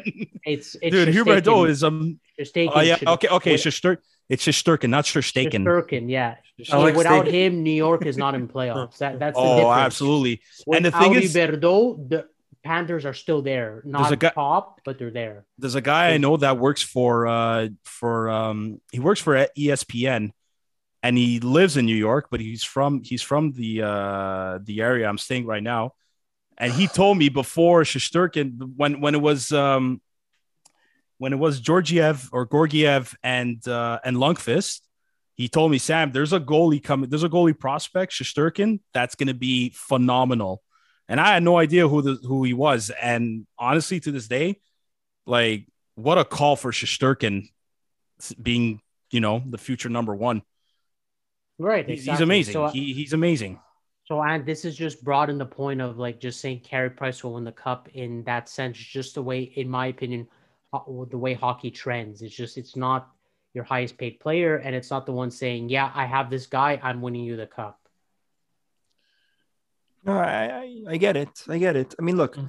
It's 0.44 0.76
it's 0.82 0.92
dude. 0.92 1.10
Sherstaken- 1.10 1.42
Huberdeau 1.42 1.70
is 1.70 1.84
um. 1.84 2.20
Sherstaken 2.40 2.72
Oh 2.76 2.82
yeah, 2.82 2.98
okay, 3.08 3.28
okay. 3.30 3.52
with- 3.54 3.62
Shostur- 3.62 3.98
it's 4.30 4.44
just 4.46 4.66
Shesterkin, 4.66 4.90
not 4.90 5.06
Sherstaken. 5.06 5.64
Sherstaken, 5.64 6.10
yeah. 6.10 6.36
Like 6.72 6.96
Without 6.96 7.26
Staken. 7.26 7.32
him, 7.32 7.64
New 7.64 7.72
York 7.74 8.06
is 8.06 8.18
not 8.18 8.36
in 8.36 8.48
playoffs. 8.48 8.98
That 9.00 9.20
that's 9.20 9.36
the 9.36 9.42
Oh, 9.44 9.58
difference. 9.58 9.86
absolutely. 9.86 10.42
And 10.74 10.86
the 10.86 10.92
thing 10.92 11.16
is- 11.16 11.34
Huberdeau, 11.36 12.10
the 12.10 12.28
Panthers 12.64 13.04
are 13.06 13.14
still 13.14 13.42
there. 13.42 13.82
Not 13.86 14.18
guy- 14.20 14.30
top, 14.30 14.80
but 14.86 14.98
they're 14.98 15.12
there. 15.12 15.46
There's 15.58 15.76
a 15.76 15.82
guy 15.82 16.12
I 16.14 16.18
know 16.18 16.38
that 16.38 16.58
works 16.58 16.82
for 16.82 17.28
uh 17.28 17.68
for 17.84 18.30
um 18.30 18.80
he 18.94 19.00
works 19.00 19.20
for 19.20 19.36
ESPN, 19.58 20.32
and 21.02 21.18
he 21.18 21.40
lives 21.42 21.76
in 21.76 21.86
New 21.86 21.96
York, 21.96 22.28
but 22.32 22.40
he's 22.40 22.64
from 22.64 23.02
he's 23.04 23.22
from 23.22 23.52
the 23.52 23.82
uh, 23.82 24.60
the 24.64 24.80
area 24.82 25.10
I'm 25.10 25.18
staying 25.18 25.46
right 25.46 25.62
now. 25.64 25.94
And 26.58 26.72
he 26.72 26.88
told 26.88 27.18
me 27.18 27.28
before 27.30 27.82
Shesterkin 27.84 28.76
when 28.78 29.02
when 29.02 29.14
it 29.16 29.22
was 29.22 29.52
um, 29.52 30.00
when 31.18 31.34
it 31.34 31.38
was 31.38 31.60
Georgiev 31.60 32.30
or 32.32 32.48
Gorgiev 32.48 33.16
and 33.24 33.66
uh, 33.68 34.00
and 34.04 34.18
Lundqvist, 34.18 34.82
he 35.36 35.48
told 35.48 35.72
me, 35.72 35.78
Sam, 35.78 36.12
there's 36.12 36.34
a 36.34 36.40
goalie 36.40 36.84
coming, 36.84 37.10
there's 37.10 37.24
a 37.24 37.30
goalie 37.30 37.58
prospect, 37.58 38.14
Shesterkin, 38.14 38.80
that's 38.94 39.16
going 39.16 39.28
to 39.28 39.34
be 39.34 39.72
phenomenal. 39.76 40.62
And 41.08 41.20
I 41.20 41.34
had 41.34 41.44
no 41.44 41.58
idea 41.58 41.88
who 41.88 42.02
the 42.02 42.20
who 42.26 42.44
he 42.44 42.54
was. 42.54 42.92
And 43.02 43.46
honestly, 43.58 44.00
to 44.02 44.12
this 44.12 44.28
day, 44.28 44.62
like 45.26 45.68
what 45.96 46.18
a 46.18 46.26
call 46.26 46.56
for 46.56 46.72
Shesterkin 46.72 47.48
being, 48.42 48.82
you 49.12 49.20
know, 49.20 49.44
the 49.46 49.58
future 49.58 49.90
number 49.90 50.16
one. 50.16 50.42
Right. 51.60 51.88
He's, 51.88 52.00
exactly. 52.00 52.14
he's 52.14 52.22
amazing. 52.22 52.54
So, 52.54 52.68
he, 52.68 52.94
he's 52.94 53.14
amazing. 53.14 53.60
So, 54.06 54.22
and 54.22 54.46
this 54.46 54.66
is 54.66 54.76
just 54.76 55.04
broaden 55.04 55.38
the 55.38 55.46
point 55.46 55.82
of 55.82 55.98
like 55.98 56.20
just 56.20 56.42
saying 56.42 56.62
Carey 56.62 56.90
Price 56.90 57.24
will 57.24 57.36
win 57.36 57.44
the 57.44 57.52
cup 57.52 57.90
in 57.94 58.24
that 58.24 58.50
sense, 58.50 58.78
just 58.78 59.16
the 59.16 59.24
way, 59.24 59.42
in 59.44 59.70
my 59.70 59.88
opinion, 59.88 60.28
the 61.10 61.18
way 61.18 61.34
hockey 61.34 61.72
trends. 61.72 62.22
It's 62.22 62.36
just, 62.36 62.58
it's 62.58 62.76
not 62.76 63.10
your 63.54 63.64
highest 63.64 63.98
paid 63.98 64.20
player, 64.20 64.58
and 64.58 64.76
it's 64.76 64.90
not 64.90 65.06
the 65.06 65.12
one 65.12 65.32
saying, 65.32 65.70
"Yeah, 65.70 65.92
I 65.94 66.06
have 66.06 66.30
this 66.30 66.48
guy, 66.48 66.80
I'm 66.82 67.02
winning 67.02 67.24
you 67.24 67.38
the 67.38 67.48
cup." 67.48 67.80
No, 70.04 70.14
I, 70.14 70.46
I, 70.46 70.84
I 70.90 70.98
get 70.98 71.16
it. 71.16 71.30
I 71.48 71.58
get 71.60 71.76
it. 71.76 71.96
I 71.98 72.02
mean, 72.02 72.18
look, 72.18 72.36
mm-hmm. 72.36 72.48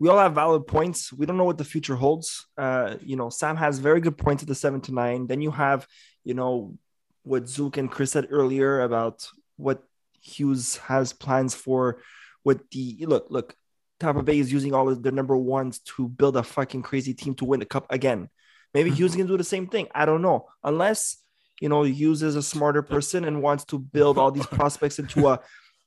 we 0.00 0.08
all 0.08 0.18
have 0.18 0.34
valid 0.34 0.66
points. 0.66 1.12
We 1.12 1.26
don't 1.26 1.36
know 1.36 1.44
what 1.44 1.58
the 1.58 1.64
future 1.64 1.94
holds. 1.94 2.46
Uh, 2.56 2.96
you 3.00 3.16
know, 3.16 3.30
Sam 3.30 3.56
has 3.56 3.78
very 3.78 4.00
good 4.00 4.18
points 4.18 4.42
at 4.42 4.48
the 4.48 4.54
seven 4.54 4.80
to 4.82 4.92
nine. 4.92 5.26
Then 5.26 5.40
you 5.40 5.50
have, 5.52 5.86
you 6.24 6.34
know, 6.34 6.76
what 7.22 7.48
Zook 7.48 7.76
and 7.76 7.90
Chris 7.90 8.12
said 8.12 8.28
earlier 8.30 8.80
about 8.80 9.28
what 9.56 9.84
Hughes 10.20 10.78
has 10.78 11.12
plans 11.12 11.54
for. 11.54 12.00
What 12.42 12.70
the 12.70 13.04
look, 13.06 13.26
look, 13.28 13.54
Tampa 14.00 14.22
Bay 14.22 14.38
is 14.38 14.52
using 14.52 14.74
all 14.74 14.88
of 14.88 15.02
their 15.02 15.12
number 15.12 15.36
ones 15.36 15.78
to 15.80 16.08
build 16.08 16.36
a 16.36 16.42
fucking 16.42 16.82
crazy 16.82 17.14
team 17.14 17.34
to 17.34 17.44
win 17.44 17.60
the 17.60 17.66
cup 17.66 17.86
again. 17.90 18.28
Maybe 18.72 18.90
mm-hmm. 18.90 18.96
Hughes 18.96 19.14
can 19.14 19.26
do 19.26 19.36
the 19.36 19.44
same 19.44 19.66
thing. 19.66 19.88
I 19.94 20.06
don't 20.06 20.22
know. 20.22 20.48
Unless, 20.64 21.18
you 21.60 21.68
know, 21.68 21.82
Hughes 21.82 22.22
is 22.22 22.34
a 22.34 22.42
smarter 22.42 22.82
person 22.82 23.24
and 23.24 23.42
wants 23.42 23.64
to 23.66 23.78
build 23.78 24.18
all 24.18 24.30
these 24.30 24.46
prospects 24.58 24.98
into 24.98 25.28
a, 25.28 25.40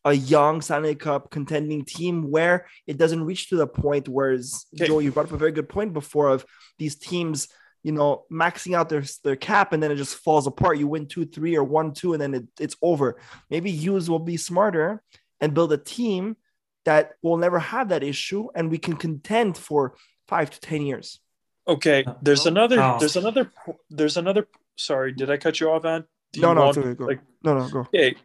a 0.05 0.14
young 0.14 0.61
Stanley 0.61 0.95
Cup 0.95 1.32
contending 1.32 1.86
team 1.86 2.30
where 2.30 2.68
it 2.86 2.97
doesn't 2.97 3.24
reach 3.24 3.49
to 3.49 3.55
the 3.55 3.68
point 3.68 4.07
where, 4.07 4.32
okay. 4.32 4.86
Joe, 4.88 4.99
you 4.99 5.11
brought 5.11 5.28
up 5.28 5.32
a 5.32 5.38
very 5.38 5.51
good 5.51 5.70
point 5.70 5.93
before 5.93 6.30
of 6.30 6.45
these 6.78 6.95
teams, 6.95 7.47
you 7.82 7.93
know, 7.93 8.26
maxing 8.32 8.76
out 8.76 8.89
their, 8.89 9.03
their 9.24 9.36
cap 9.36 9.74
and 9.74 9.82
then 9.82 9.91
it 9.91 9.95
just 9.95 10.18
falls 10.18 10.45
apart. 10.45 10.78
You 10.78 10.88
win 10.88 11.07
two, 11.07 11.26
three, 11.26 11.55
or 11.55 11.64
one, 11.64 11.93
two, 11.93 12.14
and 12.14 12.22
then 12.22 12.34
it, 12.36 12.43
it's 12.59 12.76
over. 12.82 13.20
Maybe 13.49 13.72
Hughes 13.72 14.09
will 14.09 14.20
be 14.20 14.38
smarter 14.38 15.01
and 15.41 15.53
build 15.53 15.74
a 15.74 15.78
team 15.78 16.38
that 16.86 17.13
we'll 17.21 17.38
never 17.38 17.59
have 17.59 17.89
that 17.89 18.03
issue 18.03 18.49
and 18.55 18.69
we 18.69 18.77
can 18.77 18.95
contend 18.95 19.57
for 19.57 19.95
five 20.27 20.49
to 20.49 20.59
10 20.59 20.81
years. 20.84 21.19
Okay, 21.67 22.03
uh, 22.03 22.13
there's 22.21 22.45
another. 22.45 22.81
Oh. 22.81 22.97
There's 22.99 23.15
another. 23.15 23.49
There's 23.89 24.17
another. 24.17 24.47
Sorry, 24.75 25.13
did 25.13 25.31
I 25.31 25.38
cut 25.38 25.59
you 25.61 25.69
off, 25.69 25.86
Ant? 25.86 26.05
No, 26.36 26.53
no, 26.53 26.65
want, 26.65 26.97
go. 26.97 27.05
Like, 27.05 27.21
no, 27.41 27.57
no, 27.57 27.69
go. 27.69 27.79
Okay, 27.81 28.15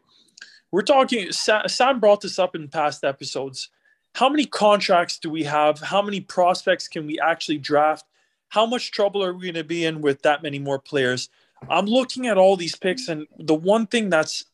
we're 0.73 0.83
talking. 0.83 1.31
Sam 1.31 2.01
brought 2.01 2.21
this 2.21 2.39
up 2.41 2.57
in 2.57 2.67
past 2.67 3.05
episodes. 3.05 3.71
How 4.15 4.29
many 4.29 4.45
contracts 4.45 5.19
do 5.19 5.31
we 5.31 5.45
have? 5.45 5.79
How 5.79 6.03
many 6.03 6.21
prospects 6.21 6.89
can 6.89 7.07
we 7.07 7.21
actually 7.21 7.59
draft? 7.59 8.07
How 8.49 8.67
much 8.67 8.91
trouble 8.91 9.23
are 9.23 9.33
we 9.33 9.43
going 9.43 9.55
to 9.55 9.63
be 9.65 9.85
in 9.85 10.01
with 10.01 10.23
that 10.23 10.43
many 10.43 10.59
more 10.59 10.79
players? 10.79 11.29
I'm 11.69 11.87
looking 11.87 12.27
at 12.27 12.39
all 12.39 12.57
these 12.57 12.75
picks, 12.75 13.09
and 13.09 13.27
the 13.39 13.55
one 13.55 13.87
thing 13.87 14.11
that's 14.11 14.45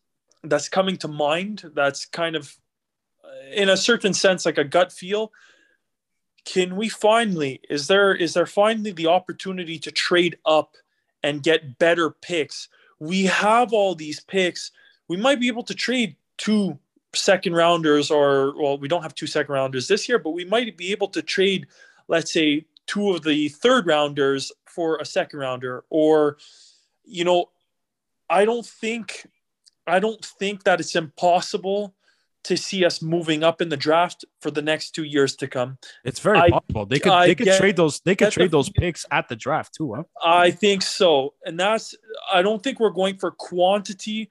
that's 0.42 0.68
coming 0.68 0.96
to 0.98 1.08
mind 1.08 1.70
that's 1.74 2.04
kind 2.04 2.36
of, 2.36 2.54
in 3.52 3.68
a 3.68 3.76
certain 3.76 4.14
sense, 4.14 4.46
like 4.46 4.58
a 4.58 4.64
gut 4.64 4.92
feel, 4.92 5.32
can 6.44 6.76
we 6.76 6.88
finally 6.88 7.60
is 7.70 7.86
there 7.86 8.14
is 8.14 8.34
there 8.34 8.46
finally 8.46 8.92
the 8.92 9.06
opportunity 9.06 9.78
to 9.78 9.90
trade 9.90 10.36
up 10.44 10.74
and 11.22 11.42
get 11.42 11.78
better 11.78 12.10
picks? 12.10 12.68
We 12.98 13.24
have 13.24 13.72
all 13.72 13.94
these 13.94 14.20
picks. 14.20 14.70
We 15.08 15.16
might 15.16 15.40
be 15.40 15.48
able 15.48 15.62
to 15.64 15.74
trade 15.74 16.16
two 16.36 16.78
second 17.14 17.54
rounders 17.54 18.10
or 18.10 18.54
well 18.60 18.76
we 18.76 18.88
don't 18.88 19.02
have 19.02 19.14
two 19.14 19.26
second 19.26 19.52
rounders 19.52 19.86
this 19.86 20.08
year 20.08 20.18
but 20.18 20.32
we 20.32 20.44
might 20.44 20.76
be 20.76 20.90
able 20.90 21.06
to 21.06 21.22
trade 21.22 21.64
let's 22.08 22.32
say 22.32 22.64
two 22.86 23.10
of 23.10 23.22
the 23.22 23.48
third 23.50 23.86
rounders 23.86 24.50
for 24.66 24.96
a 24.98 25.04
second 25.04 25.38
rounder. 25.38 25.84
Or 25.90 26.36
you 27.04 27.24
know 27.24 27.50
i 28.30 28.44
don't 28.44 28.64
think 28.64 29.26
i 29.86 30.00
don't 30.00 30.24
think 30.24 30.64
that 30.64 30.80
it's 30.80 30.96
impossible 30.96 31.94
to 32.44 32.56
see 32.56 32.84
us 32.84 33.02
moving 33.02 33.42
up 33.42 33.60
in 33.60 33.70
the 33.70 33.76
draft 33.76 34.24
for 34.40 34.50
the 34.50 34.62
next 34.62 34.90
two 34.90 35.04
years 35.04 35.34
to 35.36 35.48
come. 35.48 35.78
It's 36.04 36.20
very 36.20 36.38
I, 36.38 36.50
possible. 36.50 36.86
They 36.86 36.98
could 36.98 37.12
I 37.12 37.26
they 37.26 37.34
could 37.34 37.46
get, 37.46 37.58
trade 37.58 37.76
those 37.76 38.00
they 38.00 38.14
could 38.14 38.30
trade 38.30 38.50
the, 38.50 38.58
those 38.58 38.70
picks 38.70 39.04
at 39.10 39.28
the 39.28 39.36
draft 39.36 39.74
too, 39.74 39.94
huh? 39.94 40.04
I 40.22 40.50
think 40.50 40.82
so. 40.82 41.34
And 41.44 41.58
that's 41.58 41.94
I 42.32 42.42
don't 42.42 42.62
think 42.62 42.80
we're 42.80 42.90
going 42.90 43.16
for 43.16 43.30
quantity. 43.30 44.30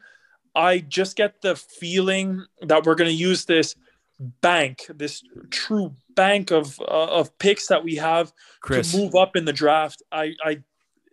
I 0.56 0.80
just 0.80 1.16
get 1.16 1.42
the 1.42 1.56
feeling 1.56 2.46
that 2.62 2.86
we're 2.86 2.96
going 2.96 3.10
to 3.10 3.16
use 3.16 3.46
this 3.46 3.76
bank, 4.20 4.86
this 4.94 5.24
true 5.50 5.96
bank 6.16 6.52
of 6.52 6.80
uh, 6.80 7.08
of 7.08 7.38
picks 7.40 7.68
that 7.68 7.84
we 7.84 7.96
have 7.96 8.32
Chris. 8.62 8.92
to 8.92 8.98
move 8.98 9.16
up 9.16 9.36
in 9.36 9.46
the 9.46 9.54
draft. 9.54 10.04
I 10.12 10.34
I 10.44 10.64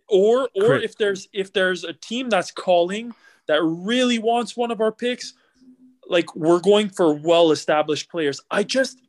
or 0.07 0.49
or 0.55 0.65
Chris. 0.65 0.83
if 0.83 0.97
there's 0.97 1.27
if 1.33 1.51
there's 1.53 1.83
a 1.83 1.93
team 1.93 2.29
that's 2.29 2.51
calling 2.51 3.13
that 3.47 3.61
really 3.63 4.19
wants 4.19 4.55
one 4.55 4.69
of 4.69 4.79
our 4.79 4.91
picks, 4.91 5.33
like 6.11 6.35
we're 6.35 6.59
going 6.59 6.89
for 6.89 7.13
well 7.13 7.51
established 7.51 8.11
players. 8.11 8.41
I 8.51 8.63
just 8.63 9.01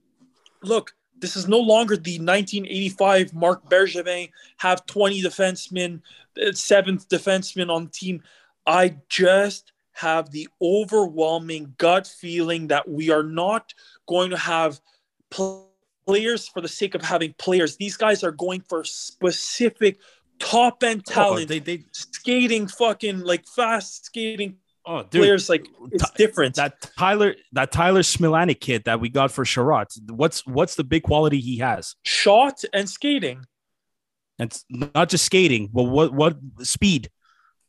look, 0.63 0.95
this 1.19 1.37
is 1.37 1.49
no 1.49 1.59
longer 1.59 1.97
the 1.97 2.19
1985 2.19 3.35
Marc 3.35 3.69
Bergevin 3.69 4.31
have 4.59 4.87
20 4.87 5.21
defensemen, 5.21 6.01
uh, 6.41 6.53
seventh 6.53 7.09
defenseman 7.09 7.71
on 7.71 7.85
the 7.87 7.91
team. 7.91 8.23
I 8.67 8.97
just 9.09 9.73
have 9.95 10.31
the 10.31 10.49
overwhelming 10.63 11.75
gut 11.77 12.07
feeling 12.07 12.69
that 12.69 12.89
we 12.89 13.11
are 13.11 13.25
not 13.25 13.75
going 14.07 14.31
to 14.31 14.39
have 14.39 14.81
players 15.31 16.47
for 16.47 16.61
the 16.61 16.69
sake 16.69 16.95
of 16.95 17.03
having 17.03 17.35
players. 17.37 17.77
These 17.77 17.97
guys 17.97 18.23
are 18.23 18.31
going 18.31 18.63
for 18.69 18.85
specific 18.85 19.99
top 20.39 20.85
end 20.85 21.05
oh, 21.09 21.13
talent. 21.13 21.43
Oh, 21.43 21.47
they, 21.47 21.59
they 21.59 21.85
skating 21.91 22.69
fucking 22.69 23.21
like 23.21 23.45
fast 23.49 24.07
skating 24.07 24.59
Oh, 24.85 25.03
dude, 25.03 25.23
players 25.23 25.49
like 25.49 25.69
it's 25.93 26.11
different. 26.13 26.57
That 26.57 26.75
Tyler, 26.99 27.37
that 27.53 27.71
Tyler 27.71 28.01
Smilanic 28.03 28.61
kid 28.61 28.85
that 28.85 29.01
we 29.01 29.09
got 29.09 29.31
for 29.31 29.45
Chiarot. 29.45 29.87
What's 30.11 30.45
what's 30.45 30.75
the 30.75 30.83
big 30.83 31.05
quality 31.05 31.41
he 31.41 31.59
has? 31.59 31.95
Shot 32.05 32.63
and 32.73 32.89
skating. 32.89 33.45
And 34.39 34.53
not 34.69 35.09
just 35.09 35.25
skating, 35.25 35.69
but 35.73 35.85
what 35.85 36.13
what 36.13 36.37
speed? 36.63 37.11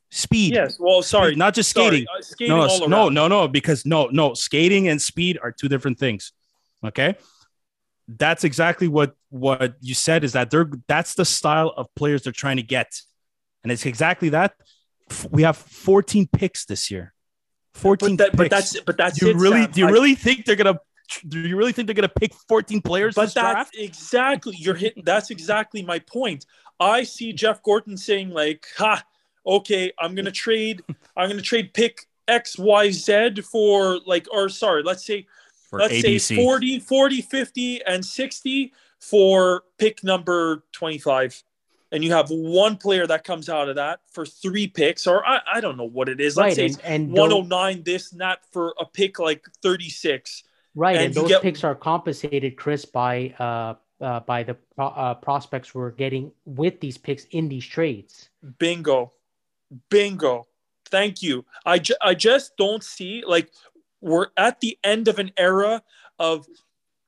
Speed. 0.10 0.54
Yes. 0.54 0.78
Well, 0.80 1.04
sorry, 1.04 1.32
speed, 1.32 1.40
not 1.40 1.54
just 1.54 1.70
skating. 1.70 2.06
Uh, 2.08 2.22
skating 2.22 2.56
no, 2.56 2.68
no, 2.88 3.10
no, 3.10 3.28
no, 3.28 3.48
because 3.48 3.86
no, 3.86 4.08
no, 4.08 4.34
skating 4.34 4.88
and 4.88 5.02
speed 5.02 5.38
are 5.42 5.52
two 5.52 5.70
different 5.70 6.00
things. 6.00 6.32
Okay. 6.84 7.16
That's 8.08 8.44
exactly 8.44 8.88
what 8.88 9.16
what 9.30 9.76
you 9.82 9.94
said 9.94 10.24
is 10.24 10.34
that 10.34 10.50
they're 10.50 10.70
that's 10.88 11.14
the 11.14 11.26
style 11.26 11.74
of 11.78 11.94
players 11.96 12.24
they're 12.24 12.34
trying 12.34 12.58
to 12.58 12.64
get. 12.64 12.92
And 13.64 13.72
it's 13.72 13.86
exactly 13.86 14.30
that 14.30 14.56
we 15.32 15.44
have 15.44 15.58
14 15.58 16.28
picks 16.28 16.66
this 16.66 16.92
year. 16.92 17.14
14 17.74 18.16
but, 18.16 18.32
that, 18.32 18.38
but 18.38 18.50
that's 18.50 18.80
but 18.82 18.98
that's 18.98 19.20
do 19.20 19.28
you 19.28 19.32
it, 19.32 19.38
really 19.38 19.64
Sam. 19.64 19.72
do 19.72 19.80
you 19.82 19.88
I, 19.88 19.92
really 19.92 20.16
think 20.16 20.46
they're 20.46 20.56
gonna 20.56 20.80
do 21.28 21.40
you 21.40 21.58
really 21.58 21.72
think 21.72 21.88
they're 21.88 21.96
gonna 21.96 22.08
pick 22.08 22.34
14 22.48 22.82
players? 22.82 23.16
But 23.16 23.34
that's 23.34 23.72
draft? 23.72 23.76
exactly 23.78 24.56
you're 24.58 24.76
hitting 24.76 25.04
that's 25.06 25.32
exactly 25.32 25.82
my 25.82 26.00
point. 26.00 26.46
I 26.80 27.04
see 27.04 27.34
Jeff 27.34 27.64
Gorton 27.64 27.98
saying 27.98 28.30
like, 28.30 28.66
ha, 28.78 29.04
okay, 29.46 29.92
I'm 30.00 30.16
gonna 30.16 30.32
trade, 30.46 30.84
I'm 31.18 31.30
gonna 31.30 31.42
trade 31.42 31.74
pick 31.74 32.06
XYZ 32.28 33.44
for 33.44 34.00
like, 34.06 34.28
or 34.32 34.50
sorry, 34.50 34.84
let's 34.84 35.06
say 35.06 35.26
for 35.70 35.80
let's 35.80 35.94
ABC. 35.94 36.22
say 36.22 36.36
40, 36.36 36.80
40, 36.80 37.22
50, 37.22 37.84
and 37.86 38.06
60 38.06 38.74
for 39.00 39.64
pick 39.78 40.04
number 40.04 40.64
25 40.74 41.44
and 41.94 42.04
you 42.04 42.12
have 42.12 42.30
one 42.32 42.76
player 42.76 43.06
that 43.06 43.24
comes 43.24 43.50
out 43.50 43.70
of 43.70 43.76
that 43.76 44.00
for 44.12 44.26
three 44.26 44.68
picks, 44.68 45.06
or 45.06 45.26
I, 45.26 45.40
I 45.54 45.62
don't 45.62 45.78
know 45.78 45.88
what 45.88 46.10
it 46.10 46.20
is. 46.20 46.36
Let's 46.36 46.58
right, 46.58 46.74
say 46.74 46.82
and, 46.84 47.10
and 47.10 47.14
109 47.14 47.84
this 47.84 48.12
and 48.12 48.20
that 48.20 48.40
for 48.52 48.74
a 48.80 48.86
pick 48.86 49.20
like 49.20 49.46
36. 49.62 50.44
Right, 50.76 50.96
and, 50.96 51.06
and 51.06 51.14
those 51.14 51.30
get, 51.30 51.44
picks 51.44 51.64
are 51.64 51.76
compensated, 51.76 52.58
Chris, 52.58 52.84
by 52.84 53.36
uh, 53.40 53.76
uh 54.04 54.20
by 54.22 54.42
the 54.42 54.58
uh, 54.80 55.14
prospects 55.14 55.76
we're 55.76 55.92
getting 55.92 56.32
with 56.46 56.80
these 56.80 56.98
picks 56.98 57.26
in 57.26 57.48
these 57.48 57.66
trades. 57.66 58.30
Bingo, 58.58 59.14
bingo. 59.90 60.48
Thank 60.90 61.22
you. 61.22 61.46
I 61.64 61.78
ju- 61.78 61.96
I 62.02 62.16
just 62.16 62.58
don't 62.58 62.84
see 62.84 63.24
like 63.26 63.52
we're 64.02 64.28
at 64.36 64.62
the 64.62 64.80
end 64.84 65.08
of 65.08 65.20
an 65.20 65.32
era 65.38 65.84
of 66.18 66.48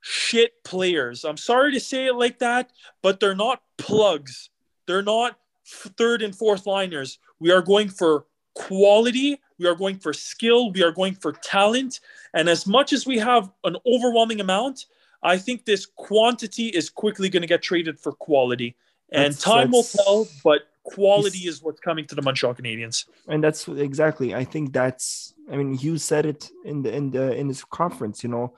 shit 0.00 0.62
players. 0.62 1.24
I'm 1.24 1.36
sorry 1.36 1.72
to 1.72 1.80
say 1.80 2.06
it 2.06 2.14
like 2.14 2.38
that, 2.38 2.70
but 3.02 3.18
they're 3.18 3.34
not 3.34 3.62
plugs 3.78 4.48
they're 4.86 5.02
not 5.02 5.38
third 5.66 6.22
and 6.22 6.34
fourth 6.34 6.66
liners. 6.66 7.18
We 7.40 7.50
are 7.50 7.62
going 7.62 7.88
for 7.88 8.26
quality, 8.54 9.40
we 9.58 9.66
are 9.66 9.74
going 9.74 9.98
for 9.98 10.12
skill, 10.12 10.72
we 10.72 10.82
are 10.82 10.92
going 10.92 11.14
for 11.14 11.32
talent. 11.32 12.00
And 12.34 12.48
as 12.48 12.66
much 12.66 12.92
as 12.92 13.06
we 13.06 13.18
have 13.18 13.50
an 13.64 13.76
overwhelming 13.86 14.40
amount, 14.40 14.86
I 15.22 15.38
think 15.38 15.64
this 15.64 15.86
quantity 15.86 16.68
is 16.68 16.88
quickly 16.88 17.28
going 17.28 17.42
to 17.42 17.46
get 17.48 17.62
traded 17.62 17.98
for 17.98 18.12
quality. 18.12 18.76
And 19.10 19.34
That's- 19.34 19.42
time 19.42 19.70
will 19.70 19.82
tell, 19.82 20.28
but 20.42 20.68
quality 20.84 21.40
is 21.48 21.62
what's 21.62 21.80
coming 21.80 22.06
to 22.06 22.14
the 22.14 22.22
Montreal 22.22 22.54
Canadiens. 22.54 23.06
and 23.26 23.42
that's 23.42 23.66
exactly 23.66 24.36
i 24.36 24.44
think 24.44 24.72
that's 24.72 25.34
i 25.50 25.56
mean 25.56 25.74
hughes 25.74 26.04
said 26.04 26.24
it 26.24 26.48
in 26.64 26.82
the 26.82 26.94
in 26.94 27.10
the 27.10 27.34
in 27.34 27.48
his 27.48 27.64
conference 27.64 28.22
you 28.22 28.30
know 28.30 28.54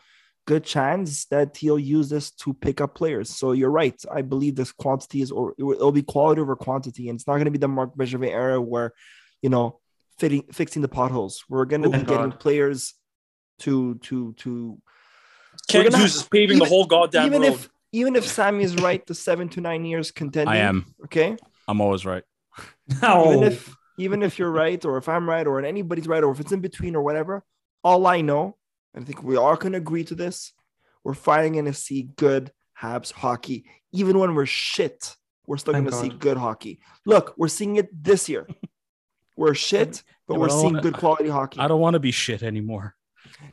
good 0.50 0.64
chance 0.76 1.08
that 1.34 1.48
he'll 1.60 1.78
use 1.96 2.08
this 2.14 2.26
to 2.42 2.48
pick 2.66 2.78
up 2.84 2.90
players 3.00 3.28
so 3.40 3.46
you're 3.58 3.76
right 3.82 3.98
i 4.18 4.20
believe 4.32 4.54
this 4.56 4.72
quantity 4.84 5.20
is 5.24 5.30
or 5.38 5.44
it 5.58 5.64
will 5.82 5.92
be 6.00 6.06
quality 6.14 6.40
over 6.44 6.56
quantity 6.68 7.04
and 7.08 7.14
it's 7.16 7.26
not 7.28 7.34
going 7.38 7.50
to 7.52 7.56
be 7.58 7.62
the 7.66 7.72
Marc 7.76 7.90
Bergevin 7.98 8.32
era 8.42 8.58
where 8.72 8.88
you 9.44 9.50
know 9.54 9.66
fitting 10.20 10.44
fixing 10.60 10.82
the 10.86 10.92
potholes 11.00 11.34
we're 11.50 11.66
going 11.72 11.82
to 11.86 11.88
Oh, 11.88 11.92
be 11.92 11.98
thank 11.98 12.08
getting 12.12 12.32
players 12.46 12.78
to 13.64 13.72
to 14.06 14.16
to 14.42 14.50
Kent 15.70 15.84
gonna 15.90 15.98
Hughes 16.02 16.14
is 16.16 16.22
paving 16.36 16.58
the 16.64 16.70
whole 16.72 16.86
goddamn 16.94 17.26
even 17.28 17.42
road. 17.42 17.52
if 17.52 17.68
even 18.00 18.12
if 18.20 18.24
sammy 18.36 18.64
is 18.70 18.74
right 18.88 19.02
the 19.10 19.14
seven 19.28 19.46
to 19.54 19.58
nine 19.68 19.82
years 19.90 20.06
contending 20.20 20.54
I 20.56 20.58
am. 20.70 20.78
okay 21.06 21.36
I'm 21.68 21.80
always 21.84 22.04
right. 22.12 22.24
No. 23.02 23.12
even 23.32 23.42
if 23.52 23.58
even 24.04 24.18
if 24.28 24.32
you're 24.38 24.54
right 24.64 24.82
or 24.88 24.94
if 25.02 25.06
i'm 25.14 25.26
right 25.34 25.46
or 25.50 25.54
anybody's 25.74 26.08
right 26.12 26.24
or 26.26 26.30
if 26.34 26.40
it's 26.42 26.52
in 26.56 26.60
between 26.68 26.94
or 26.98 27.02
whatever 27.08 27.34
all 27.88 28.02
i 28.16 28.20
know 28.30 28.56
and 28.98 29.04
i 29.04 29.06
think 29.06 29.22
we 29.22 29.36
all 29.36 29.56
can 29.56 29.74
agree 29.74 30.04
to 30.04 30.14
this 30.14 30.52
we're 31.04 31.14
finally 31.14 31.50
going 31.50 31.64
to 31.64 31.72
see 31.72 32.02
good 32.16 32.50
habs 32.82 33.12
hockey 33.12 33.64
even 33.92 34.18
when 34.18 34.34
we're 34.34 34.44
shit 34.46 35.16
we're 35.46 35.56
still 35.56 35.72
going 35.72 35.84
to 35.86 35.92
see 35.92 36.08
good 36.08 36.36
hockey 36.36 36.80
look 37.06 37.32
we're 37.36 37.48
seeing 37.48 37.76
it 37.76 37.88
this 38.04 38.28
year 38.28 38.46
we're 39.36 39.54
shit 39.54 40.02
but 40.26 40.38
we're 40.38 40.46
I 40.46 40.50
seeing 40.50 40.64
wanna- 40.64 40.82
good 40.82 40.94
quality 40.94 41.28
hockey 41.28 41.60
I 41.60 41.68
don't 41.68 41.80
want 41.80 41.94
to 41.94 42.00
be 42.00 42.10
shit 42.10 42.42
anymore. 42.42 42.94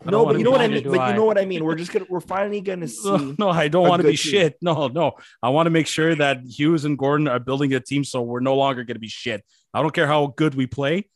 I 0.06 0.10
no 0.10 0.26
but 0.26 0.38
you 0.38 0.44
know 0.44 0.52
what 0.52 0.62
i 0.62 0.68
mean 0.68 0.84
but 0.84 1.00
I. 1.00 1.10
you 1.10 1.16
know 1.16 1.26
what 1.26 1.38
i 1.38 1.46
mean 1.46 1.64
we're 1.64 1.76
just 1.76 1.92
gonna 1.92 2.06
we're 2.10 2.20
finally 2.22 2.62
gonna 2.62 2.88
see 2.88 3.36
no, 3.38 3.50
I 3.50 3.68
don't 3.68 3.88
want 3.88 4.02
to 4.02 4.08
be 4.08 4.16
team. 4.18 4.32
shit. 4.32 4.58
No, 4.62 4.88
no. 4.88 5.14
I 5.44 5.50
want 5.50 5.68
to 5.68 5.70
make 5.70 5.86
sure 5.88 6.16
that 6.16 6.42
Hughes 6.58 6.86
and 6.86 6.98
Gorton 6.98 7.28
are 7.28 7.40
building 7.40 7.74
a 7.74 7.80
team 7.80 8.04
so 8.04 8.22
we're 8.22 8.40
no 8.40 8.56
longer 8.56 8.84
going 8.84 8.96
to 8.96 9.00
be 9.00 9.08
shit. 9.10 9.44
I 9.74 9.82
don't 9.82 9.94
care 9.94 10.08
how 10.08 10.28
good 10.28 10.56
we 10.56 10.66
play. 10.66 11.10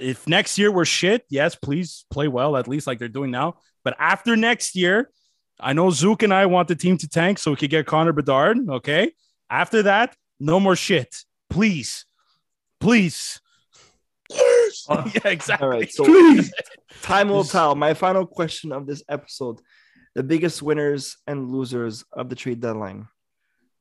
If 0.00 0.26
next 0.28 0.58
year 0.58 0.70
we're 0.70 0.84
shit, 0.84 1.24
yes, 1.28 1.54
please 1.54 2.04
play 2.10 2.28
well, 2.28 2.56
at 2.56 2.68
least 2.68 2.86
like 2.86 2.98
they're 2.98 3.08
doing 3.08 3.30
now. 3.30 3.56
But 3.84 3.96
after 3.98 4.36
next 4.36 4.76
year, 4.76 5.10
I 5.60 5.72
know 5.72 5.90
Zook 5.90 6.22
and 6.22 6.32
I 6.32 6.46
want 6.46 6.68
the 6.68 6.76
team 6.76 6.98
to 6.98 7.08
tank 7.08 7.38
so 7.38 7.50
we 7.50 7.56
could 7.56 7.70
get 7.70 7.86
Connor 7.86 8.12
Bedard. 8.12 8.58
Okay. 8.68 9.12
After 9.50 9.82
that, 9.84 10.14
no 10.38 10.60
more 10.60 10.76
shit. 10.76 11.16
Please. 11.50 12.04
Please. 12.80 13.40
Uh, 14.88 15.08
yeah, 15.14 15.30
exactly. 15.30 15.64
all 15.64 15.70
right 15.70 15.90
so 15.90 16.04
time 17.00 17.30
will 17.30 17.44
tell 17.44 17.74
my 17.74 17.94
final 17.94 18.26
question 18.26 18.72
of 18.72 18.86
this 18.86 19.02
episode 19.08 19.58
the 20.14 20.22
biggest 20.22 20.60
winners 20.60 21.16
and 21.26 21.50
losers 21.50 22.04
of 22.12 22.28
the 22.28 22.34
trade 22.34 22.60
deadline 22.60 23.08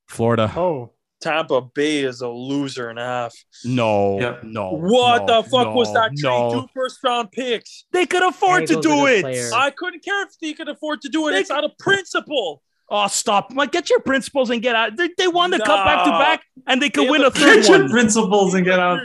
Florida. 0.07 0.51
Oh, 0.55 0.93
Tampa 1.19 1.61
Bay 1.61 2.03
is 2.03 2.21
a 2.21 2.27
loser 2.27 2.89
and 2.89 2.99
a 2.99 3.03
half. 3.03 3.35
No, 3.65 4.19
Yeah. 4.19 4.37
no. 4.43 4.71
What 4.71 5.25
no, 5.25 5.41
the 5.41 5.49
fuck 5.49 5.73
was 5.73 5.91
that 5.93 6.11
trade? 6.15 6.23
No. 6.23 6.51
Two 6.53 6.67
first 6.75 7.03
round 7.03 7.31
picks. 7.31 7.85
They 7.91 8.05
could 8.05 8.23
afford 8.23 8.67
to 8.67 8.79
do 8.81 9.07
it. 9.07 9.21
players. 9.21 9.51
I 9.51 9.71
couldn't 9.71 10.03
care 10.03 10.23
if 10.23 10.37
they 10.39 10.53
could 10.53 10.69
afford 10.69 11.01
to 11.01 11.09
do 11.09 11.27
it. 11.27 11.31
They- 11.31 11.39
It's 11.39 11.51
out 11.51 11.63
of 11.63 11.77
principle. 11.79 12.61
Oh, 12.89 13.07
stop. 13.07 13.51
Like, 13.53 13.71
get 13.71 13.89
your 13.89 13.99
principles 13.99 14.49
and 14.49 14.61
get 14.61 14.75
out. 14.75 14.95
They, 14.95 15.09
they 15.17 15.27
won 15.27 15.51
the 15.51 15.57
cup 15.57 15.85
back 15.85 16.05
to 16.05 16.11
back 16.11 16.43
and 16.67 16.81
they 16.81 16.89
could 16.89 17.05
They 17.05 17.09
win 17.09 17.21
a 17.21 17.25
have 17.25 17.35
a 17.35 17.39
third 17.39 17.63
Get 17.63 17.69
your 17.69 17.89
principles 17.89 18.53
and 18.53 18.63
get 18.63 18.79
out. 18.79 19.01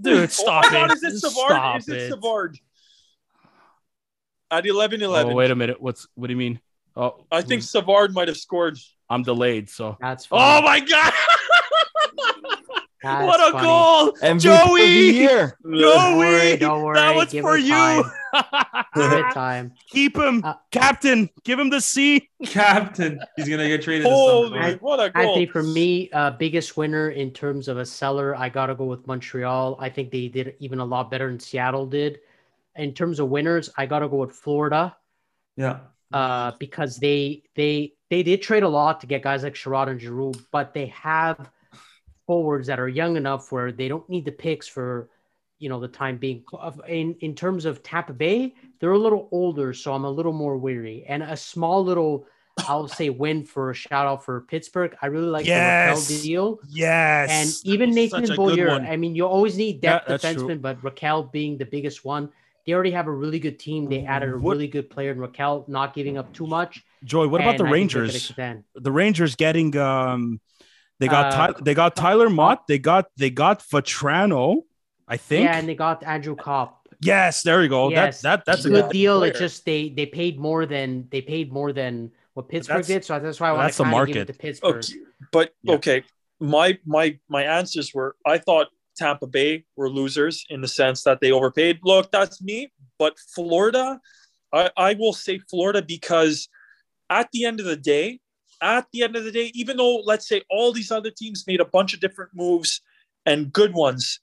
Dude, 0.00 0.32
stop 0.32 0.64
oh 0.66 0.70
my 0.70 0.74
God, 0.74 0.90
it. 0.90 0.96
Is 0.96 1.02
it 1.02 1.18
Savard? 1.20 1.50
Stop 1.50 1.78
is 1.78 1.88
it, 1.88 1.96
it. 1.96 2.10
Savard? 2.10 2.58
At 4.50 4.66
11 4.66 5.02
11. 5.02 5.32
Oh, 5.32 5.34
wait 5.36 5.50
a 5.50 5.54
minute. 5.54 5.80
What's 5.80 6.06
what 6.14 6.26
do 6.26 6.32
you 6.32 6.36
mean? 6.36 6.60
Oh, 6.96 7.24
I 7.30 7.42
think 7.42 7.62
Savard 7.62 8.14
might 8.14 8.28
have 8.28 8.36
scored. 8.36 8.78
I'm 9.10 9.22
delayed. 9.22 9.68
So, 9.68 9.96
that's 10.00 10.28
oh 10.30 10.62
my 10.62 10.80
god, 10.80 11.12
That's 13.04 13.26
what 13.26 13.40
a 13.48 13.52
funny. 13.52 13.66
goal, 13.66 14.12
MVP 14.12 14.34
of 14.34 14.42
the 14.42 14.48
Joey! 14.48 15.10
year. 15.10 15.58
Don't 15.62 16.18
worry, 16.18 16.40
Joey, 16.50 16.56
don't 16.56 16.82
worry. 16.82 16.94
that 16.96 17.14
was 17.14 17.30
give 17.30 17.42
for 17.42 17.56
it 17.56 17.64
you. 17.64 17.70
time. 17.74 18.04
Give 18.96 19.12
it 19.12 19.32
time. 19.32 19.72
Keep 19.90 20.16
him, 20.18 20.42
Uh, 20.44 20.54
captain. 20.72 21.30
Give 21.44 21.58
him 21.58 21.70
the 21.70 21.80
C. 21.80 22.28
Captain. 22.46 23.20
He's 23.36 23.48
gonna 23.48 23.68
get 23.68 23.82
traded. 23.82 24.06
Holy, 24.06 24.48
summer. 24.48 24.72
what 24.80 24.98
a 25.00 25.04
I 25.16 25.22
goal. 25.24 25.32
I 25.32 25.34
think 25.34 25.50
for 25.50 25.62
me, 25.62 26.10
uh, 26.12 26.30
biggest 26.32 26.76
winner 26.76 27.10
in 27.10 27.30
terms 27.30 27.68
of 27.68 27.78
a 27.78 27.86
seller, 27.86 28.34
I 28.36 28.48
got 28.48 28.66
to 28.66 28.74
go 28.74 28.84
with 28.84 29.06
Montreal. 29.06 29.76
I 29.80 29.88
think 29.88 30.10
they 30.10 30.28
did 30.28 30.54
even 30.58 30.78
a 30.80 30.84
lot 30.84 31.10
better 31.10 31.28
than 31.28 31.38
Seattle 31.40 31.86
did. 31.86 32.20
In 32.76 32.92
terms 32.92 33.20
of 33.20 33.28
winners, 33.28 33.70
I 33.76 33.86
got 33.86 34.00
to 34.00 34.08
go 34.08 34.16
with 34.16 34.32
Florida 34.32 34.96
Yeah. 35.56 35.78
uh, 36.12 36.52
because 36.58 36.96
they 36.98 37.44
they 37.54 37.94
they 38.10 38.22
did 38.24 38.42
trade 38.42 38.62
a 38.64 38.68
lot 38.68 39.00
to 39.02 39.06
get 39.06 39.22
guys 39.22 39.42
like 39.44 39.54
Chiarot 39.54 39.88
and 39.88 40.00
Giroux, 40.00 40.32
but 40.50 40.74
they 40.74 40.86
have 40.86 41.50
forwards 42.26 42.66
that 42.68 42.78
are 42.80 42.88
young 42.88 43.16
enough 43.16 43.52
where 43.52 43.72
they 43.72 43.88
don't 43.88 44.08
need 44.08 44.24
the 44.24 44.32
picks 44.32 44.66
for 44.66 45.08
you 45.58 45.68
know 45.68 45.80
the 45.80 45.88
time 45.88 46.16
being. 46.18 46.42
In 46.88 47.14
in 47.20 47.34
terms 47.34 47.64
of 47.64 47.82
Tampa 47.82 48.12
Bay, 48.12 48.54
they're 48.80 48.92
a 48.92 48.98
little 48.98 49.28
older, 49.30 49.72
so 49.72 49.92
I'm 49.94 50.04
a 50.04 50.10
little 50.10 50.32
more 50.32 50.56
weary. 50.58 51.04
And 51.08 51.22
a 51.22 51.36
small 51.36 51.82
little, 51.84 52.26
I'll 52.68 52.88
say, 52.88 53.08
win 53.08 53.44
for 53.44 53.70
a 53.70 53.74
shout 53.74 54.06
out 54.06 54.24
for 54.24 54.42
Pittsburgh. 54.42 54.94
I 55.00 55.06
really 55.06 55.28
like 55.28 55.46
Yes. 55.46 56.08
the 56.08 56.14
Rakell 56.14 56.22
deal. 56.22 56.58
Yes, 56.68 57.30
And 57.64 57.72
even 57.72 57.90
Nathan 57.94 58.26
Such 58.26 58.34
a 58.34 58.36
good 58.36 58.56
Beaulieu, 58.56 58.66
one. 58.68 58.84
I 58.86 58.96
mean, 58.96 59.14
you 59.14 59.26
always 59.26 59.56
need 59.56 59.82
Yeah, 59.82 60.00
depth 60.00 60.06
true. 60.06 60.16
defensemen, 60.18 60.60
but 60.60 60.80
Rakell 60.82 61.30
being 61.32 61.56
the 61.56 61.66
biggest 61.66 62.04
one, 62.04 62.28
they 62.66 62.72
already 62.72 62.90
have 62.90 63.06
a 63.06 63.12
really 63.12 63.38
good 63.38 63.58
team. 63.58 63.88
They 63.88 64.04
added 64.04 64.30
a 64.30 64.38
What- 64.38 64.52
really 64.56 64.68
good 64.68 64.90
player 64.90 65.12
in 65.12 65.18
Rakell, 65.18 65.66
not 65.68 65.94
giving 65.94 66.18
up 66.18 66.32
too 66.32 66.46
much. 66.46 66.82
Joy. 67.04 67.28
What 67.28 67.40
about 67.40 67.58
the 67.58 67.64
I 67.64 67.70
think 67.70 67.92
they're 67.92 68.02
gonna 68.02 68.12
Rangers? 68.12 68.32
The 68.74 68.92
Rangers 68.92 69.36
getting 69.36 69.76
um, 69.76 70.40
they 71.00 71.08
got 71.08 71.26
Uh, 71.32 71.36
Ty- 71.52 71.60
they 71.62 71.74
got 71.74 71.96
Tyler 71.96 72.30
Motte. 72.30 72.66
They 72.68 72.78
got 72.78 73.06
they 73.16 73.30
got 73.30 73.60
Vatrano. 73.60 74.62
I 75.06 75.16
think. 75.18 75.44
Yeah, 75.44 75.58
and 75.58 75.68
they 75.68 75.74
got 75.74 76.02
Andrew 76.04 76.34
Copp. 76.34 76.88
yes, 77.00 77.42
there 77.42 77.62
you 77.62 77.68
go. 77.68 77.90
Yes, 77.90 78.22
That 78.22 78.38
that 78.38 78.44
that's 78.46 78.64
a 78.64 78.70
good 78.70 78.84
good. 78.84 78.92
deal. 78.92 79.18
player. 79.18 79.30
It's 79.30 79.38
just 79.38 79.64
they 79.66 79.90
they 79.90 80.06
paid 80.06 80.38
more 80.38 80.64
than 80.66 81.08
they 81.10 81.20
paid 81.20 81.52
more 81.52 81.72
than 81.74 82.10
what 82.32 82.48
Pittsburgh 82.48 82.86
did. 82.86 83.04
So 83.04 83.18
that's 83.18 83.38
why 83.38 83.50
I 83.50 83.52
want 83.52 83.64
that's 83.64 83.76
to 83.76 83.82
the 83.84 83.90
kind 83.90 84.00
of 84.00 84.06
give 84.06 84.16
it 84.16 84.18
market. 84.20 84.32
to 84.32 84.38
Pittsburgh. 84.38 84.76
Okay, 84.84 84.94
but 85.30 85.50
Yeah. 85.62 85.74
okay, 85.74 86.02
my 86.40 86.78
my 86.86 87.18
my 87.28 87.42
answers 87.44 87.92
were 87.92 88.16
I 88.24 88.38
thought 88.38 88.68
Tampa 88.96 89.26
Bay 89.26 89.64
were 89.76 89.90
losers 89.90 90.46
in 90.48 90.60
the 90.62 90.68
sense 90.68 91.02
that 91.02 91.20
they 91.20 91.32
overpaid. 91.32 91.80
Look, 91.82 92.10
that's 92.10 92.40
me, 92.40 92.72
but 92.98 93.18
Florida, 93.34 94.00
I, 94.52 94.70
I 94.76 94.94
will 94.94 95.12
say 95.12 95.38
Florida 95.50 95.82
because 95.82 96.48
at 97.10 97.28
the 97.32 97.44
end 97.44 97.60
of 97.60 97.66
the 97.66 97.76
day, 97.76 98.20
at 98.64 98.86
the 98.92 99.02
end 99.02 99.14
of 99.14 99.24
the 99.24 99.30
day, 99.30 99.50
even 99.54 99.76
though 99.76 99.96
let's 99.98 100.26
say 100.26 100.42
all 100.50 100.72
these 100.72 100.90
other 100.90 101.10
teams 101.10 101.44
made 101.46 101.60
a 101.60 101.64
bunch 101.64 101.92
of 101.94 102.00
different 102.00 102.30
moves 102.34 102.80
and 103.26 103.52
good 103.52 103.74
ones, 103.74 104.20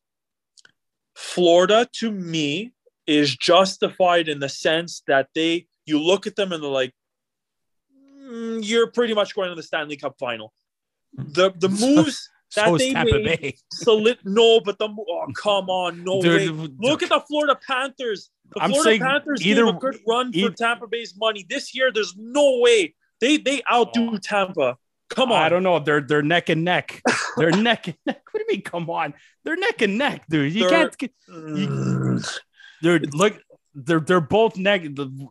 Florida 1.15 1.87
to 1.93 2.11
me 2.11 2.71
is 3.07 3.35
justified 3.35 4.27
in 4.27 4.39
the 4.39 4.49
sense 4.49 5.03
that 5.07 5.27
they 5.35 5.67
you 5.85 5.99
look 6.01 6.25
at 6.27 6.35
them 6.35 6.51
and 6.51 6.63
they're 6.63 6.69
like, 6.69 6.93
"Mm, 8.29 8.59
you're 8.63 8.87
pretty 8.91 9.13
much 9.13 9.35
going 9.35 9.49
to 9.49 9.55
the 9.55 9.63
Stanley 9.63 9.97
Cup 9.97 10.15
final. 10.19 10.53
The 11.13 11.51
the 11.57 11.69
moves 11.95 12.27
that 12.55 12.67
So 12.67 12.77
they 12.77 12.93
Tampa 12.93 13.19
made, 13.19 13.41
Bay. 13.41 13.57
solid. 13.73 14.17
No, 14.23 14.59
but 14.61 14.77
the 14.79 14.87
oh 14.89 15.27
come 15.35 15.69
on, 15.69 16.03
no 16.03 16.17
way. 16.17 16.47
Look 16.47 17.03
at 17.03 17.09
the 17.09 17.21
Florida 17.27 17.57
Panthers. 17.67 18.29
The 18.53 18.61
I'm 18.63 18.71
Florida 18.71 18.99
Panthers 19.03 19.45
either- 19.45 19.65
gave 19.65 19.75
a 19.75 19.77
good 19.77 19.99
run 20.07 20.31
for 20.31 20.37
either- 20.39 20.51
Tampa 20.51 20.87
Bay's 20.87 21.15
money 21.17 21.45
this 21.49 21.73
year. 21.75 21.91
There's 21.91 22.15
no 22.17 22.59
way 22.59 22.93
they 23.21 23.37
they 23.37 23.61
outdo 23.71 24.17
Tampa. 24.17 24.77
Come 25.09 25.31
on, 25.31 25.41
I 25.41 25.49
don't 25.49 25.63
know. 25.63 25.79
They're 25.79 26.01
they're 26.01 26.21
neck 26.21 26.49
and 26.49 26.63
neck. 26.63 27.01
They're 27.37 27.51
neck 27.69 27.87
and 27.87 27.97
neck. 28.05 28.21
What 28.31 28.39
do 28.39 28.45
you 28.47 28.55
mean? 28.57 28.61
Come 28.63 28.89
on. 28.89 29.13
They're 29.43 29.57
neck 29.57 29.81
and 29.81 29.97
neck, 29.97 30.25
dude. 30.29 30.53
You 30.53 30.69
They're- 30.69 30.89
can't. 30.89 31.13
Mm. 31.29 32.39
Dude, 32.81 33.13
look. 33.13 33.39
They're 33.73 33.99
they're 34.01 34.19
both 34.19 34.57
neck. 34.57 34.81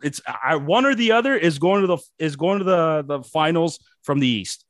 It's 0.03 0.21
I, 0.27 0.57
one 0.57 0.87
or 0.87 0.95
the 0.95 1.13
other 1.13 1.35
is 1.37 1.59
going 1.59 1.83
to 1.83 1.87
the 1.87 1.99
is 2.19 2.37
going 2.37 2.59
to 2.61 2.65
the 2.65 3.05
the 3.07 3.23
finals 3.23 3.79
from 4.03 4.19
the 4.19 4.27
East. 4.27 4.65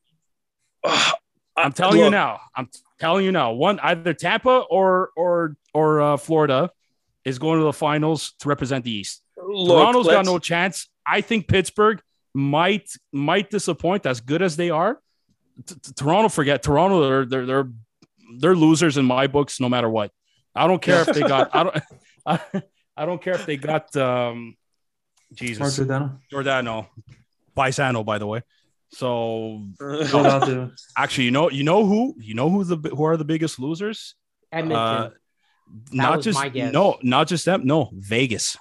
Ugh, 0.83 1.15
I'm 1.57 1.73
telling 1.73 2.01
you 2.01 2.11
now. 2.11 2.41
I'm 2.57 2.69
telling 2.99 3.25
you 3.25 3.31
now. 3.31 3.53
One 3.53 3.79
either 3.81 4.13
Tampa 4.13 4.65
or 4.71 5.11
or 5.17 5.57
or 5.73 6.01
uh, 6.01 6.17
Florida 6.17 6.71
is 7.25 7.39
going 7.39 7.61
to 7.61 7.65
the 7.65 7.73
finals 7.73 8.33
to 8.41 8.49
represent 8.49 8.85
the 8.85 8.91
East. 8.91 9.23
Look, 9.37 9.79
Toronto's 9.79 10.07
got 10.09 10.25
no 10.25 10.39
chance. 10.41 10.89
I 11.07 11.21
think 11.21 11.47
Pittsburgh 11.47 12.03
might 12.35 12.89
might 13.13 13.51
disappoint 13.51 14.07
as 14.07 14.21
good 14.21 14.43
as 14.43 14.57
they 14.57 14.71
are. 14.71 14.99
T- 15.67 15.75
t- 15.75 15.93
Toronto, 15.97 16.29
forget 16.29 16.63
Toronto. 16.63 17.01
They're 17.09 17.27
they're 17.27 17.47
they're 17.47 17.69
they're 18.39 18.57
losers 18.57 18.97
in 18.97 19.05
my 19.05 19.27
books, 19.27 19.61
no 19.61 19.69
matter 19.69 19.89
what. 19.89 20.11
I 20.55 20.67
don't 20.67 20.81
care 20.83 21.01
if 21.03 21.09
they 21.09 21.21
got. 21.21 21.55
I 21.55 21.63
don't. 21.65 21.77
I, 22.27 22.41
I 22.97 23.07
don't 23.07 23.23
care 23.23 23.35
if 23.35 23.47
they 23.47 23.57
got. 23.57 23.95
um 23.97 24.57
Mark 25.31 25.39
Jesus, 25.39 25.77
Giordano. 25.77 26.19
Giordano, 26.29 26.91
Paisano, 27.57 28.05
by 28.05 28.19
the 28.19 28.27
way. 28.27 28.43
So 28.93 29.65
Shout 30.09 30.73
actually, 30.99 31.25
you 31.27 31.31
know, 31.31 31.51
you 31.51 31.63
know 31.63 31.87
who, 31.87 32.17
you 32.19 32.35
know 32.35 32.51
who 32.51 32.65
the 32.65 32.77
who 32.91 33.05
are 33.05 33.17
the 33.17 33.25
biggest 33.25 33.59
losers? 33.61 34.17
Edmonton. 34.51 34.77
Uh, 34.77 35.11
not 35.93 36.21
just 36.23 36.37
my 36.37 36.49
guess. 36.49 36.73
no, 36.73 36.99
not 37.03 37.29
just 37.29 37.45
them. 37.45 37.65
No, 37.65 37.91
Vegas. 37.93 38.57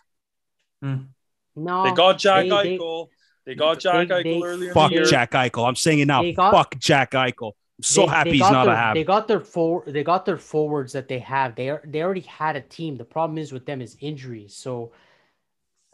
No, 0.82 1.84
They 1.84 1.91
got 1.91 2.20
Jack 2.20 2.44
they- 2.44 2.50
they- 2.50 2.78
Eichel. 2.78 3.08
They 3.50 3.56
got 3.56 3.80
Jack 3.80 4.08
they- 4.10 4.14
Eichel 4.14 4.24
they- 4.24 4.42
earlier. 4.44 4.74
Fuck 4.74 4.92
in 4.92 4.98
the 4.98 5.02
year. 5.02 5.10
Jack 5.10 5.32
Eichel. 5.32 5.68
I'm 5.68 5.76
saying 5.76 6.00
it 6.00 6.06
now. 6.06 6.22
Got- 6.32 6.52
Fuck 6.54 6.78
Jack 6.78 7.12
Eichel. 7.14 7.54
I'm 7.80 7.84
so 7.84 8.02
they- 8.02 8.08
happy 8.12 8.30
they 8.30 8.36
he's 8.36 8.42
got 8.42 8.52
not 8.54 8.66
their, 8.66 8.74
a 8.74 8.78
have. 8.78 8.94
They 8.94 9.04
got 9.04 9.28
their 9.28 9.40
for 9.40 9.84
they 9.88 10.04
got 10.04 10.26
their 10.26 10.38
forwards 10.38 10.94
that 10.94 11.08
they 11.08 11.18
have. 11.20 11.56
They 11.56 11.70
are 11.70 11.82
they 11.84 12.04
already 12.04 12.22
had 12.22 12.56
a 12.56 12.62
team. 12.62 12.96
The 12.96 13.06
problem 13.06 13.40
is 13.40 13.52
with 13.52 13.66
them 13.66 13.82
is 13.82 13.98
injuries. 14.02 14.54
So 14.56 14.92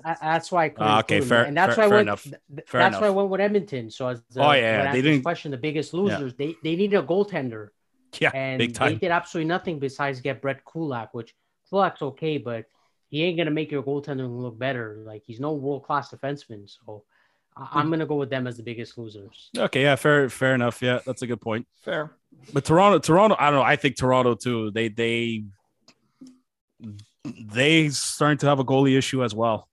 that- 0.03 0.19
that's 0.22 0.52
why 0.52 0.65
I 0.65 0.69
couldn't 0.69 0.88
Ah, 0.88 0.99
okay, 0.99 1.22
fair- 1.22 1.45
and 1.45 1.56
that's 1.56 1.76
fair- 1.76 1.86
why 1.86 1.90
fair 1.90 1.94
I 1.94 1.98
went, 1.99 2.07
enough. 2.10 2.23
th- 2.23 2.36
th- 2.53 2.68
Fair 2.68 2.82
that's 2.82 2.99
why 2.99 3.07
I 3.07 3.11
went 3.11 3.30
with 3.30 3.40
Edmonton. 3.40 3.90
So 3.90 4.07
as 4.10 4.22
the, 4.32 4.41
Oh, 4.44 4.52
yeah, 4.52 4.91
they 4.91 4.99
I 4.99 5.02
didn't- 5.02 5.22
question 5.23 5.52
the 5.52 5.57
biggest 5.57 5.94
losers. 5.94 6.34
They 6.36 6.56
they 6.61 6.76
needed 6.76 6.98
a 6.98 7.03
goaltender. 7.03 7.69
yeah, 8.19 8.32
and 8.34 8.57
big 8.60 8.73
they 8.73 8.95
did 8.95 9.11
absolutely 9.11 9.48
nothing 9.48 9.80
besides 9.80 10.19
get 10.19 10.41
Brett 10.41 10.65
Kulak, 10.65 11.14
which 11.14 11.34
Kulak's 11.72 12.02
okay, 12.02 12.38
but 12.38 12.65
he 13.10 13.23
ain't 13.23 13.38
gonna 13.38 13.52
make 13.52 13.72
your 13.72 13.84
goaltender 13.84 14.27
look 14.27 14.57
better. 14.57 15.03
Like 15.06 15.23
he's 15.23 15.40
no 15.40 15.53
world 15.53 15.84
class 15.84 16.10
defenseman, 16.11 16.68
so 16.68 17.03
I- 17.57 17.68
I'm 17.80 17.90
gonna 17.90 18.06
go 18.06 18.15
with 18.15 18.30
them 18.30 18.48
as 18.48 18.57
the 18.57 18.64
biggest 18.64 18.98
losers. 18.98 19.49
Okay, 19.57 19.82
yeah, 19.84 19.95
fair, 19.95 20.30
fair 20.30 20.53
enough. 20.56 20.82
Yeah, 20.82 20.99
that's 21.06 21.22
a 21.22 21.27
good 21.27 21.41
point. 21.41 21.68
Fair. 21.84 22.11
But 22.53 22.65
Toronto, 22.65 22.99
Toronto, 22.99 23.36
I 23.40 23.45
don't 23.49 23.60
know. 23.60 23.65
I 23.65 23.76
think 23.77 23.95
Toronto 23.98 24.36
too. 24.36 24.72
They 24.72 24.90
they 24.90 25.44
they 27.23 27.90
starting 27.90 28.38
to 28.40 28.48
have 28.48 28.60
a 28.60 28.65
goalie 28.65 28.98
issue 28.98 29.23
as 29.23 29.34
well. 29.34 29.69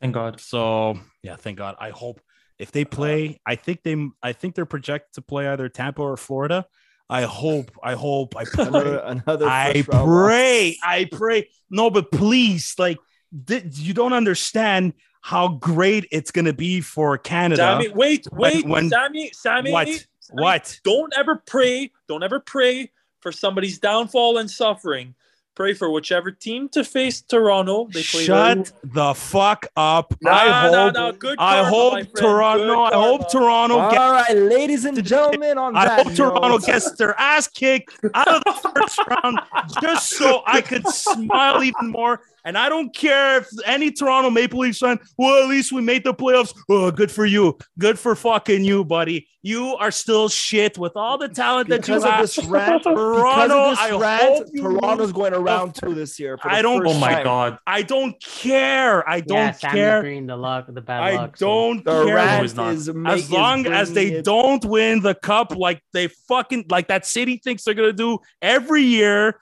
Thank 0.00 0.14
God. 0.14 0.40
So 0.40 0.98
yeah, 1.22 1.36
thank 1.36 1.58
God. 1.58 1.76
I 1.80 1.90
hope 1.90 2.20
if 2.58 2.72
they 2.72 2.84
play, 2.84 3.40
I 3.46 3.56
think 3.56 3.82
they, 3.82 3.96
I 4.22 4.32
think 4.32 4.54
they're 4.54 4.66
projected 4.66 5.12
to 5.14 5.22
play 5.22 5.48
either 5.48 5.68
Tampa 5.68 6.02
or 6.02 6.16
Florida. 6.16 6.66
I 7.10 7.22
hope, 7.22 7.70
I 7.82 7.94
hope, 7.94 8.36
I 8.36 8.44
pray, 8.52 8.64
Another, 8.66 8.98
another 8.98 9.46
I 9.46 9.72
first 9.82 9.88
round 9.88 10.10
loss. 10.10 10.26
pray, 10.26 10.76
I 10.82 11.08
pray. 11.10 11.48
No, 11.70 11.88
but 11.90 12.10
please, 12.12 12.74
like, 12.78 12.98
th- 13.46 13.64
you 13.78 13.94
don't 13.94 14.12
understand 14.12 14.92
how 15.28 15.48
great 15.48 16.06
it's 16.10 16.30
gonna 16.30 16.54
be 16.54 16.80
for 16.80 17.18
Canada. 17.18 17.60
Sammy, 17.60 17.88
wait, 17.90 18.26
wait, 18.32 18.64
when- 18.66 18.88
Sammy, 18.88 19.30
Sammy, 19.34 19.70
What? 19.72 19.86
Sammy, 20.20 20.42
What? 20.42 20.80
Don't 20.84 21.12
ever 21.14 21.36
pray. 21.46 21.90
Don't 22.08 22.22
ever 22.22 22.40
pray 22.40 22.90
for 23.20 23.30
somebody's 23.30 23.78
downfall 23.78 24.38
and 24.38 24.50
suffering. 24.50 25.14
Pray 25.54 25.74
for 25.74 25.90
whichever 25.90 26.30
team 26.30 26.68
to 26.70 26.82
face 26.82 27.20
Toronto. 27.20 27.88
They 27.92 28.02
play 28.04 28.22
Shut 28.24 28.72
the 28.84 29.12
fuck 29.12 29.66
up. 29.76 30.14
No, 30.22 30.30
I 30.30 30.70
no, 30.70 30.84
hope. 30.84 30.94
no, 30.94 31.12
good 31.12 31.36
I 31.38 31.60
karma, 31.60 31.62
my 31.62 31.68
hope 31.68 32.14
Toronto. 32.14 32.64
good 32.64 32.78
I 32.78 32.94
hope. 32.94 33.30
Toronto 33.30 33.78
All 33.80 33.90
gets. 33.90 34.00
right, 34.30 34.36
ladies 34.38 34.84
and 34.86 35.04
gentlemen, 35.04 35.58
on 35.58 35.76
I 35.76 35.84
that 35.86 36.06
hope 36.06 36.14
Toronto 36.14 36.58
gets 36.58 36.92
their 36.92 37.14
ass 37.20 37.48
kicked 37.48 37.98
out 38.14 38.28
of 38.28 38.42
the 38.44 38.70
first 38.74 38.98
round 39.10 39.40
just 39.82 40.10
so 40.10 40.42
I 40.46 40.62
could 40.62 40.86
smile 40.88 41.62
even 41.62 41.88
more. 41.88 42.20
And 42.48 42.56
I 42.56 42.70
don't 42.70 42.94
care 42.96 43.36
if 43.40 43.46
any 43.66 43.90
Toronto 43.90 44.30
Maple 44.30 44.60
Leafs 44.60 44.78
fan, 44.78 44.98
well, 45.18 45.42
at 45.42 45.50
least 45.50 45.70
we 45.70 45.82
made 45.82 46.02
the 46.02 46.14
playoffs. 46.14 46.56
Oh, 46.70 46.90
good 46.90 47.10
for 47.10 47.26
you. 47.26 47.58
Good 47.78 47.98
for 47.98 48.14
fucking 48.16 48.64
you, 48.64 48.86
buddy. 48.86 49.28
You 49.42 49.76
are 49.76 49.90
still 49.90 50.30
shit 50.30 50.78
with 50.78 50.92
all 50.96 51.18
the 51.18 51.28
talent 51.28 51.68
that 51.68 51.86
you 51.86 51.94
because 51.96 52.04
of 52.04 52.10
have. 52.10 52.20
this 52.22 52.38
rant, 52.46 52.82
because 52.84 52.96
Toronto, 52.96 53.58
of 53.64 53.70
this 53.72 53.78
I 53.78 53.90
rant, 53.98 54.22
hope 54.22 54.46
Toronto's 54.56 54.98
lose. 55.08 55.12
going 55.12 55.32
to 55.34 55.40
round 55.40 55.74
two 55.74 55.92
this 55.94 56.18
year. 56.18 56.38
For 56.38 56.48
the 56.48 56.54
I 56.54 56.62
don't- 56.62 56.82
First 56.84 56.96
Oh 56.96 56.98
my 56.98 57.12
time. 57.16 57.24
God. 57.24 57.58
I 57.66 57.82
don't 57.82 58.18
care. 58.22 59.06
I 59.06 59.20
don't 59.20 59.54
Sammy's 59.54 59.74
care. 59.74 60.00
bringing 60.00 60.26
the 60.26 60.36
luck, 60.36 60.64
the 60.68 60.80
bad 60.80 61.02
I 61.02 61.16
luck. 61.16 61.36
don't 61.36 61.84
The 61.84 62.04
care. 62.06 62.14
rant 62.14 62.42
he's 62.42 62.52
is 62.52 62.94
ma- 62.94 63.10
as 63.10 63.20
is 63.24 63.30
long 63.30 63.66
as 63.66 63.92
they 63.92 64.06
it- 64.06 64.24
don't 64.24 64.64
win 64.64 65.00
the 65.00 65.14
cup 65.14 65.54
like 65.54 65.82
they 65.92 66.08
fucking 66.08 66.64
like 66.70 66.88
that 66.88 67.04
city 67.04 67.42
thinks 67.44 67.64
they're 67.64 67.74
gonna 67.74 67.92
do 67.92 68.20
every 68.40 68.84
year. 68.84 69.38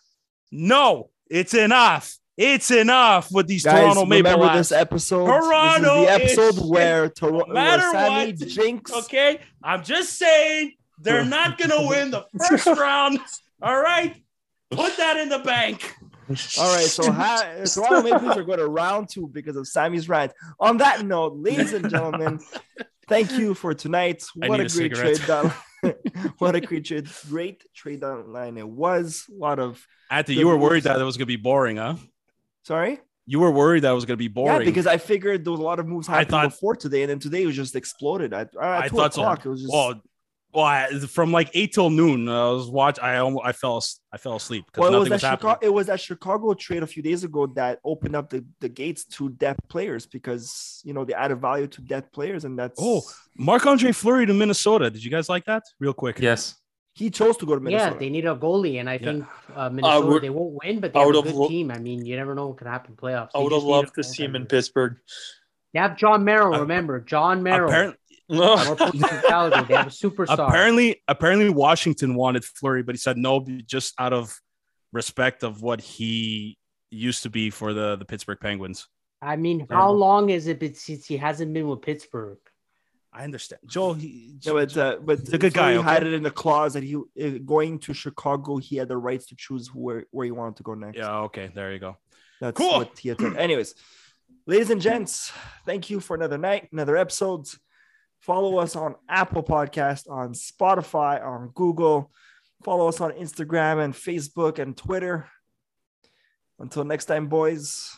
No, 0.50 1.10
it's 1.30 1.54
enough. 1.54 2.16
It's 2.36 2.70
enough 2.70 3.32
with 3.32 3.46
these 3.46 3.64
Guys, 3.64 3.80
Toronto 3.80 4.04
Maple 4.04 4.32
remember 4.32 4.56
this 4.56 4.70
episode. 4.70 5.26
Toronto 5.26 6.02
this 6.02 6.30
is 6.30 6.36
the 6.36 6.44
episode 6.44 6.68
where 6.68 7.08
Toronto, 7.08 7.46
No 7.46 7.54
matter 7.54 7.90
Sammy 7.90 8.32
what, 8.32 8.48
jinx. 8.48 8.92
Okay, 8.92 9.40
I'm 9.62 9.82
just 9.82 10.18
saying 10.18 10.72
they're 10.98 11.24
not 11.36 11.56
gonna 11.56 11.86
win 11.88 12.10
the 12.10 12.26
first 12.48 12.66
round. 12.66 13.20
All 13.62 13.80
right, 13.80 14.14
put 14.70 14.96
that 14.98 15.16
in 15.16 15.30
the 15.30 15.38
bank. 15.38 15.94
All 16.58 16.74
right, 16.74 16.84
so 16.84 17.10
ha- 17.10 17.54
Toronto 17.72 18.02
Maple 18.02 18.26
Leafs 18.26 18.36
are 18.36 18.42
going 18.42 18.58
to 18.58 18.66
round 18.66 19.08
two 19.08 19.28
because 19.28 19.54
of 19.54 19.68
Sammy's 19.68 20.08
rant. 20.08 20.32
On 20.58 20.76
that 20.78 21.06
note, 21.06 21.36
ladies 21.36 21.72
and 21.72 21.88
gentlemen, 21.88 22.40
thank 23.08 23.30
you 23.32 23.54
for 23.54 23.74
tonight. 23.74 24.24
What 24.34 24.50
a 24.50 24.52
a 24.54 24.56
great 24.56 24.70
cigarette. 24.72 25.16
trade 25.16 25.26
down. 25.28 25.52
what 26.38 26.56
a 26.56 26.60
creature, 26.60 27.00
great 27.28 27.64
trade, 27.74 28.00
great 28.00 28.26
line 28.26 28.58
it 28.58 28.68
was. 28.68 29.24
A 29.30 29.38
lot 29.38 29.60
of 29.60 29.86
Ante, 30.10 30.34
The 30.34 30.40
you 30.40 30.48
were 30.48 30.56
worried 30.56 30.82
that 30.82 31.00
it 31.00 31.04
was 31.04 31.16
gonna 31.16 31.26
be 31.26 31.36
boring, 31.36 31.76
huh? 31.76 31.94
Sorry. 32.66 32.98
You 33.28 33.40
were 33.40 33.50
worried 33.50 33.80
that 33.84 33.90
it 33.90 33.94
was 33.94 34.04
gonna 34.04 34.16
be 34.16 34.28
boring. 34.28 34.60
Yeah, 34.60 34.64
because 34.64 34.86
I 34.86 34.98
figured 34.98 35.44
there 35.44 35.50
was 35.50 35.60
a 35.60 35.64
lot 35.64 35.78
of 35.80 35.86
moves 35.86 36.08
I 36.08 36.12
happening 36.18 36.30
thought- 36.30 36.50
before 36.50 36.76
today, 36.76 37.02
and 37.02 37.10
then 37.10 37.18
today 37.18 37.42
it 37.42 37.46
was 37.46 37.56
just 37.56 37.74
exploded. 37.74 38.32
At, 38.32 38.50
uh, 38.56 38.60
at 38.60 38.84
I 38.84 38.88
two 38.88 38.96
thought 38.96 39.14
so. 39.14 39.30
it 39.32 39.44
was 39.44 39.62
just. 39.62 39.72
well, 39.72 40.00
well, 40.54 40.64
I, 40.64 40.88
from 41.00 41.32
like 41.32 41.50
eight 41.52 41.74
till 41.74 41.90
noon, 41.90 42.28
I 42.28 42.48
was 42.50 42.70
watch. 42.70 42.98
I 43.00 43.18
almost, 43.18 43.44
I 43.44 43.52
fell, 43.52 43.84
I 44.12 44.16
fell 44.16 44.36
asleep 44.36 44.64
because 44.66 44.80
Well, 44.82 44.94
it 44.94 44.98
was, 44.98 45.08
nothing 45.08 45.12
was 45.16 45.22
that 45.22 45.28
happening. 45.28 45.50
Chicago, 45.52 45.66
it 45.66 45.74
was 45.74 45.86
that 45.88 46.00
Chicago 46.00 46.54
trade 46.54 46.82
a 46.82 46.86
few 46.86 47.02
days 47.02 47.24
ago 47.24 47.46
that 47.48 47.78
opened 47.84 48.16
up 48.16 48.30
the, 48.30 48.42
the 48.60 48.68
gates 48.68 49.04
to 49.16 49.28
depth 49.30 49.68
players 49.68 50.06
because 50.06 50.80
you 50.84 50.94
know 50.94 51.04
they 51.04 51.12
added 51.12 51.40
value 51.40 51.66
to 51.66 51.80
depth 51.82 52.12
players, 52.12 52.44
and 52.46 52.58
that's 52.58 52.78
Oh, 52.80 53.02
Marc 53.36 53.66
Andre 53.66 53.92
Fleury 53.92 54.24
to 54.24 54.32
Minnesota. 54.34 54.88
Did 54.88 55.04
you 55.04 55.10
guys 55.10 55.28
like 55.28 55.44
that? 55.46 55.64
Real 55.80 55.92
quick. 55.92 56.20
Yes. 56.20 56.54
He 56.96 57.10
chose 57.10 57.36
to 57.36 57.46
go 57.46 57.54
to 57.54 57.60
Minnesota. 57.60 57.92
Yeah, 57.92 57.98
they 57.98 58.08
need 58.08 58.24
a 58.24 58.34
goalie, 58.34 58.80
and 58.80 58.88
I 58.88 58.94
Yeah. 58.94 58.98
think 59.06 59.24
uh, 59.54 59.68
Minnesota 59.68 60.06
would- 60.06 60.22
they 60.22 60.30
won't 60.30 60.54
win, 60.64 60.80
but 60.80 60.94
they 60.94 60.98
I 60.98 61.02
have 61.02 61.06
would 61.08 61.16
a 61.16 61.18
have 61.18 61.24
good 61.32 61.38
lo- 61.38 61.48
team. 61.48 61.70
I 61.70 61.78
mean, 61.78 62.06
you 62.06 62.16
never 62.16 62.34
know 62.34 62.46
what 62.48 62.56
could 62.56 62.66
happen 62.68 62.92
in 62.92 62.96
playoffs. 62.96 63.30
I 63.34 63.38
would 63.38 63.52
have 63.52 63.60
just 63.60 63.66
need 63.66 63.72
a 63.72 63.76
loved 63.76 63.94
to 63.96 64.02
see 64.04 64.24
him 64.24 64.34
in. 64.34 64.46
Pittsburgh. 64.46 64.96
They 65.74 65.80
have 65.80 65.96
Jon 65.98 66.24
Merrill. 66.24 66.54
Uh, 66.54 66.60
remember, 66.60 67.00
Jon 67.00 67.42
Merrill. 67.42 67.68
Apparently, 67.68 67.98
North 68.30 68.78
They 68.78 69.74
have 69.74 69.86
a 69.86 69.90
superstar. 69.90 70.48
apparently, 70.48 71.02
apparently, 71.06 71.50
Washington 71.50 72.14
wanted 72.14 72.44
Fleury, 72.46 72.82
but 72.82 72.94
he 72.94 72.98
said 72.98 73.18
no, 73.18 73.44
just 73.66 73.92
out 73.98 74.14
of 74.14 74.34
respect 74.92 75.42
of 75.44 75.60
what 75.62 75.82
he 75.82 76.56
used 76.90 77.22
to 77.24 77.30
be 77.30 77.50
for 77.50 77.74
the 77.74 77.96
the 77.96 78.04
Pittsburgh 78.06 78.38
Penguins. 78.40 78.88
I 79.20 79.36
mean, 79.36 79.66
how 79.70 79.90
long 79.90 80.28
has 80.30 80.46
it 80.46 80.58
been 80.60 80.74
since 80.74 81.06
he 81.06 81.18
hasn't 81.18 81.52
been 81.52 81.68
with 81.68 81.82
Pittsburgh? 81.82 82.38
I 83.16 83.24
understand, 83.24 83.62
Joel. 83.66 83.94
He, 83.94 84.36
Yeah, 84.42 84.52
but 84.52 84.76
uh, 84.76 84.96
but 85.02 85.20
He's 85.20 85.32
a 85.32 85.38
good 85.38 85.54
guy, 85.54 85.72
He 85.74 85.82
had 85.82 86.06
it 86.06 86.12
in 86.12 86.22
the 86.22 86.30
clause 86.30 86.74
that 86.74 86.82
he 86.82 86.96
uh, 86.96 87.38
going 87.44 87.78
to 87.80 87.94
Chicago, 87.94 88.58
he 88.58 88.76
had 88.76 88.88
the 88.88 88.96
rights 88.96 89.26
to 89.26 89.36
choose 89.36 89.68
where 89.68 90.04
where 90.10 90.26
he 90.26 90.30
wanted 90.30 90.56
to 90.56 90.62
go 90.62 90.74
next. 90.74 90.98
yeah, 90.98 91.20
okay, 91.20 91.50
there 91.54 91.72
you 91.72 91.78
go. 91.78 91.96
That's 92.40 92.56
Cool. 92.56 92.78
what 92.78 92.98
he 92.98 93.08
had 93.08 93.20
said. 93.20 93.36
Anyways, 93.36 93.74
ladies 94.46 94.70
and 94.70 94.80
gents, 94.80 95.32
thank 95.64 95.88
you 95.88 96.00
for 96.00 96.14
another 96.14 96.36
night, 96.36 96.68
another 96.72 96.96
episode. 96.96 97.46
Follow 98.20 98.58
us 98.58 98.76
on 98.76 98.96
Apple 99.08 99.42
Podcast, 99.42 100.10
on 100.10 100.34
Spotify, 100.34 101.24
on 101.24 101.50
Google. 101.54 102.10
Follow 102.64 102.88
us 102.88 103.00
on 103.00 103.12
Instagram 103.12 103.82
and 103.84 103.94
Facebook 103.94 104.58
and 104.58 104.76
Twitter. 104.76 105.28
Until 106.58 106.84
next 106.84 107.04
time, 107.06 107.28
boys. 107.28 107.96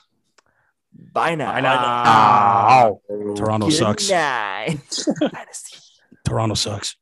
Bye 0.99 1.37
now. 1.37 1.53
Bye 1.53 1.61
now. 1.61 1.77
Ah. 1.79 2.91
Toronto 3.37 3.67
Good 3.69 3.77
sucks. 3.77 4.11
night. 4.11 4.79
Toronto 6.27 6.55
sucks. 6.55 6.97